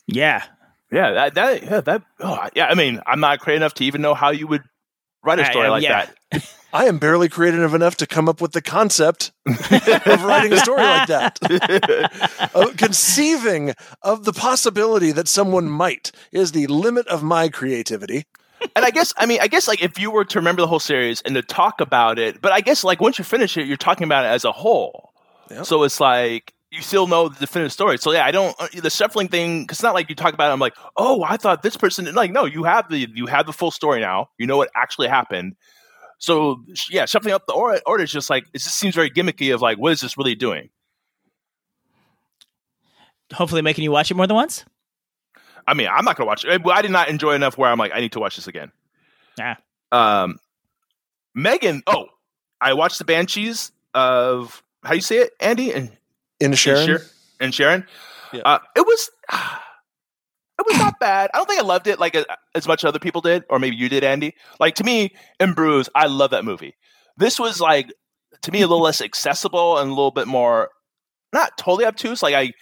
Yeah. 0.05 0.43
Yeah, 0.91 1.11
that, 1.13 1.33
that 1.33 1.63
yeah, 1.63 1.81
that 1.81 2.03
oh, 2.19 2.49
yeah. 2.55 2.67
I 2.67 2.75
mean, 2.75 3.01
I'm 3.07 3.19
not 3.19 3.39
creative 3.39 3.63
enough 3.63 3.73
to 3.75 3.83
even 3.83 4.03
know 4.03 4.13
how 4.13 4.29
you 4.29 4.45
would 4.45 4.61
write 5.23 5.39
a 5.39 5.45
story 5.45 5.69
like 5.69 5.81
yeah. 5.81 6.05
that. 6.31 6.55
I 6.75 6.87
am 6.87 6.97
barely 6.97 7.29
creative 7.29 7.73
enough 7.73 7.95
to 7.97 8.05
come 8.05 8.27
up 8.27 8.41
with 8.41 8.51
the 8.51 8.61
concept 8.61 9.31
of 9.45 10.23
writing 10.25 10.51
a 10.51 10.57
story 10.57 10.81
like 10.83 11.07
that. 11.07 12.51
Of 12.53 12.75
conceiving 12.77 13.73
of 14.01 14.25
the 14.25 14.33
possibility 14.33 15.13
that 15.13 15.29
someone 15.29 15.69
might 15.69 16.11
is 16.33 16.51
the 16.51 16.67
limit 16.67 17.07
of 17.07 17.23
my 17.23 17.47
creativity. 17.47 18.25
and 18.75 18.83
I 18.83 18.91
guess 18.91 19.13
I 19.15 19.25
mean 19.25 19.39
I 19.41 19.47
guess 19.47 19.69
like 19.69 19.81
if 19.81 19.97
you 19.97 20.11
were 20.11 20.25
to 20.25 20.37
remember 20.37 20.63
the 20.63 20.67
whole 20.67 20.81
series 20.81 21.21
and 21.21 21.33
to 21.35 21.41
talk 21.41 21.79
about 21.79 22.19
it, 22.19 22.41
but 22.41 22.51
I 22.51 22.59
guess 22.59 22.83
like 22.83 22.99
once 22.99 23.17
you 23.17 23.23
finish 23.23 23.55
it, 23.55 23.67
you're 23.67 23.77
talking 23.77 24.03
about 24.03 24.25
it 24.25 24.29
as 24.29 24.43
a 24.43 24.51
whole. 24.51 25.13
Yep. 25.51 25.65
So 25.65 25.83
it's 25.83 26.01
like 26.01 26.53
you 26.71 26.81
still 26.81 27.07
know 27.07 27.29
the 27.29 27.39
definitive 27.39 27.71
story. 27.71 27.97
So 27.99 28.11
yeah, 28.11 28.25
I 28.25 28.31
don't 28.31 28.53
uh, 28.59 28.67
the 28.73 28.89
shuffling 28.89 29.29
thing 29.29 29.61
because 29.61 29.77
it's 29.77 29.83
not 29.83 29.93
like 29.93 30.09
you 30.09 30.15
talk 30.15 30.33
about 30.33 30.49
it. 30.49 30.53
I'm 30.53 30.59
like, 30.59 30.75
oh, 30.97 31.23
I 31.23 31.37
thought 31.37 31.63
this 31.63 31.77
person 31.77 32.13
like 32.13 32.31
no, 32.31 32.43
you 32.43 32.65
have 32.65 32.89
the 32.89 33.07
you 33.13 33.27
have 33.27 33.45
the 33.45 33.53
full 33.53 33.71
story 33.71 34.01
now. 34.01 34.27
You 34.37 34.45
know 34.45 34.57
what 34.57 34.69
actually 34.75 35.07
happened. 35.07 35.55
So 36.17 36.63
yeah, 36.89 37.05
shuffling 37.05 37.33
up 37.33 37.45
the 37.47 37.53
order, 37.53 37.81
order 37.85 38.03
is 38.03 38.11
just 38.11 38.29
like 38.29 38.45
it 38.53 38.59
just 38.59 38.75
seems 38.75 38.95
very 38.95 39.09
gimmicky 39.09 39.53
of 39.53 39.61
like 39.61 39.77
what 39.77 39.91
is 39.91 40.01
this 40.01 40.17
really 40.17 40.35
doing? 40.35 40.69
Hopefully, 43.33 43.61
making 43.61 43.83
you 43.83 43.91
watch 43.91 44.11
it 44.11 44.15
more 44.15 44.27
than 44.27 44.35
once. 44.35 44.65
I 45.67 45.73
mean, 45.73 45.87
I'm 45.91 46.05
not 46.05 46.15
gonna 46.15 46.27
watch 46.27 46.45
it. 46.45 46.61
I 46.65 46.81
did 46.81 46.91
not 46.91 47.09
enjoy 47.09 47.33
enough 47.33 47.57
where 47.57 47.69
I'm 47.69 47.77
like, 47.77 47.91
I 47.93 47.99
need 47.99 48.11
to 48.13 48.19
watch 48.19 48.35
this 48.35 48.47
again. 48.47 48.71
Yeah. 49.37 49.55
Um, 49.91 50.37
Megan. 51.33 51.83
Oh, 51.87 52.07
I 52.61 52.73
watched 52.73 52.99
the 52.99 53.05
Banshees 53.05 53.71
of 53.93 54.63
how 54.83 54.91
do 54.91 54.95
you 54.95 55.01
say 55.01 55.17
it, 55.17 55.33
Andy 55.39 55.73
and 55.73 55.89
In 56.39 56.47
and 56.51 56.57
Sharon, 56.57 56.85
Sher- 56.85 57.01
and 57.39 57.53
Sharon. 57.53 57.85
Yeah. 58.31 58.41
Uh, 58.45 58.59
it 58.75 58.81
was. 58.85 59.09
It 60.57 60.65
was 60.65 60.77
not 60.77 60.99
bad. 60.99 61.29
I 61.33 61.37
don't 61.37 61.47
think 61.47 61.59
I 61.59 61.65
loved 61.65 61.87
it 61.87 61.99
like 61.99 62.15
as 62.55 62.67
much 62.67 62.83
as 62.83 62.87
other 62.87 62.99
people 62.99 63.21
did, 63.21 63.43
or 63.49 63.59
maybe 63.59 63.75
you 63.75 63.89
did, 63.89 64.03
Andy. 64.03 64.35
Like 64.59 64.75
to 64.75 64.83
me, 64.83 65.13
in 65.39 65.53
Bruges, 65.53 65.89
I 65.93 66.07
love 66.07 66.31
that 66.31 66.45
movie. 66.45 66.75
This 67.17 67.39
was 67.39 67.59
like 67.59 67.91
to 68.41 68.51
me 68.51 68.59
a 68.61 68.67
little 68.67 68.81
less 68.83 69.01
accessible 69.01 69.77
and 69.77 69.87
a 69.89 69.93
little 69.93 70.11
bit 70.11 70.27
more 70.27 70.69
not 71.33 71.57
totally 71.57 71.85
obtuse. 71.85 72.23
Like 72.23 72.35
I, 72.35 72.53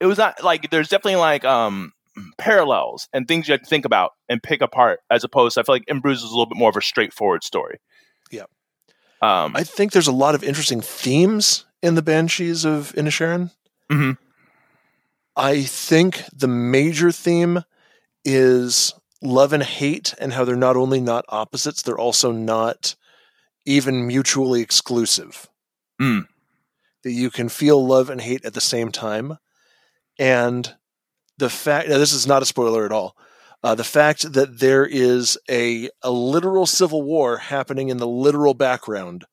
it 0.00 0.06
was 0.06 0.18
not 0.18 0.42
like 0.42 0.70
there's 0.70 0.88
definitely 0.88 1.16
like 1.16 1.44
um 1.44 1.92
parallels 2.38 3.08
and 3.12 3.26
things 3.26 3.48
you 3.48 3.52
have 3.52 3.62
to 3.62 3.68
think 3.68 3.84
about 3.84 4.10
and 4.28 4.42
pick 4.42 4.60
apart 4.60 5.00
as 5.10 5.24
opposed 5.24 5.54
to 5.54 5.60
I 5.60 5.62
feel 5.62 5.74
like 5.76 5.84
in 5.88 6.00
Bruges 6.00 6.22
is 6.24 6.30
a 6.30 6.32
little 6.32 6.46
bit 6.46 6.58
more 6.58 6.70
of 6.70 6.76
a 6.76 6.82
straightforward 6.82 7.44
story. 7.44 7.78
Yeah. 8.30 8.44
Um 9.22 9.54
I 9.56 9.62
think 9.62 9.92
there's 9.92 10.08
a 10.08 10.12
lot 10.12 10.34
of 10.34 10.42
interesting 10.42 10.80
themes 10.80 11.64
in 11.82 11.94
the 11.94 12.02
Banshees 12.02 12.64
of 12.64 12.92
Inisherin. 12.96 13.50
Mhm. 13.90 14.18
I 15.36 15.62
think 15.62 16.24
the 16.32 16.48
major 16.48 17.10
theme 17.10 17.64
is 18.24 18.94
love 19.22 19.52
and 19.52 19.62
hate, 19.62 20.14
and 20.18 20.32
how 20.32 20.44
they're 20.44 20.56
not 20.56 20.76
only 20.76 21.00
not 21.00 21.24
opposites, 21.28 21.82
they're 21.82 21.98
also 21.98 22.32
not 22.32 22.94
even 23.64 24.06
mutually 24.06 24.60
exclusive. 24.60 25.48
Mm. 26.00 26.26
That 27.04 27.12
you 27.12 27.30
can 27.30 27.48
feel 27.48 27.84
love 27.84 28.10
and 28.10 28.20
hate 28.20 28.44
at 28.44 28.54
the 28.54 28.60
same 28.60 28.90
time. 28.90 29.38
And 30.18 30.74
the 31.38 31.48
fact 31.48 31.88
now, 31.88 31.98
this 31.98 32.12
is 32.12 32.26
not 32.26 32.42
a 32.42 32.46
spoiler 32.46 32.84
at 32.84 32.92
all. 32.92 33.16
Uh, 33.64 33.74
the 33.74 33.84
fact 33.84 34.32
that 34.32 34.58
there 34.58 34.84
is 34.84 35.38
a, 35.48 35.88
a 36.02 36.10
literal 36.10 36.66
civil 36.66 37.02
war 37.02 37.38
happening 37.38 37.88
in 37.88 37.96
the 37.98 38.06
literal 38.06 38.54
background 38.54 39.24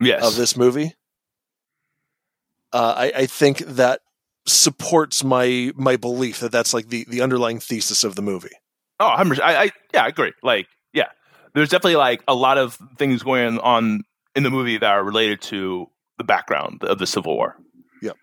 yes. 0.00 0.22
of 0.22 0.36
this 0.36 0.56
movie. 0.56 0.94
Uh, 2.70 2.94
I, 2.96 3.12
I 3.22 3.26
think 3.26 3.58
that 3.60 4.00
supports 4.48 5.22
my 5.22 5.72
my 5.76 5.96
belief 5.96 6.40
that 6.40 6.52
that's 6.52 6.72
like 6.74 6.88
the, 6.88 7.04
the 7.08 7.20
underlying 7.20 7.60
thesis 7.60 8.04
of 8.04 8.14
the 8.16 8.22
movie. 8.22 8.50
Oh, 9.00 9.06
I'm, 9.08 9.30
I, 9.32 9.36
I 9.64 9.70
yeah, 9.94 10.04
I 10.04 10.08
agree. 10.08 10.32
Like, 10.42 10.66
yeah, 10.92 11.06
there's 11.54 11.68
definitely 11.68 11.96
like 11.96 12.22
a 12.26 12.34
lot 12.34 12.58
of 12.58 12.78
things 12.98 13.22
going 13.22 13.58
on 13.60 14.02
in 14.34 14.42
the 14.42 14.50
movie 14.50 14.78
that 14.78 14.90
are 14.90 15.04
related 15.04 15.40
to 15.42 15.86
the 16.18 16.24
background 16.24 16.82
of 16.84 16.98
the 16.98 17.06
Civil 17.06 17.36
War. 17.36 17.56
Yep. 18.02 18.16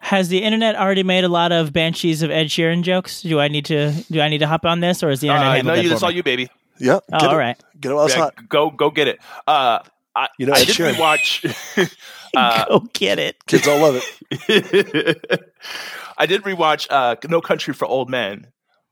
Has 0.00 0.28
the 0.28 0.42
internet 0.42 0.76
already 0.76 1.02
made 1.02 1.24
a 1.24 1.28
lot 1.28 1.52
of 1.52 1.72
Banshees 1.72 2.22
of 2.22 2.30
Ed 2.30 2.46
Sheeran 2.46 2.82
jokes? 2.82 3.22
Do 3.22 3.38
I 3.40 3.48
need 3.48 3.66
to 3.66 3.92
do 4.10 4.20
I 4.20 4.28
need 4.28 4.38
to 4.38 4.46
hop 4.46 4.64
on 4.64 4.80
this, 4.80 5.02
or 5.02 5.10
is 5.10 5.20
the 5.20 5.28
internet? 5.28 5.46
Uh, 5.46 5.52
handled 5.56 5.66
no, 5.66 5.76
that 5.76 5.82
you, 5.82 5.88
for 5.90 5.94
that's 5.94 6.02
all 6.02 6.10
you, 6.10 6.22
baby. 6.22 6.48
Yeah. 6.78 7.00
Oh, 7.12 7.18
get 7.18 7.22
all 7.28 7.34
it, 7.34 7.38
right. 7.38 7.62
Get 7.80 7.90
it 7.92 7.94
while 7.94 8.04
it's 8.06 8.14
Yeah, 8.14 8.22
hot. 8.22 8.48
go, 8.48 8.70
go 8.70 8.90
get 8.90 9.08
it. 9.08 9.18
Uh, 9.46 9.80
I, 10.14 10.28
You 10.38 10.46
know, 10.46 10.52
I 10.54 10.60
Ed 10.60 10.64
did 10.66 10.76
Sheeran. 10.76 10.92
rewatch. 10.94 11.96
uh, 12.36 12.64
Go 12.68 12.80
get 12.92 13.18
it. 13.18 13.36
Kids 13.46 13.66
all 13.66 13.78
love 13.80 14.00
it. 14.30 15.40
I 16.18 16.26
did 16.26 16.42
rewatch 16.42 16.86
uh, 16.90 17.16
No 17.28 17.40
Country 17.40 17.74
for 17.74 17.86
Old 17.86 18.08
Men 18.08 18.46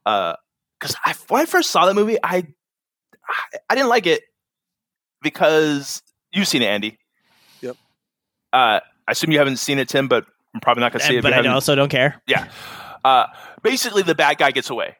because 0.04 0.96
I 1.04 1.14
when 1.28 1.42
I 1.42 1.46
first 1.46 1.70
saw 1.70 1.86
that 1.86 1.94
movie, 1.94 2.18
I, 2.22 2.36
I 3.28 3.58
I 3.70 3.74
didn't 3.74 3.88
like 3.88 4.06
it 4.06 4.22
because 5.22 6.02
you've 6.32 6.48
seen 6.48 6.62
it, 6.62 6.66
Andy. 6.66 6.98
Yep. 7.62 7.76
Uh, 8.52 8.80
I 9.06 9.12
assume 9.12 9.32
you 9.32 9.38
haven't 9.38 9.56
seen 9.56 9.78
it, 9.78 9.88
Tim, 9.88 10.08
but 10.08 10.26
I'm 10.54 10.60
probably 10.60 10.82
not 10.82 10.92
going 10.92 11.00
to 11.00 11.06
see 11.06 11.16
it. 11.16 11.22
but 11.22 11.32
I 11.32 11.36
haven't- 11.36 11.52
also 11.52 11.74
don't 11.74 11.88
care. 11.90 12.20
Yeah. 12.26 12.48
Uh, 13.04 13.26
basically, 13.62 14.02
the 14.02 14.14
bad 14.14 14.38
guy 14.38 14.50
gets 14.50 14.70
away. 14.70 14.96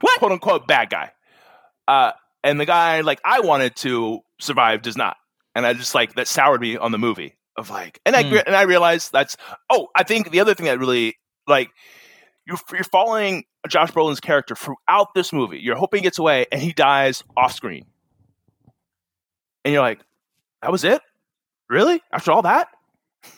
What? 0.00 0.18
Quote 0.18 0.32
unquote 0.32 0.66
bad 0.66 0.90
guy. 0.90 1.12
Uh, 1.88 2.12
and 2.44 2.60
the 2.60 2.66
guy 2.66 3.00
like 3.00 3.20
I 3.24 3.40
wanted 3.40 3.76
to 3.76 4.20
survive 4.40 4.82
does 4.82 4.96
not, 4.96 5.16
and 5.56 5.66
I 5.66 5.72
just 5.72 5.92
like 5.94 6.14
that 6.14 6.28
soured 6.28 6.60
me 6.60 6.76
on 6.76 6.92
the 6.92 6.98
movie 6.98 7.34
of 7.56 7.68
like, 7.70 7.98
and 8.06 8.14
I 8.14 8.22
Hmm. 8.22 8.36
and 8.46 8.54
I 8.54 8.62
realized 8.62 9.10
that's 9.10 9.36
oh 9.70 9.88
I 9.96 10.04
think 10.04 10.30
the 10.30 10.38
other 10.40 10.54
thing 10.54 10.66
that 10.66 10.78
really 10.78 11.16
like 11.48 11.70
you're 12.46 12.58
you're 12.72 12.84
following 12.84 13.42
Josh 13.68 13.90
Brolin's 13.90 14.20
character 14.20 14.54
throughout 14.54 15.08
this 15.14 15.32
movie. 15.32 15.58
You're 15.58 15.74
hoping 15.76 15.98
he 15.98 16.02
gets 16.04 16.18
away, 16.20 16.46
and 16.52 16.60
he 16.62 16.72
dies 16.72 17.24
off 17.36 17.52
screen, 17.52 17.86
and 19.64 19.74
you're 19.74 19.82
like, 19.82 19.98
that 20.62 20.70
was 20.70 20.84
it, 20.84 21.02
really? 21.68 22.00
After 22.12 22.30
all 22.30 22.42
that? 22.42 22.68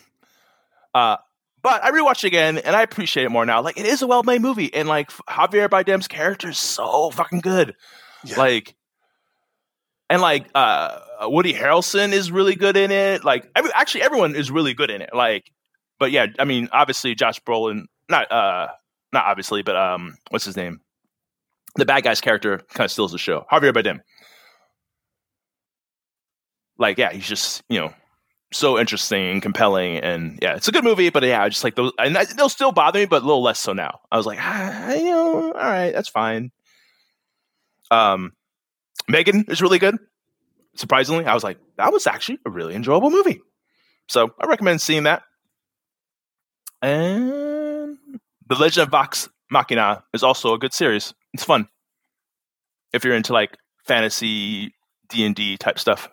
Uh, 0.95 1.16
but 1.62 1.85
I 1.85 1.90
rewatched 1.90 2.24
it 2.24 2.28
again, 2.28 2.59
and 2.59 2.74
I 2.74 2.82
appreciate 2.82 3.24
it 3.24 3.28
more 3.31 3.45
now. 3.45 3.61
Like 3.62 3.78
it 3.78 3.86
is 3.86 4.03
a 4.03 4.07
well-made 4.07 4.40
movie, 4.40 4.73
and 4.74 4.89
like 4.89 5.11
Javier 5.11 5.69
Bardem's 5.69 6.09
character 6.09 6.49
is 6.49 6.59
so 6.59 7.11
fucking 7.11 7.40
good. 7.40 7.74
Yeah. 8.24 8.36
Like, 8.39 8.74
and 10.10 10.22
like 10.22 10.48
uh, 10.55 10.98
Woody 11.22 11.52
Harrelson 11.52 12.12
is 12.12 12.30
really 12.30 12.55
good 12.55 12.76
in 12.76 12.90
it. 12.90 13.24
Like, 13.24 13.51
every, 13.55 13.70
actually, 13.74 14.02
everyone 14.02 14.35
is 14.35 14.51
really 14.51 14.74
good 14.74 14.90
in 14.90 15.02
it. 15.02 15.10
Like, 15.14 15.51
but 15.98 16.10
yeah, 16.10 16.26
I 16.39 16.44
mean, 16.44 16.68
obviously 16.72 17.14
Josh 17.14 17.40
Brolin, 17.40 17.85
not 18.09 18.30
uh, 18.30 18.68
not 19.12 19.26
obviously, 19.26 19.62
but 19.62 19.76
um, 19.76 20.16
what's 20.30 20.44
his 20.44 20.56
name? 20.56 20.80
The 21.76 21.86
bad 21.86 22.02
guy's 22.02 22.20
character 22.20 22.59
kind 22.72 22.86
of 22.86 22.90
steals 22.90 23.12
the 23.12 23.18
show. 23.18 23.44
Javier 23.52 23.72
Bardem. 23.72 24.01
Like, 26.78 26.98
yeah, 26.98 27.12
he's 27.12 27.26
just 27.26 27.62
you 27.68 27.80
know 27.80 27.93
so 28.52 28.78
interesting 28.78 29.30
and 29.30 29.43
compelling, 29.43 29.98
and 29.98 30.39
yeah, 30.40 30.55
it's 30.55 30.68
a 30.68 30.72
good 30.72 30.85
movie. 30.85 31.10
But 31.10 31.24
yeah, 31.24 31.43
I 31.43 31.48
just 31.48 31.64
like 31.64 31.74
those, 31.74 31.93
and 31.98 32.16
they'll 32.36 32.48
still 32.48 32.72
bother 32.72 33.01
me, 33.01 33.06
but 33.06 33.22
a 33.22 33.26
little 33.26 33.43
less 33.43 33.59
so 33.59 33.72
now. 33.72 34.01
I 34.10 34.16
was 34.16 34.26
like, 34.26 34.39
ah, 34.40 34.93
you 34.93 35.10
know, 35.10 35.52
all 35.52 35.52
right, 35.52 35.93
that's 35.93 36.09
fine. 36.09 36.51
Um, 37.90 38.32
Megan 39.09 39.44
is 39.48 39.62
really 39.62 39.78
good. 39.78 39.97
Surprisingly, 40.74 41.24
I 41.24 41.35
was 41.35 41.43
like, 41.44 41.59
that 41.76 41.93
was 41.93 42.06
actually 42.06 42.39
a 42.47 42.51
really 42.51 42.74
enjoyable 42.74 43.10
movie. 43.10 43.40
So 44.09 44.30
I 44.40 44.47
recommend 44.47 44.80
seeing 44.80 45.05
that. 45.05 45.22
And 46.82 47.98
The 48.47 48.55
Legend 48.55 48.85
of 48.86 48.90
Vox 48.90 49.28
Machina 49.51 50.05
is 50.14 50.22
also 50.22 50.55
a 50.55 50.59
good 50.59 50.72
series. 50.72 51.12
It's 51.35 51.44
fun 51.44 51.68
if 52.93 53.05
you're 53.05 53.14
into 53.14 53.32
like 53.32 53.56
fantasy 53.85 54.74
D 55.09 55.24
and 55.24 55.35
D 55.35 55.56
type 55.56 55.78
stuff. 55.78 56.09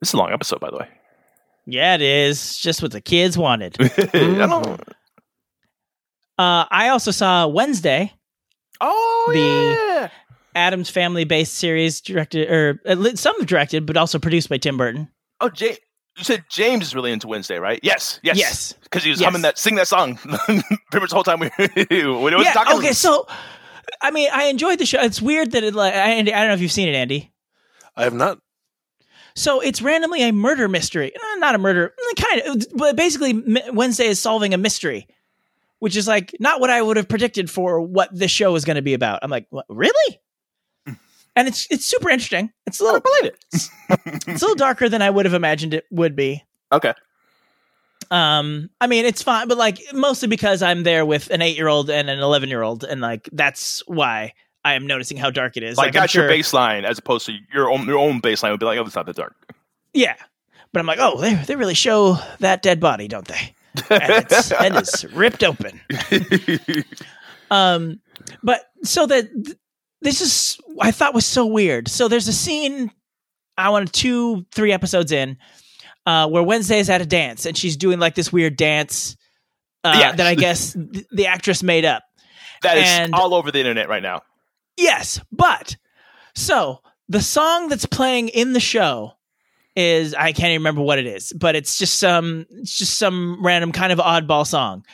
This 0.00 0.10
is 0.10 0.14
a 0.14 0.16
long 0.18 0.32
episode, 0.32 0.60
by 0.60 0.70
the 0.70 0.76
way. 0.76 0.88
Yeah, 1.66 1.94
it 1.96 2.00
is 2.02 2.56
just 2.56 2.80
what 2.82 2.92
the 2.92 3.00
kids 3.00 3.36
wanted. 3.36 3.76
I 3.80 4.46
don't. 4.46 4.80
Uh, 6.38 6.64
I 6.70 6.88
also 6.90 7.10
saw 7.10 7.46
Wednesday, 7.48 8.12
Oh 8.80 9.24
The- 9.32 9.38
yeah. 9.40 10.08
Addams 10.58 10.90
Family 10.90 11.24
based 11.24 11.54
series 11.54 12.00
directed, 12.00 12.50
or 12.50 12.80
uh, 12.88 12.94
li- 12.94 13.16
some 13.16 13.38
produced, 13.38 13.86
but 13.86 13.96
also 13.96 14.18
produced 14.18 14.48
by 14.48 14.58
Tim 14.58 14.76
Burton. 14.76 15.08
Oh, 15.40 15.48
Jay, 15.48 15.76
you 16.16 16.24
said 16.24 16.44
James 16.50 16.86
is 16.88 16.94
really 16.94 17.12
into 17.12 17.28
Wednesday, 17.28 17.58
right? 17.58 17.78
Yes, 17.82 18.18
yes, 18.22 18.36
Yes. 18.36 18.74
Because 18.82 19.04
he 19.04 19.10
was 19.10 19.20
Yes. 19.20 19.26
humming 19.26 19.42
that, 19.42 19.56
sing 19.58 19.76
that 19.76 19.86
song 19.88 20.16
pretty 20.16 20.62
much 21.00 21.10
the 21.10 21.14
whole 21.14 21.22
time 21.24 21.38
we 21.38 21.48
when 21.58 22.34
it 22.34 22.40
yeah. 22.44 22.52
talking. 22.52 22.76
Okay. 22.78 22.92
So, 22.92 23.26
I 24.02 24.10
mean, 24.10 24.28
I 24.32 24.44
enjoyed 24.44 24.78
the 24.78 24.86
show. 24.86 25.00
It's 25.00 25.22
weird 25.22 25.52
that 25.52 25.62
it 25.64 25.74
like 25.74 25.94
I, 25.94 26.18
I 26.18 26.22
don't 26.22 26.48
know 26.48 26.54
if 26.54 26.60
you've 26.60 26.72
seen 26.72 26.88
it, 26.88 26.94
Andy. 26.94 27.32
I 27.96 28.02
have 28.04 28.14
not. 28.14 28.38
So 29.36 29.60
it's 29.60 29.80
randomly 29.80 30.22
a 30.28 30.32
murder 30.32 30.66
mystery. 30.68 31.12
Eh, 31.14 31.36
Not 31.38 31.54
a 31.54 31.58
murder, 31.58 31.94
eh, 31.96 32.20
kind 32.20 32.42
of, 32.62 32.66
but 32.74 32.96
basically 32.96 33.40
Wednesday 33.72 34.06
is 34.06 34.18
solving 34.18 34.52
a 34.52 34.58
mystery, 34.58 35.06
which 35.78 35.96
is 35.96 36.08
like 36.08 36.34
not 36.40 36.58
what 36.60 36.70
I 36.70 36.82
would 36.82 36.96
have 36.96 37.08
predicted 37.08 37.48
for 37.48 37.80
what 37.80 38.08
this 38.12 38.32
show 38.32 38.56
is 38.56 38.64
going 38.64 38.74
to 38.76 38.82
be 38.82 38.94
about. 38.94 39.20
I'm 39.22 39.30
like, 39.30 39.46
what, 39.50 39.66
really? 39.68 40.20
And 41.38 41.46
it's 41.46 41.68
it's 41.70 41.86
super 41.86 42.10
interesting. 42.10 42.52
It's 42.66 42.80
a 42.80 42.82
little 42.82 42.98
don't 42.98 43.20
believe 43.20 43.32
it. 43.32 44.22
it's 44.26 44.42
a 44.42 44.44
little 44.44 44.56
darker 44.56 44.88
than 44.88 45.02
I 45.02 45.08
would 45.08 45.24
have 45.24 45.34
imagined 45.34 45.72
it 45.72 45.84
would 45.92 46.16
be. 46.16 46.44
okay. 46.72 46.94
Um, 48.10 48.70
I 48.80 48.88
mean, 48.88 49.04
it's 49.04 49.22
fine, 49.22 49.46
but 49.46 49.56
like 49.56 49.78
mostly 49.92 50.26
because 50.26 50.62
I'm 50.62 50.82
there 50.82 51.06
with 51.06 51.30
an 51.30 51.40
eight 51.40 51.56
year 51.56 51.68
old 51.68 51.90
and 51.90 52.10
an 52.10 52.18
11 52.18 52.48
year 52.48 52.62
old, 52.62 52.82
and 52.82 53.00
like 53.00 53.28
that's 53.30 53.86
why 53.86 54.32
I 54.64 54.74
am 54.74 54.88
noticing 54.88 55.16
how 55.16 55.30
dark 55.30 55.56
it 55.56 55.62
is. 55.62 55.78
Like, 55.78 55.94
I'm 55.94 56.00
that's 56.00 56.12
your 56.12 56.28
baseline, 56.28 56.82
as 56.82 56.98
opposed 56.98 57.26
to 57.26 57.34
your 57.54 57.70
own 57.70 57.86
your 57.86 57.98
own 57.98 58.20
baseline 58.20 58.50
would 58.50 58.58
be 58.58 58.66
like, 58.66 58.78
oh, 58.80 58.86
it's 58.86 58.96
not 58.96 59.06
that 59.06 59.14
dark. 59.14 59.36
Yeah. 59.94 60.16
But 60.72 60.80
I'm 60.80 60.86
like, 60.86 60.98
oh, 61.00 61.20
they, 61.20 61.34
they 61.34 61.54
really 61.54 61.74
show 61.74 62.18
that 62.40 62.62
dead 62.62 62.80
body, 62.80 63.06
don't 63.06 63.28
they? 63.28 63.54
And 63.90 64.26
it's, 64.26 64.50
and 64.52 64.76
it's 64.76 65.04
ripped 65.04 65.44
open. 65.44 65.80
um, 67.50 68.00
but 68.42 68.68
so 68.82 69.06
that 69.06 69.30
th- 69.32 69.56
this 70.00 70.20
is, 70.20 70.58
I 70.80 70.90
thought 70.90 71.14
was 71.14 71.26
so 71.26 71.46
weird. 71.46 71.88
So 71.88 72.08
there's 72.08 72.28
a 72.28 72.32
scene, 72.32 72.90
I 73.56 73.70
want 73.70 73.92
two, 73.92 74.46
three 74.52 74.72
episodes 74.72 75.12
in, 75.12 75.36
uh, 76.06 76.28
where 76.28 76.42
Wednesday 76.42 76.78
is 76.78 76.88
at 76.90 77.00
a 77.00 77.06
dance 77.06 77.46
and 77.46 77.56
she's 77.56 77.76
doing 77.76 77.98
like 77.98 78.14
this 78.14 78.32
weird 78.32 78.56
dance 78.56 79.16
uh, 79.84 79.94
Yes. 79.98 80.16
that 80.16 80.26
I 80.26 80.34
guess 80.36 80.72
th- 80.74 81.06
the 81.10 81.26
actress 81.26 81.62
made 81.62 81.84
up. 81.84 82.02
That 82.62 82.78
is 82.78 82.84
And- 82.86 83.14
all 83.14 83.34
over 83.34 83.50
the 83.50 83.58
internet 83.58 83.88
right 83.88 84.02
now. 84.02 84.22
Yes, 84.76 85.20
but 85.32 85.76
so 86.36 86.80
the 87.08 87.20
song 87.20 87.68
that's 87.68 87.86
playing 87.86 88.28
in 88.28 88.52
the 88.52 88.60
show 88.60 89.12
is 89.74 90.14
I 90.14 90.32
can't 90.32 90.50
even 90.50 90.60
remember 90.60 90.82
what 90.82 90.98
it 91.00 91.06
is, 91.06 91.32
but 91.32 91.56
it's 91.56 91.78
just 91.78 91.98
some 91.98 92.46
it's 92.50 92.76
just 92.78 92.96
some 92.98 93.44
random 93.44 93.72
kind 93.72 93.92
of 93.92 93.98
oddball 93.98 94.46
song. 94.46 94.84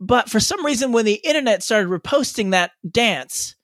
But 0.00 0.28
for 0.30 0.38
some 0.40 0.64
reason 0.64 0.92
when 0.92 1.04
the 1.04 1.14
internet 1.14 1.62
started 1.64 1.88
reposting 1.88 2.52
that 2.52 2.70
dance, 2.88 3.56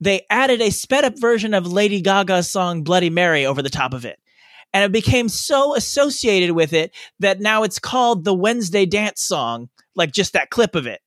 they 0.00 0.26
added 0.30 0.60
a 0.60 0.70
sped 0.70 1.04
up 1.04 1.18
version 1.18 1.54
of 1.54 1.66
Lady 1.66 2.00
Gaga's 2.00 2.50
song 2.50 2.82
Bloody 2.82 3.10
Mary 3.10 3.44
over 3.46 3.62
the 3.62 3.70
top 3.70 3.94
of 3.94 4.04
it. 4.04 4.18
And 4.72 4.84
it 4.84 4.92
became 4.92 5.28
so 5.28 5.74
associated 5.74 6.52
with 6.52 6.72
it 6.72 6.94
that 7.18 7.40
now 7.40 7.64
it's 7.64 7.78
called 7.78 8.24
the 8.24 8.34
Wednesday 8.34 8.86
dance 8.86 9.20
song, 9.20 9.68
like 9.94 10.12
just 10.12 10.32
that 10.34 10.50
clip 10.50 10.74
of 10.74 10.86
it 10.86 11.00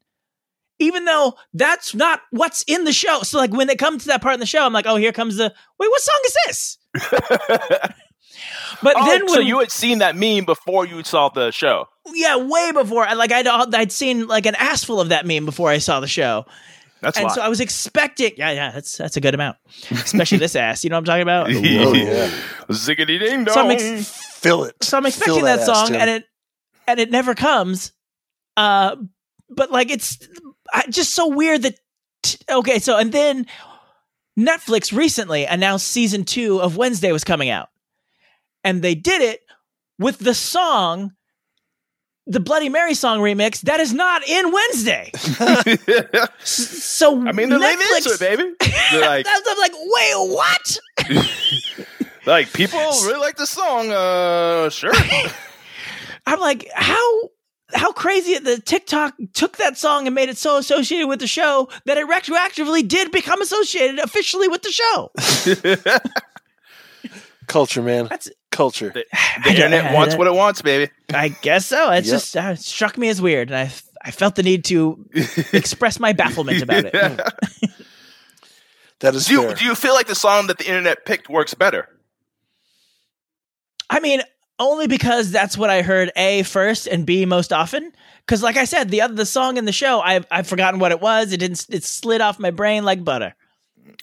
even 0.80 1.06
though 1.06 1.36
that's 1.54 1.96
not 1.96 2.22
what's 2.32 2.64
in 2.64 2.84
the 2.84 2.92
show. 2.92 3.22
So 3.22 3.38
like 3.38 3.54
when 3.54 3.68
they 3.68 3.76
come 3.76 4.00
to 4.00 4.08
that 4.08 4.22
part 4.22 4.34
in 4.34 4.40
the 4.40 4.46
show, 4.46 4.66
I'm 4.66 4.74
like, 4.74 4.88
oh, 4.88 4.96
here 4.96 5.14
comes 5.14 5.38
the 5.38 5.54
wait, 5.80 5.90
what 5.90 6.02
song 6.02 6.20
is 6.26 6.36
this? 6.46 6.78
But 8.82 8.96
oh, 8.98 9.06
then 9.06 9.30
so 9.30 9.40
you 9.40 9.60
had 9.60 9.72
seen 9.72 10.00
that 10.00 10.16
meme 10.16 10.46
before 10.46 10.86
you 10.86 11.04
saw 11.04 11.30
the 11.30 11.52
show. 11.52 11.88
yeah, 12.14 12.36
way 12.38 12.72
before, 12.74 13.06
like 13.16 13.32
I'd 13.32 13.48
I'd 13.48 13.92
seen 13.92 14.28
like 14.28 14.46
an 14.46 14.56
ass 14.56 14.84
full 14.84 15.00
of 15.00 15.10
that 15.10 15.26
meme 15.26 15.46
before 15.46 15.70
I 15.70 15.78
saw 15.78 16.00
the 16.00 16.08
show, 16.08 16.46
That's 17.04 17.18
and 17.18 17.28
why. 17.28 17.36
so 17.36 17.42
I 17.42 17.50
was 17.50 17.60
expecting. 17.60 18.34
Yeah, 18.38 18.52
yeah, 18.52 18.72
that's 18.72 18.98
that's 18.98 19.18
a 19.18 19.22
good 19.22 19.34
amount, 19.36 19.58
especially 19.92 20.38
this 20.40 20.56
ass. 20.56 20.84
You 20.84 20.90
know 20.90 20.96
what 20.96 21.10
I'm 21.10 21.22
talking 21.22 21.22
about? 21.22 21.48
Oh, 21.54 21.94
yeah. 21.94 22.30
Ziggity 22.70 23.20
ding 23.20 23.44
dong. 23.44 23.54
So 23.54 23.62
I'm 23.62 23.72
ex- 23.72 24.10
Fill 24.40 24.64
it. 24.66 24.76
so 24.84 24.98
I'm 24.98 25.04
Fill 25.04 25.08
expecting 25.10 25.44
that, 25.44 25.62
song, 25.66 25.88
Tim. 25.88 25.96
and 26.02 26.10
it 26.10 26.26
and 26.88 27.00
it 27.00 27.12
never 27.12 27.36
comes. 27.36 27.92
Uh, 28.58 28.96
but 29.50 29.72
like 29.72 29.92
it's 29.92 30.18
I, 30.74 30.86
just 30.90 31.14
so 31.14 31.28
weird 31.28 31.64
that 31.64 31.76
t- 32.24 32.38
okay. 32.50 32.80
So 32.80 32.98
and 32.98 33.12
then 33.12 33.46
Netflix 34.40 34.96
recently 34.96 35.46
announced 35.46 35.88
season 35.88 36.24
two 36.26 36.62
of 36.62 36.78
Wednesday 36.78 37.12
was 37.12 37.24
coming 37.24 37.50
out, 37.50 37.70
and 38.64 38.82
they 38.82 38.96
did 38.96 39.22
it 39.22 39.42
with 40.00 40.20
the 40.20 40.34
song, 40.34 41.12
the 42.26 42.40
Bloody 42.40 42.70
Mary 42.70 42.94
song 42.94 43.20
remix 43.20 43.62
that 43.62 43.80
is 43.80 43.94
not 43.94 44.28
in 44.28 44.52
Wednesday. 44.52 45.12
So 46.46 47.26
I 47.26 47.32
mean, 47.32 47.50
they're 47.50 47.60
leaning 47.60 47.78
Netflix, 47.78 47.98
into 47.98 48.10
it, 48.12 48.20
baby. 48.20 48.54
They're 48.92 49.02
like, 49.02 49.26
I'm 49.28 49.58
like, 49.58 49.72
wait, 49.74 50.14
what? 50.16 50.80
like 52.26 52.54
people 52.54 52.80
really 52.80 53.20
like 53.20 53.38
the 53.38 53.48
song. 53.48 53.90
Uh, 53.92 54.70
sure. 54.70 54.92
I'm 56.26 56.40
like, 56.40 56.70
how 56.74 57.30
how 57.74 57.92
crazy 57.92 58.38
the 58.40 58.60
TikTok 58.60 59.16
took 59.34 59.58
that 59.58 59.78
song 59.78 60.06
and 60.06 60.14
made 60.14 60.30
it 60.30 60.38
so 60.38 60.58
associated 60.58 61.08
with 61.08 61.20
the 61.20 61.28
show 61.28 61.70
that 61.86 61.98
it 61.98 62.08
retroactively 62.08 62.88
did 62.88 63.12
become 63.12 63.42
associated 63.42 64.00
officially 64.00 64.48
with 64.48 64.62
the 64.62 64.72
show. 64.72 65.12
Culture, 67.48 67.82
man. 67.82 68.08
That's 68.10 68.30
Culture. 68.54 68.90
The, 68.94 69.06
the 69.44 69.50
internet 69.50 69.86
I- 69.86 69.94
wants 69.94 70.16
what 70.16 70.28
it 70.28 70.34
wants, 70.34 70.62
baby. 70.62 70.92
I 71.14 71.30
guess 71.30 71.66
so. 71.66 71.92
It 71.92 72.06
Yep. 72.06 72.12
just 72.14 72.38
uh, 72.38 72.56
struck 72.56 72.98
me 72.98 73.10
as 73.10 73.22
weird, 73.22 73.50
and 73.52 73.58
I 73.58 73.72
I 74.06 74.12
felt 74.12 74.36
the 74.36 74.44
need 74.44 74.64
to 74.66 75.06
express 75.54 76.00
my 76.00 76.14
bafflement 76.14 76.62
about 76.62 76.86
it. 76.86 76.94
That 79.00 79.16
is 79.16 79.26
do 79.28 79.34
you 79.34 79.42
fair. 79.44 79.56
do 79.56 79.66
you 79.66 79.76
feel 79.76 79.94
like 79.94 80.08
the 80.08 80.16
song 80.16 80.48
that 80.48 80.58
the 80.60 80.66
internet 80.66 81.06
picked 81.06 81.28
works 81.28 81.54
better? 81.54 81.90
I 83.90 84.00
mean, 84.00 84.22
only 84.60 84.88
because 84.88 85.30
that's 85.32 85.58
what 85.58 85.70
I 85.70 85.82
heard 85.82 86.10
a 86.16 86.44
first 86.44 86.88
and 86.88 87.06
b 87.06 87.26
most 87.26 87.52
often. 87.52 87.92
Because, 88.26 88.42
like 88.42 88.56
I 88.56 88.64
said, 88.64 88.90
the 88.90 89.02
other 89.02 89.14
the 89.14 89.26
song 89.26 89.58
in 89.58 89.66
the 89.66 89.74
show, 89.74 90.00
I've 90.00 90.26
I've 90.32 90.48
forgotten 90.48 90.80
what 90.80 90.92
it 90.94 91.02
was. 91.02 91.34
It 91.34 91.38
didn't. 91.42 91.66
It 91.70 91.84
slid 91.84 92.22
off 92.22 92.40
my 92.40 92.52
brain 92.52 92.86
like 92.86 93.04
butter. 93.04 93.36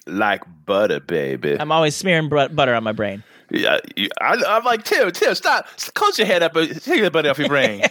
Like 0.07 0.43
butter, 0.67 1.01
baby. 1.01 1.57
I'm 1.59 1.73
always 1.73 1.97
smearing 1.97 2.29
br- 2.29 2.49
butter 2.49 2.75
on 2.75 2.85
my 2.85 2.93
brain. 2.93 3.23
Yeah, 3.51 3.79
I, 4.21 4.43
I'm 4.47 4.65
like 4.65 4.85
Tim. 4.85 5.11
Tim, 5.13 5.35
stop. 5.35 5.67
Close 5.95 6.19
your 6.19 6.27
head 6.27 6.43
up. 6.43 6.55
and 6.57 6.69
Take 6.83 7.03
the 7.03 7.11
butter 7.11 7.31
off 7.31 7.39
your 7.39 7.49
brain. 7.49 7.81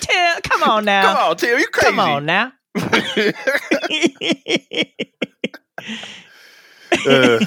Tim, 0.00 0.40
come 0.42 0.62
on 0.64 0.84
now. 0.84 1.14
Come 1.14 1.30
on, 1.30 1.36
Tim. 1.36 1.58
You 1.58 1.66
crazy? 1.68 1.90
Come 1.90 2.00
on 2.00 2.26
now. 2.26 2.52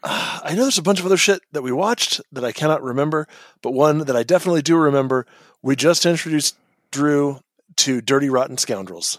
Uh, 0.00 0.40
I 0.44 0.54
know 0.54 0.62
there's 0.62 0.78
a 0.78 0.82
bunch 0.82 1.00
of 1.00 1.06
other 1.06 1.16
shit 1.16 1.42
that 1.52 1.62
we 1.62 1.72
watched 1.72 2.20
that 2.30 2.44
I 2.44 2.52
cannot 2.52 2.82
remember, 2.82 3.26
but 3.62 3.72
one 3.72 3.98
that 3.98 4.14
I 4.16 4.22
definitely 4.22 4.62
do 4.62 4.76
remember. 4.76 5.26
We 5.60 5.74
just 5.74 6.06
introduced 6.06 6.56
Drew 6.92 7.40
to 7.78 8.00
Dirty 8.00 8.30
Rotten 8.30 8.58
Scoundrels, 8.58 9.18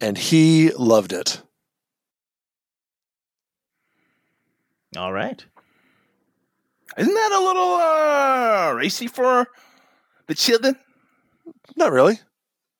and 0.00 0.16
he 0.18 0.70
loved 0.72 1.12
it. 1.12 1.42
All 4.96 5.12
right. 5.12 5.44
isn't 6.96 7.14
that 7.14 7.32
a 7.32 7.44
little 7.44 7.74
uh, 7.74 8.72
racy 8.74 9.08
for 9.08 9.46
the 10.26 10.34
children? 10.34 10.76
Not 11.76 11.92
really. 11.92 12.18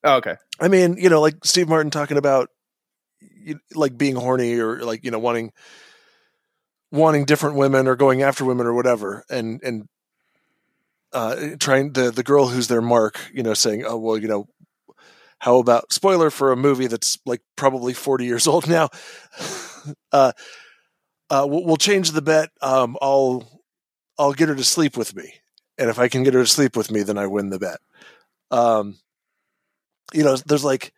Oh, 0.04 0.16
okay. 0.16 0.36
I 0.60 0.68
mean, 0.68 0.96
you 0.96 1.10
know, 1.10 1.20
like 1.20 1.44
Steve 1.44 1.68
Martin 1.68 1.90
talking 1.90 2.16
about 2.16 2.48
like 3.74 3.96
being 3.96 4.16
horny 4.16 4.58
or 4.58 4.82
like 4.82 5.04
you 5.04 5.10
know 5.10 5.18
wanting 5.18 5.52
wanting 6.90 7.24
different 7.24 7.56
women 7.56 7.86
or 7.86 7.96
going 7.96 8.22
after 8.22 8.44
women 8.44 8.66
or 8.66 8.72
whatever, 8.74 9.24
and 9.28 9.60
and 9.62 9.88
uh, 11.12 11.56
trying 11.58 11.92
the 11.92 12.10
the 12.10 12.22
girl 12.22 12.48
who's 12.48 12.68
their 12.68 12.82
mark, 12.82 13.18
you 13.32 13.42
know, 13.42 13.54
saying, 13.54 13.84
oh 13.86 13.96
well, 13.96 14.16
you 14.16 14.28
know, 14.28 14.48
how 15.38 15.58
about 15.58 15.92
spoiler 15.92 16.30
for 16.30 16.52
a 16.52 16.56
movie 16.56 16.86
that's 16.86 17.18
like 17.26 17.42
probably 17.56 17.92
forty 17.92 18.24
years 18.24 18.46
old 18.46 18.68
now. 18.68 18.88
uh, 20.12 20.32
uh, 21.28 21.46
we'll, 21.48 21.64
we'll 21.64 21.76
change 21.76 22.12
the 22.12 22.22
bet. 22.22 22.50
Um, 22.60 22.96
I'll 23.00 23.44
I'll 24.18 24.32
get 24.32 24.48
her 24.48 24.54
to 24.54 24.64
sleep 24.64 24.96
with 24.96 25.14
me, 25.14 25.34
and 25.78 25.90
if 25.90 25.98
I 25.98 26.08
can 26.08 26.22
get 26.22 26.34
her 26.34 26.42
to 26.42 26.46
sleep 26.46 26.76
with 26.76 26.90
me, 26.90 27.02
then 27.02 27.18
I 27.18 27.26
win 27.26 27.50
the 27.50 27.58
bet. 27.58 27.78
Um, 28.50 28.98
you 30.12 30.24
know, 30.24 30.36
there's 30.36 30.64
like 30.64 30.92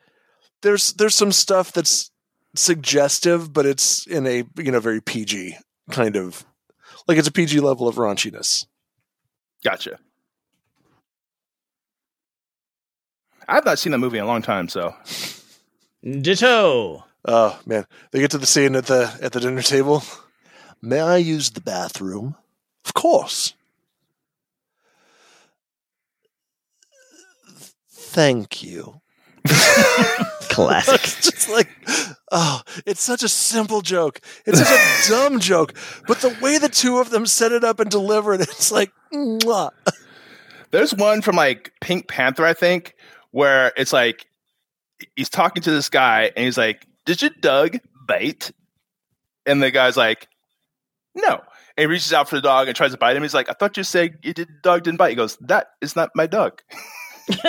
there's 0.62 0.92
there's 0.94 1.14
some 1.14 1.32
stuff 1.32 1.72
that's 1.72 2.10
suggestive, 2.54 3.52
but 3.52 3.66
it's 3.66 4.06
in 4.06 4.26
a 4.26 4.44
you 4.56 4.70
know 4.70 4.80
very 4.80 5.00
PG 5.00 5.56
kind 5.90 6.16
of 6.16 6.44
like 7.06 7.18
it's 7.18 7.28
a 7.28 7.32
PG 7.32 7.60
level 7.60 7.88
of 7.88 7.96
raunchiness. 7.96 8.66
Gotcha. 9.64 9.98
I've 13.48 13.64
not 13.64 13.78
seen 13.78 13.92
that 13.92 13.98
movie 13.98 14.18
in 14.18 14.24
a 14.24 14.26
long 14.26 14.42
time, 14.42 14.68
so 14.68 14.94
Ditto. 16.02 17.04
Oh 17.24 17.60
man, 17.66 17.86
they 18.10 18.20
get 18.20 18.30
to 18.32 18.38
the 18.38 18.46
scene 18.46 18.76
at 18.76 18.86
the 18.86 19.18
at 19.20 19.32
the 19.32 19.40
dinner 19.40 19.62
table. 19.62 20.02
May 20.80 21.00
I 21.00 21.16
use 21.16 21.50
the 21.50 21.60
bathroom? 21.60 22.36
Of 22.84 22.94
course. 22.94 23.54
Thank 27.90 28.62
you. 28.62 29.00
Classic. 30.48 31.00
Just 31.22 31.48
like, 31.48 31.68
oh, 32.32 32.62
it's 32.86 33.02
such 33.02 33.22
a 33.22 33.28
simple 33.28 33.80
joke. 33.80 34.20
It's 34.46 34.58
such 34.58 34.68
a 34.68 35.08
dumb 35.10 35.40
joke, 35.40 35.74
but 36.06 36.20
the 36.20 36.36
way 36.40 36.58
the 36.58 36.68
two 36.68 36.98
of 36.98 37.10
them 37.10 37.26
set 37.26 37.52
it 37.52 37.64
up 37.64 37.80
and 37.80 37.90
deliver 37.90 38.34
it, 38.34 38.40
it's 38.40 38.72
like, 38.72 38.90
mwah. 39.12 39.70
There's 40.70 40.94
one 40.94 41.22
from 41.22 41.36
like 41.36 41.72
Pink 41.80 42.08
Panther, 42.08 42.44
I 42.44 42.54
think, 42.54 42.94
where 43.38 43.72
it's 43.76 43.92
like 43.92 44.26
he's 45.14 45.28
talking 45.28 45.62
to 45.62 45.70
this 45.70 45.88
guy 45.88 46.32
and 46.34 46.44
he's 46.44 46.58
like, 46.58 46.84
Did 47.06 47.22
your 47.22 47.30
Doug 47.40 47.78
bite? 48.04 48.50
And 49.46 49.62
the 49.62 49.70
guy's 49.70 49.96
like, 49.96 50.26
No. 51.14 51.34
And 51.76 51.84
he 51.84 51.86
reaches 51.86 52.12
out 52.12 52.28
for 52.28 52.34
the 52.34 52.42
dog 52.42 52.66
and 52.66 52.76
tries 52.76 52.90
to 52.90 52.98
bite 52.98 53.14
him. 53.14 53.22
He's 53.22 53.34
like, 53.34 53.48
I 53.48 53.52
thought 53.52 53.76
you 53.76 53.84
said 53.84 54.18
you 54.24 54.34
did 54.34 54.48
dog 54.60 54.82
didn't 54.82 54.98
bite. 54.98 55.10
He 55.10 55.14
goes, 55.14 55.36
That 55.36 55.68
is 55.80 55.94
not 55.94 56.10
my 56.16 56.26
dog. 56.26 56.60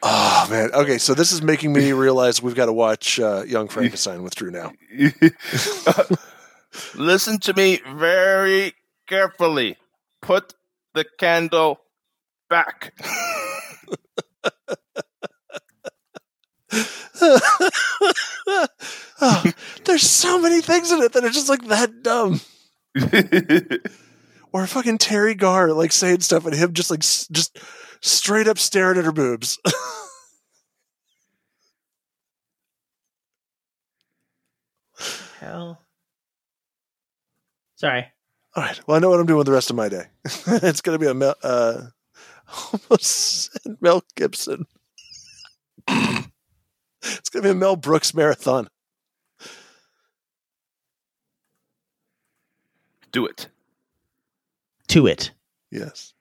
Oh 0.00 0.46
man. 0.48 0.70
Okay, 0.72 0.96
so 0.98 1.12
this 1.12 1.32
is 1.32 1.42
making 1.42 1.72
me 1.72 1.92
realize 1.92 2.40
we've 2.40 2.54
got 2.54 2.66
to 2.66 2.72
watch 2.72 3.18
uh, 3.18 3.42
Young 3.44 3.66
Frankenstein 3.66 4.22
with 4.22 4.32
Drew 4.36 4.52
now. 4.52 4.70
Listen 6.94 7.40
to 7.40 7.52
me 7.54 7.80
very 7.96 8.74
carefully. 9.08 9.76
Put 10.22 10.54
the 10.94 11.04
candle 11.18 11.80
back. 12.48 12.94
oh, 19.20 19.44
there's 19.84 20.02
so 20.02 20.38
many 20.40 20.60
things 20.60 20.92
in 20.92 21.02
it 21.02 21.12
that 21.12 21.24
are 21.24 21.30
just 21.30 21.48
like 21.48 21.64
that 21.66 22.02
dumb. 22.02 22.40
or 24.52 24.66
fucking 24.66 24.98
Teri 24.98 25.36
Garr 25.36 25.72
like 25.72 25.92
saying 25.92 26.20
stuff 26.20 26.46
and 26.46 26.54
him 26.54 26.72
just 26.72 26.90
like 26.90 27.02
s- 27.02 27.28
just 27.30 27.58
straight 28.00 28.48
up 28.48 28.58
staring 28.58 28.98
at 28.98 29.04
her 29.04 29.12
boobs. 29.12 29.58
Hell. 35.40 35.80
Sorry. 37.76 38.06
All 38.56 38.62
right. 38.64 38.80
Well, 38.86 38.96
I 38.96 39.00
know 39.00 39.10
what 39.10 39.20
I'm 39.20 39.26
doing 39.26 39.38
with 39.38 39.46
the 39.46 39.52
rest 39.52 39.70
of 39.70 39.76
my 39.76 39.88
day. 39.88 40.04
it's 40.24 40.80
going 40.80 40.98
to 40.98 41.04
be 41.04 41.06
a 41.06 41.14
Mel, 41.14 41.36
uh, 41.42 41.82
almost 42.48 43.52
said 43.52 43.76
Mel 43.80 44.02
Gibson. 44.14 44.66
it's 45.88 47.28
going 47.30 47.42
to 47.42 47.48
be 47.48 47.50
a 47.50 47.54
Mel 47.54 47.76
Brooks 47.76 48.14
marathon. 48.14 48.68
Do 53.12 53.26
it. 53.26 53.48
To 54.88 55.06
it. 55.06 55.32
Yes. 55.70 56.12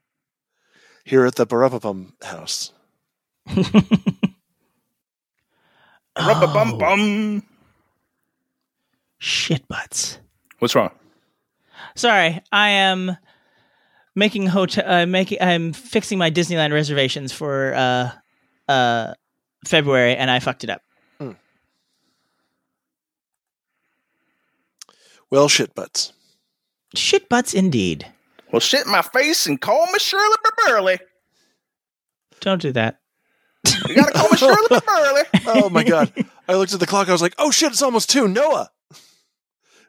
Here 1.03 1.25
at 1.25 1.35
the 1.35 1.45
Barababum 1.45 2.13
house. 2.21 2.71
Rubba 6.17 6.47
bum 6.47 6.77
bum. 6.77 7.43
Shit 9.19 9.67
butts. 9.67 10.19
What's 10.59 10.75
wrong? 10.75 10.91
Sorry, 11.95 12.41
I 12.51 12.69
am 12.69 13.17
making 14.17 14.47
hotel. 14.47 14.83
Uh, 14.85 15.05
making. 15.05 15.37
I'm 15.39 15.71
fixing 15.71 16.17
my 16.17 16.29
Disneyland 16.29 16.73
reservations 16.73 17.31
for 17.31 17.73
uh, 17.73 18.11
uh, 18.67 19.13
February, 19.65 20.17
and 20.17 20.29
I 20.29 20.39
fucked 20.39 20.65
it 20.65 20.69
up. 20.69 20.81
Well, 25.29 25.49
shit 25.49 25.75
butts. 25.75 26.13
Shit 26.95 27.27
butts, 27.27 27.53
indeed. 27.53 28.07
Well, 28.51 28.61
shit 28.61 28.87
my 28.87 29.01
face 29.01 29.45
and 29.45 29.59
call 29.59 29.85
me 29.91 29.99
Shirley 29.99 30.35
Burley. 30.65 30.99
Don't 32.39 32.61
do 32.61 32.71
that. 32.71 32.99
You 33.89 33.95
gotta 33.95 34.13
call 34.13 34.29
me 34.29 34.37
Shirley 34.37 34.55
Burley. 34.69 35.23
Oh 35.47 35.69
my 35.69 35.83
god! 35.83 36.13
I 36.47 36.55
looked 36.55 36.73
at 36.73 36.79
the 36.79 36.85
clock. 36.85 37.09
I 37.09 37.11
was 37.11 37.21
like, 37.21 37.35
"Oh 37.37 37.51
shit! 37.51 37.73
It's 37.73 37.81
almost 37.81 38.09
two. 38.09 38.29
Noah, 38.29 38.69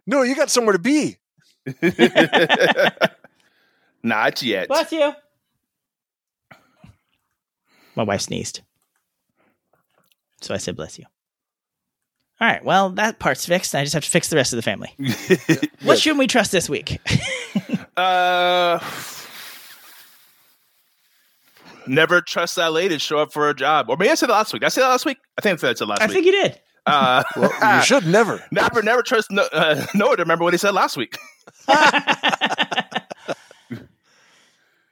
Noah, 0.09 0.27
you 0.27 0.35
got 0.35 0.51
somewhere 0.51 0.73
to 0.73 0.81
be." 0.81 1.19
Not 4.03 4.43
yet. 4.43 4.69
Bless 4.69 4.93
you. 4.93 5.13
My 7.95 8.05
wife 8.05 8.21
sneezed, 8.23 8.61
so 10.41 10.55
I 10.55 10.59
said, 10.59 10.77
"Bless 10.77 10.99
you." 10.99 11.05
All 12.41 12.47
right. 12.47 12.65
Well, 12.65 12.91
that 12.91 13.19
part's 13.19 13.45
fixed. 13.45 13.75
I 13.75 13.83
just 13.83 13.95
have 13.95 14.05
to 14.05 14.11
fix 14.11 14.29
the 14.29 14.37
rest 14.37 14.53
of 14.53 14.57
the 14.59 14.63
family. 14.63 14.95
what 15.83 15.99
shouldn't 15.99 16.21
we 16.21 16.27
trust 16.29 16.53
this 16.53 16.69
week? 16.69 17.01
Uh, 17.99 18.79
never 21.89 22.21
trust 22.21 22.55
that 22.55 22.73
lady 22.73 22.95
to 22.95 22.99
show 23.01 23.19
up 23.19 23.33
for 23.33 23.49
a 23.51 23.55
job. 23.55 23.91
Or 23.91 23.97
maybe 23.97 24.11
I 24.11 24.15
said 24.15 24.29
that 24.29 24.35
last 24.35 24.53
week. 24.53 24.61
Did 24.61 24.67
I 24.67 24.69
say 24.69 24.83
that 24.83 24.89
last 24.89 25.05
week. 25.05 25.19
I 25.37 25.41
think 25.41 25.59
I 25.59 25.61
said 25.61 25.77
that 25.79 25.87
last 25.87 25.99
week. 25.99 26.03
I 26.03 26.07
week. 26.07 26.15
think 26.15 26.27
you 26.27 26.33
did. 26.43 26.61
Uh, 26.87 27.25
Well, 27.37 27.77
you 27.79 27.83
should 27.83 28.07
never. 28.07 28.41
never, 28.53 28.85
never 28.85 29.03
trust 29.03 29.33
no, 29.33 29.49
uh, 29.53 29.85
Noah 29.97 30.15
to 30.17 30.23
remember 30.23 30.45
what 30.45 30.55
he 30.55 30.59
said 30.59 30.75
last 30.75 30.97
week. 30.97 31.19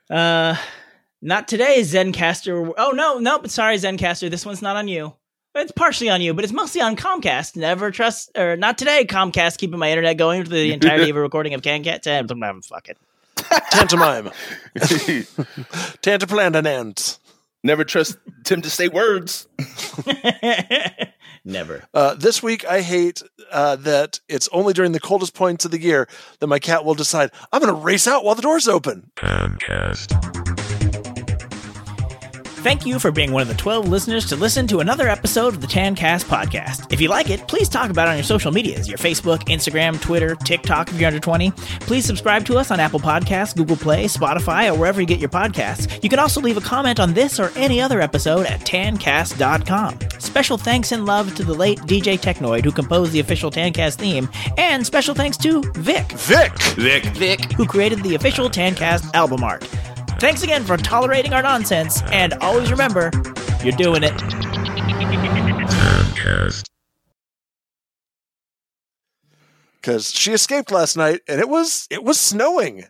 Uh, 0.09 0.55
not 1.21 1.47
today, 1.47 1.79
Zencastr. 1.81 2.73
Oh 2.77 2.91
no, 2.91 3.19
nope. 3.19 3.47
Sorry, 3.47 3.75
Zencastr. 3.75 4.29
This 4.29 4.45
one's 4.45 4.61
not 4.61 4.75
on 4.75 4.87
you. 4.87 5.13
It's 5.55 5.71
partially 5.71 6.09
on 6.09 6.21
you, 6.21 6.35
but 6.35 6.43
it's 6.43 6.53
mostly 6.53 6.81
on 6.81 6.95
Comcast. 6.95 7.55
Never 7.55 7.89
trust, 7.89 8.37
or 8.37 8.55
not 8.55 8.77
today. 8.77 9.05
Comcast 9.05 9.57
keeping 9.57 9.79
my 9.79 9.89
internet 9.89 10.17
going 10.17 10.43
for 10.43 10.49
the 10.49 10.71
entirety 10.73 11.09
of 11.09 11.15
a 11.15 11.21
recording 11.21 11.55
of 11.55 11.61
CanCat. 11.61 12.05
I'm 12.07 12.61
fucking. 12.61 12.95
Tantamime. 13.37 14.31
Tantaplandanant. 16.01 17.17
Never 17.63 17.83
trust 17.83 18.17
Tim 18.43 18.61
to 18.61 18.69
say 18.69 18.87
words. 18.87 19.47
Never. 21.47 21.85
Uh, 21.93 22.13
this 22.13 22.43
week, 22.43 22.65
I 22.65 22.81
hate 22.81 23.23
uh, 23.53 23.77
that 23.77 24.19
it's 24.27 24.49
only 24.51 24.73
during 24.73 24.91
the 24.91 24.99
coldest 24.99 25.33
points 25.33 25.63
of 25.63 25.71
the 25.71 25.79
year 25.79 26.09
that 26.39 26.47
my 26.47 26.59
cat 26.59 26.83
will 26.83 26.93
decide 26.93 27.31
I'm 27.53 27.61
going 27.61 27.73
to 27.73 27.81
race 27.81 28.05
out 28.05 28.25
while 28.25 28.35
the 28.35 28.41
door's 28.41 28.67
open. 28.67 29.11
Thank 32.67 32.85
you 32.85 32.99
for 32.99 33.13
being 33.13 33.31
one 33.31 33.41
of 33.41 33.47
the 33.47 33.53
12 33.53 33.87
listeners 33.87 34.25
to 34.25 34.35
listen 34.35 34.67
to 34.67 34.81
another 34.81 35.07
episode 35.07 35.53
of 35.53 35.61
the 35.61 35.67
Tancast 35.67 36.25
podcast. 36.25 36.91
If 36.91 36.99
you 36.99 37.07
like 37.07 37.29
it, 37.29 37.47
please 37.47 37.69
talk 37.69 37.89
about 37.89 38.09
it 38.09 38.11
on 38.11 38.17
your 38.17 38.25
social 38.25 38.51
medias 38.51 38.89
your 38.89 38.97
Facebook, 38.97 39.43
Instagram, 39.45 40.01
Twitter, 40.01 40.35
TikTok 40.35 40.89
if 40.89 40.99
you're 40.99 41.07
under 41.07 41.21
20. 41.21 41.51
Please 41.51 42.03
subscribe 42.03 42.43
to 42.43 42.57
us 42.57 42.69
on 42.69 42.81
Apple 42.81 42.99
Podcasts, 42.99 43.55
Google 43.55 43.77
Play, 43.77 44.03
Spotify, 44.03 44.69
or 44.69 44.77
wherever 44.77 44.99
you 44.99 45.07
get 45.07 45.21
your 45.21 45.29
podcasts. 45.29 46.03
You 46.03 46.09
can 46.09 46.19
also 46.19 46.41
leave 46.41 46.57
a 46.57 46.61
comment 46.61 46.99
on 46.99 47.13
this 47.13 47.39
or 47.39 47.53
any 47.55 47.79
other 47.79 48.01
episode 48.01 48.45
at 48.47 48.59
tancast.com. 48.59 49.99
Special 50.19 50.57
thanks 50.57 50.91
and 50.91 51.05
love 51.05 51.33
to 51.35 51.45
the 51.45 51.53
late 51.53 51.79
DJ 51.83 52.19
Technoid 52.19 52.65
who 52.65 52.73
composed 52.73 53.13
the 53.13 53.21
official 53.21 53.49
Tancast 53.49 53.95
theme, 53.95 54.27
and 54.57 54.85
special 54.85 55.15
thanks 55.15 55.37
to 55.37 55.63
Vic, 55.75 56.11
Vic! 56.11 56.51
Vic. 56.75 57.05
Vic. 57.15 57.53
who 57.53 57.65
created 57.65 58.03
the 58.03 58.15
official 58.15 58.49
Tancast 58.49 59.09
album 59.13 59.41
art. 59.41 59.65
Thanks 60.19 60.41
again 60.43 60.63
for 60.63 60.77
tolerating 60.77 61.33
our 61.33 61.41
nonsense, 61.43 62.01
and 62.11 62.33
always 62.35 62.71
remember, 62.71 63.11
you're 63.63 63.73
doing 63.73 64.03
it. 64.03 64.13
Because 69.79 70.11
she 70.11 70.33
escaped 70.33 70.71
last 70.71 70.97
night 70.97 71.21
and 71.27 71.39
it 71.39 71.47
was 71.49 71.87
it 71.89 72.03
was 72.03 72.19
snowing. 72.19 72.85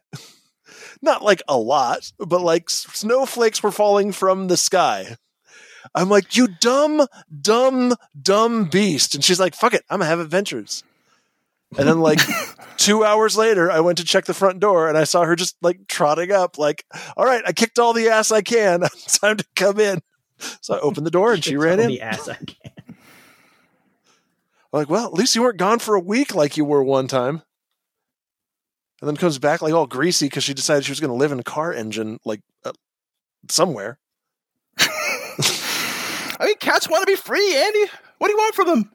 Not 1.02 1.22
like 1.24 1.41
a 1.48 1.58
lot, 1.58 2.12
but 2.18 2.41
like 2.41 2.64
s- 2.70 2.88
snowflakes 2.91 3.62
were 3.62 3.72
falling 3.72 4.12
from 4.12 4.48
the 4.48 4.58
sky. 4.58 5.18
I'm 5.94 6.10
like, 6.10 6.36
you 6.36 6.48
dumb, 6.48 7.06
dumb, 7.41 7.94
dumb 8.20 8.66
beast. 8.66 9.14
And 9.16 9.24
she's 9.24 9.40
like, 9.40 9.54
fuck 9.54 9.74
it, 9.74 9.84
I'm 9.90 9.99
gonna 9.99 10.10
have 10.10 10.20
adventures. 10.20 10.84
And 11.76 11.88
then 11.88 11.99
like 11.99 12.19
two 12.77 13.03
hours 13.03 13.35
later, 13.35 13.69
I 13.69 13.81
went 13.81 13.98
to 13.98 14.06
check 14.06 14.26
the 14.26 14.34
front 14.34 14.60
door 14.60 14.88
and 14.88 14.98
I 14.98 15.03
saw 15.03 15.26
her 15.26 15.35
just 15.35 15.57
like 15.61 15.88
trotting 15.88 16.31
up, 16.31 16.57
like, 16.57 16.85
all 17.18 17.26
right, 17.26 17.44
I 17.45 17.52
kicked 17.52 17.80
all 17.80 17.94
the 17.94 18.07
ass 18.07 18.31
I 18.31 18.41
can. 18.41 18.81
Time 19.07 19.38
to 19.38 19.45
come 19.56 19.80
in. 19.80 19.99
So 20.61 20.76
I 20.76 20.80
opened 20.80 21.06
the 21.06 21.11
door 21.11 21.34
and 21.34 21.44
she 21.44 21.56
It's 21.56 21.64
ran 21.64 21.80
all 21.80 21.85
in. 21.85 21.91
The 21.91 22.02
ass 22.02 22.30
I 22.30 22.35
can. 22.35 22.72
I'm 22.88 24.81
like, 24.81 24.89
well, 24.89 25.06
at 25.06 25.14
least 25.14 25.35
you 25.35 25.41
weren't 25.41 25.57
gone 25.57 25.80
for 25.80 25.95
a 25.95 25.99
week 25.99 26.35
like 26.35 26.57
you 26.57 26.65
were 26.65 26.84
one 26.84 27.07
time. 27.07 27.41
And 29.02 29.07
then 29.07 29.15
comes 29.15 29.38
back 29.38 29.61
like 29.61 29.73
all 29.73 29.88
greasy 29.88 30.26
because 30.27 30.44
she 30.44 30.53
decided 30.53 30.85
she 30.85 30.91
was 30.91 30.99
going 30.99 31.11
to 31.11 31.15
live 31.15 31.31
in 31.31 31.39
a 31.39 31.44
car 31.44 31.72
engine 31.73 32.19
like 32.26 32.41
uh, 32.65 32.72
somewhere. 33.49 33.99
I 36.39 36.45
mean, 36.45 36.56
cats 36.57 36.89
want 36.89 37.06
to 37.06 37.11
be 37.11 37.15
free, 37.15 37.56
Andy. 37.56 37.85
What 38.18 38.27
do 38.27 38.34
you 38.34 38.38
want 38.38 38.56
from 38.56 38.68
them? 38.68 38.91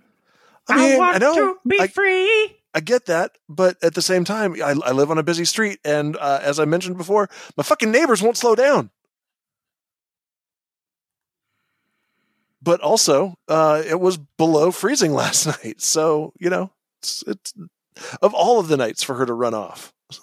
I 0.69 0.77
mean, 0.77 1.01
I, 1.01 1.19
know, 1.19 1.35
to 1.35 1.59
be 1.67 1.81
I, 1.81 1.87
free. 1.89 2.57
I 2.75 2.81
get 2.81 3.07
that, 3.07 3.37
but 3.49 3.77
at 3.83 3.95
the 3.95 4.03
same 4.03 4.25
time, 4.25 4.55
I, 4.63 4.75
I 4.85 4.93
live 4.93 5.11
on 5.11 5.19
a 5.19 5.23
busy 5.23 5.45
street, 5.45 5.79
and 5.85 6.17
uh, 6.17 6.41
as 6.43 6.59
I 6.59 6.65
mentioned 6.65 6.97
before, 6.97 7.29
my 7.57 7.63
fucking 7.63 7.91
neighbors 7.91 8.23
won't 8.23 8.37
slow 8.39 8.55
down. 8.55 8.91
But 12.63 12.81
also, 12.81 13.35
uh, 13.49 13.83
it 13.87 14.01
was 14.01 14.17
below 14.17 14.71
freezing 14.71 15.13
last 15.23 15.47
night, 15.47 15.81
so 15.81 16.33
you 16.39 16.49
know, 16.49 16.71
it's, 17.01 17.23
it's 17.27 17.53
of 18.23 18.33
all 18.33 18.59
of 18.59 18.69
the 18.69 18.77
nights 18.77 19.03
for 19.03 19.15
her 19.15 19.27
to 19.27 19.35
run 19.35 19.55
off. 19.55 19.93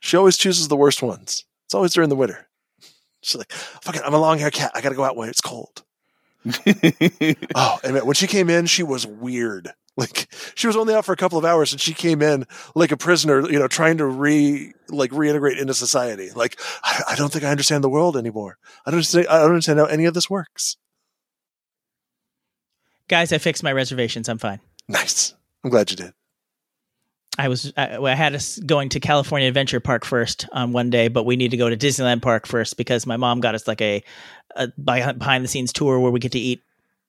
She 0.00 0.16
always 0.16 0.36
chooses 0.36 0.68
the 0.68 0.76
worst 0.76 1.02
ones. 1.02 1.44
It's 1.66 1.74
always 1.74 1.92
during 1.92 2.08
the 2.08 2.14
winter. 2.14 2.46
She's 3.20 3.34
like, 3.34 3.50
"Fucking, 3.50 4.00
I'm 4.04 4.14
a 4.14 4.18
long 4.20 4.38
hair 4.38 4.52
cat. 4.52 4.70
I 4.72 4.80
got 4.80 4.90
to 4.90 4.94
go 4.94 5.02
out 5.02 5.16
when 5.16 5.28
it's 5.28 5.40
cold." 5.40 5.82
Oh, 7.56 7.78
and 7.82 8.00
when 8.02 8.14
she 8.14 8.28
came 8.28 8.48
in, 8.48 8.66
she 8.66 8.84
was 8.84 9.04
weird. 9.04 9.72
Like 9.98 10.32
she 10.54 10.68
was 10.68 10.76
only 10.76 10.94
out 10.94 11.04
for 11.04 11.12
a 11.12 11.16
couple 11.16 11.38
of 11.38 11.44
hours, 11.44 11.72
and 11.72 11.80
she 11.80 11.92
came 11.92 12.22
in 12.22 12.46
like 12.76 12.92
a 12.92 12.96
prisoner, 12.96 13.50
you 13.50 13.58
know, 13.58 13.66
trying 13.66 13.96
to 13.96 14.06
re 14.06 14.72
like 14.88 15.10
reintegrate 15.10 15.60
into 15.60 15.74
society. 15.74 16.30
Like 16.30 16.60
I, 16.84 17.02
I 17.10 17.16
don't 17.16 17.32
think 17.32 17.44
I 17.44 17.50
understand 17.50 17.82
the 17.82 17.88
world 17.88 18.16
anymore. 18.16 18.58
I 18.86 18.92
don't 18.92 18.98
understand. 18.98 19.26
I 19.26 19.38
don't 19.38 19.48
understand 19.48 19.80
how 19.80 19.86
any 19.86 20.04
of 20.04 20.14
this 20.14 20.30
works. 20.30 20.76
Guys, 23.08 23.32
I 23.32 23.38
fixed 23.38 23.64
my 23.64 23.72
reservations. 23.72 24.28
I'm 24.28 24.38
fine. 24.38 24.60
Nice. 24.86 25.34
I'm 25.64 25.70
glad 25.70 25.90
you 25.90 25.96
did. 25.96 26.12
I 27.36 27.48
was 27.48 27.72
I, 27.76 27.96
I 27.96 28.14
had 28.14 28.36
us 28.36 28.56
going 28.60 28.90
to 28.90 29.00
California 29.00 29.48
Adventure 29.48 29.80
Park 29.80 30.04
first 30.04 30.48
on 30.52 30.70
one 30.70 30.90
day, 30.90 31.08
but 31.08 31.24
we 31.26 31.34
need 31.34 31.50
to 31.50 31.56
go 31.56 31.68
to 31.68 31.76
Disneyland 31.76 32.22
Park 32.22 32.46
first 32.46 32.76
because 32.76 33.04
my 33.04 33.16
mom 33.16 33.40
got 33.40 33.56
us 33.56 33.66
like 33.66 33.80
a 33.80 34.04
a 34.54 34.68
behind 34.68 35.44
the 35.44 35.48
scenes 35.48 35.72
tour 35.72 35.98
where 35.98 36.12
we 36.12 36.20
get 36.20 36.32
to 36.32 36.38
eat 36.38 36.62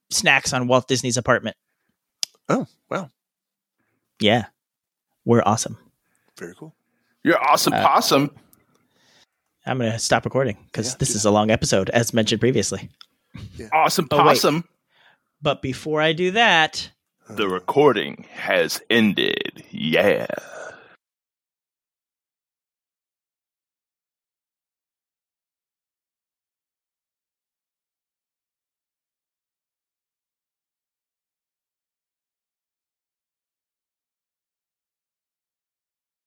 snacks 0.10 0.54
on 0.54 0.68
Walt 0.68 0.88
Disney's 0.88 1.18
apartment. 1.18 1.56
Oh, 2.50 2.68
wow. 2.90 3.10
Yeah, 4.20 4.46
we're 5.26 5.44
awesome. 5.46 5.78
Very 6.38 6.54
cool. 6.56 6.74
You're 7.24 7.42
awesome 7.42 7.74
Uh, 7.74 7.82
possum. 7.86 8.32
I'm 9.66 9.78
gonna 9.78 10.00
stop 10.00 10.26
recording 10.26 10.58
because 10.66 10.90
Yeah, 10.94 10.96
this 11.00 11.10
do 11.10 11.16
is 11.16 11.26
a 11.26 11.32
long 11.32 11.52
episode, 11.52 11.90
as 11.92 12.14
mentioned 12.14 12.42
previously. 12.42 12.90
Awesome 13.72 14.08
oh, 14.12 14.18
wait. 14.18 14.24
possum. 14.24 14.64
But 15.42 15.62
before 15.62 16.02
I 16.02 16.14
do 16.14 16.32
that, 16.32 16.90
The 17.30 17.48
recording 17.48 18.26
has 18.34 18.82
ended. 18.90 19.64
Yeah. 19.70 20.26